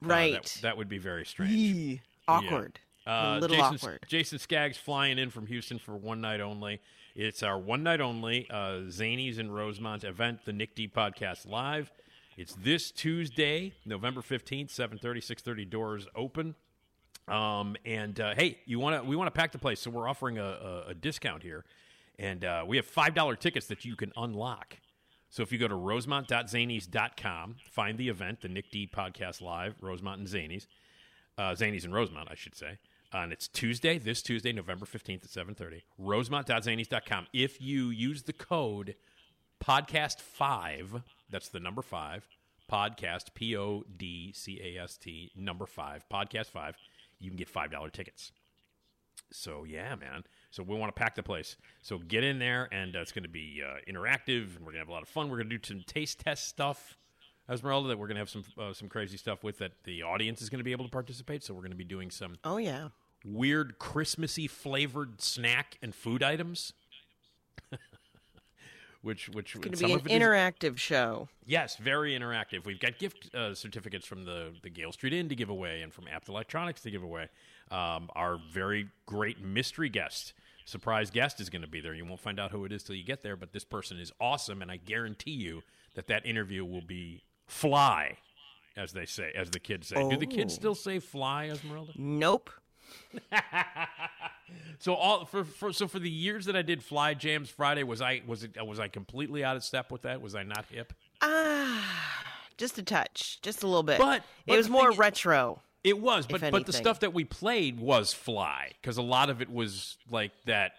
Uh, 0.02 0.08
that- 0.08 0.08
Right. 0.08 0.58
that, 0.62 0.76
would 0.76 0.88
be 0.88 0.98
very 0.98 1.24
strange. 1.26 1.52
Yee. 1.52 2.02
Awkward. 2.28 2.78
Uh, 3.06 3.36
a 3.36 3.40
little 3.40 3.56
Jason's- 3.56 3.82
awkward. 3.82 4.00
Jason 4.08 4.38
Skaggs 4.38 4.76
flying 4.78 5.18
in 5.18 5.30
from 5.30 5.46
Houston 5.46 5.78
for 5.78 5.96
one 5.96 6.20
night 6.20 6.40
only. 6.40 6.80
It's 7.14 7.42
our 7.42 7.58
one 7.58 7.82
night 7.82 8.00
only 8.00 8.48
uh, 8.50 8.86
Zanies 8.88 9.38
and 9.38 9.54
Rosemont 9.54 10.04
event, 10.04 10.44
the 10.44 10.52
Nick 10.52 10.74
D 10.74 10.88
Podcast 10.88 11.48
Live. 11.48 11.92
It's 12.36 12.54
this 12.54 12.90
Tuesday, 12.90 13.74
November 13.86 14.20
15th, 14.20 14.66
7.30, 14.74 15.00
6.30, 15.18 15.70
doors 15.70 16.08
open. 16.16 16.56
Um, 17.28 17.76
and 17.84 18.18
uh, 18.18 18.34
hey, 18.34 18.58
you 18.66 18.80
want 18.80 19.00
to? 19.02 19.08
We 19.08 19.14
want 19.16 19.28
to 19.28 19.38
pack 19.38 19.52
the 19.52 19.58
place, 19.58 19.80
so 19.80 19.90
we're 19.90 20.08
offering 20.08 20.38
a, 20.38 20.44
a, 20.44 20.84
a 20.88 20.94
discount 20.94 21.42
here, 21.42 21.64
and 22.18 22.44
uh, 22.44 22.64
we 22.66 22.76
have 22.76 22.84
five 22.84 23.14
dollar 23.14 23.34
tickets 23.36 23.66
that 23.68 23.84
you 23.84 23.96
can 23.96 24.12
unlock. 24.16 24.76
So 25.30 25.42
if 25.42 25.50
you 25.50 25.58
go 25.58 25.66
to 25.66 25.74
rosemont.zanies.com, 25.74 27.56
find 27.70 27.98
the 27.98 28.08
event, 28.08 28.40
the 28.42 28.48
Nick 28.48 28.70
D 28.70 28.86
Podcast 28.92 29.40
Live, 29.40 29.76
Rosemont 29.80 30.18
and 30.20 30.28
Zanies, 30.28 30.66
uh, 31.38 31.52
Zanies 31.52 31.84
and 31.84 31.94
Rosemont, 31.94 32.28
I 32.30 32.34
should 32.34 32.54
say. 32.54 32.78
And 33.14 33.32
it's 33.32 33.46
Tuesday, 33.46 33.96
this 33.98 34.22
Tuesday, 34.22 34.52
November 34.52 34.86
15th 34.86 35.22
at 35.24 35.46
7.30. 35.46 35.82
Rosemont.zanies.com. 35.98 37.28
If 37.32 37.62
you 37.62 37.90
use 37.90 38.24
the 38.24 38.32
code 38.32 38.96
podcast5, 39.64 41.04
that's 41.30 41.48
the 41.48 41.60
number 41.60 41.80
5, 41.80 42.26
podcast, 42.70 43.32
P-O-D-C-A-S-T, 43.34 45.30
number 45.36 45.64
5, 45.64 46.06
podcast 46.12 46.46
5, 46.46 46.74
you 47.20 47.30
can 47.30 47.36
get 47.36 47.54
$5 47.54 47.92
tickets. 47.92 48.32
So 49.30 49.62
yeah, 49.62 49.94
man. 49.94 50.24
So 50.50 50.64
we 50.64 50.76
want 50.76 50.92
to 50.94 51.00
pack 51.00 51.14
the 51.14 51.22
place. 51.22 51.56
So 51.82 51.98
get 51.98 52.24
in 52.24 52.40
there, 52.40 52.68
and 52.72 52.96
uh, 52.96 53.00
it's 53.00 53.12
going 53.12 53.22
to 53.22 53.28
be 53.28 53.62
uh, 53.64 53.76
interactive, 53.88 54.56
and 54.56 54.66
we're 54.66 54.72
going 54.72 54.74
to 54.74 54.80
have 54.80 54.88
a 54.88 54.92
lot 54.92 55.02
of 55.02 55.08
fun. 55.08 55.30
We're 55.30 55.36
going 55.36 55.50
to 55.50 55.58
do 55.58 55.66
some 55.66 55.84
taste 55.86 56.18
test 56.18 56.48
stuff, 56.48 56.98
Esmeralda. 57.48 57.88
That 57.88 57.98
we're 57.98 58.06
going 58.06 58.16
to 58.16 58.20
have 58.20 58.30
some 58.30 58.44
uh, 58.58 58.72
some 58.72 58.88
crazy 58.88 59.16
stuff 59.16 59.42
with 59.42 59.58
that 59.58 59.72
the 59.84 60.02
audience 60.02 60.40
is 60.42 60.50
going 60.50 60.58
to 60.58 60.64
be 60.64 60.72
able 60.72 60.84
to 60.84 60.90
participate. 60.90 61.42
So 61.42 61.54
we're 61.54 61.62
going 61.62 61.70
to 61.72 61.76
be 61.76 61.84
doing 61.84 62.10
some 62.10 62.36
Oh 62.44 62.58
yeah. 62.58 62.88
Weird 63.24 63.78
Christmassy 63.78 64.46
flavored 64.46 65.20
snack 65.22 65.78
and 65.82 65.94
food 65.94 66.22
items. 66.22 66.72
which 69.02 69.28
which 69.30 69.54
It's 69.56 69.80
going 69.80 69.98
to 69.98 70.04
be 70.04 70.12
an 70.12 70.20
it 70.20 70.22
is- 70.22 70.28
interactive 70.28 70.78
show. 70.78 71.28
Yes, 71.46 71.76
very 71.76 72.12
interactive. 72.18 72.64
We've 72.64 72.80
got 72.80 72.98
gift 72.98 73.34
uh, 73.34 73.54
certificates 73.54 74.06
from 74.06 74.24
the, 74.24 74.52
the 74.62 74.70
Gale 74.70 74.92
Street 74.92 75.12
Inn 75.12 75.28
to 75.28 75.34
give 75.34 75.50
away 75.50 75.82
and 75.82 75.92
from 75.92 76.06
Abt 76.08 76.28
Electronics 76.28 76.80
to 76.82 76.90
give 76.90 77.02
away. 77.02 77.28
Um, 77.70 78.08
our 78.14 78.38
very 78.52 78.88
great 79.06 79.42
mystery 79.42 79.88
guest, 79.88 80.32
surprise 80.64 81.10
guest, 81.10 81.40
is 81.40 81.50
going 81.50 81.62
to 81.62 81.68
be 81.68 81.80
there. 81.80 81.94
You 81.94 82.04
won't 82.04 82.20
find 82.20 82.38
out 82.40 82.50
who 82.50 82.64
it 82.64 82.72
is 82.72 82.82
till 82.82 82.94
you 82.94 83.04
get 83.04 83.22
there, 83.22 83.36
but 83.36 83.52
this 83.52 83.64
person 83.64 83.98
is 83.98 84.12
awesome, 84.20 84.62
and 84.62 84.70
I 84.70 84.76
guarantee 84.76 85.32
you 85.32 85.62
that 85.94 86.06
that 86.08 86.24
interview 86.26 86.64
will 86.64 86.82
be 86.82 87.22
fly, 87.46 88.18
as 88.76 88.92
they 88.92 89.06
say, 89.06 89.32
as 89.34 89.50
the 89.50 89.60
kids 89.60 89.88
say. 89.88 90.08
Do 90.08 90.16
the 90.16 90.26
kids 90.26 90.54
Oh. 90.54 90.56
still 90.56 90.74
say 90.74 90.98
fly, 90.98 91.48
Esmeralda? 91.48 91.92
Nope. 91.96 92.50
So 94.78 94.94
all 94.94 95.24
for, 95.24 95.44
for 95.44 95.72
so 95.72 95.88
for 95.88 95.98
the 95.98 96.10
years 96.10 96.44
that 96.46 96.54
I 96.56 96.62
did 96.62 96.82
Fly 96.82 97.14
Jams 97.14 97.48
Friday, 97.48 97.82
was 97.82 98.02
I 98.02 98.22
was 98.26 98.44
it 98.44 98.54
was 98.64 98.78
I 98.78 98.88
completely 98.88 99.42
out 99.42 99.56
of 99.56 99.64
step 99.64 99.90
with 99.90 100.02
that? 100.02 100.20
Was 100.20 100.34
I 100.34 100.42
not 100.42 100.66
hip? 100.70 100.92
Ah, 101.22 102.22
just 102.58 102.76
a 102.78 102.82
touch, 102.82 103.38
just 103.40 103.62
a 103.62 103.66
little 103.66 103.82
bit. 103.82 103.98
But- 103.98 104.22
but 104.46 104.52
it 104.54 104.56
was 104.58 104.68
more 104.68 104.92
retro. 104.92 105.62
It 105.82 105.98
was, 105.98 106.26
but 106.26 106.40
but 106.50 106.66
the 106.66 106.72
stuff 106.72 107.00
that 107.00 107.12
we 107.14 107.24
played 107.24 107.78
was 107.80 108.12
fly 108.12 108.72
because 108.80 108.96
a 108.96 109.02
lot 109.02 109.30
of 109.30 109.40
it 109.42 109.50
was 109.50 109.96
like 110.10 110.32
that, 110.44 110.72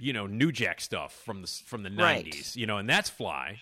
you 0.00 0.12
know, 0.12 0.26
New 0.26 0.50
Jack 0.52 0.80
stuff 0.80 1.12
from 1.24 1.42
the 1.42 1.48
from 1.66 1.82
the 1.84 1.90
Right. 1.90 1.96
nineties, 2.24 2.56
you 2.56 2.66
know, 2.66 2.78
and 2.78 2.88
that's 2.88 3.10
fly. 3.10 3.60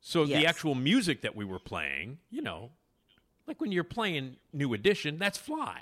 So 0.00 0.26
the 0.26 0.46
actual 0.46 0.74
music 0.74 1.22
that 1.22 1.34
we 1.34 1.44
were 1.44 1.58
playing, 1.60 2.18
you 2.30 2.42
know, 2.42 2.70
like 3.46 3.60
when 3.60 3.72
you're 3.72 3.84
playing 3.84 4.36
New 4.52 4.74
Edition, 4.74 5.18
that's 5.18 5.38
fly. 5.38 5.80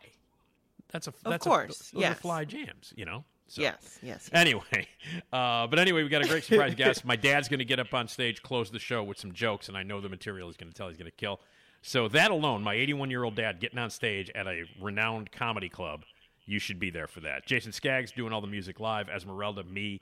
That's 0.91 1.07
a 1.09 1.15
that's 1.25 1.47
a- 1.47 1.49
course, 1.49 1.91
those 1.91 1.99
are 1.99 2.01
yes. 2.01 2.19
fly 2.19 2.45
jams, 2.45 2.93
you 2.97 3.05
know. 3.05 3.25
So- 3.49 3.63
Yes, 3.63 3.99
yes. 4.03 4.31
Anyway, 4.33 4.89
uh, 5.33 5.67
but 5.67 5.79
anyway, 5.79 6.03
we 6.03 6.09
got 6.09 6.25
a 6.25 6.29
great 6.29 6.45
surprise 6.45 6.75
guest. 6.77 7.05
My 7.05 7.17
dad's 7.17 7.49
going 7.49 7.59
to 7.59 7.65
get 7.65 7.79
up 7.79 7.93
on 7.93 8.09
stage, 8.09 8.43
close 8.43 8.71
the 8.71 8.79
show 8.79 9.03
with 9.03 9.19
some 9.19 9.33
jokes, 9.33 9.69
and 9.69 9.77
I 9.77 9.83
know 9.83 10.01
the 10.01 10.09
material 10.09 10.49
he's 10.49 10.57
going 10.57 10.71
to 10.71 10.75
tell 10.75 10.89
he's 10.89 10.97
going 10.97 11.11
to 11.11 11.17
kill. 11.17 11.41
So 11.83 12.09
that 12.09 12.31
alone, 12.31 12.63
my 12.63 12.75
81 12.75 13.11
year 13.11 13.25
old 13.25 13.35
dad 13.35 13.61
getting 13.61 13.79
on 13.79 13.91
stage 13.91 14.31
at 14.35 14.47
a 14.47 14.65
renowned 14.81 15.33
comedy 15.33 15.69
club, 15.69 16.05
you 16.47 16.59
should 16.59 16.79
be 16.79 16.91
there 16.91 17.07
for 17.07 17.21
that. 17.21 17.45
Jason 17.45 17.73
Skaggs 17.73 18.13
doing 18.13 18.33
all 18.33 18.41
the 18.41 18.47
music 18.47 18.81
live, 18.81 19.09
Esmeralda, 19.09 19.65
me, 19.65 20.01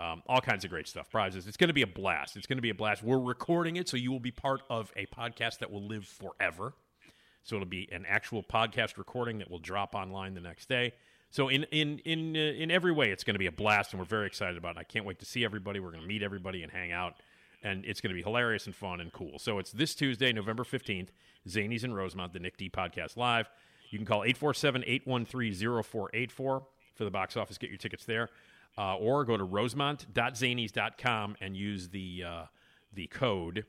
um, 0.00 0.22
all 0.26 0.40
kinds 0.40 0.64
of 0.64 0.70
great 0.70 0.88
stuff, 0.88 1.08
prizes. 1.10 1.46
It's 1.46 1.56
going 1.56 1.68
to 1.68 1.74
be 1.74 1.82
a 1.82 1.86
blast. 1.86 2.36
It's 2.36 2.46
going 2.46 2.58
to 2.58 2.62
be 2.62 2.70
a 2.70 2.74
blast. 2.74 3.02
We're 3.02 3.18
recording 3.18 3.76
it, 3.76 3.88
so 3.88 3.96
you 3.96 4.10
will 4.10 4.20
be 4.20 4.30
part 4.30 4.62
of 4.68 4.92
a 4.96 5.06
podcast 5.06 5.58
that 5.58 5.70
will 5.70 5.86
live 5.86 6.06
forever. 6.06 6.74
So 7.42 7.56
it'll 7.56 7.66
be 7.66 7.88
an 7.90 8.04
actual 8.06 8.42
podcast 8.42 8.98
recording 8.98 9.38
that 9.38 9.50
will 9.50 9.58
drop 9.58 9.94
online 9.94 10.34
the 10.34 10.40
next 10.40 10.68
day. 10.68 10.92
So 11.30 11.48
in 11.48 11.64
in 11.64 11.98
in 12.00 12.36
uh, 12.36 12.40
in 12.40 12.70
every 12.70 12.92
way, 12.92 13.10
it's 13.10 13.24
going 13.24 13.34
to 13.34 13.38
be 13.38 13.46
a 13.46 13.52
blast, 13.52 13.92
and 13.92 14.00
we're 14.00 14.06
very 14.06 14.26
excited 14.26 14.56
about 14.56 14.76
it. 14.76 14.80
I 14.80 14.84
can't 14.84 15.04
wait 15.04 15.18
to 15.20 15.26
see 15.26 15.44
everybody. 15.44 15.80
We're 15.80 15.92
going 15.92 16.02
to 16.02 16.08
meet 16.08 16.22
everybody 16.22 16.62
and 16.62 16.72
hang 16.72 16.92
out, 16.92 17.14
and 17.62 17.84
it's 17.84 18.00
going 18.00 18.10
to 18.10 18.14
be 18.14 18.22
hilarious 18.22 18.66
and 18.66 18.74
fun 18.74 19.00
and 19.00 19.12
cool. 19.12 19.38
So 19.38 19.58
it's 19.58 19.70
this 19.70 19.94
Tuesday, 19.94 20.32
November 20.32 20.64
fifteenth, 20.64 21.12
Zanies 21.48 21.84
in 21.84 21.94
Rosemont, 21.94 22.32
the 22.32 22.40
Nick 22.40 22.56
D 22.56 22.68
Podcast 22.68 23.16
Live. 23.16 23.48
You 23.90 23.98
can 23.98 24.06
call 24.06 24.20
847-813-0484 24.20 26.30
for 26.36 26.64
the 26.98 27.10
box 27.10 27.36
office. 27.36 27.58
Get 27.58 27.70
your 27.70 27.78
tickets 27.78 28.04
there, 28.04 28.28
uh, 28.78 28.94
or 28.96 29.24
go 29.24 29.36
to 29.36 29.42
rosemont.zanies.com 29.42 31.36
and 31.40 31.56
use 31.56 31.88
the 31.88 32.24
uh, 32.26 32.44
the 32.92 33.08
code 33.08 33.64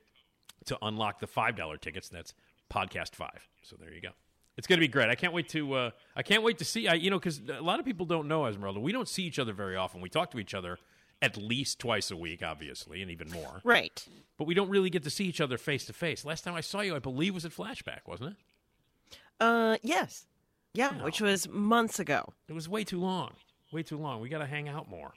to 0.66 0.78
unlock 0.82 1.20
the 1.20 1.26
five 1.26 1.56
dollar 1.56 1.76
tickets. 1.76 2.08
That's 2.08 2.34
podcast 2.72 3.14
five. 3.14 3.48
So 3.62 3.76
there 3.78 3.92
you 3.92 4.00
go. 4.00 4.10
It's 4.56 4.66
going 4.66 4.78
to 4.78 4.80
be 4.80 4.88
great. 4.88 5.08
I 5.08 5.14
can't 5.14 5.32
wait 5.32 5.48
to. 5.50 5.72
Uh, 5.74 5.90
I 6.14 6.22
can't 6.22 6.42
wait 6.42 6.58
to 6.58 6.64
see. 6.64 6.88
I, 6.88 6.94
you 6.94 7.10
know, 7.10 7.18
because 7.18 7.40
a 7.48 7.62
lot 7.62 7.80
of 7.80 7.86
people 7.86 8.06
don't 8.06 8.28
know 8.28 8.46
Esmeralda. 8.46 8.80
We 8.80 8.92
don't 8.92 9.08
see 9.08 9.22
each 9.24 9.38
other 9.38 9.52
very 9.52 9.76
often. 9.76 10.00
We 10.00 10.08
talk 10.08 10.30
to 10.32 10.38
each 10.38 10.54
other 10.54 10.78
at 11.22 11.36
least 11.36 11.78
twice 11.78 12.10
a 12.10 12.16
week, 12.16 12.42
obviously, 12.42 13.00
and 13.00 13.10
even 13.10 13.30
more. 13.30 13.60
Right. 13.64 14.04
But 14.36 14.46
we 14.46 14.54
don't 14.54 14.68
really 14.68 14.90
get 14.90 15.04
to 15.04 15.10
see 15.10 15.24
each 15.24 15.40
other 15.40 15.56
face 15.56 15.86
to 15.86 15.92
face. 15.92 16.24
Last 16.24 16.42
time 16.42 16.54
I 16.54 16.60
saw 16.60 16.80
you, 16.80 16.96
I 16.96 16.98
believe, 16.98 17.32
was 17.32 17.44
at 17.44 17.52
Flashback, 17.52 18.00
wasn't 18.06 18.30
it? 18.30 19.16
Uh, 19.40 19.76
yes. 19.82 20.26
Yeah, 20.74 21.02
which 21.02 21.20
was 21.20 21.48
months 21.48 22.00
ago. 22.00 22.32
It 22.48 22.54
was 22.54 22.68
way 22.68 22.82
too 22.82 23.00
long. 23.00 23.32
Way 23.72 23.82
too 23.82 23.98
long. 23.98 24.20
We 24.20 24.28
got 24.28 24.38
to 24.38 24.46
hang 24.46 24.68
out 24.68 24.88
more. 24.88 25.12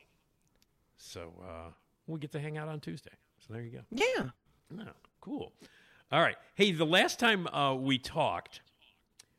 So 0.98 1.34
uh, 1.44 1.72
we 2.08 2.20
get 2.20 2.32
to 2.34 2.40
hang 2.40 2.58
out 2.58 2.68
on 2.68 2.80
Tuesday. 2.80 3.12
So 3.40 3.54
there 3.54 3.64
you 3.64 3.72
go. 3.72 3.82
Yeah. 3.90 4.30
Oh, 4.80 4.92
cool. 5.22 5.54
All 6.12 6.22
right. 6.22 6.36
Hey, 6.54 6.72
the 6.72 6.86
last 6.86 7.20
time 7.20 7.48
uh, 7.48 7.74
we 7.76 7.98
talked, 7.98 8.62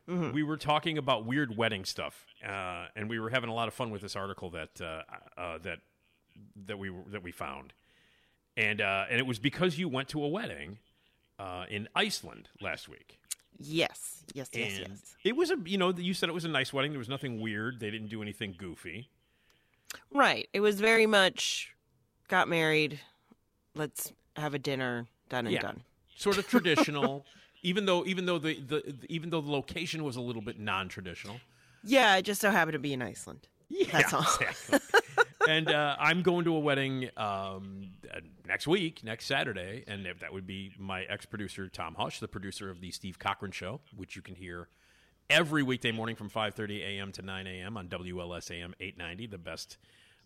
we 0.07 0.43
were 0.43 0.57
talking 0.57 0.99
about 0.99 1.25
weird 1.25 1.57
wedding 1.57 1.85
stuff, 1.85 2.27
uh, 2.47 2.87
and 2.95 3.09
we 3.09 3.19
were 3.19 3.31
having 3.31 3.51
a 3.51 3.55
lot 3.55 3.69
of 3.69 3.75
fun 3.75 3.91
with 3.91 4.03
this 4.03 4.17
article 4.17 4.51
that 4.51 4.81
uh, 4.81 5.03
uh, 5.41 5.59
that 5.59 5.79
that 6.67 6.79
we 6.79 6.91
that 7.09 7.23
we 7.23 7.33
found, 7.33 7.73
and 8.57 8.81
uh, 8.81 9.05
and 9.11 9.19
it 9.19 9.27
was 9.27 9.39
because 9.39 9.79
you 9.79 9.89
went 9.89 10.09
to 10.09 10.23
a 10.23 10.29
wedding 10.29 10.79
uh, 11.39 11.65
in 11.69 11.89
Iceland 11.95 12.49
last 12.61 12.89
week. 12.89 13.19
Yes. 13.59 14.25
Yes, 14.35 14.49
yes, 14.53 14.79
and 14.79 14.89
yes. 14.91 15.17
it 15.25 15.37
was 15.37 15.51
a 15.51 15.57
you 15.65 15.79
know 15.79 15.93
you 15.93 16.15
said 16.15 16.29
it 16.29 16.33
was 16.35 16.45
a 16.45 16.49
nice 16.49 16.73
wedding. 16.73 16.93
There 16.93 16.99
was 16.99 17.09
nothing 17.09 17.41
weird. 17.41 17.81
They 17.81 17.91
didn't 17.91 18.09
do 18.09 18.23
anything 18.23 18.55
goofy. 18.57 19.09
Right. 20.13 20.49
It 20.53 20.61
was 20.61 20.81
very 20.81 21.07
much 21.07 21.73
got 22.29 22.49
married, 22.49 23.01
let's 23.75 24.13
have 24.37 24.53
a 24.55 24.59
dinner, 24.59 25.07
done 25.29 25.47
and 25.47 25.55
Yeah. 25.55 25.61
done. 25.63 25.83
Sort 26.17 26.39
of 26.39 26.49
traditional. 26.49 27.25
even 27.63 27.87
though 27.87 28.05
even 28.07 28.27
though 28.27 28.39
the, 28.39 28.61
the 28.61 28.97
even 29.09 29.31
though 29.31 29.41
the 29.41 29.51
location 29.51 30.05
was 30.05 30.17
a 30.17 30.21
little 30.21 30.43
bit 30.43 30.59
non-traditional. 30.59 31.41
Yeah, 31.83 32.17
it 32.17 32.23
just 32.23 32.41
so 32.41 32.51
happened 32.51 32.75
to 32.75 32.79
be 32.79 32.93
in 32.93 33.03
Iceland. 33.03 33.49
Yeah, 33.69 33.87
That's 33.93 34.13
all. 34.13 34.21
exactly. 34.41 34.79
and 35.49 35.69
uh, 35.71 35.97
I'm 35.99 36.23
going 36.23 36.45
to 36.45 36.55
a 36.55 36.59
wedding 36.59 37.11
um, 37.17 37.91
uh, 38.13 38.21
next 38.47 38.67
week, 38.67 39.03
next 39.03 39.27
Saturday, 39.27 39.85
and 39.87 40.07
that 40.21 40.33
would 40.33 40.47
be 40.47 40.73
my 40.79 41.03
ex-producer 41.05 41.69
Tom 41.69 41.95
Hush, 41.97 42.21
the 42.21 42.29
producer 42.29 42.71
of 42.71 42.81
the 42.81 42.91
Steve 42.93 43.19
Cochran 43.19 43.51
Show, 43.53 43.81
which 43.97 44.15
you 44.15 44.23
can 44.23 44.37
hear 44.37 44.69
every 45.29 45.63
weekday 45.65 45.93
morning 45.93 46.15
from 46.15 46.31
5:30 46.31 46.81
a.m. 46.83 47.13
to 47.13 47.23
9 47.23 47.47
a.m. 47.47 47.77
on 47.77 47.89
WLS 47.89 48.51
AM 48.51 48.75
890, 48.79 49.27
the 49.27 49.39
best 49.39 49.77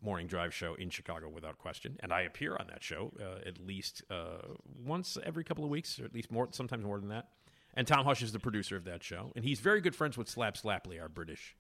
morning 0.03 0.27
drive 0.27 0.55
show 0.55 0.75
in 0.75 0.91
Chicago 0.91 1.29
without 1.29 1.59
question. 1.59 1.97
And 2.01 2.13
I 2.13 2.23
appear 2.23 2.57
on 2.57 2.67
that 2.69 2.83
show 2.83 3.13
uh, 3.21 3.47
at 3.47 3.59
least 3.59 4.03
uh, 4.11 4.39
once 4.85 5.17
every 5.25 5.45
couple 5.45 5.65
of 5.65 5.71
weeks, 5.71 5.99
or 6.01 6.05
at 6.05 6.15
least 6.15 6.31
more, 6.31 6.49
sometimes 6.53 6.85
more 6.85 6.99
than 6.99 7.09
that. 7.09 7.29
And 7.75 7.87
Tom 7.87 8.05
Hush 8.05 8.23
is 8.23 8.33
the 8.33 8.41
producer 8.41 8.77
of 8.77 8.85
that 8.85 9.03
show, 9.03 9.31
and 9.37 9.45
he's 9.45 9.61
very 9.61 9.81
good 9.81 9.95
friends 9.95 10.19
with 10.19 10.29
Slap 10.29 10.57
Slapley, 10.57 11.01
our 11.01 11.09
British 11.09 11.55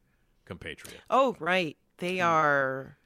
compatriot. 0.45 1.01
Oh, 1.09 1.37
right. 1.39 1.77
They 1.99 2.21
are 2.21 2.97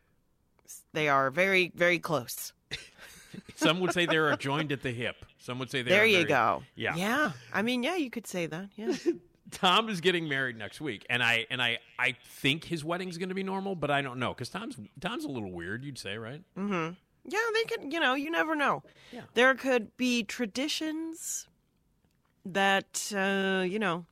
they 0.95 1.09
are 1.09 1.31
very 1.31 1.71
very 1.75 1.99
close. 1.99 2.53
Some 3.57 3.81
would 3.81 3.93
say 3.93 4.07
they're 4.07 4.35
joined 4.37 4.73
at 4.73 4.83
the 4.83 4.91
hip. 4.93 5.17
Some 5.39 5.59
would 5.59 5.71
say 5.71 5.83
they're 5.83 5.99
there 5.99 6.07
you 6.07 6.19
very- 6.19 6.29
go. 6.29 6.63
Yeah. 6.77 6.97
Yeah. 6.97 7.33
I 7.53 7.63
mean, 7.63 7.83
yeah, 7.83 7.97
you 7.97 8.09
could 8.11 8.27
say 8.27 8.47
that. 8.47 8.71
Yeah. 8.77 8.95
Tom 9.55 9.89
is 9.89 10.01
getting 10.01 10.29
married 10.29 10.57
next 10.59 10.81
week, 10.81 11.07
and 11.09 11.23
I 11.23 11.47
and 11.51 11.63
I 11.63 11.79
I 11.99 12.17
think 12.27 12.65
his 12.65 12.85
wedding's 12.85 13.17
going 13.19 13.29
to 13.31 13.35
be 13.35 13.43
normal, 13.43 13.75
but 13.75 13.91
I 13.91 14.03
don't 14.03 14.19
know 14.19 14.35
because 14.35 14.49
Tom's 14.51 14.77
Tom's 15.01 15.25
a 15.25 15.29
little 15.29 15.51
weird. 15.53 15.85
You'd 15.85 15.99
say, 15.99 16.19
right? 16.19 16.43
Mm-hmm. 16.59 16.95
Yeah, 17.27 17.39
they 17.55 17.65
could, 17.65 17.91
you 17.93 18.01
know, 18.01 18.15
you 18.15 18.31
never 18.31 18.55
know. 18.55 18.83
Yeah. 19.11 19.23
There 19.33 19.55
could 19.55 19.97
be 19.97 20.23
traditions 20.25 21.49
that 22.45 23.13
uh, 23.17 23.63
you 23.63 23.79
know, 23.79 24.05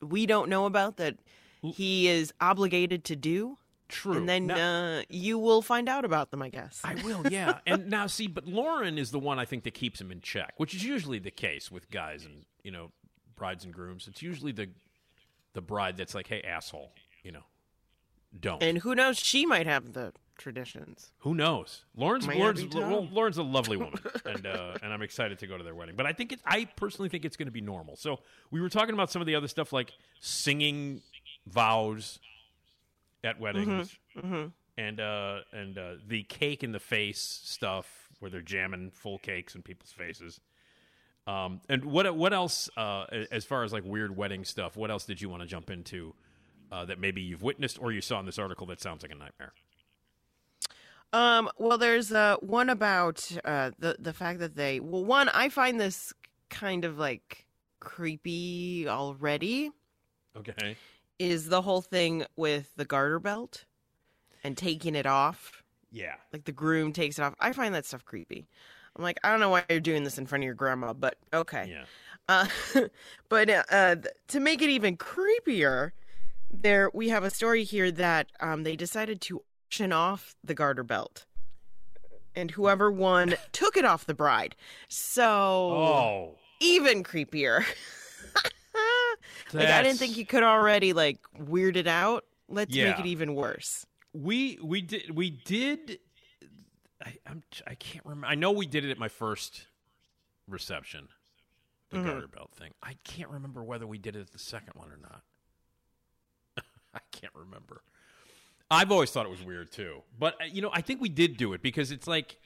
we 0.00 0.26
don't 0.26 0.48
know 0.48 0.66
about 0.66 0.96
that 0.98 1.16
he 1.62 2.08
is 2.08 2.32
obligated 2.40 3.04
to 3.04 3.16
do. 3.16 3.56
True. 3.88 4.14
And 4.14 4.28
then 4.28 4.46
Now- 4.46 4.98
uh, 4.98 5.02
you 5.10 5.38
will 5.38 5.60
find 5.60 5.86
out 5.88 6.04
about 6.06 6.30
them, 6.30 6.40
I 6.40 6.48
guess. 6.48 6.80
I 6.82 6.94
will, 7.04 7.26
yeah. 7.30 7.58
and 7.66 7.90
now, 7.90 8.06
see, 8.06 8.26
but 8.26 8.46
Lauren 8.46 8.96
is 8.96 9.10
the 9.10 9.18
one 9.18 9.38
I 9.38 9.44
think 9.44 9.64
that 9.64 9.74
keeps 9.74 10.00
him 10.00 10.10
in 10.10 10.22
check, 10.22 10.54
which 10.56 10.74
is 10.74 10.82
usually 10.82 11.18
the 11.18 11.30
case 11.30 11.70
with 11.70 11.90
guys 11.90 12.24
and 12.24 12.46
you 12.64 12.70
know 12.70 12.90
brides 13.42 13.64
and 13.64 13.74
grooms. 13.74 14.06
It's 14.06 14.22
usually 14.22 14.52
the 14.52 14.68
the 15.52 15.60
bride 15.60 15.96
that's 15.96 16.14
like, 16.14 16.28
"Hey, 16.28 16.42
asshole," 16.42 16.92
you 17.24 17.32
know, 17.32 17.42
don't. 18.38 18.62
And 18.62 18.78
who 18.78 18.94
knows, 18.94 19.18
she 19.18 19.44
might 19.46 19.66
have 19.66 19.94
the 19.94 20.12
traditions. 20.38 21.10
Who 21.18 21.34
knows? 21.34 21.84
Lauren's 21.96 22.26
Might 22.26 22.38
Lauren's, 22.38 22.62
be 22.62 22.68
Tom. 22.68 22.90
Lau- 22.92 23.08
Lauren's 23.10 23.38
a 23.38 23.42
lovely 23.42 23.76
woman, 23.76 23.98
and 24.24 24.46
uh, 24.46 24.74
and 24.80 24.92
I'm 24.92 25.02
excited 25.02 25.40
to 25.40 25.48
go 25.48 25.58
to 25.58 25.64
their 25.64 25.74
wedding. 25.74 25.96
But 25.96 26.06
I 26.06 26.12
think 26.12 26.30
it, 26.32 26.40
I 26.46 26.66
personally 26.76 27.08
think 27.08 27.24
it's 27.24 27.36
going 27.36 27.48
to 27.48 27.52
be 27.52 27.60
normal. 27.60 27.96
So 27.96 28.20
we 28.52 28.60
were 28.60 28.68
talking 28.68 28.94
about 28.94 29.10
some 29.10 29.20
of 29.20 29.26
the 29.26 29.34
other 29.34 29.48
stuff 29.48 29.72
like 29.72 29.92
singing 30.20 31.02
vows 31.48 32.20
at 33.24 33.40
weddings, 33.40 33.98
Mm-hmm. 34.16 34.46
and 34.78 35.00
uh, 35.00 35.38
and 35.52 35.76
uh, 35.78 35.94
the 36.06 36.22
cake 36.22 36.62
in 36.62 36.70
the 36.70 36.80
face 36.80 37.40
stuff 37.44 38.08
where 38.20 38.30
they're 38.30 38.40
jamming 38.40 38.92
full 38.92 39.18
cakes 39.18 39.56
in 39.56 39.62
people's 39.62 39.90
faces. 39.90 40.40
Um, 41.26 41.60
and 41.68 41.84
what 41.84 42.14
what 42.16 42.32
else 42.32 42.68
uh, 42.76 43.06
as 43.30 43.44
far 43.44 43.62
as 43.62 43.72
like 43.72 43.84
weird 43.84 44.16
wedding 44.16 44.44
stuff? 44.44 44.76
What 44.76 44.90
else 44.90 45.04
did 45.04 45.20
you 45.20 45.28
want 45.28 45.42
to 45.42 45.48
jump 45.48 45.70
into 45.70 46.14
uh, 46.70 46.84
that 46.86 46.98
maybe 46.98 47.22
you've 47.22 47.42
witnessed 47.42 47.78
or 47.80 47.92
you 47.92 48.00
saw 48.00 48.18
in 48.18 48.26
this 48.26 48.38
article 48.38 48.66
that 48.66 48.80
sounds 48.80 49.02
like 49.02 49.12
a 49.12 49.16
nightmare? 49.16 49.52
Um, 51.12 51.50
well, 51.58 51.78
there's 51.78 52.10
uh, 52.10 52.36
one 52.40 52.70
about 52.70 53.30
uh, 53.44 53.70
the 53.78 53.96
the 53.98 54.12
fact 54.12 54.40
that 54.40 54.56
they 54.56 54.80
well, 54.80 55.04
one 55.04 55.28
I 55.28 55.48
find 55.48 55.80
this 55.80 56.12
kind 56.48 56.84
of 56.84 56.98
like 56.98 57.46
creepy 57.80 58.88
already. 58.88 59.70
Okay. 60.36 60.76
Is 61.18 61.48
the 61.48 61.62
whole 61.62 61.82
thing 61.82 62.24
with 62.34 62.74
the 62.76 62.84
garter 62.84 63.20
belt 63.20 63.64
and 64.42 64.56
taking 64.56 64.94
it 64.94 65.06
off? 65.06 65.62
Yeah. 65.90 66.14
Like 66.32 66.44
the 66.44 66.52
groom 66.52 66.92
takes 66.92 67.18
it 67.18 67.22
off. 67.22 67.34
I 67.38 67.52
find 67.52 67.74
that 67.74 67.86
stuff 67.86 68.04
creepy. 68.04 68.48
I'm 68.96 69.02
like, 69.02 69.18
I 69.24 69.30
don't 69.30 69.40
know 69.40 69.48
why 69.50 69.64
you're 69.70 69.80
doing 69.80 70.04
this 70.04 70.18
in 70.18 70.26
front 70.26 70.44
of 70.44 70.46
your 70.46 70.54
grandma, 70.54 70.92
but 70.92 71.16
okay. 71.32 71.66
Yeah. 71.70 71.84
Uh, 72.28 72.46
but 73.28 73.48
uh, 73.50 73.62
uh, 73.70 73.96
to 74.28 74.40
make 74.40 74.62
it 74.62 74.70
even 74.70 74.96
creepier, 74.96 75.92
there 76.50 76.90
we 76.92 77.08
have 77.08 77.24
a 77.24 77.30
story 77.30 77.64
here 77.64 77.90
that 77.90 78.30
um, 78.40 78.62
they 78.64 78.76
decided 78.76 79.20
to 79.22 79.42
auction 79.66 79.92
off 79.92 80.36
the 80.44 80.54
garter 80.54 80.82
belt, 80.84 81.24
and 82.34 82.50
whoever 82.52 82.90
won 82.90 83.34
took 83.52 83.76
it 83.76 83.84
off 83.84 84.04
the 84.04 84.14
bride. 84.14 84.54
So 84.88 85.24
Oh. 85.24 86.34
even 86.60 87.02
creepier. 87.02 87.64
like 89.52 89.68
I 89.68 89.82
didn't 89.82 89.98
think 89.98 90.16
you 90.16 90.26
could 90.26 90.42
already 90.42 90.92
like 90.92 91.18
weird 91.38 91.76
it 91.76 91.86
out. 91.86 92.24
Let's 92.48 92.74
Yeah. 92.74 92.90
make 92.90 93.00
it 93.00 93.06
even 93.06 93.34
worse. 93.34 93.86
We 94.12 94.58
we 94.62 94.82
did 94.82 95.16
we 95.16 95.30
did. 95.30 95.98
I 97.02 97.16
I'm, 97.26 97.42
I 97.66 97.74
can't 97.74 98.04
remember. 98.04 98.26
I 98.26 98.34
know 98.34 98.52
we 98.52 98.66
did 98.66 98.84
it 98.84 98.90
at 98.90 98.98
my 98.98 99.08
first 99.08 99.66
reception, 100.48 101.08
the 101.90 101.98
Mhm. 101.98 102.04
garter 102.04 102.28
belt 102.28 102.50
thing. 102.54 102.72
I 102.82 102.94
can't 103.04 103.30
remember 103.30 103.62
whether 103.62 103.86
we 103.86 103.98
did 103.98 104.16
it 104.16 104.20
at 104.20 104.30
the 104.32 104.38
second 104.38 104.74
one 104.74 104.90
or 104.90 104.96
not. 104.96 105.22
I 106.94 107.00
can't 107.10 107.34
remember. 107.34 107.82
I've 108.70 108.90
always 108.90 109.10
thought 109.10 109.26
it 109.26 109.30
was 109.30 109.42
weird 109.42 109.70
too, 109.70 110.02
but 110.18 110.40
uh, 110.40 110.44
you 110.44 110.62
know, 110.62 110.70
I 110.72 110.80
think 110.80 111.00
we 111.00 111.08
did 111.08 111.36
do 111.36 111.52
it 111.52 111.62
because 111.62 111.90
it's 111.90 112.06
like 112.06 112.36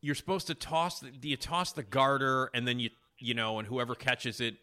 you're 0.00 0.14
supposed 0.14 0.46
to 0.48 0.54
toss. 0.54 1.00
The, 1.00 1.10
do 1.10 1.28
you 1.28 1.36
toss 1.36 1.72
the 1.72 1.82
garter 1.82 2.50
and 2.54 2.66
then 2.66 2.78
you 2.78 2.90
you 3.18 3.34
know, 3.34 3.58
and 3.58 3.68
whoever 3.68 3.94
catches 3.94 4.40
it 4.40 4.56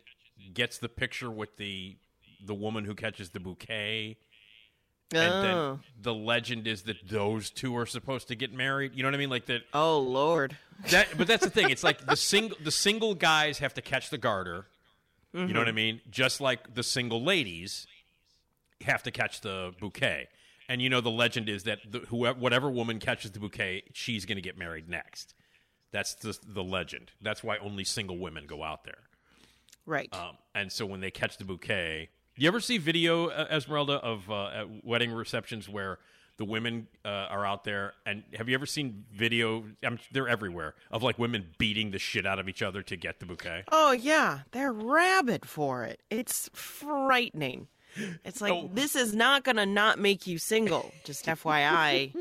gets 0.54 0.78
the 0.78 0.90
picture 0.90 1.32
with 1.32 1.56
the 1.58 1.98
the 2.46 2.54
woman 2.54 2.86
who 2.86 2.94
catches 2.96 3.30
the 3.32 3.40
bouquet. 3.40 4.18
And 5.12 5.34
Oh. 5.34 5.42
then 5.42 5.80
the 6.02 6.14
legend 6.14 6.68
is 6.68 6.84
that 6.84 7.08
those 7.08 7.50
two 7.50 7.76
are 7.76 7.86
supposed 7.86 8.28
to 8.28 8.36
get 8.36 8.54
married. 8.54 8.94
You 8.94 9.02
know 9.04 9.08
what 9.10 9.16
I 9.16 9.18
mean? 9.18 9.30
Like 9.30 9.48
that. 9.48 9.64
Oh 9.74 10.00
Lord. 10.00 10.56
That, 10.92 11.18
but 11.18 11.28
that's 11.28 11.44
the 11.44 11.50
thing. 11.50 11.70
It's 11.72 11.84
like 11.84 12.06
the 12.06 12.16
single 12.32 12.58
the 12.64 12.72
single 12.72 13.16
guys 13.16 13.58
have 13.60 13.74
to 13.74 13.82
catch 13.82 14.10
the 14.12 14.18
garter. 14.18 14.68
You 15.34 15.48
know 15.48 15.60
what 15.60 15.68
I 15.68 15.72
Mhm. 15.72 15.76
mean? 15.76 16.02
Just 16.10 16.42
like 16.42 16.74
the 16.74 16.82
single 16.84 17.22
ladies 17.24 17.86
have 18.86 19.04
to 19.04 19.12
catch 19.12 19.42
the 19.42 19.74
bouquet. 19.80 20.28
And 20.68 20.82
you 20.82 20.90
know 20.90 21.02
the 21.02 21.12
legend 21.12 21.50
is 21.50 21.64
that 21.64 21.80
the, 21.92 22.00
whoever 22.00 22.40
whatever 22.40 22.70
woman 22.70 23.00
catches 23.00 23.32
the 23.32 23.40
bouquet, 23.40 23.84
she's 23.94 24.26
going 24.26 24.38
to 24.38 24.42
get 24.42 24.58
married 24.58 24.88
next. 24.90 25.34
That's 25.92 26.14
the 26.16 26.38
the 26.48 26.64
legend. 26.64 27.12
That's 27.22 27.44
why 27.44 27.58
only 27.58 27.84
single 27.84 28.18
women 28.20 28.46
go 28.46 28.64
out 28.64 28.84
there. 28.86 29.00
Right. 29.88 30.14
Um, 30.14 30.38
and 30.54 30.72
so 30.72 30.86
when 30.86 31.00
they 31.02 31.10
catch 31.10 31.38
the 31.38 31.46
bouquet, 31.46 32.10
you 32.44 32.48
ever 32.48 32.60
see 32.60 32.78
video, 32.78 33.28
uh, 33.28 33.48
Esmeralda, 33.52 33.94
of 33.94 34.30
uh, 34.30 34.48
at 34.48 34.86
wedding 34.86 35.12
receptions 35.12 35.68
where 35.70 36.00
the 36.38 36.46
women 36.46 36.88
uh, 37.04 37.08
are 37.10 37.46
out 37.46 37.64
there? 37.66 37.94
And 38.06 38.24
have 38.36 38.48
you 38.48 38.56
ever 38.56 38.66
seen 38.66 39.06
video? 39.14 39.66
I'm, 39.84 40.00
they're 40.12 40.30
everywhere 40.30 40.76
of 40.92 41.04
like 41.04 41.20
women 41.20 41.48
beating 41.58 41.92
the 41.92 42.00
shit 42.00 42.26
out 42.26 42.40
of 42.40 42.48
each 42.48 42.62
other 42.62 42.82
to 42.84 42.96
get 42.96 43.20
the 43.20 43.26
bouquet. 43.26 43.64
Oh 43.72 43.92
yeah, 43.92 44.40
they're 44.52 44.72
rabid 44.74 45.46
for 45.46 45.84
it. 45.84 46.02
It's 46.10 46.50
frightening. 46.54 47.68
It's 48.24 48.40
like 48.40 48.54
Oh. 48.54 48.70
this 48.74 48.96
is 48.96 49.14
not 49.16 49.44
gonna 49.44 49.66
not 49.66 50.00
make 50.00 50.28
you 50.28 50.38
single. 50.38 50.92
Just 51.04 51.26
FYI. 51.26 52.14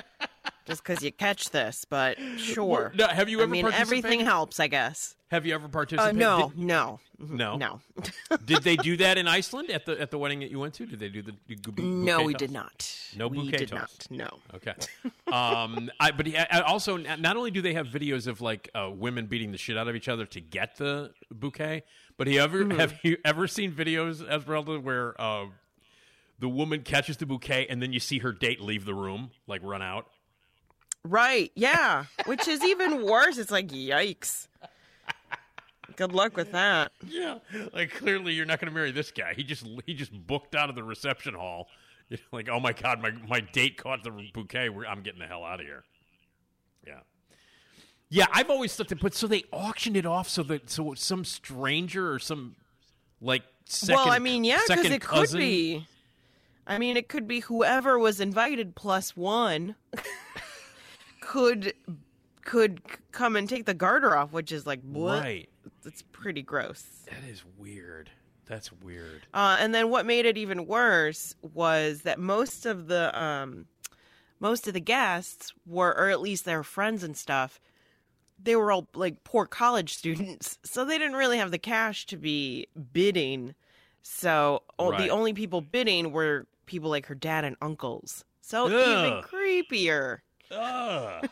just 0.66 0.82
because 0.82 1.02
you 1.02 1.12
catch 1.12 1.50
this, 1.50 1.84
but 1.84 2.18
sure. 2.36 2.92
No, 2.94 3.06
have 3.08 3.28
you 3.28 3.38
ever? 3.40 3.48
I 3.48 3.52
mean, 3.52 3.66
everything 3.72 4.20
helps, 4.20 4.60
I 4.60 4.66
guess. 4.68 5.16
Have 5.30 5.46
you 5.46 5.54
ever 5.54 5.66
Uh, 5.66 5.68
participated? 5.68 6.16
no, 6.16 6.48
Did- 6.48 6.58
no, 6.58 7.00
no, 7.18 7.56
no. 7.56 7.80
did 8.44 8.62
they 8.64 8.74
do 8.76 8.96
that 8.96 9.16
in 9.16 9.28
Iceland 9.28 9.70
at 9.70 9.86
the 9.86 10.00
at 10.00 10.10
the 10.10 10.18
wedding 10.18 10.40
that 10.40 10.50
you 10.50 10.58
went 10.58 10.74
to? 10.74 10.86
Did 10.86 10.98
they 10.98 11.08
do 11.08 11.22
the 11.22 11.34
the 11.46 11.54
bou- 11.70 11.82
No, 11.82 12.18
bouquet 12.18 12.26
we 12.26 12.32
toss? 12.32 12.38
did 12.40 12.50
not. 12.50 12.96
No 13.16 13.28
we 13.28 13.36
bouquet 13.38 13.56
did 13.58 13.68
toss. 13.68 14.08
not. 14.10 14.10
No. 14.10 14.38
Okay. 14.56 14.74
Um, 15.32 15.90
I, 16.00 16.10
but 16.10 16.26
also 16.64 16.96
not 16.96 17.36
only 17.36 17.50
do 17.52 17.62
they 17.62 17.74
have 17.74 17.86
videos 17.86 18.26
of 18.26 18.40
like 18.40 18.68
uh, 18.74 18.90
women 18.92 19.26
beating 19.26 19.52
the 19.52 19.58
shit 19.58 19.76
out 19.76 19.86
of 19.88 19.94
each 19.94 20.08
other 20.08 20.26
to 20.26 20.40
get 20.40 20.76
the 20.76 21.12
bouquet, 21.30 21.84
but 22.16 22.26
he 22.26 22.38
ever 22.38 22.64
Mm-hmm. 22.64 22.78
have 22.80 22.94
you 23.04 23.16
ever 23.24 23.46
seen 23.46 23.72
videos, 23.72 24.28
Esmeralda, 24.28 24.80
where 24.80 25.20
uh, 25.20 25.46
the 26.40 26.48
woman 26.48 26.82
catches 26.82 27.16
the 27.18 27.26
bouquet 27.26 27.66
and 27.68 27.80
then 27.80 27.92
you 27.92 28.00
see 28.00 28.18
her 28.18 28.32
date 28.32 28.60
leave 28.60 28.84
the 28.84 28.94
room, 28.94 29.30
like 29.46 29.60
run 29.62 29.82
out. 29.82 30.06
Right. 31.04 31.50
Yeah. 31.54 32.04
Which 32.26 32.46
is 32.48 32.62
even 32.62 33.04
worse. 33.04 33.38
It's 33.38 33.50
like 33.50 33.68
yikes. 33.68 34.48
Good 35.96 36.12
luck 36.12 36.34
with 36.34 36.52
that. 36.52 36.92
Yeah, 37.06 37.40
like 37.74 37.92
clearly 37.92 38.32
you're 38.32 38.46
not 38.46 38.58
going 38.58 38.70
to 38.70 38.74
marry 38.74 38.90
this 38.90 39.10
guy. 39.10 39.34
He 39.34 39.42
just 39.42 39.66
he 39.84 39.92
just 39.92 40.12
booked 40.26 40.54
out 40.54 40.70
of 40.70 40.74
the 40.74 40.82
reception 40.82 41.34
hall. 41.34 41.68
Like, 42.32 42.48
oh 42.48 42.58
my 42.58 42.72
god, 42.72 43.00
my 43.00 43.12
my 43.28 43.38
date 43.38 43.76
caught 43.76 44.02
the 44.02 44.10
bouquet. 44.34 44.68
We're, 44.68 44.84
I'm 44.84 45.02
getting 45.02 45.20
the 45.20 45.28
hell 45.28 45.44
out 45.44 45.60
of 45.60 45.66
here. 45.66 45.84
Yeah, 46.84 46.98
yeah. 48.08 48.26
I've 48.32 48.50
always 48.50 48.74
thought 48.74 48.88
that, 48.88 48.98
but 48.98 49.14
so 49.14 49.28
they 49.28 49.44
auctioned 49.52 49.96
it 49.96 50.04
off 50.04 50.28
so 50.28 50.42
that 50.42 50.70
so 50.70 50.94
some 50.94 51.24
stranger 51.24 52.12
or 52.12 52.18
some 52.18 52.56
like 53.20 53.44
second. 53.64 53.94
well, 53.94 54.10
I 54.10 54.18
mean, 54.18 54.42
yeah, 54.42 54.56
because 54.66 54.82
second 54.82 54.92
it 54.92 55.02
could 55.02 55.30
be. 55.30 55.86
I 56.66 56.78
mean, 56.78 56.96
it 56.96 57.08
could 57.08 57.28
be 57.28 57.40
whoever 57.40 57.96
was 57.96 58.20
invited 58.20 58.74
plus 58.74 59.16
one 59.16 59.76
could 61.30 61.74
could 62.42 62.80
come 63.12 63.36
and 63.36 63.48
take 63.48 63.64
the 63.64 63.74
garter 63.74 64.16
off, 64.16 64.32
which 64.32 64.50
is 64.50 64.66
like 64.66 64.80
what? 64.82 65.20
Right. 65.20 65.48
It's 65.84 66.02
pretty 66.10 66.42
gross. 66.42 66.84
That 67.06 67.22
is 67.30 67.44
weird. 67.56 68.10
That's 68.46 68.72
weird. 68.72 69.26
Uh, 69.32 69.56
and 69.60 69.72
then 69.72 69.90
what 69.90 70.06
made 70.06 70.26
it 70.26 70.36
even 70.36 70.66
worse 70.66 71.36
was 71.54 72.02
that 72.02 72.18
most 72.18 72.66
of 72.66 72.88
the 72.88 73.16
um, 73.16 73.66
most 74.40 74.66
of 74.66 74.74
the 74.74 74.80
guests 74.80 75.52
were, 75.64 75.90
or 75.96 76.10
at 76.10 76.20
least 76.20 76.44
their 76.44 76.64
friends 76.64 77.04
and 77.04 77.16
stuff, 77.16 77.60
they 78.42 78.56
were 78.56 78.72
all 78.72 78.88
like 78.96 79.22
poor 79.22 79.46
college 79.46 79.94
students, 79.94 80.58
so 80.64 80.84
they 80.84 80.98
didn't 80.98 81.16
really 81.16 81.38
have 81.38 81.52
the 81.52 81.58
cash 81.58 82.06
to 82.06 82.16
be 82.16 82.66
bidding. 82.92 83.54
So 84.02 84.64
Right. 84.80 84.98
the 84.98 85.10
only 85.10 85.32
people 85.32 85.60
bidding 85.60 86.10
were 86.10 86.48
people 86.66 86.90
like 86.90 87.06
her 87.06 87.14
dad 87.14 87.44
and 87.44 87.54
uncles. 87.62 88.24
So 88.40 88.66
even 88.66 89.22
creepier. 89.22 90.18
Ugh. 90.52 91.28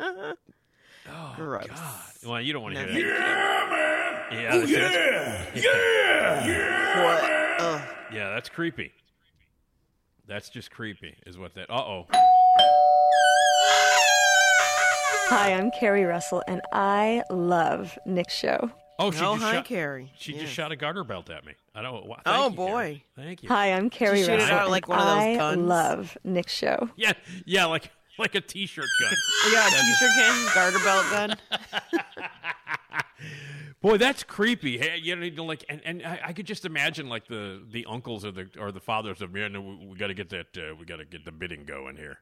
oh 0.00 1.32
Gross. 1.36 1.66
God. 1.66 2.00
Well, 2.26 2.40
you 2.40 2.52
don't 2.52 2.62
want 2.62 2.74
to 2.76 2.86
No, 2.86 2.92
hear 2.92 3.18
that. 3.18 4.26
thank 4.30 4.42
Yeah, 4.42 4.58
that's, 4.58 5.54
that's- 5.54 7.04
What? 7.04 7.24
Ugh. 7.60 7.80
yeah, 8.12 8.30
that's 8.30 8.48
creepy. 8.48 8.92
That's 10.26 10.48
just 10.50 10.70
creepy, 10.70 11.14
is 11.26 11.38
what 11.38 11.54
that. 11.54 11.70
Uh 11.70 11.74
oh. 11.78 12.06
Hi, 15.30 15.52
I'm 15.52 15.70
Carrie 15.78 16.04
Russell, 16.04 16.42
and 16.48 16.60
I 16.72 17.22
love 17.30 17.98
Nick's 18.06 18.34
show. 18.34 18.70
Oh, 18.98 19.10
she 19.10 19.20
Oh, 19.24 19.34
just 19.34 19.44
hi, 19.44 19.52
shot, 19.56 19.64
Carrie. 19.66 20.10
She 20.18 20.32
Yeah. 20.32 20.40
just 20.40 20.52
shot 20.52 20.72
a 20.72 20.76
garter 20.76 21.04
belt 21.04 21.30
at 21.30 21.44
me. 21.46 21.52
I 21.74 21.82
don't. 21.82 22.04
Wow, 22.06 22.16
Oh, 22.26 22.48
thank 22.48 22.52
you, 22.52 22.56
Carrie. 22.56 22.72
boy. 22.72 23.02
Thank 23.16 23.42
you. 23.42 23.48
Hi, 23.50 23.72
I'm 23.72 23.90
Carrie 23.90 24.22
shoot 24.22 24.30
it 24.32 24.38
Russell, 24.40 24.56
out 24.56 24.70
like 24.70 24.88
one 24.88 24.98
of 24.98 25.04
those 25.06 25.38
I 25.38 25.54
love 25.54 26.18
Nick's 26.24 26.52
show. 26.54 26.90
Yeah, 26.96 27.12
yeah, 27.44 27.66
like 27.66 27.90
like 28.18 28.34
a 28.34 28.40
t-shirt 28.40 28.86
gun. 29.00 29.14
Yeah, 29.52 29.68
t-shirt 29.68 30.10
gun, 30.16 30.48
garter 30.54 30.78
belt 30.80 31.06
gun. 31.10 31.36
Boy, 33.80 33.96
that's 33.96 34.24
creepy. 34.24 34.76
Hey, 34.78 34.98
you 35.00 35.14
know, 35.14 35.44
like, 35.44 35.64
and, 35.68 35.80
and 35.84 36.02
I, 36.04 36.20
I 36.26 36.32
could 36.32 36.46
just 36.46 36.64
imagine 36.64 37.08
like 37.08 37.28
the 37.28 37.62
the 37.70 37.86
uncles 37.86 38.24
or 38.24 38.32
the 38.32 38.48
or 38.58 38.72
the 38.72 38.80
fathers 38.80 39.22
of 39.22 39.32
man. 39.32 39.52
We, 39.64 39.86
we 39.86 39.96
got 39.96 40.08
to 40.08 40.14
get 40.14 40.30
that. 40.30 40.46
Uh, 40.56 40.74
we 40.74 40.84
got 40.84 40.96
to 40.96 41.04
get 41.04 41.24
the 41.24 41.30
bidding 41.32 41.64
going 41.64 41.96
here. 41.96 42.18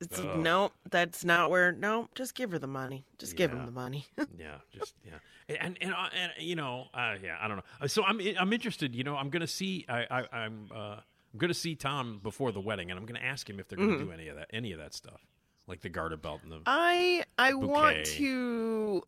It's, 0.00 0.18
Oh. 0.18 0.36
No, 0.36 0.72
that's 0.90 1.24
not 1.24 1.50
where. 1.50 1.72
No, 1.72 2.08
just 2.14 2.34
give 2.34 2.50
her 2.52 2.58
the 2.58 2.66
money. 2.66 3.04
Just 3.18 3.36
give 3.36 3.52
Yeah. 3.52 3.60
him 3.60 3.66
the 3.66 3.72
money. 3.72 4.06
Yeah, 4.38 4.56
just 4.72 4.94
yeah, 5.04 5.56
and 5.60 5.78
and 5.80 5.92
uh, 5.94 6.08
and 6.14 6.32
you 6.38 6.56
know, 6.56 6.88
uh, 6.92 7.14
yeah, 7.22 7.38
I 7.40 7.48
don't 7.48 7.56
know. 7.56 7.62
Uh, 7.80 7.88
So 7.88 8.04
I'm 8.04 8.20
I'm 8.38 8.52
interested. 8.52 8.94
You 8.94 9.04
know, 9.04 9.16
I'm 9.16 9.30
gonna 9.30 9.46
see. 9.46 9.86
I, 9.88 10.04
I 10.10 10.36
I'm 10.36 10.68
uh, 10.74 10.96
I'm 11.34 11.38
gonna 11.40 11.52
see 11.52 11.74
Tom 11.74 12.20
before 12.22 12.52
the 12.52 12.60
wedding, 12.60 12.90
and 12.92 12.98
I'm 12.98 13.04
gonna 13.06 13.18
ask 13.18 13.50
him 13.50 13.58
if 13.58 13.68
they're 13.68 13.76
gonna 13.76 13.94
Mhm. 13.96 14.06
do 14.06 14.12
any 14.12 14.28
of 14.28 14.36
that, 14.36 14.48
any 14.52 14.70
of 14.72 14.78
that 14.78 14.94
stuff, 14.94 15.20
like 15.66 15.80
the 15.80 15.88
garter 15.88 16.16
belt 16.16 16.40
and 16.44 16.52
the. 16.52 16.60
I 16.64 17.24
I 17.36 17.54
want 17.54 18.04
to. 18.06 19.02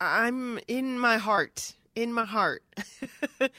I'm 0.00 0.58
in 0.68 0.98
my 0.98 1.16
heart. 1.16 1.72
In 1.96 2.12
my 2.12 2.24
heart, 2.24 2.62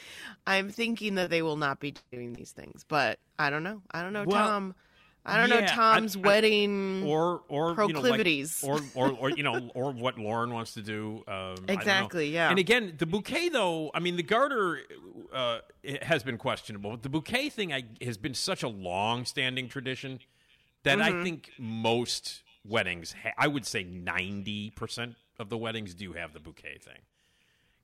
I'm 0.48 0.70
thinking 0.70 1.16
that 1.16 1.30
they 1.30 1.42
will 1.42 1.58
not 1.58 1.80
be 1.80 1.96
doing 2.12 2.34
these 2.34 2.52
things, 2.52 2.86
but 2.88 3.20
I 3.38 3.50
don't 3.50 3.64
know. 3.64 3.82
I 3.92 4.02
don't 4.02 4.14
know, 4.14 4.24
Well- 4.24 4.48
Tom. 4.48 4.76
I 5.24 5.38
don't 5.38 5.50
know 5.52 5.66
Tom's 5.68 6.16
I- 6.16 6.20
I- 6.20 6.24
wedding 6.24 7.04
or 7.06 7.44
or 7.48 7.70
you 7.72 7.76
know, 7.76 7.84
like- 7.86 7.92
proclivities. 7.94 8.64
or, 8.64 8.80
or 8.96 9.12
or 9.12 9.30
you 9.30 9.44
know 9.44 9.70
or 9.76 9.92
what 9.92 10.18
Lauren 10.18 10.52
wants 10.54 10.74
to 10.74 10.82
do. 10.82 11.24
Um, 11.28 11.34
I 11.34 11.56
don't 11.56 11.68
know. 11.68 11.74
Exactly, 11.76 12.30
yeah. 12.32 12.50
And 12.50 12.58
again, 12.58 12.96
the 12.98 13.06
bouquet 13.06 13.50
though. 13.50 13.92
I 13.94 14.00
mean, 14.00 14.16
the 14.18 14.24
garter 14.24 14.80
uh, 15.32 15.60
has 16.02 16.24
been 16.24 16.38
questionable. 16.38 16.92
But 16.92 17.04
the 17.04 17.10
bouquet 17.10 17.50
thing 17.50 17.72
I, 17.72 17.84
has 18.02 18.18
been 18.18 18.34
such 18.34 18.64
a 18.64 18.68
long-standing 18.68 19.70
tradition 19.70 20.20
that 20.84 20.98
Mm-hmm. 20.98 21.20
I 21.20 21.24
think 21.24 21.52
most 21.60 22.42
weddings, 22.66 23.14
ha- 23.24 23.34
I 23.38 23.48
would 23.48 23.66
say 23.68 23.84
ninety 23.84 24.72
percent 24.72 25.16
of 25.38 25.50
the 25.50 25.58
weddings 25.58 25.94
do 25.94 26.14
have 26.14 26.34
the 26.34 26.40
bouquet 26.40 26.80
thing. 26.82 26.98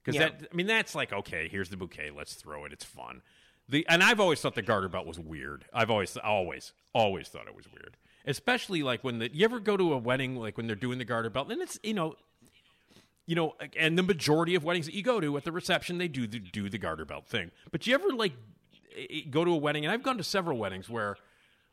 Because 0.04 0.20
Yeah. 0.20 0.30
that, 0.30 0.48
I 0.52 0.56
mean, 0.56 0.66
that's 0.68 0.96
like 0.96 1.14
okay. 1.14 1.48
Here's 1.50 1.70
the 1.70 1.78
bouquet. 1.78 2.10
Let's 2.10 2.34
throw 2.34 2.66
it. 2.66 2.74
It's 2.74 2.86
fun. 2.86 3.22
The 3.69 3.85
and 3.89 4.02
I've 4.02 4.19
always 4.19 4.39
thought 4.39 4.56
the 4.56 4.61
garter 4.61 4.88
belt 4.88 5.06
was 5.06 5.19
weird. 5.19 5.65
I've 5.73 5.91
always, 5.91 6.15
always, 6.18 6.73
always 6.94 7.27
thought 7.27 7.48
it 7.48 7.56
was 7.56 7.65
weird. 7.72 7.98
Especially 8.26 8.84
like 8.84 9.03
when 9.03 9.19
the 9.19 9.34
you 9.34 9.45
ever 9.45 9.60
go 9.60 9.77
to 9.77 9.94
a 9.94 9.98
wedding 9.98 10.35
like 10.35 10.57
when 10.57 10.68
they're 10.68 10.76
doing 10.76 10.98
the 10.98 11.06
garter 11.06 11.30
belt, 11.30 11.52
and 11.52 11.61
it's 11.61 11.80
you 11.84 11.94
know, 11.94 12.15
you 13.26 13.35
know, 13.35 13.56
and 13.77 13.98
the 13.98 14.03
majority 14.03 14.56
of 14.56 14.64
weddings 14.64 14.85
that 14.85 14.95
you 14.95 15.03
go 15.03 15.19
to 15.19 15.35
at 15.38 15.44
the 15.44 15.52
reception 15.52 15.98
they 15.98 16.07
do 16.07 16.27
the, 16.27 16.39
do 16.39 16.69
the 16.69 16.77
garter 16.77 17.06
belt 17.06 17.27
thing. 17.27 17.52
But 17.72 17.85
you 17.88 17.94
ever 17.94 18.10
like 18.11 18.34
go 19.30 19.44
to 19.44 19.52
a 19.52 19.57
wedding, 19.57 19.85
and 19.85 19.91
I've 19.91 20.03
gone 20.03 20.18
to 20.18 20.23
several 20.23 20.57
weddings 20.57 20.89
where 20.89 21.18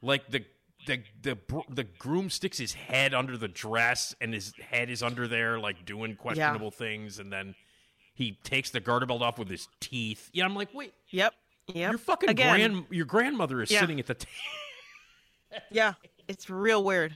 like 0.03 0.29
the 0.31 0.45
the 0.87 1.03
the 1.23 1.39
the 1.69 1.85
groom 1.85 2.29
sticks 2.31 2.59
his 2.59 2.73
head 2.73 3.15
under 3.15 3.37
the 3.37 3.49
dress, 3.49 4.15
and 4.21 4.35
his 4.35 4.53
head 4.71 4.91
is 4.91 5.03
under 5.03 5.29
there 5.29 5.59
like 5.59 5.85
doing 5.85 6.17
questionable 6.17 6.71
things, 6.71 7.19
and 7.19 7.33
then 7.33 7.55
he 8.15 8.39
takes 8.45 8.71
the 8.71 8.81
garter 8.81 9.07
belt 9.07 9.23
off 9.23 9.39
with 9.39 9.49
his 9.49 9.69
teeth. 9.81 10.31
Yeah, 10.33 10.45
I'm 10.45 10.55
like, 10.55 10.73
wait, 10.75 10.93
Yep. 11.11 11.35
Yep. 11.69 11.91
your 11.93 11.99
fucking 11.99 12.29
Again, 12.31 12.73
grand 12.73 12.87
your 12.91 13.07
grandmother 13.07 13.63
is 13.63 13.71
Yeah. 13.71 13.81
sitting 13.81 13.99
at 14.01 14.07
the 14.07 14.15
table. 14.15 14.33
Yeah. 15.71 15.95
It's 16.29 16.51
real 16.51 16.83
weird. 16.83 17.15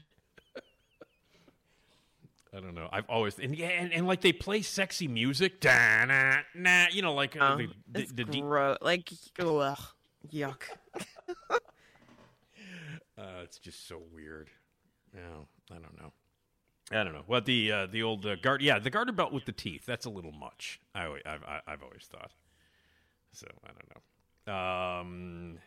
I 2.55 2.61
don't 2.61 2.75
know. 2.75 2.89
I've 2.91 3.09
always 3.11 3.39
and 3.39 3.55
yeah, 3.55 3.69
and, 3.69 3.93
and 3.93 4.07
like 4.07 4.21
they 4.23 4.33
play 4.33 4.63
sexy 4.63 5.07
music, 5.09 5.61
da 5.61 6.05
na 6.07 6.37
na, 6.55 6.87
you 6.91 7.03
know, 7.03 7.13
like 7.15 7.37
uh, 7.37 7.41
Uh, 7.45 7.57
the, 7.57 7.69
the, 7.93 8.01
it's 8.01 8.13
the 8.13 8.25
de- 8.25 8.41
gross. 8.41 8.79
Like, 8.81 9.11
ugh, 9.39 9.79
yuck. 10.33 10.63
uh, 13.19 13.43
it's 13.43 13.59
just 13.59 13.87
so 13.87 14.01
weird. 14.15 14.49
No, 15.15 15.47
I 15.71 15.75
don't 15.75 15.97
know. 16.01 16.13
I 16.91 17.05
don't 17.05 17.13
know. 17.13 17.25
Well, 17.27 17.43
the 17.43 17.71
uh, 17.73 17.87
the 17.87 18.03
old 18.03 18.25
uh, 18.25 18.37
guard, 18.37 18.63
yeah, 18.63 18.79
the 18.79 18.91
garter 18.91 19.13
belt 19.13 19.33
with 19.33 19.45
the 19.45 19.53
teeth. 19.53 19.85
That's 19.85 20.07
a 20.07 20.11
little 20.11 20.33
much. 20.33 20.81
I, 20.95 21.05
always- 21.05 21.23
I've 21.27 21.45
I- 21.45 21.61
I've 21.67 21.83
always 21.83 22.05
thought. 22.11 22.33
So 23.33 23.47
I 23.65 23.69
don't 23.69 23.89
know. 23.95 24.01
Um, 24.49 25.59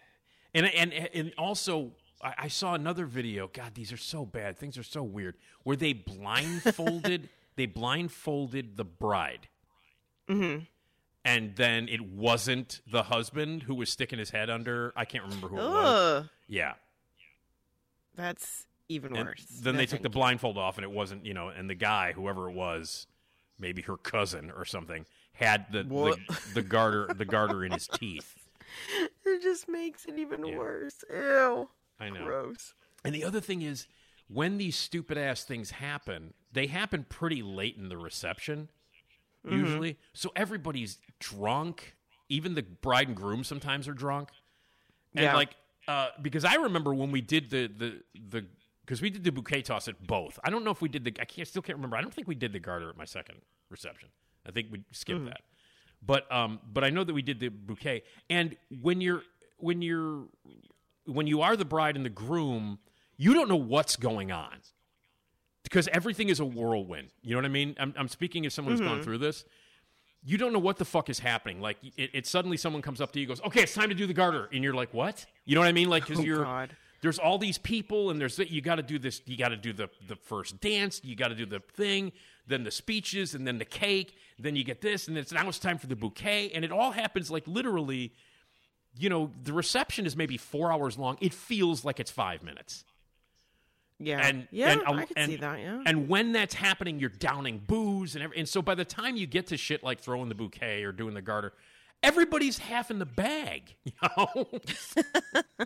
and 0.54 0.66
and 0.66 0.94
and 0.94 1.34
also, 1.38 1.92
I, 2.22 2.48
saw 2.48 2.74
another 2.74 3.06
video. 3.06 3.50
God, 3.52 3.74
these 3.74 3.92
are 3.92 3.98
so 3.98 4.26
bad. 4.26 4.58
Things 4.58 4.78
are 4.78 4.84
so 4.84 5.04
weird. 5.04 5.36
Where 5.64 5.76
they 5.76 5.94
blindfolded 5.94 7.30
they 7.56 7.66
blindfolded 7.66 8.78
the 8.78 8.86
bride. 8.86 9.48
Mm-hmm. 10.30 10.64
And 11.24 11.56
then 11.56 11.88
it 11.88 12.02
wasn't 12.02 12.82
the 12.90 13.04
husband 13.04 13.64
who 13.64 13.76
was 13.76 13.90
sticking 13.90 14.18
his 14.18 14.32
head 14.32 14.50
under. 14.50 14.92
I 14.96 15.06
can't 15.06 15.24
remember 15.24 15.50
who 15.50 15.58
it 15.58 15.60
was. 15.60 16.26
Yeah. 16.48 16.74
That's 18.16 18.66
even 18.90 19.16
And 19.16 19.28
worse. 19.28 19.46
then 19.62 19.78
they 19.78 19.86
took 19.86 20.02
the 20.02 20.10
blindfold 20.10 20.58
off, 20.58 20.78
and 20.78 20.84
it 20.84 20.92
wasn't, 20.92 21.26
you 21.26 21.34
know, 21.34 21.50
and 21.50 21.70
the 21.70 21.76
guy, 21.76 22.14
whoever 22.14 22.50
it 22.50 22.54
was, 22.54 23.08
maybe 23.60 23.84
her 23.84 23.98
cousin 23.98 24.52
or 24.52 24.66
something, 24.66 25.06
had 25.34 25.72
the 25.72 25.84
the, 25.84 26.18
the 26.56 26.62
garter 26.62 27.08
the 27.14 27.26
garter 27.26 27.64
in 27.64 27.72
his 27.72 27.88
teeth. 27.88 28.36
It 29.26 29.42
just 29.42 29.68
makes 29.70 30.06
it 30.06 30.18
even 30.18 30.46
Yeah. 30.46 30.58
worse. 30.58 31.04
Ew. 31.10 31.70
I 32.00 32.10
know. 32.10 32.24
Gross. 32.26 32.74
And 33.06 33.14
the 33.16 33.24
other 33.24 33.40
thing 33.42 33.62
is, 33.62 33.88
when 34.28 34.58
these 34.58 34.76
stupid 34.76 35.18
ass 35.18 35.44
things 35.44 35.72
happen, 35.72 36.34
they 36.52 36.68
happen 36.68 37.06
pretty 37.10 37.42
late 37.42 37.78
in 37.78 37.90
the 37.90 37.98
reception, 37.98 38.70
Mm-hmm. 39.46 39.58
usually. 39.58 39.98
So 40.14 40.32
everybody's 40.36 41.00
drunk. 41.20 41.96
Even 42.30 42.54
the 42.56 42.62
bride 42.64 43.08
and 43.08 43.18
groom 43.18 43.44
sometimes 43.44 43.88
are 43.88 43.94
drunk. 43.94 44.30
And 45.16 45.24
Yeah. 45.24 45.36
like, 45.36 45.56
uh, 45.88 46.10
because 46.22 46.46
I 46.46 46.56
remember 46.56 46.94
when 46.94 47.12
we 47.12 47.22
did 47.22 47.50
the 47.50 47.68
the 47.68 48.04
the 48.30 48.46
because 48.86 49.02
we 49.02 49.10
did 49.10 49.24
the 49.24 49.32
bouquet 49.32 49.62
toss 49.64 49.88
at 49.88 50.06
both. 50.06 50.38
I 50.44 50.50
don't 50.50 50.64
know 50.64 50.72
if 50.72 50.82
we 50.82 50.90
did 50.90 51.04
the. 51.06 51.14
I 51.20 51.26
can't 51.26 51.48
still 51.48 51.62
can't 51.62 51.78
remember. 51.78 51.98
I 51.98 52.02
don't 52.02 52.14
think 52.14 52.28
we 52.28 52.36
did 52.36 52.54
the 52.54 52.60
garter 52.60 52.90
at 52.90 52.98
my 52.98 53.06
second 53.06 53.42
reception. 53.70 54.10
I 54.46 54.52
think 54.52 54.68
we 54.72 54.84
skipped 54.92 55.26
that. 55.26 55.42
But 56.06 56.32
um, 56.32 56.60
but 56.72 56.84
I 56.84 56.90
know 56.90 57.04
that 57.04 57.14
we 57.14 57.22
did 57.22 57.40
the 57.40 57.50
bouquet. 57.50 58.04
And 58.30 58.56
when 58.82 59.02
you're 59.02 59.24
when 59.58 59.82
you're 59.82 60.26
when 61.06 61.28
you 61.28 61.42
are 61.42 61.56
the 61.56 61.66
bride 61.66 61.96
and 61.96 62.06
the 62.06 62.10
groom, 62.10 62.80
you 63.18 63.34
don't 63.34 63.50
know 63.50 63.56
what's 63.56 63.96
going 63.96 64.32
on 64.32 64.58
because 65.64 65.88
everything 65.90 66.30
is 66.30 66.40
a 66.40 66.46
whirlwind. 66.46 67.10
You 67.22 67.32
know 67.32 67.38
what 67.38 67.46
I 67.46 67.50
mean? 67.50 67.76
I'm, 67.80 67.94
I'm 67.98 68.08
speaking 68.08 68.46
as 68.46 68.54
someone 68.54 68.74
who's 68.74 68.82
gone 68.82 69.02
through 69.04 69.20
this. 69.20 69.46
You 70.24 70.38
don't 70.38 70.54
know 70.54 70.60
what 70.60 70.78
the 70.78 70.86
fuck 70.86 71.10
is 71.10 71.20
happening. 71.20 71.62
Like 71.62 71.78
it, 71.98 72.12
it 72.14 72.28
suddenly 72.28 72.58
someone 72.58 72.82
comes 72.82 73.02
up 73.02 73.12
to 73.14 73.20
you, 73.20 73.24
and 73.26 73.30
goes, 73.30 73.42
"Okay, 73.46 73.62
it's 73.62 73.74
time 73.74 73.90
to 73.90 73.96
do 73.96 74.06
the 74.06 74.14
garter," 74.14 74.50
and 74.54 74.64
you're 74.64 74.74
like, 74.74 74.94
"What?" 74.94 75.26
You 75.46 75.56
know 75.56 75.62
what 75.62 75.68
I 75.68 75.72
mean? 75.72 75.90
Like 75.90 76.04
because 76.06 76.20
Oh, 76.20 76.24
you're 76.24 76.44
God. 76.44 76.76
There's 77.02 77.20
all 77.20 77.38
these 77.38 77.58
people, 77.58 78.10
and 78.10 78.20
there's 78.22 78.38
you 78.38 78.62
got 78.62 78.76
to 78.76 78.84
do 78.84 79.00
this. 79.00 79.22
You 79.26 79.38
got 79.38 79.50
to 79.50 79.58
do 79.58 79.74
the 79.74 79.90
the 80.08 80.16
first 80.16 80.62
dance. 80.62 81.02
You 81.04 81.16
got 81.16 81.30
to 81.30 81.36
do 81.36 81.46
the 81.46 81.60
thing. 81.60 82.12
Then 82.48 82.64
the 82.64 82.72
speeches, 82.72 83.36
and 83.36 83.46
then 83.46 83.58
the 83.58 83.66
cake. 83.66 84.16
Then 84.40 84.56
you 84.56 84.64
get 84.64 84.82
this, 84.82 85.08
and 85.08 85.16
then 85.16 85.22
it's 85.22 85.32
now 85.32 85.48
it's 85.48 85.60
time 85.60 85.78
for 85.78 85.88
the 85.88 85.96
bouquet, 85.96 86.52
and 86.54 86.66
it 86.66 86.72
all 86.72 86.92
happens 86.92 87.32
like 87.32 87.48
literally 87.48 88.14
you 88.98 89.10
know, 89.10 89.32
the 89.42 89.54
reception 89.54 90.06
is 90.06 90.16
maybe 90.16 90.38
four 90.38 90.72
hours 90.72 90.98
long. 90.98 91.18
It 91.22 91.34
feels 91.34 91.86
like 91.86 92.00
it's 92.00 92.12
five 92.12 92.44
minutes. 92.44 92.84
Yeah. 94.00 94.26
And 94.26 94.48
yeah, 94.52 94.72
and, 94.72 94.82
um, 94.86 95.00
I 95.00 95.06
can 95.06 95.18
and, 95.18 95.32
see 95.32 95.38
that. 95.38 95.60
Yeah. 95.60 95.84
And 95.86 96.10
when 96.10 96.32
that's 96.32 96.56
happening, 96.56 97.00
you're 97.00 97.10
downing 97.10 97.62
booze 97.66 98.16
and 98.16 98.24
every, 98.24 98.40
and 98.40 98.50
so 98.50 98.62
by 98.62 98.76
the 98.76 98.86
time 98.86 99.16
you 99.16 99.28
get 99.28 99.48
to 99.48 99.58
shit 99.58 99.84
like 99.84 100.00
throwing 100.00 100.30
the 100.30 100.36
bouquet 100.36 100.84
or 100.84 100.92
doing 100.92 101.14
the 101.14 101.22
garter, 101.22 101.54
everybody's 102.02 102.58
half 102.58 102.90
in 102.90 103.00
the 103.00 103.06
bag. 103.06 103.76
You 103.84 103.92
know. 104.18 104.48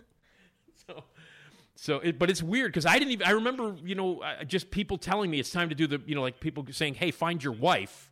so. 1.76 2.00
It, 2.00 2.18
but 2.18 2.28
it's 2.30 2.42
weird 2.42 2.72
because 2.72 2.86
I 2.86 2.98
didn't 2.98 3.12
even. 3.12 3.26
I 3.26 3.30
remember, 3.30 3.76
you 3.84 3.94
know, 3.94 4.22
just 4.46 4.70
people 4.70 4.98
telling 4.98 5.30
me 5.30 5.38
it's 5.38 5.50
time 5.50 5.68
to 5.68 5.74
do 5.74 5.86
the, 5.86 6.00
you 6.06 6.14
know, 6.14 6.22
like 6.22 6.40
people 6.40 6.66
saying, 6.70 6.94
"Hey, 6.94 7.10
find 7.10 7.42
your 7.42 7.52
wife." 7.52 8.10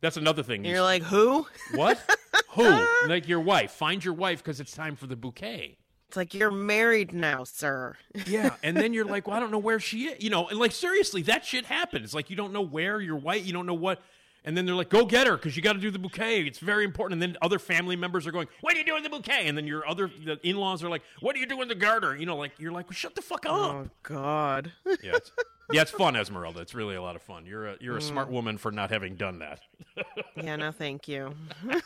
That's 0.00 0.16
another 0.16 0.42
thing. 0.42 0.58
And 0.58 0.66
You 0.66 0.72
you're 0.74 0.82
like, 0.82 1.02
who? 1.02 1.46
what? 1.74 2.00
Who? 2.52 2.86
Like 3.06 3.28
your 3.28 3.40
wife. 3.40 3.70
Find 3.70 4.04
your 4.04 4.14
wife 4.14 4.42
because 4.42 4.60
it's 4.60 4.72
time 4.72 4.96
for 4.96 5.06
the 5.06 5.14
bouquet. 5.14 5.76
It's 6.08 6.16
like 6.16 6.34
you're 6.34 6.50
married 6.50 7.12
now, 7.12 7.44
sir. 7.44 7.96
Yeah. 8.26 8.56
And 8.62 8.76
then 8.76 8.92
you're 8.92 9.04
like, 9.04 9.28
well, 9.28 9.36
I 9.36 9.40
don't 9.40 9.52
know 9.52 9.58
where 9.58 9.78
she 9.78 10.06
is. 10.08 10.22
You 10.22 10.30
know, 10.30 10.48
and 10.48 10.58
like 10.58 10.72
seriously, 10.72 11.22
that 11.22 11.44
shit 11.44 11.66
happens. 11.66 12.14
Like 12.14 12.30
you 12.30 12.36
don't 12.36 12.52
know 12.52 12.62
where 12.62 13.00
your 13.00 13.16
wife, 13.16 13.46
you 13.46 13.52
don't 13.52 13.66
know 13.66 13.74
what. 13.74 14.00
And 14.44 14.56
then 14.56 14.64
they're 14.64 14.74
like, 14.74 14.88
go 14.88 15.04
get 15.04 15.26
her 15.26 15.36
because 15.36 15.54
you 15.56 15.62
got 15.62 15.74
to 15.74 15.78
do 15.80 15.90
the 15.90 15.98
bouquet. 15.98 16.42
It's 16.46 16.58
very 16.58 16.84
important. 16.84 17.22
And 17.22 17.34
then 17.34 17.36
other 17.42 17.58
family 17.58 17.94
members 17.96 18.26
are 18.26 18.32
going, 18.32 18.48
what 18.62 18.74
are 18.74 18.78
you 18.78 18.84
doing 18.84 19.02
the 19.02 19.10
bouquet? 19.10 19.46
And 19.48 19.56
then 19.56 19.66
your 19.66 19.86
other 19.86 20.08
the 20.24 20.38
in 20.48 20.56
laws 20.56 20.82
are 20.82 20.88
like, 20.88 21.02
what 21.20 21.36
are 21.36 21.38
you 21.38 21.46
doing 21.46 21.68
the 21.68 21.74
garter? 21.74 22.16
You 22.16 22.24
know, 22.26 22.36
like 22.36 22.52
you're 22.58 22.72
like, 22.72 22.86
well, 22.86 22.94
shut 22.94 23.14
the 23.14 23.22
fuck 23.22 23.44
up. 23.46 23.52
Oh 23.52 23.88
God. 24.02 24.72
Yeah. 25.02 25.16
It's, 25.16 25.30
yeah, 25.72 25.82
it's 25.82 25.90
fun, 25.92 26.16
Esmeralda. 26.16 26.60
It's 26.60 26.74
really 26.74 26.96
a 26.96 27.02
lot 27.02 27.14
of 27.14 27.22
fun. 27.22 27.46
You're 27.46 27.68
a 27.68 27.76
you're 27.80 27.96
a 27.96 28.00
Mm. 28.00 28.08
smart 28.08 28.28
woman 28.28 28.58
for 28.58 28.72
not 28.72 28.90
having 28.90 29.14
done 29.14 29.38
that. 29.38 29.60
yeah. 30.36 30.56
No, 30.56 30.72
thank 30.72 31.06
you. 31.06 31.32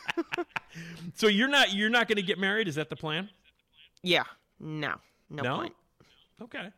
So 1.15 1.27
you're 1.27 1.47
not 1.47 1.73
you're 1.73 1.89
not 1.89 2.07
going 2.07 2.17
to 2.17 2.21
get 2.23 2.37
married? 2.39 2.67
Is 2.67 2.75
that 2.75 2.89
the 2.89 2.95
plan? 2.95 3.29
Yeah. 4.03 4.23
No. 4.59 4.95
No, 5.29 5.43
No? 5.43 5.55
point. 5.57 5.73
Okay. 6.41 6.69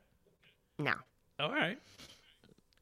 No. 0.80 0.94
All 1.40 1.52
right. 1.52 1.80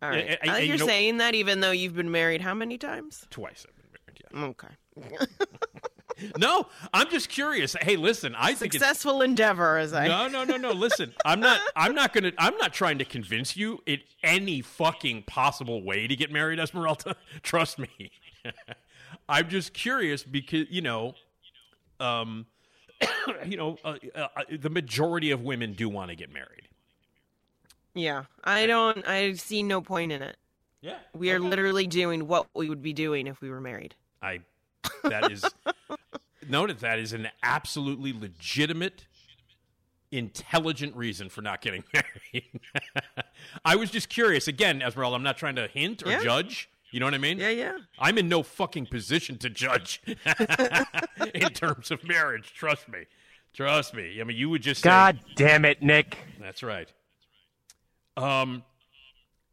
All 0.06 0.12
right. 0.12 0.28
and- 0.28 0.38
I 0.44 0.46
like 0.48 0.56
and 0.56 0.64
you 0.64 0.70
you're 0.70 0.78
know- 0.80 0.86
saying 0.88 1.18
that 1.18 1.36
even 1.36 1.60
though 1.60 1.72
you've 1.72 1.96
been 1.96 2.12
married 2.12 2.42
how 2.42 2.54
many 2.54 2.78
times? 2.78 3.26
Twice 3.30 3.66
I've 3.68 3.76
been 3.76 4.46
married. 4.46 4.56
Yeah. 4.98 5.08
Okay. 5.08 5.36
No, 6.38 6.68
I'm 6.94 7.10
just 7.10 7.28
curious. 7.28 7.76
Hey, 7.82 7.98
listen, 7.98 8.36
I 8.38 8.54
think 8.54 8.74
it's 8.74 8.82
Successful 8.82 9.22
endeavor, 9.22 9.78
as 9.78 9.92
I. 9.92 10.08
No, 10.08 10.30
no, 10.30 10.46
no, 10.46 10.56
no. 10.56 10.72
Listen, 10.72 11.14
I'm 11.26 11.42
not. 11.42 11.60
I'm 11.76 11.94
not 11.94 12.14
gonna. 12.14 12.32
I'm 12.38 12.56
not 12.56 12.72
trying 12.74 13.00
to 13.00 13.04
convince 13.06 13.58
you 13.58 13.80
in 13.86 14.00
any 14.24 14.62
fucking 14.62 15.24
possible 15.24 15.84
way 15.84 16.08
to 16.08 16.16
get 16.16 16.32
married, 16.32 16.58
Esmeralda. 16.58 17.18
Trust 17.44 17.80
me. 17.80 17.90
I'm 19.28 19.50
just 19.50 19.74
curious 19.74 20.24
because 20.24 20.68
you 20.70 20.82
know, 20.82 21.16
um, 22.00 22.46
you 23.46 23.58
know, 23.58 23.78
uh, 23.84 23.96
uh, 24.16 24.28
the 24.58 24.70
majority 24.70 25.32
of 25.32 25.42
women 25.42 25.74
do 25.74 25.90
want 25.90 26.12
to 26.12 26.16
get 26.16 26.32
married. 26.32 26.70
Yeah. 27.96 28.26
I 28.44 28.66
don't. 28.68 29.08
I 29.08 29.34
see 29.34 29.64
no 29.64 29.82
point 29.82 30.12
in 30.12 30.22
it. 30.22 30.38
Yeah, 30.82 30.98
We 31.16 31.32
are 31.32 31.40
literally 31.40 31.88
doing 31.88 32.28
what 32.28 32.46
we 32.54 32.70
would 32.70 32.84
be 32.84 32.94
doing 32.94 33.26
if 33.26 33.42
we 33.42 33.50
were 33.50 33.62
married. 33.62 33.96
I. 34.22 34.42
That 35.04 35.32
is. 35.32 35.44
noted 36.48 36.78
that 36.82 37.00
is 37.00 37.12
an 37.12 37.28
absolutely 37.42 38.14
legitimate 38.14 39.08
intelligent 40.12 40.96
reason 40.96 41.28
for 41.30 41.42
not 41.42 41.60
getting 41.62 41.84
married. 41.94 42.44
I 43.64 43.76
was 43.76 43.90
just 43.90 44.10
curious. 44.10 44.48
Again, 44.48 44.82
Esmeralda, 44.84 45.16
I'm 45.16 45.24
not 45.24 45.38
trying 45.38 45.56
to 45.56 45.68
hint 45.68 46.06
or 46.06 46.12
Yeah. 46.12 46.22
judge. 46.22 46.70
You 46.92 47.00
know 47.00 47.08
what 47.08 47.16
I 47.16 47.18
mean? 47.18 47.40
Yeah, 47.40 47.50
yeah. 47.50 47.78
I'm 47.98 48.18
in 48.20 48.30
no 48.30 48.44
fucking 48.44 48.86
position 48.86 49.38
to 49.40 49.50
judge 49.50 50.02
in 51.34 51.50
terms 51.50 51.90
of 51.92 52.04
marriage. 52.04 52.54
Trust 52.54 52.88
me. 52.88 53.06
Trust 53.54 53.94
me. 53.96 54.22
I 54.22 54.24
mean, 54.24 54.38
you 54.38 54.50
would 54.50 54.62
just 54.62 54.82
say, 54.84 54.90
God 54.90 55.20
damn 55.36 55.66
it, 55.66 55.82
Nick. 55.82 56.18
That's 56.40 56.62
right. 56.64 56.90
Um, 58.18 58.64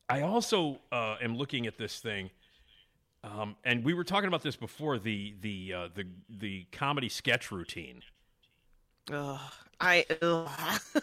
I 0.08 0.22
also 0.22 0.80
uh, 0.90 1.16
am 1.22 1.36
looking 1.36 1.66
at 1.66 1.78
this 1.78 1.98
thing, 1.98 2.30
um, 3.24 3.56
and 3.64 3.84
we 3.84 3.94
were 3.94 4.04
talking 4.04 4.28
about 4.28 4.42
this 4.42 4.56
before 4.56 4.98
the 4.98 5.34
the 5.40 5.72
uh, 5.72 5.88
the 5.94 6.04
the 6.28 6.66
comedy 6.72 7.08
sketch 7.08 7.50
routine. 7.50 8.02
Ugh, 9.12 9.40
I. 9.80 10.06
Ugh. 10.22 10.80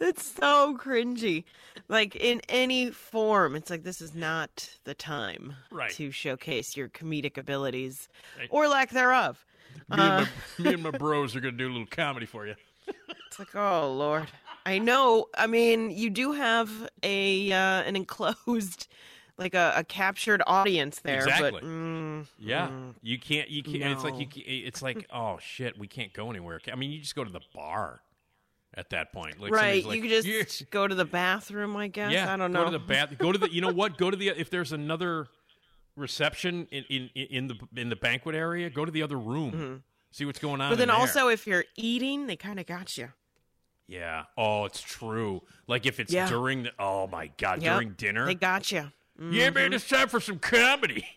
It's 0.00 0.24
so 0.24 0.76
cringy. 0.76 1.44
Like 1.88 2.14
in 2.16 2.40
any 2.48 2.90
form, 2.90 3.54
it's 3.56 3.70
like 3.70 3.84
this 3.84 4.00
is 4.00 4.14
not 4.14 4.68
the 4.84 4.94
time 4.94 5.54
Right. 5.70 5.90
to 5.92 6.10
showcase 6.10 6.76
your 6.76 6.88
comedic 6.88 7.38
abilities 7.38 8.08
Right. 8.38 8.48
or 8.50 8.68
lack 8.68 8.90
thereof. 8.90 9.44
Me, 9.88 9.96
Uh, 9.96 10.18
and, 10.18 10.28
my, 10.58 10.64
me 10.68 10.74
and 10.74 10.82
my 10.82 10.90
bros 10.90 11.34
are 11.36 11.40
gonna 11.40 11.56
do 11.56 11.68
a 11.68 11.72
little 11.72 11.86
comedy 11.86 12.26
for 12.26 12.46
you. 12.46 12.54
It's 13.28 13.38
like, 13.38 13.54
oh 13.54 13.92
lord. 13.92 14.26
I 14.64 14.78
know. 14.78 15.26
I 15.36 15.46
mean, 15.46 15.90
you 15.90 16.10
do 16.10 16.32
have 16.32 16.70
a 17.02 17.52
uh, 17.52 17.82
an 17.82 17.96
enclosed, 17.96 18.88
like 19.38 19.54
a, 19.54 19.72
a 19.76 19.84
captured 19.84 20.42
audience 20.46 21.00
there, 21.00 21.22
Exactly. 21.22 21.50
but 21.52 21.64
mm, 21.64 22.26
Yeah, 22.38 22.68
mm, 22.68 22.94
you 23.02 23.18
can't. 23.18 23.48
You 23.48 23.62
can't. 23.62 23.92
It's 23.92 24.04
like 24.04 24.18
you. 24.18 24.26
Can't, 24.26 24.46
it's 24.46 24.82
like 24.82 25.06
oh 25.12 25.38
shit, 25.40 25.78
we 25.78 25.88
can't 25.88 26.12
go 26.12 26.30
anywhere. 26.30 26.60
I 26.70 26.76
mean, 26.76 26.90
you 26.90 27.00
just 27.00 27.14
go 27.14 27.24
to 27.24 27.32
the 27.32 27.40
bar 27.54 28.00
at 28.74 28.90
that 28.90 29.12
point. 29.12 29.40
Like 29.40 29.52
right. 29.52 29.84
like, 29.84 29.96
you 29.96 30.02
could 30.02 30.24
"Yeah." 30.24 30.42
just 30.42 30.70
go 30.70 30.86
to 30.86 30.94
the 30.94 31.04
bathroom, 31.04 31.76
I 31.76 31.88
guess. 31.88 32.12
Yeah, 32.12 32.32
I 32.32 32.36
don't 32.36 32.52
know. 32.52 32.60
Go 32.64 32.70
to 32.70 32.78
the 32.78 32.84
bath. 32.84 33.16
Go 33.18 33.32
to 33.32 33.38
the. 33.38 33.52
You 33.52 33.60
know 33.60 33.72
what? 33.72 33.98
Go 33.98 34.10
to 34.10 34.16
the. 34.16 34.28
If 34.28 34.50
there's 34.50 34.72
another 34.72 35.26
reception 35.96 36.66
in 36.70 36.84
in, 36.84 37.10
in 37.14 37.46
the 37.48 37.56
in 37.76 37.88
the 37.88 37.96
banquet 37.96 38.34
area, 38.34 38.70
go 38.70 38.84
to 38.84 38.92
the 38.92 39.02
other 39.02 39.18
room. 39.18 39.82
See 40.12 40.26
what's 40.26 40.38
going 40.38 40.60
on. 40.60 40.66
Mm-hmm. 40.66 40.72
But 40.72 40.78
then 40.78 40.90
also, 40.90 41.28
if 41.28 41.46
you're 41.46 41.64
eating, 41.74 42.26
they 42.26 42.36
kind 42.36 42.60
of 42.60 42.66
got 42.66 42.98
you. 42.98 43.08
Yeah. 43.88 44.24
Oh, 44.36 44.64
it's 44.64 44.80
true. 44.80 45.42
Like 45.66 45.86
if 45.86 46.00
it's 46.00 46.12
Yeah. 46.12 46.28
during 46.28 46.64
the. 46.64 46.70
Oh 46.78 47.06
my 47.06 47.30
god, 47.38 47.62
Yep, 47.62 47.72
during 47.72 47.90
dinner. 47.92 48.26
They 48.26 48.34
got 48.34 48.70
you. 48.72 48.90
Yeah, 49.18 49.46
mm-hmm. 49.48 49.54
man, 49.54 49.72
it's 49.74 49.88
time 49.88 50.08
for 50.08 50.20
some 50.20 50.38
comedy. 50.38 51.06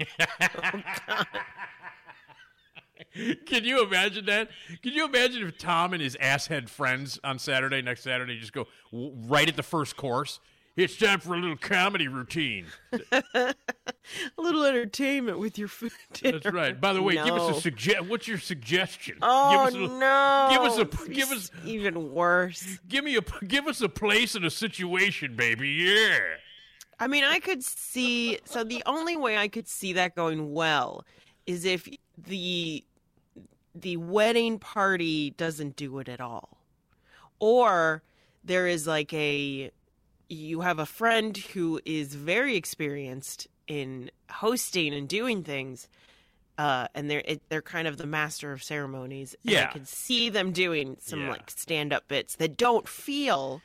Can 3.46 3.64
you 3.64 3.82
imagine 3.84 4.26
that? 4.26 4.50
Can 4.84 4.94
you 4.94 5.06
imagine 5.06 5.44
if 5.48 5.58
Tom 5.58 5.94
and 5.94 6.02
his 6.02 6.18
asshead 6.20 6.70
friends 6.70 7.20
on 7.24 7.40
Saturday, 7.40 7.82
next 7.82 8.04
Saturday, 8.04 8.38
just 8.40 8.52
go 8.54 8.68
w- 8.92 9.14
right 9.16 9.48
at 9.48 9.56
the 9.56 9.64
first 9.64 9.96
course? 9.96 10.40
It's 10.76 10.97
time 10.97 11.22
for 11.22 11.35
a 11.35 11.39
little 11.39 11.56
comedy 11.56 12.07
routine. 12.07 12.65
A 14.38 14.41
little 14.41 14.64
entertainment 14.65 15.39
with 15.39 15.57
your 15.57 15.68
food. 15.68 15.91
Dinner. 16.14 16.39
That's 16.39 16.53
right. 16.53 16.80
By 16.80 16.93
the 16.93 17.02
way, 17.02 17.15
give 17.15 17.34
us 17.34 17.57
a 17.57 17.61
suggest. 17.61 18.06
What's 18.06 18.27
your 18.27 18.38
suggestion? 18.38 19.18
Oh 19.22 19.52
give 19.52 19.60
us 19.61 19.73
a, 19.73 19.99
no! 19.99 20.47
Give 20.52 20.61
us 20.61 20.77
a. 20.77 20.81
It's 20.81 21.07
Give 21.07 21.31
us. 21.31 21.52
even 21.65 22.14
worse. 22.14 22.80
Give 22.88 23.03
me 23.03 23.18
a. 23.18 23.22
Give 23.45 23.68
us 23.68 23.81
a 23.81 23.89
place 23.89 24.35
and 24.35 24.45
a 24.45 24.52
situation, 24.52 25.35
baby. 25.35 25.69
Yeah. 25.69 26.19
I 26.99 27.07
mean, 27.07 27.23
I 27.23 27.39
could 27.39 27.64
see. 27.64 28.39
So 28.45 28.64
the 28.64 28.84
only 28.85 29.18
way 29.18 29.38
I 29.38 29.47
could 29.47 29.68
see 29.68 29.93
that 29.93 30.15
going 30.15 30.53
well 30.53 31.03
is 31.47 31.65
if 31.65 31.88
the 32.18 32.84
the 33.73 33.97
wedding 33.97 34.60
party 34.60 35.31
doesn't 35.31 35.76
do 35.76 35.97
it 35.99 36.10
at 36.10 36.22
all, 36.22 36.57
or 37.39 38.03
there 38.43 38.68
is 38.68 38.85
like 38.85 39.11
a 39.14 39.72
you 40.30 40.61
have 40.61 40.80
a 40.80 40.85
friend 40.85 41.35
who 41.38 41.80
is 41.85 42.14
very 42.15 42.56
experienced 42.56 43.47
in 43.68 44.11
hosting 44.30 44.93
and 44.93 45.07
doing 45.07 45.43
things. 45.43 45.88
Uh, 46.57 46.88
and 46.95 47.10
they're 47.10 47.23
it, 47.26 47.41
they're 47.49 47.61
kind 47.61 47.88
of 47.88 47.97
the 47.97 48.06
master 48.06 48.52
of 48.53 48.64
ceremonies. 48.64 49.35
And 49.43 49.52
Yeah. 49.53 49.68
I 49.69 49.73
could 49.73 49.88
see 49.88 50.30
them 50.30 50.52
doing 50.53 50.97
some 51.02 51.22
Yeah. 51.22 51.31
like 51.31 51.49
stand 51.49 51.91
up 51.91 52.07
bits 52.07 52.35
that 52.38 52.56
don't 52.57 52.88
feel 52.88 53.61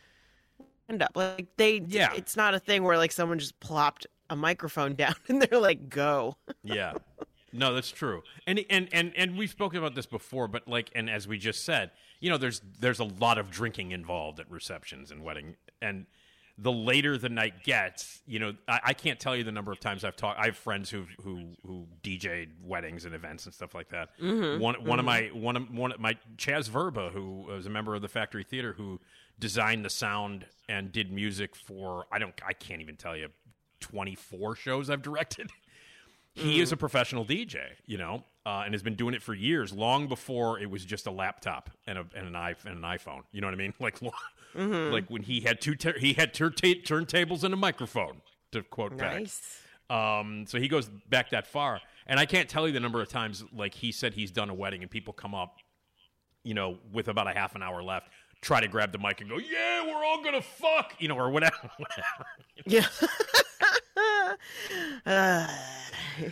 stand 0.87 1.03
up. 1.03 1.13
Like 1.15 1.47
they, 1.57 1.83
Yeah. 1.87 2.13
it's 2.17 2.37
not 2.37 2.55
a 2.55 2.59
thing 2.59 2.83
where 2.83 2.97
like 2.99 3.13
someone 3.13 3.39
just 3.39 3.59
plopped 3.61 4.07
a 4.29 4.35
microphone 4.37 4.95
down 4.97 5.15
and 5.29 5.41
they're 5.41 5.61
like, 5.61 5.89
"Go." 5.89 6.37
Yeah. 6.65 6.95
No, 7.53 7.75
that's 7.75 7.91
true. 7.91 8.23
And 8.47 8.65
and 8.71 8.89
and 8.93 9.13
and 9.17 9.37
we've 9.37 9.51
spoken 9.51 9.79
about 9.79 9.95
this 9.95 10.07
before, 10.07 10.47
but 10.49 10.67
like 10.69 10.91
and 10.95 11.09
as 11.11 11.27
we 11.29 11.37
just 11.39 11.65
said, 11.65 11.91
you 12.21 12.29
know, 12.31 12.39
there's 12.39 12.61
there's 12.81 13.01
a 13.01 13.05
lot 13.05 13.39
of 13.39 13.51
drinking 13.51 13.91
involved 13.93 14.39
at 14.41 14.51
receptions 14.51 15.11
and 15.11 15.23
wedding 15.25 15.57
and 15.83 16.07
the 16.63 16.71
later 16.71 17.17
the 17.17 17.29
night 17.29 17.65
gets, 17.65 18.21
you 18.27 18.39
know, 18.39 18.55
I, 18.69 18.81
I 18.85 18.93
can't 18.93 19.19
tell 19.19 19.35
you 19.35 19.45
the 19.45 19.53
number 19.53 19.73
of 19.73 19.81
times 19.81 20.05
I've 20.05 20.17
talked. 20.17 20.39
I 20.39 20.47
have 20.47 20.57
friends 20.57 20.91
who 20.91 21.07
who 21.23 21.57
who 21.67 21.87
DJ'd 22.03 22.51
weddings 22.63 23.07
and 23.07 23.15
events 23.15 23.47
and 23.47 23.55
stuff 23.55 23.75
like 23.75 23.89
that. 23.91 24.11
Mm-hmm. 24.21 24.61
One 24.61 24.85
one 24.85 24.99
of 24.99 25.05
my 25.05 25.31
one 25.33 25.57
of 25.57 25.71
one 25.71 25.93
of 25.93 26.01
my 26.01 26.19
Chaz 26.37 26.69
Verba, 26.69 27.11
who 27.11 27.47
was 27.49 27.67
a 27.67 27.71
member 27.71 27.95
of 27.95 28.03
the 28.03 28.09
Factory 28.09 28.45
Theater, 28.45 28.75
who 28.75 29.01
designed 29.39 29.85
the 29.85 29.91
sound 29.91 30.47
and 30.69 30.93
did 30.93 31.11
music 31.11 31.57
for 31.57 32.07
I 32.13 32.19
don't 32.19 32.35
I 32.47 32.53
can't 32.53 32.83
even 32.83 32.97
tell 32.97 33.17
you 33.17 33.29
twenty 33.81 34.15
four 34.15 34.55
shows 34.55 34.91
I've 34.91 35.03
directed. 35.03 35.51
He 36.33 36.61
is 36.61 36.71
a 36.71 36.77
professional 36.77 37.25
DJ, 37.25 37.59
you 37.87 37.99
know, 37.99 38.25
uh, 38.47 38.63
and 38.65 38.73
has 38.73 38.85
been 38.85 38.95
doing 38.95 39.15
it 39.15 39.23
for 39.23 39.35
years, 39.35 39.73
long 39.73 40.07
before 40.07 40.61
it 40.61 40.71
was 40.71 40.85
just 40.85 41.07
a 41.07 41.11
laptop 41.11 41.71
and, 41.87 41.99
a, 41.99 42.07
and 42.15 42.29
an 42.29 42.37
i 42.37 42.55
and 42.65 42.77
an 42.77 42.83
iPhone. 42.83 43.23
You 43.33 43.41
know 43.41 43.49
what 43.49 43.55
I 43.55 43.57
mean? 43.57 43.75
Like, 43.81 44.01
lo- 44.55 44.91
like 44.91 45.09
when 45.09 45.23
he 45.23 45.41
had 45.41 45.61
two 45.61 45.75
ter- 45.75 45.99
he 45.99 46.13
had 46.15 46.35
tur- 46.35 46.51
ta- 46.51 46.81
turntables 46.85 47.45
and 47.45 47.55
a 47.55 47.57
microphone. 47.57 48.21
To 48.53 48.63
quote 48.63 48.97
back. 48.97 49.21
Nice. 49.21 49.61
Um, 49.89 50.45
so 50.47 50.59
he 50.59 50.69
goes 50.69 50.89
back 51.09 51.31
that 51.31 51.47
far, 51.47 51.81
and 52.07 52.19
I 52.19 52.27
can't 52.27 52.49
tell 52.49 52.67
you 52.67 52.73
the 52.73 52.81
number 52.81 53.01
of 53.01 53.09
times 53.09 53.45
like 53.57 53.75
he 53.75 53.93
said 53.93 54.15
he's 54.15 54.31
done 54.31 54.51
a 54.51 54.55
wedding, 54.55 54.83
and 54.83 54.91
people 54.91 55.13
come 55.13 55.35
up, 55.35 55.57
you 56.45 56.55
know, 56.55 56.79
with 56.93 57.09
about 57.09 57.29
a 57.29 57.33
half 57.33 57.55
an 57.55 57.63
hour 57.63 57.83
left, 57.83 58.09
try 58.41 58.61
to 58.61 58.69
grab 58.69 58.93
the 58.93 58.99
mic 58.99 59.21
and 59.21 59.29
go, 59.31 59.39
"Yeah, 59.39 59.87
we're 59.87 60.05
all 60.05 60.23
gonna 60.23 60.43
fuck," 60.43 60.95
you 60.99 61.09
know, 61.09 61.17
or 61.17 61.31
whatever. 61.31 61.71
Yeah. 62.67 62.85
Uh, 65.07 65.47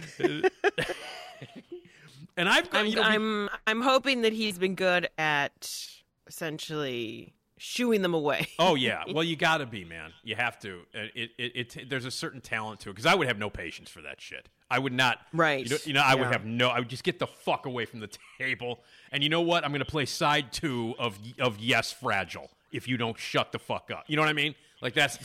and 2.37 2.49
I've 2.49 2.71
got, 2.71 2.81
I'm, 2.81 2.87
you 2.87 2.97
know, 2.97 3.03
I'm 3.03 3.49
I'm 3.67 3.81
hoping 3.81 4.23
that 4.23 4.33
he's 4.33 4.59
been 4.59 4.75
good 4.75 5.09
at 5.19 5.89
essentially 6.27 7.35
shooing 7.59 8.03
them 8.03 8.15
away. 8.15 8.49
Oh 8.59 8.75
yeah, 8.75 9.05
well 9.15 9.25
you 9.25 9.37
got 9.37 9.59
to 9.59 9.67
be 9.67 9.85
man. 9.85 10.13
You 10.25 10.35
have 10.37 10.59
to. 10.61 10.81
Uh, 10.95 10.99
It, 11.15 11.31
it, 11.39 11.77
it, 11.77 11.91
there's 11.91 12.05
a 12.05 12.11
certain 12.11 12.41
talent 12.41 12.81
to 12.81 12.91
it 12.91 12.93
because 12.95 13.07
I 13.07 13.15
would 13.15 13.27
have 13.29 13.39
no 13.39 13.51
patience 13.51 13.91
for 13.91 14.03
that 14.03 14.21
shit. 14.21 14.49
I 14.71 14.79
would 14.79 14.93
not. 14.93 15.19
Right. 15.33 15.65
You 15.65 15.71
know, 15.71 15.77
you 15.85 15.93
know 15.95 16.03
I 16.03 16.15
would 16.15 16.29
have 16.29 16.45
no. 16.45 16.69
I 16.69 16.79
would 16.79 16.89
just 16.89 17.05
get 17.05 17.19
the 17.19 17.27
fuck 17.27 17.67
away 17.67 17.85
from 17.85 18.01
the 18.01 18.11
table. 18.39 18.81
And 19.13 19.23
you 19.23 19.29
know 19.29 19.41
what? 19.41 19.65
I'm 19.65 19.71
going 19.71 19.81
to 19.81 19.85
play 19.87 20.07
side 20.07 20.53
two 20.53 20.95
of 20.99 21.19
of 21.39 21.59
Yes 21.59 21.93
Fragile. 21.93 22.51
If 22.73 22.87
you 22.89 22.97
don't 22.97 23.19
shut 23.19 23.53
the 23.53 23.59
fuck 23.59 23.91
up, 23.91 24.05
you 24.09 24.17
know 24.17 24.23
what 24.23 24.29
I 24.29 24.35
mean? 24.35 24.55
Like 24.83 24.95
that's. 24.95 25.19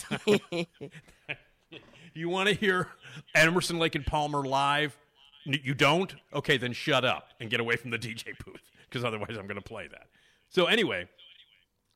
you 2.14 2.30
want 2.30 2.50
to 2.50 2.56
hear 2.56 2.88
Emerson 3.36 3.80
Lake 3.80 3.96
and 3.96 4.06
Palmer 4.06 4.44
live? 4.46 4.98
You 5.46 5.74
don't? 5.74 6.16
Okay, 6.34 6.58
then 6.58 6.72
shut 6.74 7.04
up 7.04 7.30
and 7.40 7.50
get 7.50 7.60
away 7.60 7.76
from 7.76 7.92
the 7.92 8.00
DJ 8.00 8.28
booth 8.46 8.72
because 8.90 9.04
otherwise 9.04 9.32
I'm 9.38 9.46
going 9.48 9.56
to 9.56 9.62
play 9.62 9.88
that. 9.88 10.08
So 10.50 10.66
anyway, 10.68 11.08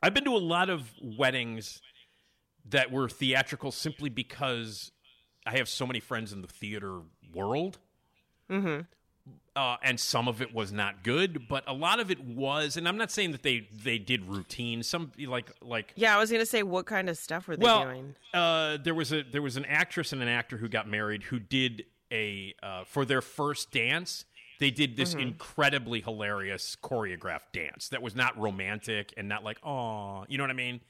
I've 0.07 0.13
been 0.13 0.23
to 0.23 0.37
a 0.37 0.37
lot 0.37 0.69
of 0.69 0.93
weddings 1.03 1.81
that 2.69 2.93
were 2.93 3.09
theatrical 3.09 3.73
simply 3.73 4.07
because 4.09 4.93
I 5.45 5.57
have 5.57 5.67
so 5.67 5.85
many 5.85 5.99
friends 5.99 6.31
in 6.31 6.41
the 6.41 6.47
theater 6.47 7.01
world. 7.33 7.77
Mm-hmm. 8.49 8.83
Uh, 9.53 9.75
and 9.83 9.99
some 9.99 10.29
of 10.29 10.41
it 10.41 10.53
was 10.53 10.71
not 10.71 11.03
good, 11.03 11.49
but 11.49 11.65
a 11.67 11.73
lot 11.73 11.99
of 11.99 12.09
it 12.09 12.23
was. 12.23 12.77
And 12.77 12.87
I'm 12.87 12.95
not 12.95 13.11
saying 13.11 13.33
that 13.33 13.43
they 13.43 13.67
they 13.83 13.97
did 13.97 14.23
routine. 14.23 14.81
Some 14.81 15.11
like 15.19 15.51
like 15.61 15.91
Yeah, 15.97 16.15
I 16.15 16.19
was 16.19 16.31
gonna 16.31 16.45
say, 16.45 16.63
what 16.63 16.85
kind 16.85 17.09
of 17.09 17.17
stuff 17.17 17.45
were 17.45 17.57
they 17.57 17.63
well, 17.65 17.83
doing? 17.83 18.15
uh, 18.33 18.77
there 18.81 18.95
was 18.95 19.11
a 19.11 19.23
there 19.23 19.41
was 19.41 19.57
an 19.57 19.65
actress 19.65 20.13
and 20.13 20.21
an 20.21 20.29
actor 20.29 20.55
who 20.55 20.69
got 20.69 20.87
married 20.87 21.23
who 21.23 21.37
did 21.37 21.83
a 22.13 22.55
uh, 22.63 22.85
for 22.85 23.03
their 23.03 23.21
first 23.21 23.71
dance. 23.71 24.23
They 24.59 24.71
did 24.71 24.97
this 24.97 25.11
Mm-hmm. 25.11 25.19
incredibly 25.21 26.01
hilarious 26.01 26.75
choreographed 26.81 27.51
dance 27.53 27.89
that 27.89 28.01
was 28.01 28.15
not 28.15 28.37
romantic 28.39 29.13
and 29.17 29.29
not 29.29 29.43
like 29.43 29.57
oh, 29.63 30.25
you 30.27 30.37
know 30.37 30.43
what 30.43 30.51
I 30.51 30.53
mean? 30.53 30.81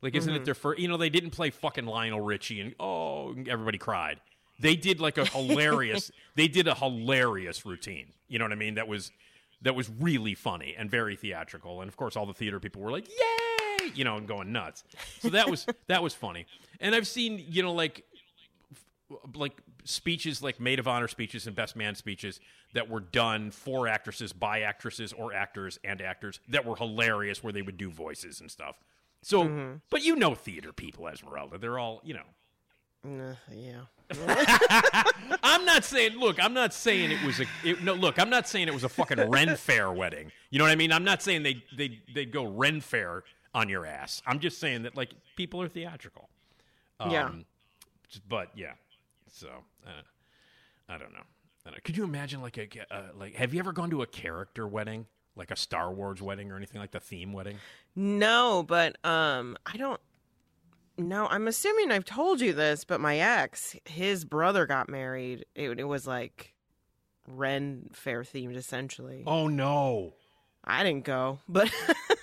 Like, 0.00 0.16
isn't 0.16 0.32
Mm-hmm. 0.32 0.42
it 0.42 0.44
their 0.44 0.54
first? 0.54 0.80
You 0.80 0.88
know, 0.88 0.96
they 0.96 1.10
didn't 1.10 1.30
play 1.30 1.50
fucking 1.50 1.86
Lionel 1.86 2.20
Richie 2.20 2.60
and 2.60 2.74
oh, 2.80 3.34
everybody 3.48 3.78
cried. 3.78 4.20
They 4.58 4.74
did 4.76 5.00
like 5.00 5.16
a 5.18 5.24
hilarious. 5.24 6.10
they 6.34 6.48
did 6.48 6.66
a 6.68 6.74
hilarious 6.74 7.64
routine. 7.64 8.08
You 8.28 8.38
know 8.38 8.44
what 8.44 8.52
I 8.52 8.56
mean? 8.56 8.74
That 8.74 8.88
was 8.88 9.12
that 9.62 9.74
was 9.76 9.88
really 9.88 10.34
funny 10.34 10.74
and 10.76 10.90
very 10.90 11.14
theatrical. 11.14 11.80
And 11.82 11.88
of 11.88 11.96
course, 11.96 12.16
all 12.16 12.26
the 12.26 12.34
theater 12.34 12.58
people 12.58 12.82
were 12.82 12.90
like, 12.90 13.08
"Yay!" 13.08 13.90
You 13.94 14.02
know, 14.04 14.16
and 14.16 14.26
going 14.26 14.50
nuts. 14.52 14.82
So 15.20 15.30
that 15.30 15.48
was 15.48 15.66
that 15.86 16.02
was 16.02 16.14
funny. 16.14 16.46
And 16.80 16.94
I've 16.96 17.06
seen 17.06 17.44
you 17.48 17.62
know 17.62 17.72
like 17.72 18.04
like 19.36 19.60
speeches 19.84 20.42
like 20.42 20.58
maid 20.60 20.78
of 20.78 20.88
honor 20.88 21.08
speeches 21.08 21.46
and 21.46 21.54
best 21.54 21.76
man 21.76 21.94
speeches 21.94 22.40
that 22.74 22.88
were 22.88 23.00
done 23.00 23.50
for 23.50 23.86
actresses 23.88 24.32
by 24.32 24.60
actresses 24.62 25.12
or 25.12 25.32
actors 25.34 25.78
and 25.84 26.00
actors 26.00 26.40
that 26.48 26.64
were 26.64 26.76
hilarious 26.76 27.42
where 27.42 27.52
they 27.52 27.62
would 27.62 27.76
do 27.76 27.90
voices 27.90 28.40
and 28.40 28.50
stuff 28.50 28.76
so 29.22 29.44
but 29.90 30.02
you 30.02 30.16
know 30.16 30.34
theater 30.34 30.72
people 30.72 31.06
esmeralda 31.08 31.58
they're 31.58 31.78
all 31.78 32.00
you 32.04 32.14
know 32.14 32.24
Uh, 33.04 33.34
yeah. 33.52 33.82
I'm 35.42 35.64
not 35.64 35.84
saying. 35.84 36.18
Look, 36.18 36.42
I'm 36.42 36.54
not 36.54 36.72
saying 36.74 37.10
it 37.10 37.24
was 37.24 37.40
a. 37.40 37.46
It, 37.64 37.82
no, 37.82 37.94
look, 37.94 38.18
I'm 38.18 38.30
not 38.30 38.46
saying 38.46 38.68
it 38.68 38.74
was 38.74 38.84
a 38.84 38.88
fucking 38.88 39.28
Ren 39.30 39.56
Fair 39.68 39.90
wedding. 39.90 40.30
You 40.50 40.58
know 40.58 40.64
what 40.66 40.70
I 40.70 40.76
mean? 40.76 40.92
I'm 40.92 41.02
not 41.02 41.22
saying 41.22 41.42
they 41.42 41.64
they 41.76 41.98
they'd 42.14 42.30
go 42.30 42.44
Ren 42.44 42.80
Faire 42.80 43.24
on 43.54 43.68
your 43.68 43.86
ass. 43.86 44.22
I'm 44.26 44.38
just 44.38 44.58
saying 44.60 44.82
that 44.82 44.96
like 44.96 45.10
people 45.34 45.60
are 45.62 45.68
theatrical. 45.68 46.28
Yeah. 47.10 47.24
Um, 47.26 47.44
But 48.28 48.50
yeah, 48.54 48.74
so 49.30 49.48
uh, 49.86 49.90
I 50.88 50.98
don't 50.98 51.12
know. 51.12 51.24
I 51.64 51.70
don't 51.70 51.76
know. 51.76 51.80
Could 51.84 51.96
you 51.96 52.04
imagine 52.04 52.42
like 52.42 52.58
a 52.58 52.68
uh, 52.90 53.02
like? 53.14 53.34
Have 53.34 53.54
you 53.54 53.60
ever 53.60 53.72
gone 53.72 53.90
to 53.90 54.02
a 54.02 54.06
character 54.06 54.66
wedding, 54.66 55.06
like 55.36 55.50
a 55.50 55.56
Star 55.56 55.92
Wars 55.92 56.20
wedding 56.20 56.50
or 56.50 56.56
anything 56.56 56.80
like 56.80 56.90
the 56.90 57.00
theme 57.00 57.32
wedding? 57.32 57.58
No, 57.94 58.64
but 58.66 58.96
um, 59.04 59.56
I 59.66 59.76
don't. 59.76 60.00
No, 60.98 61.26
I'm 61.26 61.48
assuming 61.48 61.90
I've 61.90 62.04
told 62.04 62.40
you 62.40 62.52
this, 62.52 62.84
but 62.84 63.00
my 63.00 63.18
ex, 63.18 63.76
his 63.84 64.24
brother 64.24 64.66
got 64.66 64.88
married. 64.88 65.46
It, 65.54 65.80
it 65.80 65.84
was 65.84 66.06
like 66.06 66.54
Ren 67.26 67.88
Faire 67.92 68.22
themed, 68.24 68.56
essentially. 68.56 69.22
Oh 69.26 69.48
no, 69.48 70.14
I 70.64 70.82
didn't 70.82 71.04
go, 71.04 71.38
but 71.48 71.72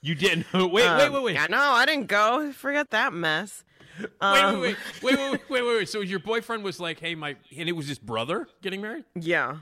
you 0.00 0.14
didn't. 0.14 0.46
wait, 0.54 0.72
wait, 0.72 0.84
um, 0.86 1.12
wait, 1.12 1.22
wait. 1.22 1.34
Yeah, 1.34 1.46
no, 1.48 1.58
I 1.60 1.86
didn't 1.86 2.06
go. 2.06 2.52
Forget 2.52 2.90
that 2.90 3.12
mess. 3.12 3.64
Wait, 4.00 4.08
Um, 4.20 4.60
wait, 4.60 4.76
wait, 5.02 5.16
wait, 5.18 5.30
wait, 5.32 5.40
wait, 5.50 5.62
wait, 5.64 5.76
wait. 5.78 5.88
So 5.88 6.00
your 6.00 6.20
boyfriend 6.20 6.62
was 6.62 6.78
like, 6.78 7.00
"Hey, 7.00 7.14
my," 7.16 7.34
and 7.56 7.68
it 7.68 7.72
was 7.72 7.88
his 7.88 7.98
brother 7.98 8.46
getting 8.62 8.80
married, 8.80 9.04
Yeah, 9.16 9.56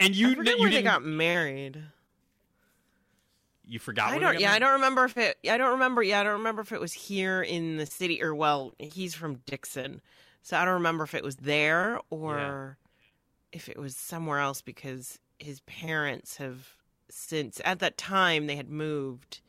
and 0.00 0.14
you, 0.16 0.30
I 0.30 0.34
forget 0.34 0.54
you 0.56 0.60
where 0.60 0.70
they 0.70 0.76
didn't, 0.78 0.86
got 0.86 1.04
married. 1.04 1.82
you 3.64 3.78
forgot. 3.78 4.08
I 4.08 4.12
when 4.12 4.20
don't. 4.22 4.28
they 4.34 4.34
got 4.36 4.40
Yeah, 4.42 4.52
I 4.54 4.58
don't 4.58 4.72
remember 4.74 5.04
if 5.04 5.16
it. 5.16 5.38
I 5.48 5.56
don't 5.58 5.70
remember. 5.72 6.02
Yeah, 6.02 6.20
I 6.20 6.24
don't 6.24 6.32
remember 6.38 6.62
if 6.62 6.72
it 6.72 6.80
was 6.80 6.92
here 6.92 7.42
in 7.42 7.76
the 7.76 7.86
city 7.86 8.22
or 8.22 8.34
well, 8.34 8.74
he's 8.78 9.14
from 9.14 9.36
Dixon, 9.46 10.00
so 10.42 10.56
I 10.56 10.64
don't 10.64 10.74
remember 10.74 11.04
if 11.04 11.14
it 11.14 11.22
was 11.24 11.36
there 11.36 12.00
or 12.10 12.78
if 13.52 13.68
it 13.68 13.78
was 13.78 13.96
somewhere 13.96 14.40
else 14.40 14.62
because 14.62 15.18
his 15.38 15.60
parents 15.60 16.38
have 16.38 16.70
since 17.08 17.60
at 17.64 17.78
that 17.78 17.96
time 17.96 18.46
they 18.48 18.56
had 18.56 18.68
moved. 18.68 19.40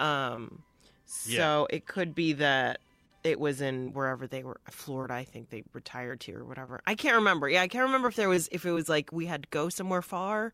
Um, 0.00 0.62
so 1.06 1.66
it 1.70 1.86
could 1.86 2.14
be 2.14 2.34
that 2.34 2.80
it 3.24 3.40
was 3.40 3.60
in 3.60 3.92
wherever 3.92 4.26
they 4.26 4.42
were, 4.42 4.60
Florida. 4.70 5.14
I 5.14 5.24
think 5.24 5.50
they 5.50 5.62
retired 5.72 6.20
to 6.20 6.34
or 6.34 6.44
whatever. 6.44 6.80
I 6.86 6.94
can't 6.94 7.16
remember. 7.16 7.48
Yeah, 7.48 7.62
I 7.62 7.68
can't 7.68 7.84
remember 7.84 8.08
if 8.08 8.16
there 8.16 8.28
was 8.28 8.48
if 8.52 8.64
it 8.66 8.72
was 8.72 8.88
like 8.88 9.12
we 9.12 9.26
had 9.26 9.44
to 9.44 9.48
go 9.50 9.68
somewhere 9.68 10.02
far 10.02 10.52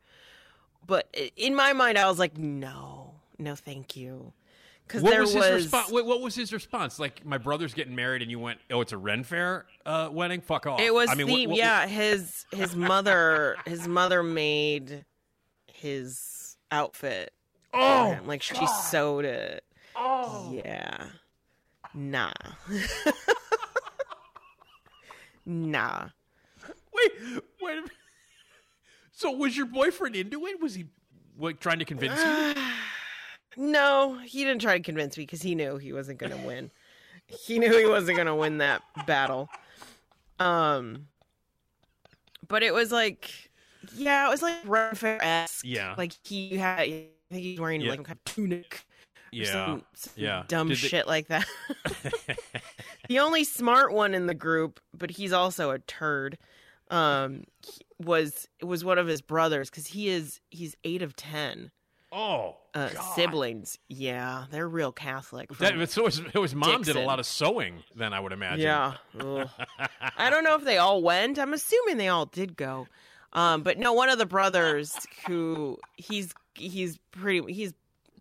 but 0.87 1.15
in 1.37 1.55
my 1.55 1.73
mind, 1.73 1.99
I 1.99 2.09
was 2.09 2.19
like, 2.19 2.37
no, 2.37 3.15
no, 3.39 3.55
thank 3.55 3.97
you. 3.97 4.33
Because 4.87 5.03
there 5.05 5.21
was 5.21 5.35
was, 5.35 5.45
his 5.45 5.55
response? 5.65 5.91
Wait, 5.91 6.05
what 6.05 6.21
was 6.21 6.35
his 6.35 6.53
response? 6.53 6.99
Like, 6.99 7.25
my 7.25 7.39
brother's 7.39 7.73
getting 7.73 7.95
married, 7.95 8.21
and 8.21 8.31
you 8.31 8.39
went, 8.39 8.59
"Oh, 8.71 8.81
it's 8.81 8.93
a 8.93 8.99
Ren 8.99 9.23
Faire 9.23 9.65
uh, 9.87 10.11
wedding." 10.13 10.41
Fuck 10.41 10.67
off. 10.67 10.81
it 10.81 10.93
was 10.93 11.09
I 11.09 11.15
mean, 11.15 11.29
the 11.29 11.33
what- 11.33 11.51
what- 11.51 11.59
yeah. 11.59 11.87
His 11.87 12.45
his 12.53 12.75
mother 12.77 13.57
his 13.65 13.87
mother 13.87 14.23
made 14.23 15.05
his 15.67 16.57
outfit. 16.71 17.33
Oh, 17.75 18.19
like 18.27 18.43
she 18.43 18.67
sewed 18.67 19.25
it. 19.25 19.65
Oh, 19.97 20.53
yeah. 20.53 21.07
Nah. 21.95 22.33
nah. 25.47 26.09
Wait, 26.95 27.13
wait. 27.61 27.73
a 27.73 27.81
minute. 27.81 27.91
So, 29.13 29.31
was 29.31 29.57
your 29.57 29.67
boyfriend 29.67 30.17
into 30.17 30.47
it? 30.47 30.61
Was 30.61 30.75
he 30.75 30.87
what, 31.37 31.61
trying 31.61 31.79
to 31.79 31.85
convince 31.85 32.21
you? 32.21 32.63
No, 33.55 34.19
he 34.25 34.45
didn't 34.45 34.63
try 34.63 34.79
to 34.79 34.83
convince 34.83 35.19
me 35.19 35.25
because 35.25 35.43
he 35.43 35.55
knew 35.55 35.77
he 35.77 35.93
wasn't 35.93 36.19
going 36.19 36.33
to 36.33 36.39
win. 36.39 36.71
He 37.27 37.59
knew 37.59 37.71
he 37.71 37.85
wasn't 37.85 38.17
going 38.17 38.27
to 38.27 38.35
win 38.35 38.57
that 38.59 38.81
battle. 39.07 39.51
Um, 40.39 41.09
but 42.49 42.63
it 42.63 42.73
was 42.73 42.91
like, 42.91 43.51
yeah, 43.95 44.27
it 44.27 44.31
was 44.31 44.41
like 44.41 44.65
Renfair 44.65 45.19
esque. 45.21 45.67
Yeah. 45.67 45.95
like 45.99 46.15
he 46.25 46.57
had, 46.57 46.89
I 47.33 47.35
think 47.37 47.45
he's 47.47 47.59
wearing 47.61 47.81
Yeah. 47.81 47.91
like 47.91 47.99
some 47.99 48.05
kind 48.05 48.19
of 48.19 48.25
tunic. 48.35 48.85
Yeah, 49.33 49.51
some, 49.53 49.83
some 49.95 50.13
yeah. 50.17 50.43
dumb 50.47 50.69
Did 50.69 50.77
they- 50.77 50.89
shit 50.89 51.07
like 51.07 51.29
that. 51.29 51.47
the 53.09 53.19
only 53.21 53.45
smart 53.45 53.93
one 53.93 54.13
in 54.13 54.27
the 54.27 54.35
group, 54.35 54.79
but 54.93 55.11
he's 55.11 55.33
also 55.33 55.71
a 55.71 55.79
turd. 55.79 56.37
Um, 56.91 57.45
was 57.99 58.49
was 58.63 58.85
one 58.85 58.99
of 58.99 59.07
his 59.07 59.23
brothers 59.23 59.71
because 59.71 59.87
he 59.87 60.09
is 60.11 60.41
he's 60.51 60.77
eight 60.85 61.01
of 61.01 61.17
ten 61.17 61.71
Oh, 62.15 62.57
uh, 62.75 62.91
siblings. 63.15 63.79
Yeah, 63.89 64.45
they're 64.51 64.69
real 64.69 64.93
Catholic. 64.93 65.49
That, 65.57 65.89
so 65.89 66.05
his, 66.05 66.21
his 66.35 66.55
mom 66.55 66.83
did 66.83 66.97
a 66.97 67.01
lot 67.01 67.19
of 67.19 67.25
sewing. 67.25 67.83
Then 67.97 68.13
I 68.13 68.21
would 68.21 68.33
imagine. 68.33 68.61
yeah. 68.61 68.95
I 70.19 70.29
don't 70.29 70.45
know 70.45 70.57
if 70.57 70.65
they 70.65 70.77
all 70.77 71.01
went. 71.03 71.39
I'm 71.39 71.55
assuming 71.55 71.97
they 71.97 72.09
all 72.09 72.27
did 72.27 72.55
go. 72.55 72.87
Um, 73.33 73.63
but 73.63 73.79
no, 73.79 73.95
one 73.95 74.11
of 74.11 74.19
the 74.19 74.27
brothers 74.27 74.95
who 75.27 75.79
he's 75.97 76.35
he's 76.55 76.99
pretty 77.11 77.53
he's 77.53 77.73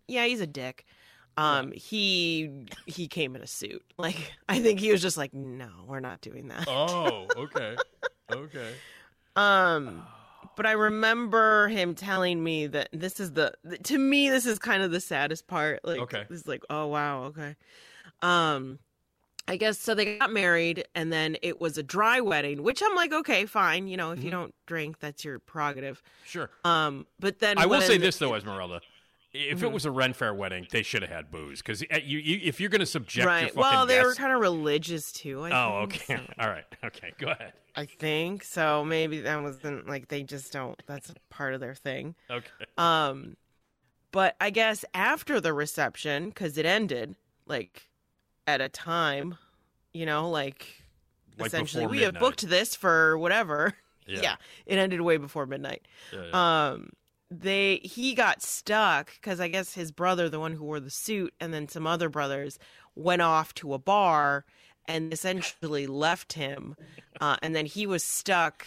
yeah 0.08 0.24
he's 0.26 0.40
a 0.40 0.46
dick. 0.46 0.84
Um, 1.38 1.72
he 1.72 2.66
he 2.86 3.08
came 3.08 3.34
in 3.36 3.42
a 3.42 3.46
suit. 3.46 3.82
Like 3.98 4.32
I 4.48 4.58
think 4.60 4.80
he 4.80 4.90
was 4.92 5.00
just 5.00 5.16
like, 5.16 5.32
no, 5.32 5.68
we're 5.86 6.00
not 6.00 6.20
doing 6.20 6.48
that. 6.48 6.68
Oh, 6.68 7.26
okay, 7.36 7.76
okay. 8.30 8.72
Um, 9.36 10.02
but 10.56 10.66
I 10.66 10.72
remember 10.72 11.68
him 11.68 11.94
telling 11.94 12.42
me 12.42 12.66
that 12.66 12.88
this 12.92 13.20
is 13.20 13.32
the 13.32 13.52
to 13.84 13.98
me 13.98 14.28
this 14.28 14.44
is 14.44 14.58
kind 14.58 14.82
of 14.82 14.90
the 14.90 15.00
saddest 15.00 15.46
part. 15.46 15.80
Like, 15.84 16.00
Okay. 16.00 16.24
this 16.28 16.40
is 16.40 16.46
like, 16.46 16.64
oh 16.68 16.86
wow, 16.88 17.24
okay. 17.24 17.56
Um, 18.20 18.78
I 19.48 19.56
guess 19.56 19.78
so. 19.78 19.94
They 19.94 20.18
got 20.18 20.32
married, 20.32 20.84
and 20.94 21.12
then 21.12 21.36
it 21.42 21.60
was 21.60 21.76
a 21.76 21.82
dry 21.82 22.20
wedding, 22.20 22.62
which 22.62 22.80
I'm 22.84 22.94
like, 22.94 23.12
okay, 23.12 23.44
fine. 23.44 23.88
You 23.88 23.96
know, 23.96 24.12
if 24.12 24.22
you 24.22 24.30
don't 24.30 24.54
drink, 24.66 25.00
that's 25.00 25.24
your 25.24 25.38
prerogative. 25.40 26.02
Sure. 26.24 26.50
Um, 26.64 27.06
but 27.18 27.40
then 27.40 27.58
I 27.58 27.66
will 27.66 27.80
say 27.80 27.98
this 27.98 28.16
though, 28.18 28.34
Esmeralda. 28.34 28.80
If 29.34 29.56
Mm-hmm. 29.58 29.64
it 29.64 29.72
was 29.72 29.86
a 29.86 29.90
Ren 29.90 30.12
Faire 30.12 30.34
wedding, 30.34 30.66
they 30.70 30.82
should 30.82 31.00
have 31.00 31.10
had 31.10 31.30
booze 31.30 31.62
because 31.62 31.80
you, 31.80 32.18
you, 32.18 32.40
if 32.42 32.60
you're 32.60 32.68
going 32.68 32.80
to 32.80 32.86
subject 32.86 33.16
your 33.16 33.26
right? 33.26 33.56
Well, 33.56 33.86
they 33.86 34.02
were 34.02 34.14
kind 34.14 34.30
of 34.30 34.40
religious 34.40 35.10
too. 35.10 35.44
I 35.46 35.50
Oh, 35.52 35.72
okay. 35.84 36.16
so- 36.16 36.20
All 36.38 36.50
right. 36.50 36.66
Okay. 36.84 37.12
Go 37.18 37.28
ahead. 37.30 37.54
I 37.74 37.86
think 37.86 38.44
so. 38.44 38.84
Maybe 38.84 39.22
that 39.22 39.42
wasn't 39.42 39.88
like 39.88 40.08
they 40.08 40.22
just 40.22 40.52
don't. 40.52 40.80
That's 40.86 41.14
part 41.30 41.54
of 41.54 41.60
their 41.60 41.74
thing. 41.74 42.14
Okay. 42.30 42.46
Um, 42.76 43.38
but 44.10 44.36
I 44.38 44.50
guess 44.50 44.84
after 44.92 45.40
the 45.40 45.54
reception, 45.54 46.26
because 46.28 46.58
it 46.58 46.66
ended 46.66 47.16
like 47.46 47.88
at 48.52 48.60
a 48.60 48.68
time, 48.68 49.36
you 49.92 50.06
know, 50.06 50.30
like, 50.30 50.66
Like 51.38 51.48
essentially 51.48 51.86
we 51.86 52.02
have 52.02 52.14
booked 52.18 52.48
this 52.48 52.74
for 52.76 53.16
whatever. 53.18 53.74
Yeah. 54.04 54.20
Yeah. 54.20 54.36
it 54.66 54.78
ended 54.78 55.00
way 55.02 55.16
before 55.16 55.46
midnight. 55.46 55.86
Yeah, 56.12 56.24
yeah. 56.24 56.70
Um, 56.70 56.90
they 57.30 57.76
he 57.84 58.14
got 58.14 58.42
stuck 58.42 59.12
because 59.14 59.38
I 59.38 59.46
guess 59.46 59.74
his 59.74 59.92
brother, 59.92 60.28
the 60.28 60.40
one 60.40 60.50
who 60.52 60.64
wore 60.64 60.80
the 60.80 60.90
suit, 60.90 61.32
and 61.38 61.54
then 61.54 61.68
some 61.68 61.86
other 61.86 62.08
brothers 62.08 62.58
went 62.96 63.22
off 63.22 63.54
to 63.54 63.74
a 63.74 63.78
bar 63.78 64.44
and 64.88 65.12
essentially 65.12 65.86
left 65.86 66.32
him, 66.32 66.74
uh, 67.20 67.36
and 67.42 67.54
then 67.54 67.64
he 67.64 67.86
was 67.86 68.02
stuck 68.02 68.66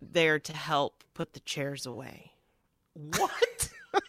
there 0.00 0.38
to 0.38 0.52
help 0.52 1.02
put 1.14 1.32
the 1.32 1.40
chairs 1.40 1.84
away. 1.84 2.30
What? 2.94 3.70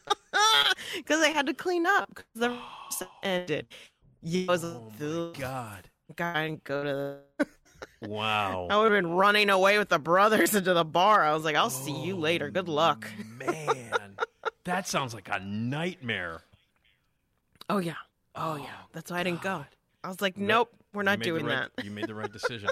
Because 0.96 1.22
they 1.22 1.32
had 1.32 1.48
to 1.48 1.54
clean 1.54 1.86
up 1.86 2.10
because 2.10 2.60
the 3.00 3.08
ended. 3.24 3.68
Yeah, 4.22 4.46
I 4.50 4.52
was 4.52 4.64
like, 4.64 4.82
"Ugh, 5.02 5.36
God. 5.38 5.90
God, 6.16 6.36
and 6.36 6.64
go 6.64 6.84
to 6.84 6.90
the. 7.40 7.48
Wow. 8.08 8.68
I 8.70 8.78
would 8.78 8.92
have 8.92 9.04
been 9.04 9.12
running 9.12 9.50
away 9.50 9.78
with 9.78 9.90
the 9.90 10.00
brothers 10.00 10.56
into 10.56 10.74
the 10.74 10.84
bar. 10.84 11.24
I 11.24 11.34
was 11.34 11.44
like, 11.44 11.56
I'll 11.56 11.70
see 11.70 11.92
you 11.92 12.16
oh 12.16 12.20
later. 12.20 12.50
Good 12.50 12.68
luck. 12.68 13.08
Man, 13.38 14.18
that 14.66 14.88
sounds 14.88 15.14
like 15.14 15.30
a 15.32 15.40
nightmare. 15.40 16.42
Oh 17.70 17.78
yeah. 17.78 17.94
Oh 18.36 18.56
yeah. 18.56 18.66
Oh, 18.70 18.86
That's 18.94 19.12
why 19.12 19.20
I 19.20 19.24
didn't 19.24 19.42
go. 19.42 19.66
I 20.04 20.08
was 20.08 20.22
like, 20.22 20.38
nope, 20.38 20.72
we're 20.94 21.04
not 21.04 21.20
doing 21.20 21.46
right- 21.46 21.70
that. 21.76 21.86
You 21.86 21.92
made 21.92 22.08
the 22.08 22.16
right 22.16 22.32
decision. 22.32 22.70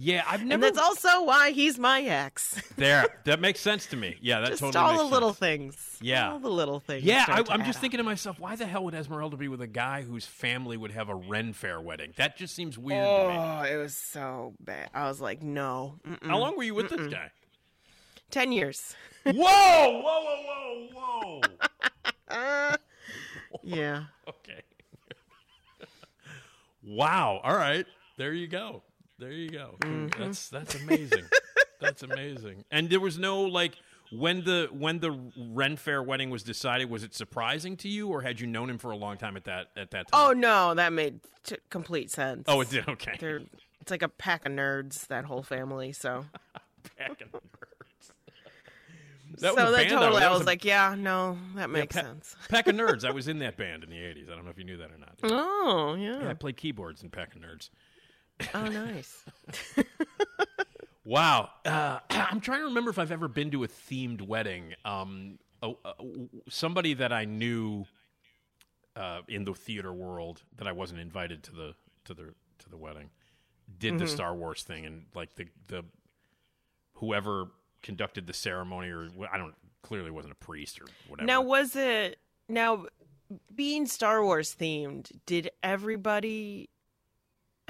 Yeah, 0.00 0.24
I've 0.26 0.40
never. 0.42 0.54
And 0.54 0.62
that's 0.62 0.78
also 0.78 1.24
why 1.24 1.50
he's 1.50 1.78
my 1.78 2.00
ex. 2.02 2.60
there. 2.76 3.06
That 3.24 3.40
makes 3.40 3.60
sense 3.60 3.86
to 3.86 3.96
me. 3.96 4.16
Yeah, 4.20 4.40
that 4.40 4.48
Just 4.48 4.60
totally 4.60 4.84
all 4.84 4.98
the 4.98 5.04
little 5.04 5.32
things. 5.32 5.98
Yeah. 6.00 6.32
All 6.32 6.38
the 6.40 6.48
little 6.50 6.80
things. 6.80 7.04
Yeah, 7.04 7.24
I, 7.28 7.44
I'm 7.50 7.60
add 7.60 7.66
just 7.66 7.76
up. 7.76 7.82
thinking 7.82 7.98
to 7.98 8.04
myself, 8.04 8.40
why 8.40 8.56
the 8.56 8.66
hell 8.66 8.84
would 8.84 8.94
Esmeralda 8.94 9.36
be 9.36 9.46
with 9.48 9.60
a 9.60 9.66
guy 9.68 10.02
whose 10.02 10.26
family 10.26 10.76
would 10.76 10.90
have 10.90 11.08
a 11.08 11.14
Ren 11.14 11.52
Faire 11.52 11.80
wedding? 11.80 12.12
That 12.16 12.36
just 12.36 12.54
seems 12.54 12.76
weird 12.78 13.04
to 13.04 13.28
me. 13.28 13.36
Oh, 13.36 13.62
it 13.62 13.76
was 13.76 13.96
so 13.96 14.54
bad. 14.58 14.90
I 14.92 15.06
was 15.08 15.20
like, 15.20 15.42
no. 15.42 16.00
Mm-mm. 16.08 16.26
How 16.26 16.38
long 16.38 16.56
were 16.56 16.64
you 16.64 16.74
with 16.74 16.88
this 16.88 17.12
guy? 17.12 17.30
Ten 18.30 18.50
years. 18.50 18.96
Whoa, 19.24 19.32
whoa, 19.34 20.00
whoa, 20.02 20.88
whoa, 20.92 21.40
whoa. 22.30 22.76
Yeah. 23.62 24.04
Okay. 24.28 24.62
wow. 26.84 27.40
All 27.44 27.54
right. 27.54 27.86
There 28.16 28.32
you 28.32 28.46
go. 28.48 28.82
There 29.22 29.30
you 29.32 29.50
go. 29.50 29.76
Mm-hmm. 29.80 30.20
That's 30.20 30.48
that's 30.48 30.74
amazing. 30.74 31.24
that's 31.80 32.02
amazing. 32.02 32.64
And 32.72 32.90
there 32.90 32.98
was 33.00 33.18
no 33.18 33.42
like 33.42 33.76
when 34.10 34.42
the 34.44 34.68
when 34.72 34.98
the 34.98 35.12
Ren 35.38 35.76
Faire 35.76 36.02
wedding 36.02 36.28
was 36.30 36.42
decided. 36.42 36.90
Was 36.90 37.04
it 37.04 37.14
surprising 37.14 37.76
to 37.78 37.88
you, 37.88 38.08
or 38.08 38.22
had 38.22 38.40
you 38.40 38.48
known 38.48 38.68
him 38.68 38.78
for 38.78 38.90
a 38.90 38.96
long 38.96 39.16
time 39.18 39.36
at 39.36 39.44
that 39.44 39.68
at 39.76 39.92
that 39.92 40.10
time? 40.10 40.28
Oh 40.28 40.32
no, 40.32 40.74
that 40.74 40.92
made 40.92 41.20
t- 41.44 41.56
complete 41.70 42.10
sense. 42.10 42.44
Oh, 42.48 42.60
it 42.62 42.70
did. 42.70 42.88
Okay. 42.88 43.14
They're 43.20 43.42
It's 43.80 43.92
like 43.92 44.02
a 44.02 44.08
pack 44.08 44.44
of 44.44 44.52
nerds, 44.52 45.06
that 45.06 45.24
whole 45.24 45.42
family. 45.44 45.92
So, 45.92 46.24
Pack 46.98 47.20
of 47.20 47.30
nerds. 47.30 47.40
so 49.38 49.54
was 49.54 49.56
that 49.56 49.88
totally, 49.88 50.20
that 50.20 50.28
I 50.28 50.32
was 50.32 50.42
a- 50.42 50.44
like, 50.44 50.64
yeah, 50.64 50.94
no, 50.98 51.38
that 51.54 51.60
yeah, 51.62 51.66
makes 51.68 51.94
Pa- 51.94 52.02
sense. 52.02 52.34
Pack 52.48 52.66
of 52.66 52.74
Nerds. 52.74 53.04
I 53.04 53.12
was 53.12 53.28
in 53.28 53.38
that 53.38 53.56
band 53.56 53.84
in 53.84 53.90
the 53.90 53.96
'80s. 53.96 54.30
I 54.30 54.34
don't 54.34 54.44
know 54.44 54.50
if 54.50 54.58
you 54.58 54.64
knew 54.64 54.78
that 54.78 54.90
or 54.90 54.98
not. 54.98 55.14
Oh, 55.22 55.94
yeah. 55.94 56.22
Yeah, 56.22 56.28
I 56.30 56.34
played 56.34 56.56
keyboards 56.56 57.02
in 57.04 57.10
Pack 57.10 57.34
of 57.36 57.40
Nerds. 57.40 57.70
Oh, 58.54 58.66
nice. 58.68 59.24
Wow. 61.04 61.50
Uh, 61.64 61.98
I'm 62.10 62.40
trying 62.40 62.60
to 62.60 62.66
remember 62.66 62.90
if 62.90 62.98
I've 62.98 63.10
ever 63.10 63.26
been 63.26 63.50
to 63.50 63.64
a 63.64 63.68
themed 63.68 64.22
wedding. 64.22 64.74
Um, 64.84 65.38
oh, 65.62 65.78
uh, 65.84 65.94
somebody 66.48 66.94
that 66.94 67.12
I 67.12 67.24
knew 67.24 67.86
uh, 68.94 69.22
in 69.26 69.44
the 69.44 69.52
theater 69.52 69.92
world 69.92 70.42
that 70.58 70.68
I 70.68 70.72
wasn't 70.72 71.00
invited 71.00 71.42
to 71.44 71.52
the 71.52 71.74
to 72.04 72.14
the 72.14 72.34
to 72.60 72.68
the 72.70 72.76
wedding 72.76 73.10
did 73.78 73.98
the 73.98 74.04
Mhm. 74.04 74.08
Star 74.10 74.34
Wars 74.34 74.62
thing, 74.62 74.86
and 74.86 75.06
like 75.14 75.34
the 75.34 75.48
the 75.66 75.84
whoever 76.94 77.46
conducted 77.82 78.28
the 78.28 78.32
ceremony 78.32 78.90
or 78.90 79.08
I 79.32 79.38
don't 79.38 79.56
clearly 79.82 80.12
wasn't 80.12 80.32
a 80.32 80.36
priest 80.36 80.80
or 80.80 80.86
whatever. 81.08 81.26
Now, 81.26 81.40
was 81.40 81.74
it 81.74 82.20
now 82.48 82.86
being 83.52 83.86
Star 83.86 84.22
Wars 84.22 84.54
themed? 84.54 85.10
Did 85.26 85.50
everybody 85.64 86.68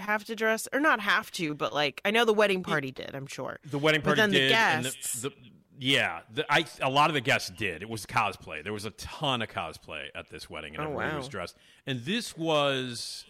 have 0.03 0.25
to 0.25 0.37
dress, 0.37 0.69
or 0.73 0.81
not 0.81 1.01
have 1.01 1.31
to, 1.33 1.55
but 1.55 1.73
like 1.73 2.01
I 2.05 2.11
know 2.11 2.25
the 2.25 2.35
wedding 2.35 2.63
party 2.63 2.91
did. 2.91 3.15
I'm 3.15 3.27
sure 3.27 3.59
The 3.65 3.79
wedding 3.79 4.01
But 4.03 4.17
party 4.17 4.21
then 4.23 4.31
the 4.31 4.39
did, 4.39 4.53
and 4.53 4.85
guests- 4.85 5.23
the, 5.23 5.29
the, 5.31 5.35
yeah, 5.79 6.21
the, 6.33 6.45
I 6.53 6.65
a 6.81 6.91
lot 6.91 7.11
of 7.11 7.15
the 7.15 7.21
guests 7.21 7.51
did. 7.51 7.83
It 7.83 7.89
was 7.89 8.07
cosplay. 8.07 8.63
There 8.63 8.73
was 8.73 8.85
a 8.85 8.91
ton 8.93 9.43
of 9.43 9.49
cosplay 9.49 10.07
at 10.15 10.29
this 10.31 10.49
wedding, 10.51 10.75
and 10.77 10.83
Oh, 10.83 10.87
everybody 10.91 11.11
wow. 11.13 11.19
was 11.19 11.29
dressed. 11.29 11.57
And 11.87 12.01
this 12.05 12.37
was 12.37 13.25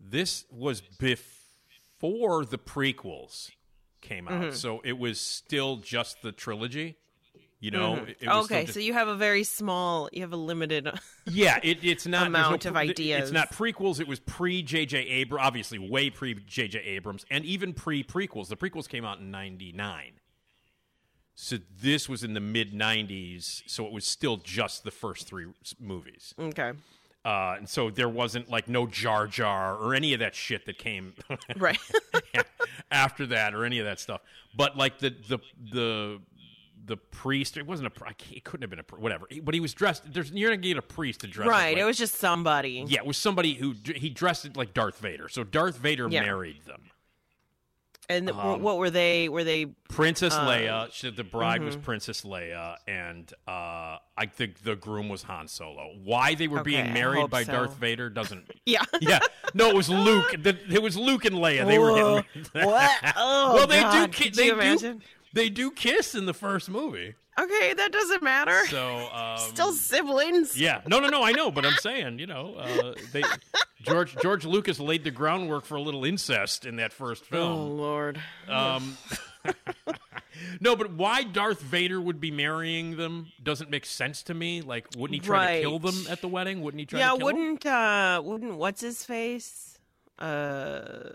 this 0.00 0.44
was 0.50 0.80
before 0.80 2.44
the 2.44 2.58
prequels 2.58 3.50
came 4.00 4.28
out, 4.28 4.42
Mhm. 4.44 4.54
so 4.54 4.80
it 4.84 4.98
was 4.98 5.20
still 5.20 5.76
just 5.76 6.22
the 6.22 6.32
trilogy. 6.32 6.96
You 7.58 7.70
know, 7.70 7.94
Mhm. 7.96 8.08
it, 8.10 8.16
it 8.20 8.28
was 8.28 8.44
okay, 8.44 8.62
just- 8.62 8.74
so 8.74 8.80
you 8.80 8.92
have 8.92 9.08
a 9.08 9.16
very 9.16 9.42
small, 9.42 10.10
you 10.12 10.20
have 10.20 10.32
a 10.32 10.36
limited. 10.36 10.88
yeah, 11.26 11.58
it, 11.62 11.78
it's 11.82 12.06
not 12.06 12.20
there's 12.20 12.32
no 12.32 12.38
amount 12.38 12.66
of 12.66 12.76
ideas. 12.76 13.22
It's 13.22 13.32
not 13.32 13.50
prequels. 13.50 13.98
It 13.98 14.06
was 14.06 14.20
pre 14.20 14.62
J.J. 14.62 14.98
Abrams, 14.98 15.42
obviously 15.46 15.78
way 15.78 16.10
pre 16.10 16.34
J.J. 16.34 16.78
Abrams, 16.80 17.24
and 17.30 17.44
even 17.46 17.72
pre 17.72 18.04
prequels. 18.04 18.48
The 18.48 18.56
prequels 18.56 18.86
came 18.88 19.06
out 19.06 19.20
in 19.20 19.30
'99, 19.30 20.20
so 21.34 21.56
this 21.80 22.08
was 22.10 22.22
in 22.22 22.34
the 22.34 22.40
mid 22.40 22.72
'90s. 22.74 23.62
So 23.66 23.86
it 23.86 23.92
was 23.92 24.04
still 24.04 24.36
just 24.36 24.84
the 24.84 24.90
first 24.90 25.26
three 25.26 25.46
movies. 25.80 26.34
Okay. 26.38 26.72
Uh, 27.24 27.56
and 27.58 27.68
so 27.68 27.90
there 27.90 28.08
wasn't 28.08 28.48
like 28.48 28.68
no 28.68 28.86
Jar 28.86 29.26
Jar 29.26 29.76
or 29.76 29.94
any 29.94 30.12
of 30.12 30.20
that 30.20 30.34
shit 30.36 30.64
that 30.66 30.78
came 30.78 31.12
right 31.56 31.78
after 32.92 33.26
that 33.26 33.52
or 33.52 33.64
any 33.64 33.78
of 33.80 33.84
that 33.84 33.98
stuff. 33.98 34.20
But 34.54 34.76
like 34.76 35.00
the 35.00 35.10
the 35.28 35.38
the 35.72 36.20
the 36.86 36.96
priest, 36.96 37.56
it 37.56 37.66
wasn't 37.66 37.88
a. 37.88 38.14
It 38.32 38.44
couldn't 38.44 38.62
have 38.62 38.70
been 38.70 38.78
a 38.80 39.00
whatever. 39.00 39.26
But 39.42 39.54
he 39.54 39.60
was 39.60 39.74
dressed. 39.74 40.12
There's 40.12 40.30
you're 40.30 40.50
not 40.50 40.56
gonna 40.56 40.68
get 40.68 40.76
a 40.78 40.82
priest 40.82 41.20
to 41.20 41.26
dress. 41.26 41.48
right, 41.48 41.74
like- 41.74 41.78
it 41.78 41.84
was 41.84 41.98
just 41.98 42.14
somebody. 42.16 42.84
yeah, 42.86 43.00
it 43.00 43.06
was 43.06 43.16
somebody 43.16 43.54
who 43.54 43.74
he 43.94 44.08
dressed 44.08 44.44
it 44.44 44.56
like 44.56 44.72
Darth 44.74 44.98
Vader. 44.98 45.28
So 45.28 45.44
Darth 45.44 45.76
Vader 45.78 46.08
Yeah. 46.08 46.22
married 46.22 46.64
them. 46.64 46.82
And 48.08 48.30
Um, 48.30 48.62
what 48.62 48.78
were 48.78 48.88
they? 48.88 49.28
Were 49.28 49.42
they 49.42 49.64
Princess 49.88 50.32
uh, 50.32 50.46
Leia. 50.46 50.92
She, 50.92 51.10
the 51.10 51.24
bride 51.24 51.60
was 51.64 51.76
mhm. 51.76 51.82
Princess 51.82 52.20
Leia, 52.22 52.76
and 52.86 53.32
uh, 53.48 53.98
I 54.16 54.26
think 54.32 54.62
the 54.62 54.76
groom 54.76 55.08
was 55.08 55.24
Han 55.24 55.48
Solo. 55.48 55.90
Why 56.04 56.36
they 56.36 56.46
were 56.46 56.60
Okay, 56.60 56.70
being 56.70 56.92
married 56.92 57.30
by 57.30 57.42
so. 57.42 57.50
Darth 57.50 57.74
Vader 57.78 58.08
doesn't. 58.08 58.48
Yeah. 58.64 58.82
yeah. 59.00 59.18
No, 59.54 59.70
it 59.70 59.74
was 59.74 59.88
Luke. 59.88 60.36
The, 60.40 60.56
it 60.72 60.82
was 60.82 60.96
Luke 60.96 61.24
and 61.24 61.34
Leia. 61.36 61.66
They 61.66 61.78
were 61.80 61.90
Whoa. 61.92 62.22
getting. 62.22 62.68
What? 62.68 62.90
Oh, 63.16 63.54
well, 63.54 63.66
they 63.66 63.80
God. 63.80 64.10
do. 64.12 64.24
Could 64.24 64.34
They 64.34 64.48
do. 64.48 64.54
imagine? 64.54 65.02
They 65.32 65.48
do 65.48 65.70
kiss 65.70 66.14
in 66.14 66.26
the 66.26 66.34
first 66.34 66.68
movie. 66.70 67.14
Okay, 67.38 67.74
that 67.74 67.92
doesn't 67.92 68.22
matter. 68.22 68.66
So 68.68 69.08
um, 69.12 69.38
Still 69.38 69.72
siblings. 69.72 70.58
Yeah, 70.58 70.80
no, 70.86 71.00
no, 71.00 71.08
no. 71.08 71.22
I 71.22 71.32
know, 71.32 71.50
but 71.50 71.66
I'm 71.66 71.76
saying, 71.80 72.18
you 72.18 72.26
know, 72.26 72.54
uh, 72.54 72.94
they 73.12 73.22
George 73.82 74.16
George 74.22 74.46
Lucas 74.46 74.80
laid 74.80 75.04
the 75.04 75.10
groundwork 75.10 75.66
for 75.66 75.74
a 75.74 75.82
little 75.82 76.06
incest 76.06 76.64
in 76.64 76.76
that 76.76 76.94
first 76.94 77.26
film. 77.26 77.52
Oh 77.52 77.66
Lord. 77.66 78.18
Um, 78.48 78.96
no, 80.60 80.76
but 80.76 80.92
why 80.92 81.24
Darth 81.24 81.60
Vader 81.60 82.00
would 82.00 82.20
be 82.20 82.30
marrying 82.30 82.96
them 82.96 83.30
doesn't 83.42 83.68
make 83.68 83.84
sense 83.84 84.22
to 84.24 84.34
me. 84.34 84.62
Like, 84.62 84.86
wouldn't 84.96 85.20
he 85.20 85.20
try 85.26 85.44
Right. 85.46 85.56
to 85.56 85.60
kill 85.68 85.78
them 85.78 86.06
at 86.08 86.22
the 86.22 86.28
wedding? 86.28 86.62
Wouldn't 86.62 86.80
he 86.80 86.86
try 86.86 87.00
yeah, 87.00 87.10
to 87.10 87.18
kill 87.18 87.26
them? 87.26 87.36
wouldn't 87.36 87.66
uh 87.66 88.22
wouldn't 88.24 88.56
what's 88.56 88.80
his 88.80 89.04
face? 89.04 89.78
Uh 90.18 91.10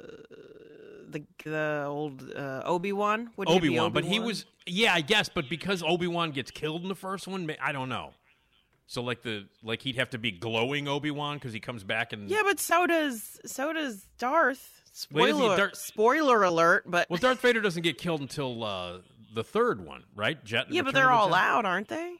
the 1.12 1.24
the 1.44 1.84
old 1.88 2.32
uh, 2.36 2.62
Obi 2.66 2.94
Wan. 2.94 3.30
Would 3.38 3.48
be 3.48 3.54
Obi 3.54 3.70
Wan, 3.78 3.92
but 3.92 4.04
he 4.06 4.20
was 4.20 4.46
yeah, 4.66 4.94
I 4.94 5.02
guess, 5.02 5.30
but 5.30 5.50
because 5.50 5.84
Obi 5.84 6.08
Wan 6.08 6.32
gets 6.32 6.52
killed 6.52 6.84
in 6.84 6.88
the 6.90 6.96
first 6.96 7.28
one, 7.28 7.50
I 7.62 7.72
don't 7.72 7.90
know. 7.90 8.14
So 8.88 9.02
like 9.02 9.22
the 9.22 9.48
like 9.64 9.82
he'd 9.82 9.96
have 9.96 10.10
to 10.10 10.18
be 10.18 10.32
glowing 10.32 10.88
Obi 10.88 11.12
Wan 11.12 11.38
because 11.38 11.54
he 11.54 11.60
comes 11.60 11.84
back 11.84 12.12
and 12.14 12.30
Yeah, 12.30 12.42
but 12.44 12.60
so 12.60 12.86
does 12.88 13.40
so 13.46 13.72
does 13.74 14.06
Darth. 14.18 14.82
Wait, 15.12 15.30
is 15.30 15.36
he 15.36 15.42
Spoiler 15.42 15.58
Darth- 15.58 15.76
spoiler 15.78 16.44
alert, 16.44 16.84
but 16.86 17.10
well, 17.10 17.18
Darth 17.18 17.40
Vader 17.40 17.62
doesn't 17.62 17.84
get 17.84 17.98
killed 17.98 18.20
until 18.20 18.64
uh, 18.66 18.98
the 19.34 19.44
third 19.46 19.86
one, 19.86 20.04
right? 20.14 20.44
Jet. 20.44 20.66
yeah, 20.70 20.82
but 20.82 20.94
they're 20.94 21.10
all 21.12 21.30
Jedi? 21.30 21.38
out, 21.40 21.66
aren't 21.66 21.88
they? 21.88 22.16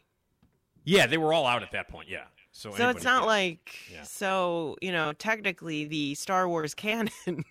Yeah, 0.86 1.08
they 1.08 1.18
were 1.18 1.34
all 1.34 1.46
out 1.46 1.62
at 1.62 1.72
that 1.74 1.90
point. 1.90 2.08
Yeah, 2.08 2.24
so 2.54 2.72
So 2.72 2.88
it's 2.90 3.04
not 3.04 3.26
like 3.26 3.76
Yeah. 3.92 4.04
so 4.04 4.78
you 4.82 4.94
know 4.94 5.12
technically 5.12 5.84
the 5.84 6.16
Star 6.16 6.48
Wars 6.48 6.74
canon. 6.74 7.12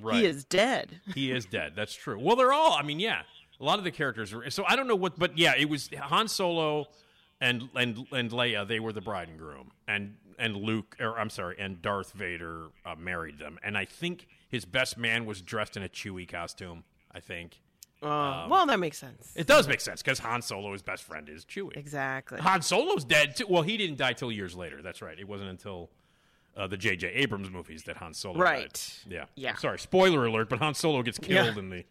Right. 0.00 0.16
He 0.16 0.26
is 0.26 0.44
dead. 0.44 1.00
he 1.14 1.30
is 1.32 1.46
dead. 1.46 1.72
That's 1.76 1.94
true. 1.94 2.18
Well, 2.18 2.36
they're 2.36 2.52
all. 2.52 2.72
I 2.74 2.82
mean, 2.82 3.00
yeah, 3.00 3.22
a 3.60 3.64
lot 3.64 3.78
of 3.78 3.84
the 3.84 3.90
characters 3.90 4.32
are. 4.32 4.48
So 4.50 4.64
I 4.66 4.76
don't 4.76 4.88
know 4.88 4.96
what, 4.96 5.18
but 5.18 5.36
yeah, 5.38 5.54
it 5.56 5.68
was 5.68 5.90
Han 6.00 6.28
Solo 6.28 6.86
and 7.40 7.68
and 7.74 8.06
and 8.12 8.30
Leia. 8.30 8.66
They 8.66 8.80
were 8.80 8.92
the 8.92 9.00
bride 9.00 9.28
and 9.28 9.38
groom, 9.38 9.70
and 9.86 10.16
and 10.38 10.56
Luke, 10.56 10.96
or 11.00 11.18
I'm 11.18 11.30
sorry, 11.30 11.56
and 11.58 11.82
Darth 11.82 12.12
Vader 12.12 12.66
uh, 12.86 12.94
married 12.96 13.38
them. 13.38 13.58
And 13.62 13.76
I 13.76 13.84
think 13.84 14.28
his 14.48 14.64
best 14.64 14.96
man 14.96 15.26
was 15.26 15.42
dressed 15.42 15.76
in 15.76 15.82
a 15.82 15.88
Chewie 15.88 16.28
costume. 16.28 16.84
I 17.12 17.20
think. 17.20 17.60
Uh, 18.00 18.06
Um, 18.06 18.50
well, 18.50 18.64
that 18.66 18.78
makes 18.78 18.96
sense. 18.96 19.32
It 19.34 19.48
does 19.48 19.66
make 19.66 19.80
sense 19.80 20.02
because 20.02 20.20
Han 20.20 20.40
Solo, 20.40 20.72
his 20.72 20.82
best 20.82 21.02
friend, 21.02 21.28
is 21.28 21.44
Chewie. 21.44 21.76
Exactly. 21.76 22.38
Han 22.40 22.62
Solo's 22.62 23.04
dead 23.04 23.34
too. 23.34 23.46
Well, 23.48 23.62
he 23.62 23.76
didn't 23.76 23.96
die 23.98 24.12
till 24.12 24.30
years 24.30 24.54
later. 24.54 24.82
That's 24.82 25.02
right. 25.02 25.18
It 25.18 25.26
wasn't 25.26 25.50
until 25.50 25.90
uh, 26.58 26.66
the 26.66 26.76
J.J. 26.76 27.06
Abrams 27.08 27.48
movies 27.50 27.84
that 27.84 27.96
Han 27.98 28.12
Solo 28.12 28.38
Right. 28.38 28.72
died. 29.06 29.12
Yeah. 29.12 29.24
Yeah. 29.36 29.54
Sorry, 29.56 29.78
spoiler 29.78 30.26
alert. 30.26 30.48
But 30.50 30.58
Han 30.58 30.74
Solo 30.74 31.02
gets 31.02 31.18
Yeah. 31.22 31.44
killed 31.44 31.58
in 31.58 31.70
the. 31.70 31.84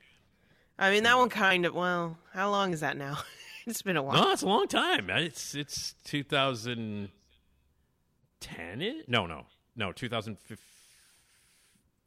I 0.78 0.92
mean, 0.92 1.04
that 1.04 1.18
one 1.18 1.30
kind 1.30 1.66
of. 1.66 1.74
Well, 1.74 2.18
how 2.34 2.52
long 2.52 2.74
is 2.74 2.82
that 2.82 2.98
now? 2.98 3.18
it's 3.66 3.82
been 3.82 3.98
a 3.98 4.04
while. 4.04 4.22
No, 4.26 4.32
it's 4.32 4.42
a 4.44 4.48
long 4.48 4.68
time. 4.68 5.10
It's 5.10 5.56
it's 5.56 5.96
2010. 6.04 7.12
It? 8.82 9.10
No, 9.10 9.26
no, 9.26 9.46
no. 9.76 9.92
2005. 9.92 10.60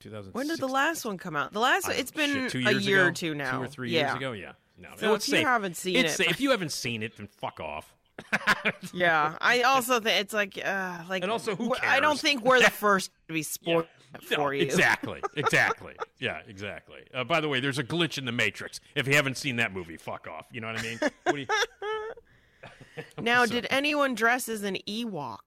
2006. 0.00 0.34
When 0.34 0.48
did 0.48 0.58
the 0.60 0.68
last 0.68 1.04
one 1.04 1.18
come 1.18 1.36
out? 1.36 1.52
The 1.52 1.60
last 1.60 1.86
one. 1.88 1.96
It's 1.96 2.10
been 2.10 2.48
shit, 2.48 2.66
a 2.66 2.74
year 2.80 3.00
ago? 3.00 3.08
or 3.08 3.12
two 3.12 3.34
now. 3.34 3.58
Two 3.58 3.64
or 3.64 3.68
three 3.68 3.90
yeah. 3.90 4.06
years 4.06 4.14
ago. 4.16 4.32
Yeah. 4.32 4.52
No. 4.78 4.88
So 4.96 5.14
if 5.14 5.28
you 5.28 5.36
safe. 5.36 5.46
haven't 5.46 5.76
seen 5.76 5.96
It's 5.96 6.14
it- 6.14 6.16
safe. 6.24 6.30
if 6.30 6.40
you 6.40 6.50
haven't 6.52 6.72
seen 6.72 7.02
it, 7.02 7.16
then 7.16 7.26
fuck 7.26 7.60
off. 7.60 7.94
Yeah, 8.92 9.36
I 9.40 9.62
also 9.62 10.00
think 10.00 10.20
it's 10.20 10.34
like, 10.34 10.58
uh, 10.64 10.98
like, 11.08 11.22
And 11.22 11.30
also, 11.32 11.54
who 11.56 11.68
we're- 11.70 11.80
I 11.86 12.00
don't 12.00 12.18
think 12.18 12.44
we're 12.44 12.60
the 12.60 12.70
first 12.70 13.10
to 13.28 13.34
be 13.34 13.42
spoiled 13.42 13.86
No, 14.30 14.36
for 14.36 14.54
you. 14.54 14.62
Exactly. 14.62 15.20
Exactly. 15.36 15.94
yeah, 16.18 16.40
exactly. 16.48 17.00
Uh, 17.14 17.24
by 17.24 17.40
the 17.40 17.48
way, 17.48 17.60
there's 17.60 17.78
a 17.78 17.84
glitch 17.84 18.18
in 18.18 18.24
the 18.24 18.32
Matrix. 18.32 18.80
If 18.94 19.06
you 19.06 19.14
haven't 19.14 19.36
seen 19.36 19.56
that 19.56 19.72
movie, 19.72 19.96
fuck 19.96 20.26
off. 20.28 20.46
You 20.52 20.60
know 20.60 20.66
what 20.68 20.78
I 20.80 20.82
mean? 20.82 20.98
What 21.24 21.34
do 21.34 21.40
you- 21.40 21.46
Now, 23.20 23.44
So- 23.46 23.52
did 23.52 23.66
anyone 23.70 24.14
dress 24.14 24.48
as 24.48 24.62
an 24.62 24.76
Ewok? 24.88 25.38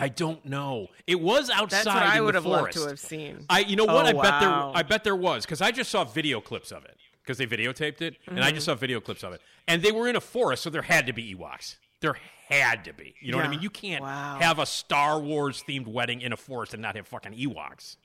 I 0.00 0.08
don't 0.08 0.44
know. 0.44 0.88
It 1.08 1.20
was 1.20 1.50
outside. 1.50 1.84
That's 1.84 1.86
what 1.86 1.96
I 1.96 2.20
would 2.20 2.34
have 2.36 2.46
loved 2.46 2.72
to 2.74 2.86
have 2.86 3.00
seen. 3.00 3.44
I, 3.50 3.60
you 3.60 3.74
know 3.74 3.84
what? 3.84 4.14
Oh, 4.14 4.18
I 4.20 4.22
bet 4.22 4.40
there. 4.40 4.50
I 4.50 4.82
bet 4.84 5.02
there 5.04 5.16
was 5.16 5.44
because 5.44 5.60
I 5.60 5.72
just 5.72 5.90
saw 5.90 6.04
video 6.04 6.40
clips 6.40 6.70
of 6.70 6.84
it 6.84 6.96
because 7.22 7.36
they 7.38 7.46
videotaped 7.46 8.00
it, 8.00 8.16
and 8.28 8.38
I 8.38 8.50
just 8.52 8.62
Mm-hmm. 8.62 8.72
saw 8.72 8.74
video 8.76 9.00
clips 9.00 9.24
of 9.24 9.32
it, 9.32 9.40
and 9.66 9.82
they 9.82 9.90
were 9.90 10.06
in 10.08 10.14
a 10.14 10.20
forest, 10.20 10.62
so 10.62 10.70
there 10.70 10.82
had 10.82 11.06
to 11.08 11.12
be 11.12 11.34
Ewoks. 11.34 11.76
There 12.00 12.16
had 12.48 12.84
to 12.84 12.92
be. 12.92 13.14
You 13.20 13.32
know 13.32 13.38
what 13.38 13.46
I 13.46 13.50
mean? 13.50 13.60
You 13.60 13.70
can't 13.70 14.02
Wow. 14.02 14.38
have 14.40 14.58
a 14.58 14.66
Star 14.66 15.18
Wars 15.20 15.62
themed 15.68 15.86
wedding 15.86 16.20
in 16.20 16.32
a 16.32 16.36
forest 16.36 16.72
and 16.74 16.82
not 16.82 16.96
have 16.96 17.06
fucking 17.06 17.32
Ewoks. 17.34 17.96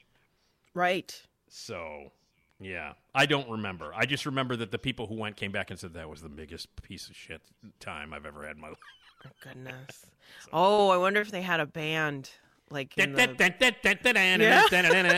Right. 0.73 1.21
So, 1.47 2.11
yeah, 2.59 2.93
I 3.13 3.25
don't 3.25 3.49
remember. 3.49 3.91
I 3.95 4.05
just 4.05 4.25
remember 4.25 4.55
that 4.57 4.71
the 4.71 4.79
people 4.79 5.07
who 5.07 5.15
went 5.15 5.35
came 5.37 5.51
back 5.51 5.69
and 5.69 5.79
said 5.79 5.93
that 5.93 6.09
was 6.09 6.21
the 6.21 6.29
biggest 6.29 6.67
piece 6.81 7.07
of 7.09 7.15
shit 7.15 7.41
time 7.79 8.13
I've 8.13 8.25
ever 8.25 8.45
had 8.45 8.55
in 8.55 8.61
my 8.61 8.67
life. 8.69 8.77
Oh, 9.25 9.29
goodness. 9.41 10.05
Oh, 10.51 10.89
I 10.89 10.97
wonder 10.97 11.21
if 11.21 11.31
they 11.31 11.41
had 11.41 11.59
a 11.59 11.65
band 11.65 12.29
like 12.69 12.95
the... 12.95 13.03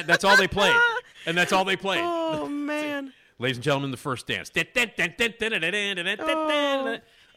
That's 0.06 0.23
all 0.23 0.35
they 0.38 0.47
played, 0.47 0.76
and 1.26 1.38
that's 1.38 1.53
all 1.53 1.64
they 1.65 1.77
played. 1.77 2.02
Oh 2.03 2.47
man. 2.47 3.14
Ladies 3.39 3.57
and 3.57 3.64
gentlemen, 3.64 3.91
the 3.91 3.97
first 3.97 4.27
dance 4.27 4.49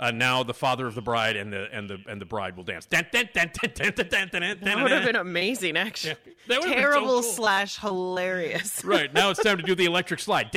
uh, 0.01 0.11
now 0.11 0.43
the 0.43 0.55
father 0.55 0.87
of 0.87 0.95
the 0.95 1.03
bride 1.03 1.37
and 1.37 1.53
the 1.53 1.69
and 1.73 1.91
the 1.91 1.99
and 2.09 2.21
the 2.21 2.25
bride 2.25 2.57
will 2.57 2.65
dance. 2.65 2.87
That 2.87 3.13
would 3.13 4.91
have 4.91 5.05
been 5.05 5.17
amazing, 5.17 5.77
actually. 5.77 6.17
Yeah. 6.49 6.61
Terrible 6.61 7.23
so 7.23 7.29
cool. 7.29 7.35
slash 7.35 7.79
hilarious. 7.79 8.85
right 8.85 9.13
now, 9.13 9.31
it's 9.31 9.43
time 9.43 9.57
to 9.59 9.63
do 9.63 9.75
the 9.75 9.85
electric 9.85 10.21
slide. 10.21 10.51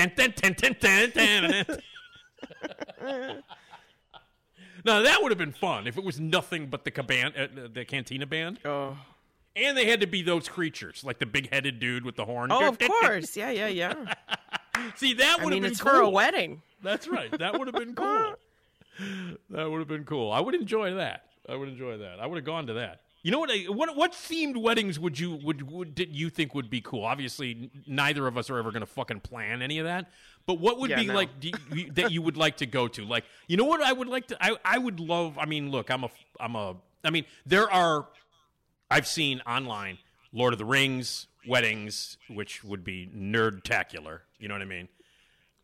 now 4.85 5.01
that 5.01 5.21
would 5.21 5.31
have 5.31 5.37
been 5.37 5.53
fun 5.53 5.87
if 5.87 5.97
it 5.97 6.03
was 6.03 6.19
nothing 6.19 6.67
but 6.67 6.83
the 6.85 6.91
caban- 6.91 7.37
uh, 7.37 7.67
the 7.73 7.85
cantina 7.85 8.25
band. 8.25 8.59
Oh. 8.65 8.97
And 9.53 9.77
they 9.77 9.85
had 9.85 9.99
to 9.99 10.07
be 10.07 10.21
those 10.21 10.47
creatures, 10.47 11.03
like 11.03 11.19
the 11.19 11.25
big-headed 11.25 11.77
dude 11.79 12.05
with 12.05 12.15
the 12.15 12.23
horn. 12.23 12.53
Oh, 12.53 12.69
of 12.69 12.79
course, 12.79 13.35
yeah, 13.35 13.49
yeah, 13.51 13.67
yeah. 13.67 14.13
See, 14.95 15.13
that 15.15 15.39
would 15.43 15.47
I 15.47 15.55
mean, 15.55 15.63
have 15.63 15.63
been 15.63 15.71
it's 15.71 15.81
cool. 15.81 15.91
for 15.91 15.99
a 15.99 16.09
wedding. 16.09 16.61
That's 16.81 17.05
right. 17.07 17.37
That 17.37 17.59
would 17.59 17.67
have 17.67 17.75
been 17.75 17.93
cool 17.93 18.35
that 19.49 19.69
would 19.69 19.79
have 19.79 19.87
been 19.87 20.03
cool. 20.05 20.31
I 20.31 20.39
would 20.39 20.55
enjoy 20.55 20.93
that. 20.95 21.25
I 21.49 21.55
would 21.55 21.69
enjoy 21.69 21.97
that. 21.97 22.19
I 22.19 22.25
would 22.27 22.35
have 22.37 22.45
gone 22.45 22.67
to 22.67 22.73
that. 22.73 23.01
You 23.23 23.31
know 23.31 23.39
what? 23.39 23.51
I- 23.51 23.65
What 23.69 23.95
what 23.95 24.13
themed 24.13 24.57
weddings 24.57 24.99
would 24.99 25.19
you 25.19 25.35
would, 25.43 25.69
would 25.71 25.93
did 25.95 26.15
you 26.15 26.29
think 26.29 26.55
would 26.55 26.69
be 26.69 26.81
cool? 26.81 27.05
Obviously, 27.05 27.69
neither 27.87 28.25
of 28.27 28.37
us 28.37 28.49
are 28.49 28.57
ever 28.57 28.71
going 28.71 28.81
to 28.81 28.85
fucking 28.87 29.19
plan 29.21 29.61
any 29.61 29.77
of 29.79 29.85
that. 29.85 30.09
But 30.47 30.59
what 30.59 30.79
would 30.79 30.89
Yeah, 30.89 31.01
be 31.01 31.05
no. 31.07 31.13
like 31.13 31.39
do 31.39 31.51
you, 31.73 31.91
that 31.91 32.11
you 32.11 32.21
would 32.23 32.35
like 32.37 32.57
to 32.57 32.65
go 32.65 32.87
to? 32.87 33.05
Like, 33.05 33.25
you 33.47 33.57
know 33.57 33.65
what 33.65 33.81
I 33.81 33.93
would 33.93 34.07
like 34.07 34.27
to? 34.27 34.37
I 34.43 34.57
I 34.65 34.77
would 34.79 34.99
love. 34.99 35.37
I 35.37 35.45
mean, 35.45 35.69
look, 35.71 35.89
I'm 35.91 36.03
a 36.03 36.09
I'm 36.39 36.55
a. 36.55 36.75
I 37.03 37.09
mean, 37.11 37.25
there 37.45 37.71
are. 37.71 38.07
I've 38.89 39.07
seen 39.07 39.41
online 39.47 39.99
Lord 40.33 40.53
of 40.53 40.59
the 40.59 40.65
Rings 40.65 41.27
weddings, 41.47 42.17
which 42.29 42.63
would 42.63 42.83
be 42.83 43.07
nerdtacular. 43.15 44.19
You 44.39 44.47
know 44.47 44.55
what 44.55 44.61
I 44.63 44.65
mean? 44.65 44.87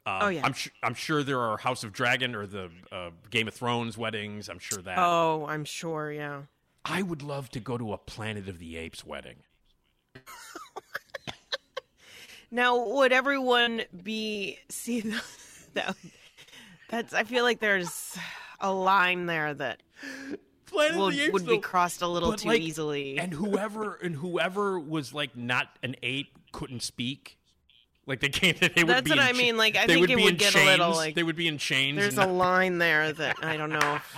Um, 0.08 0.20
Oh, 0.22 0.28
yeah. 0.30 0.42
I'm 0.46 0.54
su- 0.54 0.70
I'm 0.82 0.94
sure 0.94 1.22
there 1.22 1.42
are 1.42 1.58
House 1.58 1.84
of 1.84 1.92
Dragon 1.92 2.34
or 2.34 2.48
the 2.48 2.72
uh, 2.94 3.10
Game 3.30 3.50
of 3.50 3.54
Thrones 3.54 3.98
weddings. 3.98 4.48
I'm 4.48 4.60
sure 4.60 4.82
that. 4.82 4.98
Oh, 4.98 5.46
I'm 5.48 5.66
sure, 5.66 6.12
yeah. 6.12 6.44
I 6.86 7.02
would 7.02 7.22
love 7.22 7.50
to 7.52 7.60
go 7.60 7.78
to 7.78 7.92
a 7.92 7.98
Planet 7.98 8.48
of 8.48 8.60
the 8.60 8.78
Apes 8.78 9.06
wedding. 9.06 9.38
Now, 12.50 12.88
would 12.88 13.12
everyone 13.12 13.82
be 14.04 14.58
see 14.70 15.02
the, 15.02 15.22
that? 15.74 15.98
That's. 16.90 17.14
I 17.14 17.26
feel 17.26 17.44
like 17.44 17.60
there's 17.60 18.18
a 18.62 18.72
line 18.72 19.26
there 19.26 19.54
that 19.54 19.84
Planet 20.68 20.96
the 20.96 21.24
Apes 21.24 21.34
would 21.34 21.46
be 21.46 21.56
though, 21.56 21.60
crossed 21.60 22.02
a 22.02 22.08
little 22.08 22.30
but, 22.32 22.40
too 22.40 22.48
like, 22.48 22.62
easily. 22.62 23.20
And 23.20 23.34
whoever 23.34 23.96
and 23.96 24.16
whoever 24.16 24.80
was 24.80 25.14
like 25.14 25.36
not 25.36 25.68
an 25.84 25.98
ape 26.02 26.38
couldn't 26.54 26.84
speak. 26.84 27.37
Like 28.08 28.22
they 28.22 28.30
can't. 28.30 28.58
They 28.76 28.84
would 28.84 28.96
That's 28.96 29.04
be 29.04 29.10
what 29.12 29.20
I 29.20 29.32
cha- 29.34 29.38
mean, 29.38 29.58
like, 29.58 29.76
I 29.76 29.86
they 29.86 29.94
think 29.96 30.02
would 30.02 30.12
it 30.12 30.16
be 30.16 30.24
would 30.24 30.32
in 30.34 30.38
get 30.38 30.56
a 30.56 30.64
little, 30.66 30.92
like- 30.92 31.14
they 31.14 31.24
would 31.24 31.36
be 31.36 31.48
in 31.48 31.58
chains. 31.58 31.98
There's 31.98 32.18
a 32.18 32.26
line 32.26 32.78
there 32.78 33.12
that 33.14 33.36
I 33.44 33.58
don't 33.58 33.70
know 33.70 34.00
if 34.00 34.16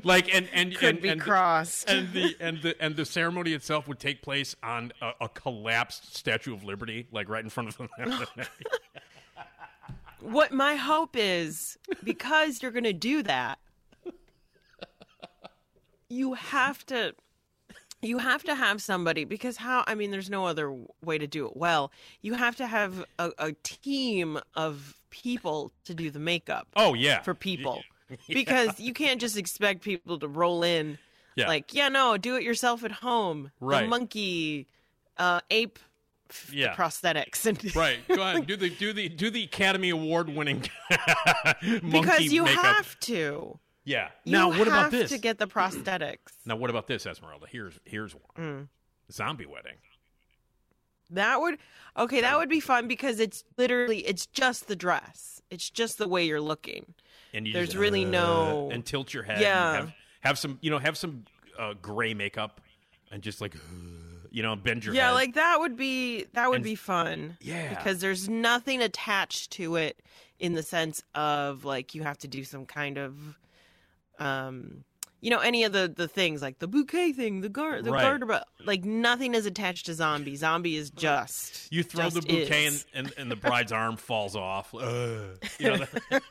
like 0.04 0.32
and 0.32 0.48
and 0.54 0.74
could 0.76 0.90
and, 0.94 1.02
be 1.02 1.08
and 1.08 1.20
crossed. 1.20 1.90
and 1.90 2.12
the 2.12 2.36
and 2.40 2.62
the 2.62 2.80
and 2.80 2.94
the 2.96 3.04
ceremony 3.04 3.52
itself 3.52 3.88
would 3.88 3.98
take 3.98 4.22
place 4.22 4.54
on 4.62 4.92
a, 5.02 5.10
a 5.22 5.28
collapsed 5.28 6.16
Statue 6.16 6.54
of 6.54 6.62
Liberty, 6.64 7.08
like 7.10 7.28
right 7.28 7.42
in 7.42 7.50
front 7.50 7.68
of 7.68 7.76
them. 7.76 7.88
what 10.20 10.52
my 10.52 10.76
hope 10.76 11.16
is 11.16 11.76
because 12.04 12.62
you're 12.62 12.72
going 12.72 12.84
to 12.84 12.92
do 12.92 13.22
that 13.24 13.58
you 16.08 16.34
have 16.34 16.86
to 16.86 17.12
you 18.02 18.18
have 18.18 18.42
to 18.44 18.54
have 18.54 18.80
somebody 18.82 19.24
because 19.24 19.56
how 19.56 19.82
i 19.86 19.94
mean 19.94 20.10
there's 20.10 20.30
no 20.30 20.46
other 20.46 20.74
way 21.04 21.18
to 21.18 21.26
do 21.26 21.46
it 21.46 21.56
well 21.56 21.90
you 22.22 22.34
have 22.34 22.54
to 22.56 22.66
have 22.66 23.04
a, 23.18 23.30
a 23.38 23.52
team 23.62 24.38
of 24.54 24.94
people 25.10 25.72
to 25.84 25.94
do 25.94 26.10
the 26.10 26.18
makeup 26.18 26.68
oh 26.76 26.94
yeah, 26.94 27.22
for 27.22 27.34
people 27.34 27.82
because 28.28 28.78
you 28.78 28.92
can't 28.92 29.20
just 29.20 29.36
expect 29.36 29.82
people 29.82 30.18
to 30.18 30.28
roll 30.28 30.62
in 30.62 30.98
Yeah. 31.36 31.48
like 31.48 31.72
yeah 31.74 31.88
no 31.88 32.16
do 32.16 32.36
it 32.36 32.42
yourself 32.42 32.84
at 32.84 32.92
home 32.92 33.50
Right. 33.60 33.82
the 33.82 33.88
monkey 33.88 34.66
uh 35.16 35.40
ape 35.50 35.78
Yeah. 36.52 36.74
prosthetics 36.76 37.46
and 37.46 37.74
right. 37.76 37.98
Go 38.08 38.20
ahead, 38.20 38.46
do 38.46 38.56
the 38.56 38.68
do 38.70 38.92
the 38.92 39.08
do 39.08 39.30
the 39.30 39.44
Academy 39.44 39.90
Award 39.90 40.28
winning 40.28 40.64
monkey 41.62 41.80
because 41.90 42.32
you 42.32 42.44
makeup. 42.44 42.64
have 42.64 43.00
to 43.00 43.58
yeah. 43.86 44.08
You 44.24 44.32
now 44.32 44.50
what 44.50 44.68
about 44.68 44.90
this? 44.90 45.10
to 45.12 45.18
get 45.18 45.38
the 45.38 45.46
prosthetics. 45.46 46.18
now 46.44 46.56
what 46.56 46.68
about 46.68 46.86
this, 46.86 47.06
Esmeralda? 47.06 47.46
Here's 47.48 47.80
here's 47.86 48.14
one. 48.14 48.22
Mm. 48.38 48.68
Zombie 49.10 49.46
wedding. 49.46 49.76
That 51.10 51.40
would 51.40 51.58
okay. 51.96 52.20
That 52.20 52.36
would 52.36 52.48
be 52.48 52.60
fun 52.60 52.88
because 52.88 53.20
it's 53.20 53.44
literally 53.56 53.98
it's 54.00 54.26
just 54.26 54.66
the 54.68 54.76
dress. 54.76 55.40
It's 55.50 55.70
just 55.70 55.98
the 55.98 56.08
way 56.08 56.24
you're 56.26 56.40
looking. 56.40 56.94
and 57.32 57.46
you 57.46 57.52
There's 57.52 57.68
just, 57.68 57.78
really 57.78 58.04
uh, 58.04 58.10
no- 58.10 58.68
and 58.72 58.84
tilt 58.84 59.14
your 59.14 59.22
head. 59.22 59.40
Yeah. 59.40 59.68
and 59.68 59.76
have, 59.86 59.94
have 60.20 60.38
some 60.38 60.58
you 60.60 60.70
know 60.70 60.78
have 60.78 60.96
some 60.96 61.24
uh, 61.58 61.74
gray 61.80 62.12
makeup 62.12 62.60
and 63.12 63.22
just 63.22 63.40
like 63.40 63.54
you 64.32 64.42
know 64.42 64.56
bend 64.56 64.84
your 64.84 64.94
yeah, 64.96 65.06
head. 65.08 65.12
like 65.14 65.34
that 65.34 65.60
would 65.60 65.76
be 65.76 66.24
that 66.32 66.48
would 66.48 66.56
And- 66.56 66.64
be 66.64 66.74
fun. 66.74 67.36
Yeah. 67.40 67.68
because 67.68 68.00
there's 68.00 68.28
nothing 68.28 68.82
attached 68.82 69.52
to 69.52 69.76
it 69.76 70.02
in 70.40 70.54
the 70.54 70.62
sense 70.64 71.04
of 71.14 71.64
like 71.64 71.94
you 71.94 72.02
have 72.02 72.18
to 72.18 72.28
do 72.28 72.42
some 72.44 72.66
kind 72.66 72.98
of, 72.98 73.14
um, 74.18 74.84
you 75.22 75.30
know, 75.30 75.38
any 75.40 75.64
of 75.64 75.72
the 75.72 75.92
the 75.94 76.06
things 76.06 76.42
like 76.42 76.58
the 76.58 76.68
bouquet 76.68 77.12
thing, 77.12 77.40
the 77.40 77.48
guard, 77.48 77.84
the 77.84 77.90
Right. 77.90 78.02
garter, 78.20 78.42
like 78.64 78.84
nothing 78.84 79.34
is 79.34 79.46
attached 79.46 79.86
to 79.86 79.94
zombie. 79.94 80.36
Zombie 80.36 80.76
is 80.76 80.90
just 80.90 81.72
you 81.72 81.82
throw 81.82 82.10
the 82.10 82.20
bouquet 82.20 82.66
and, 82.66 82.84
and, 82.94 83.12
and 83.16 83.30
the 83.30 83.36
bride's 83.36 83.72
arm 83.82 83.96
falls 83.96 84.36
off. 84.36 84.74
Ugh. 84.74 85.38
You 85.58 85.78
know, 85.78 85.86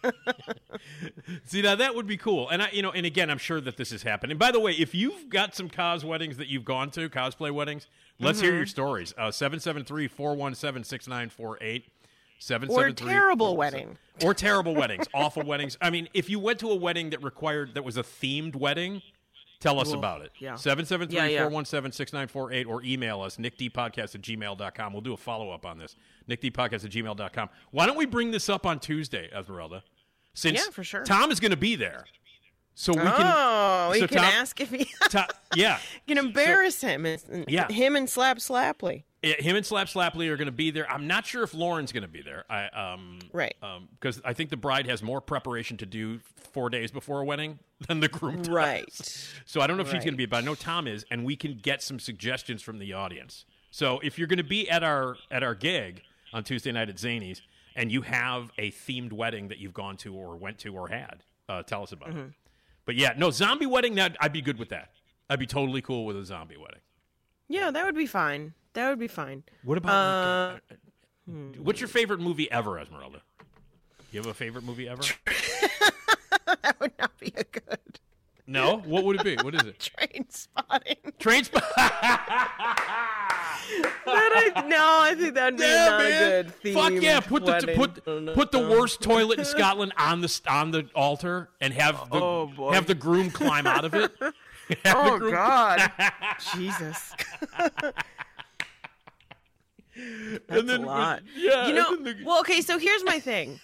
See 1.46 1.62
now 1.62 1.76
that 1.76 1.96
would 1.96 2.08
be 2.08 2.18
cool, 2.18 2.50
and 2.50 2.62
I, 2.62 2.70
you 2.72 2.82
know, 2.82 2.92
and 2.92 3.06
again, 3.06 3.30
I'm 3.30 3.38
sure 3.38 3.60
that 3.62 3.76
this 3.78 3.92
has 3.92 4.04
happened. 4.04 4.32
And 4.32 4.40
by 4.40 4.52
the 4.52 4.60
way, 4.60 4.74
if 4.74 4.94
you've 4.94 5.30
got 5.30 5.56
some 5.56 5.70
cos 5.70 6.04
weddings 6.04 6.38
that 6.38 6.48
you've 6.48 6.66
gone 6.66 6.92
to, 6.92 7.10
cosplay 7.10 7.52
weddings, 7.52 7.88
let's 8.20 8.40
hear 8.40 8.52
Mm-hmm. 8.52 8.58
your 8.58 8.66
stories. 8.68 9.14
Uh, 9.18 9.32
Seven 9.32 9.60
seven 9.60 9.84
three 9.84 10.08
four 10.08 10.36
one 10.36 10.54
seven 10.56 10.84
six 10.84 11.08
nine 11.08 11.30
four 11.30 11.58
eight. 11.62 11.88
Seven 12.40 12.70
Or 12.70 12.80
seven 12.82 12.96
three 12.96 13.08
terrible 13.10 13.56
wedding. 13.58 13.98
or 14.24 14.34
terrible 14.34 14.76
weddings, 14.76 15.06
awful 15.14 15.44
weddings. 15.44 15.78
I 15.82 15.90
mean, 15.90 16.08
if 16.14 16.30
you 16.30 16.40
went 16.40 16.60
to 16.60 16.70
a 16.70 16.76
wedding 16.76 17.10
that 17.12 17.24
required 17.24 17.74
that 17.76 17.84
was 17.84 17.98
a 17.98 18.04
themed 18.04 18.56
wedding, 18.56 19.02
tell 19.60 19.80
us 19.80 19.92
about 19.94 20.22
it. 20.22 20.32
yeah. 20.40 20.56
773-417-6948 21.56 22.68
or 22.68 22.84
email 22.84 23.22
us, 23.22 23.38
nickdpodcast 23.38 24.16
at 24.16 24.22
gmail.com. 24.22 24.94
We'll 24.94 25.02
do 25.02 25.14
a 25.14 25.18
follow-up 25.18 25.66
on 25.66 25.78
this. 25.78 25.96
nickdpodcast 26.30 26.86
at 26.86 26.92
gmail.com. 26.92 27.50
Why 27.72 27.86
don't 27.86 27.98
we 27.98 28.06
bring 28.06 28.32
this 28.32 28.50
up 28.50 28.66
on 28.66 28.80
Tuesday, 28.80 29.30
Esmeralda? 29.34 29.84
Since 30.34 30.60
Yeah, 30.66 30.72
for 30.72 30.84
sure. 30.84 31.04
Tom 31.04 31.32
is 31.32 31.40
going 31.40 31.52
to 31.52 31.58
be 31.58 31.76
there. 31.76 32.06
So 32.78 32.92
we 32.92 33.00
can... 33.00 33.08
oh, 33.16 33.90
we 33.94 34.00
so 34.02 34.08
can 34.08 34.18
Tom- 34.18 34.26
ask 34.26 34.60
if 34.60 34.70
he 34.70 34.90
To- 35.12 35.28
yeah. 35.56 35.80
can 36.08 36.18
embarrass 36.18 36.82
him. 36.82 37.06
and- 37.06 37.46
Yeah. 37.48 37.70
him 37.72 37.96
and 37.96 38.10
Slap 38.10 38.40
Slapley. 38.40 39.04
Yeah, 39.26 39.42
him 39.42 39.56
and 39.56 39.66
Slap 39.66 39.88
Slapley 39.88 40.30
are 40.30 40.38
going 40.38 40.46
to 40.48 40.52
be 40.52 40.72
there. 40.72 40.90
I'm 40.90 41.08
not 41.08 41.26
sure 41.26 41.44
if 41.44 41.54
Lauren's 41.54 41.92
going 41.92 42.04
to 42.04 42.08
be 42.10 42.22
there. 42.22 42.46
I 42.50 42.68
um 42.68 43.20
Right. 43.34 43.56
Um 43.64 43.90
because 44.00 44.22
I 44.24 44.34
think 44.34 44.50
the 44.52 44.58
bride 44.58 44.88
has 44.88 45.02
more 45.02 45.20
preparation 45.22 45.78
to 45.78 45.86
do 45.86 46.20
four 46.54 46.70
days 46.70 46.92
before 46.92 47.22
a 47.22 47.26
wedding 47.26 47.60
than 47.88 48.00
the 48.00 48.08
groom 48.08 48.38
does. 48.44 48.50
Right. 48.50 49.32
So 49.46 49.62
I 49.62 49.68
don't 49.68 49.78
know 49.78 49.84
if 49.84 49.90
she's 49.92 50.04
going 50.04 50.14
to 50.14 50.18
be, 50.18 50.26
but 50.26 50.38
I 50.38 50.42
know 50.42 50.56
Tom 50.56 50.88
is, 50.88 51.06
and 51.12 51.26
we 51.26 51.36
can 51.36 51.58
get 51.62 51.82
some 51.82 52.00
suggestions 52.00 52.62
from 52.62 52.80
the 52.80 52.94
audience. 52.94 53.46
So 53.72 54.00
if 54.04 54.18
you're 54.18 54.28
going 54.28 54.38
to 54.38 54.44
be 54.44 54.70
at 54.70 54.84
our 54.84 55.18
at 55.32 55.44
our 55.44 55.56
gig 55.56 56.02
on 56.34 56.44
Tuesday 56.44 56.72
night 56.72 56.90
at 56.90 56.96
Zanies, 56.98 57.42
and 57.76 57.92
you 57.92 58.04
have 58.04 58.52
a 58.58 58.72
themed 58.72 59.12
wedding 59.12 59.50
that 59.50 59.58
you've 59.58 59.74
gone 59.74 59.98
to 59.98 60.14
or 60.14 60.38
went 60.38 60.60
to 60.60 60.74
or 60.76 60.88
had, 60.88 61.24
uh, 61.50 61.64
tell 61.64 61.84
us 61.84 61.92
about 61.92 62.10
Mm-hmm. 62.10 62.20
it. 62.20 62.32
But 62.86 62.96
yeah, 62.96 63.14
no 63.18 63.32
zombie 63.32 63.66
wedding. 63.66 63.96
That 63.96 64.16
I'd 64.22 64.32
be 64.34 64.42
good 64.42 64.60
with 64.60 64.70
that. 64.70 64.92
I'd 65.30 65.40
be 65.40 65.48
totally 65.48 65.82
cool 65.82 66.06
with 66.06 66.16
a 66.16 66.24
zombie 66.24 66.56
wedding. 66.58 66.82
Yeah, 67.50 67.72
that 67.72 67.84
would 67.86 67.96
be 67.96 68.06
fine. 68.06 68.54
That 68.76 68.90
would 68.90 69.00
be 69.00 69.08
fine. 69.08 69.44
What 69.64 69.78
about? 69.78 69.92
Uh, 69.92 70.54
like, 70.54 70.64
uh, 70.72 71.32
uh, 71.32 71.64
what's 71.64 71.82
your 71.82 71.88
favorite 71.88 72.20
movie 72.20 72.50
ever, 72.52 72.80
Esmeralda? 72.80 73.22
You 74.12 74.20
have 74.20 74.28
a 74.28 74.34
favorite 74.34 74.64
movie 74.64 74.88
ever? 74.88 75.02
that 76.46 76.76
would 76.80 76.94
not 77.00 77.18
be 77.20 77.34
a 77.36 77.44
good 77.44 78.00
no. 78.48 78.78
What 78.78 79.04
would 79.06 79.20
it 79.20 79.24
be? 79.24 79.44
What 79.44 79.56
is 79.56 79.64
it? 79.64 79.90
Trainspotting. 79.98 81.18
Train 81.20 81.44
spot. 81.44 81.64
That 84.06 84.52
I, 84.56 84.68
no, 84.68 84.78
I 85.02 85.16
think 85.16 85.34
that'd 85.34 85.58
be 85.58 85.64
Yeah, 85.64 85.90
not 85.90 86.00
man. 86.00 86.12
a 86.12 86.44
good 86.44 86.56
theme. 86.56 86.74
Fuck 86.76 86.94
yeah! 87.02 87.20
Put 87.20 87.46
the 87.46 87.74
put 87.76 88.36
put 88.36 88.52
the 88.52 88.60
worst 88.60 89.02
toilet 89.02 89.40
in 89.40 89.46
Scotland 89.46 89.92
on 89.98 90.22
the 90.22 90.42
on 90.48 90.70
the 90.70 90.88
altar 90.94 91.50
and 91.60 91.74
have 91.74 91.96
the 92.12 92.16
Oh, 92.22 92.72
have 92.72 92.86
the 92.86 92.94
groom 92.94 93.32
climb 93.32 93.66
out 93.66 93.84
of 93.84 93.96
it. 93.96 94.12
Oh 94.86 95.18
God, 95.32 95.92
Jesus, 96.56 97.14
that's 100.48 100.60
and 100.62 100.70
then 100.70 100.84
a 100.84 100.88
lot. 100.88 101.22
Yeah, 101.36 101.68
you 101.68 101.74
know, 101.74 101.96
the- 101.96 102.16
well, 102.26 102.40
okay. 102.42 102.62
So 102.62 102.78
here's 102.78 103.04
my 103.04 103.20
thing. 103.20 103.60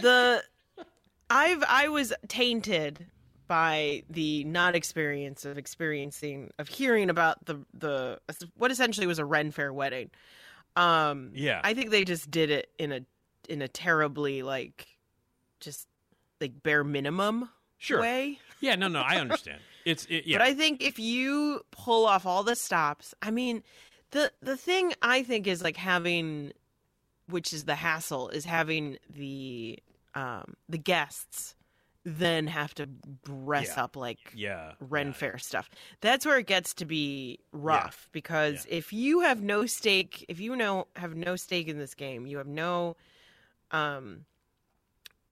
The 0.00 0.42
I've 1.30 1.62
I 1.68 1.88
was 1.88 2.12
tainted 2.28 3.06
by 3.46 4.02
the 4.08 4.44
not 4.44 4.74
experience 4.74 5.44
of 5.44 5.58
experiencing 5.58 6.50
of 6.58 6.68
hearing 6.68 7.10
about 7.10 7.44
the 7.44 7.60
the 7.74 8.18
what 8.56 8.70
essentially 8.70 9.06
was 9.06 9.18
a 9.18 9.24
Ren 9.24 9.50
Faire 9.50 9.72
wedding. 9.72 10.10
Um, 10.76 11.30
Yeah. 11.34 11.60
I 11.62 11.74
think 11.74 11.90
they 11.90 12.04
just 12.04 12.30
did 12.30 12.50
it 12.50 12.68
in 12.78 12.90
a 12.92 13.00
in 13.48 13.62
a 13.62 13.68
terribly 13.68 14.42
like 14.42 14.86
just 15.60 15.86
like 16.40 16.62
bare 16.62 16.84
minimum 16.84 17.48
Sure. 17.78 18.00
way. 18.00 18.38
Yeah, 18.60 18.76
no, 18.76 18.88
no, 18.88 19.00
I 19.00 19.16
understand. 19.16 19.60
It's 19.84 20.06
it, 20.06 20.24
yeah. 20.26 20.38
But 20.38 20.46
I 20.46 20.54
think 20.54 20.82
if 20.82 20.98
you 20.98 21.60
pull 21.70 22.06
off 22.06 22.24
all 22.24 22.42
the 22.42 22.56
stops, 22.56 23.14
I 23.20 23.30
mean, 23.30 23.62
the 24.10 24.32
the 24.40 24.56
thing 24.56 24.92
I 25.02 25.22
think 25.22 25.46
is 25.46 25.62
like 25.62 25.76
having, 25.76 26.52
which 27.28 27.52
is 27.52 27.64
the 27.64 27.74
hassle, 27.76 28.28
is 28.28 28.44
having 28.44 28.98
the 29.08 29.78
um 30.14 30.54
the 30.68 30.78
guests 30.78 31.54
then 32.06 32.46
have 32.48 32.74
to 32.74 32.86
dress 33.24 33.72
Yeah. 33.76 33.84
up 33.84 33.96
like 33.96 34.18
yeah. 34.34 34.72
Ren 34.78 35.06
yeah. 35.08 35.12
Fair 35.14 35.38
stuff. 35.38 35.70
That's 36.02 36.26
where 36.26 36.38
it 36.38 36.46
gets 36.46 36.74
to 36.74 36.84
be 36.84 37.38
rough 37.50 38.08
because 38.12 38.66
if 38.68 38.92
you 38.92 39.20
have 39.20 39.42
no 39.42 39.64
stake, 39.64 40.24
if 40.28 40.38
you 40.38 40.54
know 40.54 40.86
have 40.96 41.14
no 41.16 41.34
stake 41.36 41.66
in 41.66 41.78
this 41.78 41.94
game, 41.94 42.26
you 42.26 42.36
have 42.38 42.46
no 42.46 42.96
um 43.70 44.26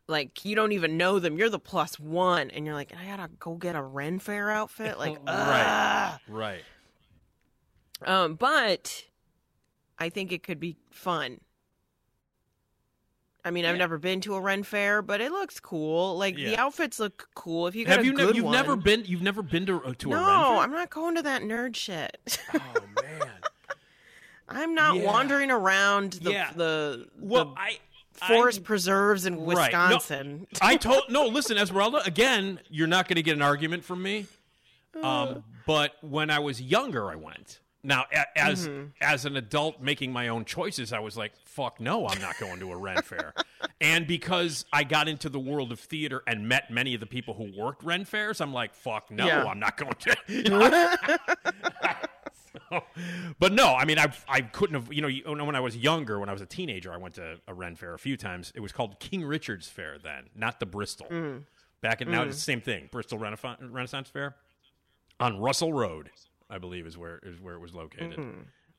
like 0.08 0.44
you 0.46 0.56
don't 0.56 0.72
even 0.72 0.96
know 0.96 1.18
them. 1.18 1.36
You're 1.36 1.50
the 1.50 1.58
plus 1.58 2.00
one 2.00 2.50
and 2.50 2.64
you're 2.64 2.74
like, 2.74 2.92
I 2.98 3.04
gotta 3.06 3.30
go 3.38 3.54
get 3.54 3.76
a 3.76 3.82
Ren 3.82 4.18
Faire 4.18 4.50
outfit. 4.50 4.98
Like 4.98 5.16
Right. 5.26 5.28
ah. 5.28 6.20
Right. 6.26 6.62
Um, 8.06 8.34
but 8.34 9.04
I 9.98 10.08
think 10.08 10.32
it 10.32 10.42
could 10.42 10.60
be 10.60 10.76
fun. 10.90 11.40
I 13.44 13.50
mean, 13.50 13.64
I've 13.64 13.76
never 13.76 13.98
been 13.98 14.20
to 14.22 14.36
a 14.36 14.40
Ren 14.40 14.62
Faire, 14.62 15.02
but 15.02 15.20
it 15.20 15.32
looks 15.32 15.58
cool. 15.58 16.16
Like 16.16 16.36
the 16.36 16.56
outfits 16.56 17.00
look 17.00 17.28
cool. 17.34 17.66
If 17.66 17.74
you 17.74 17.84
got 17.84 17.96
Have 17.96 18.04
you 18.06 18.12
ne- 18.12 18.32
you've 18.34 18.44
one. 18.44 18.52
never 18.52 18.76
been. 18.76 19.02
You've 19.04 19.22
never 19.22 19.42
been 19.42 19.66
to 19.66 19.82
uh, 19.82 19.94
to 19.98 20.08
no, 20.10 20.14
a 20.16 20.18
Ren 20.18 20.24
Faire? 20.26 20.34
No, 20.36 20.58
I'm 20.60 20.70
not 20.70 20.90
going 20.90 21.16
to 21.16 21.22
that 21.22 21.42
nerd 21.42 21.74
shit. 21.74 22.38
Oh 22.54 22.58
man. 23.02 23.28
I'm 24.48 24.74
not 24.74 24.96
Yeah. 24.96 25.04
wandering 25.06 25.50
around 25.50 26.14
the 26.14 26.32
Yeah. 26.32 26.52
the, 26.54 27.08
Well, 27.18 27.46
the 27.46 27.60
I 27.60 27.78
forest 28.28 28.60
I- 28.60 28.62
preserves 28.62 29.26
in 29.26 29.34
Right. 29.44 29.72
No, 29.72 29.88
Wisconsin. 29.96 30.46
I 30.60 30.76
told 30.76 31.04
no. 31.08 31.26
Listen, 31.26 31.58
Esmeralda. 31.58 32.02
Again, 32.04 32.60
you're 32.70 32.86
not 32.86 33.08
going 33.08 33.16
to 33.16 33.22
get 33.24 33.34
an 33.34 33.42
argument 33.42 33.82
from 33.84 34.02
me. 34.04 34.26
Uh. 34.94 35.06
Um, 35.06 35.44
but 35.66 35.96
when 36.00 36.30
I 36.30 36.38
was 36.38 36.60
younger, 36.62 37.10
I 37.10 37.16
went. 37.16 37.58
Now, 37.84 38.04
as 38.36 38.68
Mm-hmm. 38.68 38.84
as 39.00 39.24
an 39.24 39.36
adult 39.36 39.82
making 39.82 40.12
my 40.12 40.28
own 40.28 40.44
choices, 40.44 40.92
I 40.92 41.00
was 41.00 41.16
like, 41.16 41.32
"Fuck 41.44 41.80
no, 41.80 42.06
I'm 42.06 42.20
not 42.20 42.38
going 42.38 42.60
to 42.60 42.70
a 42.72 42.76
Ren 42.76 43.02
Fair." 43.02 43.34
and 43.80 44.06
because 44.06 44.64
I 44.72 44.84
got 44.84 45.08
into 45.08 45.28
the 45.28 45.40
world 45.40 45.72
of 45.72 45.80
theater 45.80 46.22
and 46.26 46.48
met 46.48 46.70
many 46.70 46.94
of 46.94 47.00
the 47.00 47.06
people 47.06 47.34
who 47.34 47.50
worked 47.60 47.82
Ren 47.82 48.04
Faires, 48.04 48.40
I'm 48.40 48.52
like, 48.52 48.72
"Fuck 48.74 49.10
no, 49.10 49.26
Yeah. 49.26 49.44
I'm 49.44 49.58
not 49.58 49.76
going 49.76 49.94
to." 49.98 50.16
So, 52.70 52.82
but 53.38 53.52
no, 53.52 53.74
I 53.74 53.86
mean, 53.86 53.98
I 53.98 54.12
I 54.28 54.42
couldn't 54.42 54.74
have. 54.74 54.92
You 54.92 55.00
know, 55.02 55.44
when 55.44 55.56
I 55.56 55.60
was 55.60 55.74
younger, 55.76 56.18
when 56.20 56.28
I 56.28 56.32
was 56.32 56.42
a 56.42 56.46
teenager, 56.46 56.92
I 56.92 56.98
went 56.98 57.14
to 57.14 57.38
a 57.48 57.54
Ren 57.54 57.76
Faire 57.76 57.94
a 57.94 57.98
few 57.98 58.16
times. 58.16 58.52
It 58.54 58.60
was 58.60 58.72
called 58.72 59.00
King 59.00 59.24
Richard's 59.24 59.68
Faire 59.68 59.96
then, 60.02 60.24
not 60.34 60.60
the 60.60 60.66
Bristol. 60.66 61.06
Mm. 61.10 61.44
Back 61.80 62.02
in 62.02 62.10
now, 62.10 62.22
it's 62.24 62.36
the 62.36 62.42
same 62.42 62.60
thing. 62.60 62.88
Bristol 62.92 63.18
Renaissance, 63.18 63.58
Renaissance 63.62 64.08
Faire 64.10 64.36
on 65.18 65.38
Russell 65.38 65.72
Road, 65.72 66.10
I 66.52 66.58
believe, 66.58 66.86
is 66.86 66.96
where 66.98 67.18
is 67.22 67.40
where 67.40 67.54
it 67.54 67.60
was 67.60 67.74
located 67.74 68.18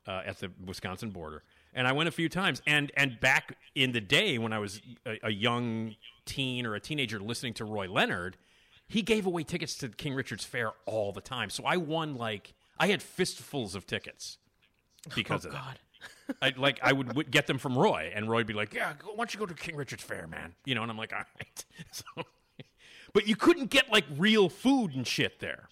uh, 0.07 0.21
at 0.25 0.39
the 0.39 0.51
Wisconsin 0.65 1.09
border. 1.09 1.43
And 1.73 1.87
I 1.87 1.91
went 1.91 2.07
a 2.07 2.11
few 2.11 2.29
times. 2.29 2.61
And 2.67 2.91
and 2.95 3.19
back 3.19 3.57
in 3.75 3.91
the 3.91 4.01
day 4.01 4.37
when 4.37 4.53
I 4.53 4.59
was 4.59 4.81
a, 5.05 5.17
a 5.23 5.31
young 5.31 5.95
teen 6.25 6.65
or 6.65 6.75
a 6.75 6.79
teenager 6.79 7.19
listening 7.19 7.53
to 7.55 7.65
Roy 7.65 7.89
Leonard, 7.91 8.37
he 8.87 9.01
gave 9.01 9.25
away 9.25 9.43
tickets 9.43 9.75
to 9.77 9.89
King 9.89 10.13
Richard's 10.13 10.45
Faire 10.45 10.73
all 10.85 11.11
the 11.11 11.21
time. 11.21 11.49
So 11.49 11.63
I 11.65 11.77
won 11.77 12.15
like 12.15 12.53
I 12.79 12.87
had 12.87 13.01
fistfuls 13.01 13.75
of 13.75 13.87
tickets 13.87 14.37
because 15.15 15.45
of 15.45 15.53
that. 15.53 15.79
I 16.41 16.53
like 16.57 16.79
I 16.83 16.93
would, 16.93 17.15
would 17.15 17.31
get 17.31 17.47
them 17.47 17.57
from 17.57 17.77
Roy, 17.77 18.11
and 18.13 18.29
Roy'd 18.29 18.47
be 18.47 18.53
like, 18.53 18.73
"Yeah, 18.73 18.93
go, 18.99 19.09
why 19.09 19.17
don't 19.17 19.33
you 19.33 19.39
go 19.39 19.45
to 19.45 19.53
King 19.53 19.75
Richard's 19.75 20.03
Faire, 20.03 20.27
man?" 20.27 20.53
You 20.65 20.75
know, 20.75 20.81
and 20.81 20.91
I'm 20.91 20.97
like, 20.97 21.13
"All 21.13 21.19
right." 21.19 21.65
So, 21.91 22.23
but 23.13 23.27
you 23.27 23.35
couldn't 23.35 23.69
get 23.69 23.91
like 23.91 24.05
real 24.17 24.49
food 24.49 24.95
and 24.95 25.07
shit 25.07 25.39
there. 25.39 25.69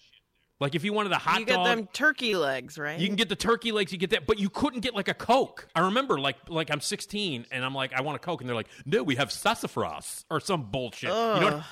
Like 0.62 0.76
if 0.76 0.84
you 0.84 0.92
wanted 0.92 1.10
a 1.10 1.18
hot 1.18 1.32
dog. 1.32 1.40
you 1.40 1.46
get 1.46 1.54
dog, 1.54 1.66
them 1.66 1.88
turkey 1.92 2.36
legs, 2.36 2.78
right? 2.78 2.98
you 2.98 3.08
can 3.08 3.16
get 3.16 3.28
the 3.28 3.34
turkey 3.36 3.72
legs, 3.72 3.90
you 3.90 3.98
get 3.98 4.10
that, 4.10 4.26
but 4.26 4.38
you 4.38 4.48
couldn't 4.48 4.80
get 4.80 4.94
like 4.94 5.08
a 5.08 5.14
Coke. 5.14 5.66
I 5.74 5.80
remember 5.80 6.20
like 6.20 6.36
like 6.48 6.70
I'm 6.70 6.80
16 6.80 7.46
and 7.50 7.64
I'm 7.64 7.74
like 7.74 7.92
I 7.92 8.00
want 8.00 8.14
a 8.14 8.20
Coke, 8.20 8.40
and 8.40 8.48
they're 8.48 8.54
like, 8.54 8.68
"No, 8.86 9.02
we 9.02 9.16
have 9.16 9.32
sassafras 9.32 10.24
or 10.30 10.38
some 10.38 10.70
bullshit." 10.70 11.10
You 11.10 11.14
know. 11.14 11.62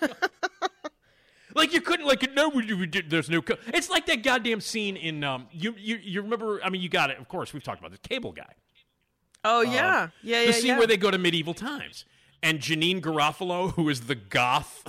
what- 0.00 0.30
Like 1.54 1.72
you 1.72 1.80
couldn't 1.80 2.06
like 2.06 2.32
no 2.34 2.48
we, 2.48 2.72
we 2.74 2.86
did, 2.86 3.10
there's 3.10 3.28
no 3.28 3.42
co- 3.42 3.56
it's 3.68 3.90
like 3.90 4.06
that 4.06 4.22
goddamn 4.22 4.60
scene 4.60 4.96
in 4.96 5.24
um 5.24 5.48
you 5.50 5.74
you 5.76 5.98
you 6.00 6.22
remember 6.22 6.60
I 6.62 6.70
mean 6.70 6.80
you 6.80 6.88
got 6.88 7.10
it 7.10 7.18
of 7.18 7.26
course 7.26 7.52
we've 7.52 7.62
talked 7.64 7.80
about 7.80 7.90
this 7.90 7.98
cable 8.08 8.30
guy 8.30 8.52
oh 9.44 9.60
yeah, 9.62 10.10
yeah, 10.22 10.42
yeah. 10.42 10.46
the 10.46 10.52
scene 10.52 10.66
yeah. 10.66 10.78
where 10.78 10.86
they 10.86 10.96
go 10.96 11.10
to 11.10 11.18
medieval 11.18 11.54
times. 11.54 12.04
And 12.42 12.58
Janeane 12.58 13.02
Garofalo, 13.02 13.72
who 13.72 13.88
is 13.90 14.02
the 14.02 14.14
goth, 14.14 14.84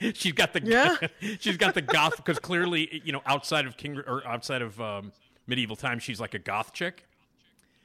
she's 0.14 0.32
got 0.32 0.52
the 0.52 0.62
Yeah. 0.62 0.96
she's 1.40 1.56
got 1.56 1.74
the 1.74 1.82
goth 1.82 2.16
because 2.16 2.38
clearly, 2.38 3.00
you 3.04 3.12
know, 3.12 3.22
outside 3.24 3.66
of 3.66 3.76
King 3.76 3.98
or 4.06 4.26
outside 4.26 4.60
of 4.60 4.78
um, 4.80 5.12
medieval 5.46 5.76
times, 5.76 6.02
she's 6.02 6.20
like 6.20 6.34
a 6.34 6.38
goth 6.38 6.72
chick. 6.72 7.06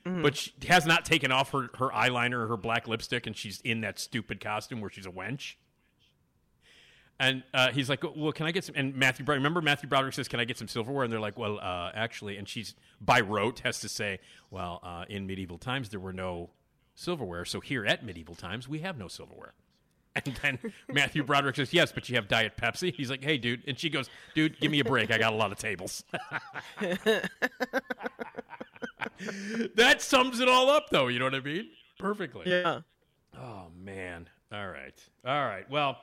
Mm-hmm. 0.05 0.21
But 0.21 0.35
she 0.35 0.53
has 0.67 0.85
not 0.85 1.05
taken 1.05 1.31
off 1.31 1.51
her, 1.51 1.69
her 1.79 1.89
eyeliner 1.89 2.43
or 2.43 2.47
her 2.47 2.57
black 2.57 2.87
lipstick, 2.87 3.25
and 3.25 3.35
she's 3.35 3.59
in 3.61 3.81
that 3.81 3.99
stupid 3.99 4.39
costume 4.39 4.79
where 4.81 4.89
she's 4.89 5.07
a 5.07 5.11
wench. 5.11 5.55
And 7.19 7.43
uh, 7.53 7.71
he's 7.71 7.89
like, 7.89 8.03
"Well, 8.15 8.33
can 8.33 8.45
I 8.45 8.51
get 8.51 8.65
some?" 8.65 8.75
And 8.75 8.93
Matthew, 8.93 9.25
Broderick, 9.25 9.39
remember 9.39 9.61
Matthew 9.61 9.87
Broderick 9.87 10.13
says, 10.13 10.27
"Can 10.27 10.39
I 10.39 10.45
get 10.45 10.57
some 10.57 10.67
silverware?" 10.67 11.05
And 11.05 11.13
they're 11.13 11.19
like, 11.19 11.39
"Well, 11.39 11.59
uh, 11.59 11.91
actually," 11.93 12.37
and 12.37 12.47
she's 12.47 12.75
by 12.99 13.21
rote 13.21 13.59
has 13.59 13.79
to 13.79 13.89
say, 13.89 14.19
"Well, 14.51 14.81
uh, 14.83 15.05
in 15.07 15.25
medieval 15.25 15.57
times 15.57 15.89
there 15.89 15.99
were 15.99 16.11
no 16.11 16.49
silverware, 16.95 17.45
so 17.45 17.59
here 17.59 17.85
at 17.85 18.03
medieval 18.03 18.33
times 18.35 18.67
we 18.67 18.79
have 18.79 18.97
no 18.97 19.07
silverware." 19.07 19.53
And 20.25 20.33
then 20.41 20.59
Matthew 20.87 21.23
Broderick 21.25 21.57
says, 21.57 21.73
"Yes, 21.73 21.91
but 21.91 22.07
you 22.07 22.15
have 22.15 22.29
Diet 22.29 22.53
Pepsi." 22.55 22.95
He's 22.95 23.09
like, 23.09 23.21
"Hey, 23.21 23.37
dude," 23.37 23.63
and 23.67 23.77
she 23.77 23.89
goes, 23.89 24.09
"Dude, 24.33 24.57
give 24.61 24.71
me 24.71 24.79
a 24.79 24.85
break. 24.85 25.11
I 25.11 25.17
got 25.17 25.33
a 25.33 25.35
lot 25.35 25.51
of 25.51 25.57
tables." 25.57 26.05
that 29.75 30.01
sums 30.01 30.39
it 30.39 30.47
all 30.47 30.69
up, 30.69 30.85
though. 30.89 31.07
You 31.07 31.19
know 31.19 31.25
what 31.25 31.35
I 31.35 31.41
mean? 31.41 31.67
Perfectly. 31.99 32.49
yeah. 32.49 32.79
Oh 33.37 33.65
man. 33.77 34.29
All 34.53 34.67
right. 34.69 34.93
All 35.25 35.45
right. 35.45 35.69
Well, 35.69 35.97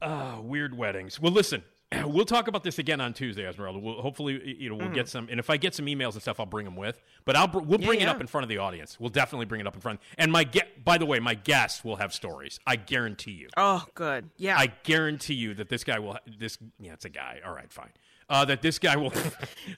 uh, 0.00 0.38
weird 0.42 0.76
weddings. 0.76 1.20
Well, 1.20 1.32
listen. 1.32 1.62
We'll 2.04 2.24
talk 2.24 2.48
about 2.48 2.64
this 2.64 2.78
again 2.78 3.00
on 3.00 3.12
Tuesday, 3.12 3.46
Esmeralda. 3.46 3.78
We'll, 3.78 4.00
hopefully, 4.00 4.56
you 4.58 4.68
know, 4.70 4.76
we'll 4.76 4.88
get 4.88 5.06
mm-hmm. 5.06 5.08
some. 5.08 5.28
And 5.30 5.40
if 5.40 5.50
I 5.50 5.56
get 5.56 5.74
some 5.74 5.86
emails 5.86 6.12
and 6.14 6.22
stuff, 6.22 6.40
I'll 6.40 6.46
bring 6.46 6.64
them 6.64 6.76
with. 6.76 7.00
But 7.24 7.36
I'll 7.36 7.46
br- 7.46 7.60
we'll 7.60 7.80
Yeah, 7.80 7.86
bring 7.86 8.00
it 8.00 8.08
up 8.08 8.20
in 8.20 8.26
front 8.26 8.44
of 8.44 8.48
the 8.48 8.58
audience. 8.58 8.98
We'll 9.00 9.08
definitely 9.10 9.46
bring 9.46 9.60
it 9.60 9.66
up 9.66 9.74
in 9.74 9.80
front. 9.80 10.00
And 10.16 10.30
my 10.32 10.44
get. 10.44 10.84
By 10.84 10.98
the 10.98 11.06
way, 11.06 11.18
my 11.18 11.34
guests 11.34 11.84
will 11.84 11.96
have 11.96 12.12
stories. 12.12 12.60
I 12.66 12.76
guarantee 12.76 13.32
you. 13.32 13.48
Oh, 13.56 13.84
good. 13.94 14.30
Yeah. 14.36 14.58
I 14.58 14.66
guarantee 14.84 15.34
you 15.34 15.54
that 15.54 15.68
this 15.68 15.84
guy 15.84 15.98
will. 15.98 16.12
ha- 16.12 16.20
This 16.38 16.58
yeah, 16.78 16.92
it's 16.92 17.04
a 17.04 17.10
guy. 17.10 17.40
All 17.44 17.54
right, 17.54 17.70
fine. 17.72 17.90
Uh, 18.30 18.44
that 18.44 18.60
this 18.60 18.78
guy 18.78 18.96
will. 18.96 19.12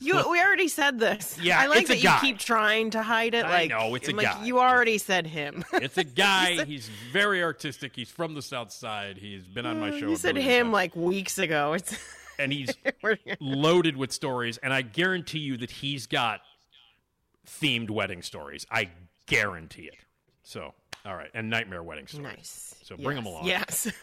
You, 0.01 0.14
we 0.31 0.40
already 0.40 0.68
said 0.68 0.98
this. 0.98 1.39
Yeah, 1.40 1.60
I 1.60 1.66
like 1.66 1.86
that 1.89 2.02
you 2.02 2.10
keep 2.20 2.39
trying 2.39 2.90
to 2.90 3.02
hide 3.02 3.35
it. 3.35 3.44
I 3.44 3.51
Like, 3.51 3.70
know, 3.70 3.94
it's 3.94 4.09
a 4.09 4.12
like 4.12 4.24
guy. 4.27 4.44
You 4.44 4.59
already 4.59 4.98
said 4.98 5.27
him. 5.27 5.64
it's 5.74 5.98
a 5.98 6.05
guy. 6.05 6.64
He's 6.64 6.89
very 7.12 7.43
artistic. 7.43 7.94
He's 7.94 8.10
from 8.10 8.35
the 8.35 8.40
South 8.43 8.72
Side. 8.72 9.18
He's 9.18 9.44
been 9.44 9.66
on 9.66 9.78
my 9.78 9.90
show. 9.90 10.09
you 10.09 10.16
said 10.16 10.36
him 10.36 10.66
times. 10.66 10.72
like 10.72 10.97
weeks 10.97 11.39
ago. 11.39 11.74
It's 11.74 11.97
and 12.39 12.51
he's 12.52 12.72
loaded 13.40 13.97
with 13.98 14.10
stories. 14.12 14.56
And 14.59 14.72
I 14.72 14.81
guarantee 14.82 15.40
you 15.40 15.59
that 15.59 15.70
he's 15.70 16.06
got 16.06 16.40
themed 17.47 17.90
wedding 17.90 18.22
stories. 18.22 18.66
I 18.70 18.89
guarantee 19.27 19.82
it. 19.85 19.97
So, 20.43 20.72
all 21.05 21.16
right, 21.16 21.31
and 21.35 21.48
nightmare 21.48 21.82
wedding 21.82 22.06
stories. 22.06 22.24
nice. 22.24 22.74
So 22.82 22.97
bring 22.97 23.16
them 23.16 23.27
along. 23.27 23.47
Yes. 23.47 23.90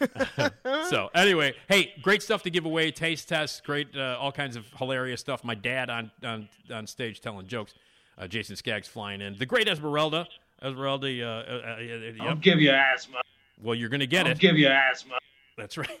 So 0.88 1.10
anyway, 1.14 1.54
hey, 1.68 1.92
great 2.02 2.22
stuff 2.22 2.42
to 2.44 2.50
give 2.50 2.64
away. 2.64 2.90
Taste 2.90 3.28
tests, 3.28 3.60
great, 3.60 3.88
uh, 3.94 4.16
all 4.18 4.32
kinds 4.32 4.56
of 4.56 4.64
hilarious 4.78 5.20
stuff. 5.20 5.44
My 5.44 5.54
dad 5.54 5.90
on 5.90 6.10
on, 6.24 6.48
on 6.72 6.86
stage 6.86 7.20
telling 7.20 7.46
jokes. 7.46 7.74
Uh, 8.16 8.26
Jason 8.26 8.56
Skaggs 8.56 8.88
flying 8.88 9.20
in. 9.20 9.36
The 9.38 9.46
great 9.46 9.68
Esmeralda. 9.68 10.26
Esmeralda. 10.62 11.22
Uh, 11.22 11.26
uh, 11.26 11.30
uh, 11.30 11.66
uh, 11.68 12.24
I'll 12.24 12.28
yep. 12.30 12.40
give 12.40 12.60
you 12.60 12.70
asthma. 12.70 13.20
Well, 13.62 13.74
you're 13.74 13.88
going 13.88 14.00
to 14.00 14.06
get 14.06 14.26
I'll 14.26 14.32
it. 14.32 14.38
give 14.38 14.58
you 14.58 14.68
asthma. 14.68 15.18
That's 15.56 15.76
right. 15.78 16.00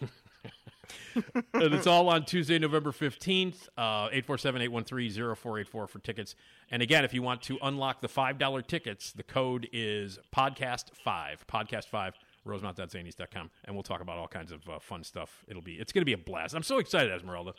and 1.54 1.74
it's 1.74 1.86
all 1.86 2.08
on 2.08 2.24
Tuesday, 2.24 2.58
November 2.58 2.92
15th, 2.92 3.68
uh, 3.76 4.08
847-813-0484 4.10 5.66
for 5.88 5.98
tickets. 6.02 6.34
And 6.70 6.82
again, 6.82 7.04
if 7.04 7.12
you 7.14 7.22
want 7.22 7.42
to 7.42 7.58
unlock 7.62 8.00
the 8.00 8.08
$5 8.08 8.66
tickets, 8.66 9.12
the 9.12 9.22
code 9.22 9.68
is 9.72 10.18
podcast5, 10.34 11.38
podcast5, 11.50 12.12
rosemont.zanies.com. 12.44 13.50
And 13.64 13.76
we'll 13.76 13.82
talk 13.82 14.00
about 14.00 14.18
all 14.18 14.28
kinds 14.28 14.52
of 14.52 14.68
uh, 14.68 14.78
fun 14.78 15.02
stuff. 15.04 15.44
It'll 15.48 15.62
be, 15.62 15.74
it's 15.74 15.92
going 15.92 16.02
to 16.02 16.06
be 16.06 16.12
a 16.14 16.18
blast. 16.18 16.54
I'm 16.54 16.62
so 16.62 16.78
excited, 16.78 17.12
Esmeralda, 17.12 17.54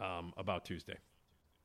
um, 0.00 0.32
about 0.36 0.64
Tuesday. 0.64 0.96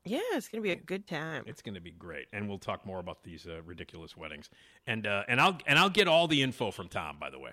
yeah, 0.06 0.20
it's 0.34 0.48
gonna 0.48 0.62
be 0.62 0.72
a 0.72 0.76
good 0.76 1.08
time. 1.08 1.44
It's 1.46 1.62
going 1.62 1.76
to 1.76 1.82
be 1.82 1.92
great, 1.92 2.28
and 2.32 2.48
we'll 2.48 2.58
talk 2.58 2.86
more 2.86 3.00
about 3.00 3.24
these 3.24 3.46
uh, 3.48 3.62
ridiculous 3.64 4.16
weddings. 4.16 4.50
And 4.88 5.06
uh, 5.06 5.24
and 5.28 5.40
I'll 5.42 5.58
and 5.68 5.78
I'll 5.78 5.90
get 5.90 6.08
all 6.08 6.28
the 6.28 6.42
info 6.42 6.72
from 6.72 6.88
Tom. 6.88 7.18
By 7.20 7.30
the 7.30 7.40
way, 7.40 7.52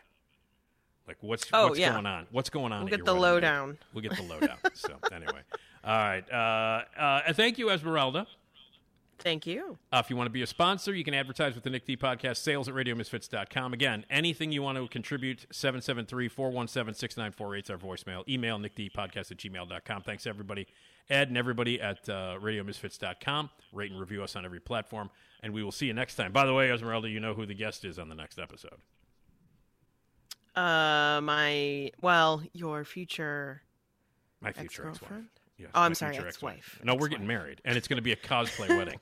like 1.06 1.16
what's 1.20 1.46
Oh, 1.52 1.68
what's 1.68 1.78
yeah. 1.78 1.92
going 1.92 2.06
on? 2.06 2.26
What's 2.30 2.50
going 2.50 2.72
on? 2.72 2.80
We'll 2.80 2.90
get 2.96 3.04
the 3.04 3.14
lowdown. 3.14 3.78
We'll 3.94 4.02
get 4.02 4.16
the 4.16 4.22
lowdown. 4.28 4.58
so 4.74 4.98
anyway, 5.12 5.40
all 5.84 5.96
right. 5.98 6.24
Uh, 6.32 6.82
uh, 7.00 7.32
thank 7.32 7.58
you, 7.58 7.70
Esmeralda. 7.70 8.26
Thank 9.18 9.46
you. 9.46 9.78
Uh, 9.90 10.02
if 10.04 10.10
you 10.10 10.16
want 10.16 10.26
to 10.26 10.30
be 10.32 10.42
a 10.42 10.46
sponsor, 10.46 10.94
you 10.94 11.02
can 11.02 11.14
advertise 11.14 11.54
with 11.54 11.64
the 11.64 11.70
Nick 11.70 11.86
D 11.86 11.96
Podcast, 11.96 12.36
sales 12.36 12.68
at 12.68 12.74
radiomisfits.com. 12.74 13.72
Again, 13.72 14.04
anything 14.10 14.52
you 14.52 14.60
want 14.62 14.76
to 14.76 14.86
contribute, 14.88 15.46
773 15.50 16.28
417 16.28 16.94
6948 16.94 17.64
is 17.64 17.70
our 17.70 17.78
voicemail. 17.78 18.28
Email 18.28 18.58
nickdpodcast 18.58 19.30
at 19.30 19.38
gmail.com. 19.38 20.02
Thanks, 20.02 20.26
everybody. 20.26 20.66
Ed 21.08 21.28
and 21.28 21.38
everybody 21.38 21.80
at 21.80 22.06
uh, 22.10 22.36
radiomisfits.com. 22.42 23.48
Rate 23.72 23.90
and 23.90 23.98
review 23.98 24.22
us 24.22 24.36
on 24.36 24.44
every 24.44 24.60
platform. 24.60 25.08
And 25.42 25.54
we 25.54 25.62
will 25.62 25.72
see 25.72 25.86
you 25.86 25.94
next 25.94 26.16
time. 26.16 26.32
By 26.32 26.44
the 26.44 26.52
way, 26.52 26.70
Esmeralda, 26.70 27.08
you 27.08 27.18
know 27.20 27.32
who 27.32 27.46
the 27.46 27.54
guest 27.54 27.86
is 27.86 27.98
on 27.98 28.10
the 28.10 28.14
next 28.14 28.38
episode. 28.38 28.76
Uh, 30.56 31.20
my 31.22 31.90
well, 32.00 32.42
your 32.52 32.84
future. 32.84 33.62
My 34.40 34.52
future 34.52 34.88
ex-wife. 34.88 34.94
Ex-girlfriend? 35.02 35.26
Yes, 35.58 35.70
Oh, 35.74 35.82
I'm 35.82 35.94
sorry, 35.94 36.12
future 36.14 36.28
ex-wife. 36.28 36.80
No, 36.84 36.94
we're 36.94 37.08
getting 37.08 37.26
married, 37.26 37.60
and 37.64 37.76
it's 37.76 37.88
going 37.88 37.96
to 37.96 38.02
be 38.02 38.12
a 38.12 38.16
cosplay 38.16 38.68
wedding. 38.76 38.98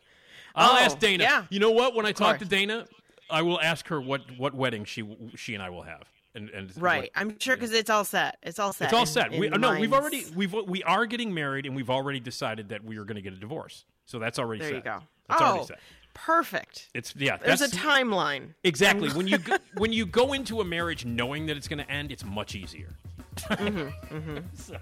I'll 0.54 0.72
Oh, 0.72 0.78
ask 0.78 0.98
Dana. 0.98 1.24
yeah. 1.24 1.44
You 1.50 1.60
know 1.60 1.70
what? 1.72 1.94
When 1.94 2.06
I 2.06 2.12
talk 2.12 2.38
to. 2.38 2.44
Dana, 2.44 2.86
I 3.30 3.42
will 3.42 3.60
ask 3.60 3.86
her 3.88 4.00
what 4.00 4.22
what 4.38 4.54
wedding 4.54 4.84
she 4.84 5.04
she 5.36 5.54
and 5.54 5.62
I 5.62 5.70
will 5.70 5.82
have. 5.82 6.02
And, 6.36 6.50
and 6.50 6.72
Right. 6.82 7.02
what- 7.02 7.10
I'm 7.14 7.38
sure 7.38 7.54
because 7.56 7.72
it's 7.72 7.90
all 7.90 8.04
set. 8.04 8.38
It's 8.42 8.58
all 8.58 8.72
set. 8.72 8.86
it's 8.86 8.92
all 8.94 9.00
in- 9.02 9.06
set. 9.06 9.30
We, 9.30 9.46
in 9.46 9.60
no, 9.60 9.78
we've 9.78 9.92
already 9.92 10.24
we've 10.34 10.52
we 10.52 10.82
are 10.82 11.06
getting 11.06 11.32
married, 11.32 11.66
and 11.66 11.76
we've 11.76 11.90
already 11.90 12.18
decided 12.20 12.68
that 12.70 12.82
we 12.84 12.96
are 12.98 13.04
going 13.04 13.16
to 13.16 13.22
get 13.22 13.32
a 13.32 13.36
divorce. 13.36 13.84
So 14.06 14.18
that's 14.18 14.38
already 14.38 14.60
There 14.60 14.70
set. 14.70 14.76
you 14.76 14.82
go. 14.82 15.00
That's 15.28 15.40
oh, 15.40 15.44
already 15.44 15.66
set. 15.66 15.80
Perfect. 16.14 16.88
It's 16.94 17.14
yeah. 17.16 17.36
There's 17.36 17.60
a 17.60 17.68
timeline. 17.68 18.54
exactly 18.62 19.10
when 19.10 19.26
you 19.28 19.38
go, 19.38 19.56
when 19.76 19.92
you 19.92 20.06
go 20.06 20.32
into 20.32 20.60
a 20.60 20.64
marriage 20.64 21.04
knowing 21.04 21.46
that 21.46 21.56
it's 21.56 21.68
going 21.68 21.84
to 21.84 21.90
end, 21.90 22.10
it's 22.12 22.24
much 22.24 22.54
easier. 22.54 22.88
Mm-hmm, 23.36 24.38
So, 24.54 24.76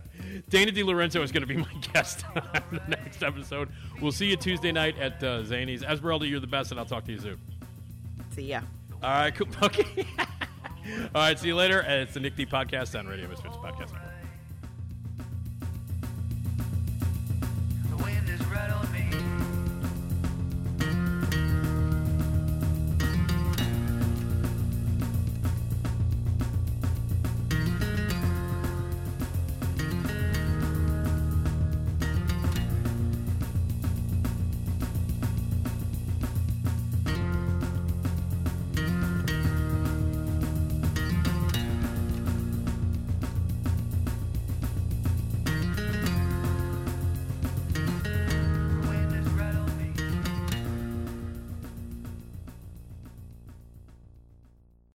Dana 0.50 0.70
DiLorenzo 0.72 1.22
is 1.22 1.32
going 1.32 1.40
to 1.40 1.46
be 1.46 1.56
my 1.56 1.72
guest 1.92 2.24
on 2.36 2.62
the 2.70 2.82
next 2.86 3.22
episode. 3.22 3.70
We'll 4.00 4.12
see 4.12 4.26
you 4.26 4.36
Tuesday 4.36 4.72
night 4.72 4.98
at 4.98 5.22
uh, 5.24 5.42
Zanies. 5.42 5.82
Esmeralda, 5.82 6.26
you're 6.26 6.38
the 6.40 6.46
best, 6.46 6.70
and 6.70 6.78
I'll 6.78 6.86
talk 6.86 7.04
to 7.06 7.12
you 7.12 7.18
soon. 7.18 7.40
See 8.34 8.42
ya. 8.42 8.60
All 9.02 9.10
right, 9.10 9.34
cool. 9.34 9.48
Okay. 9.62 10.06
All 11.14 11.22
right, 11.22 11.38
see 11.38 11.48
you 11.48 11.56
later. 11.56 11.80
And 11.80 12.02
it's 12.02 12.14
the 12.14 12.20
Nick 12.20 12.36
D 12.36 12.44
Podcast 12.44 12.98
on 12.98 13.06
Radio 13.06 13.26
Misfits 13.28 13.56
Podcast 13.56 13.92
Network. 13.92 14.12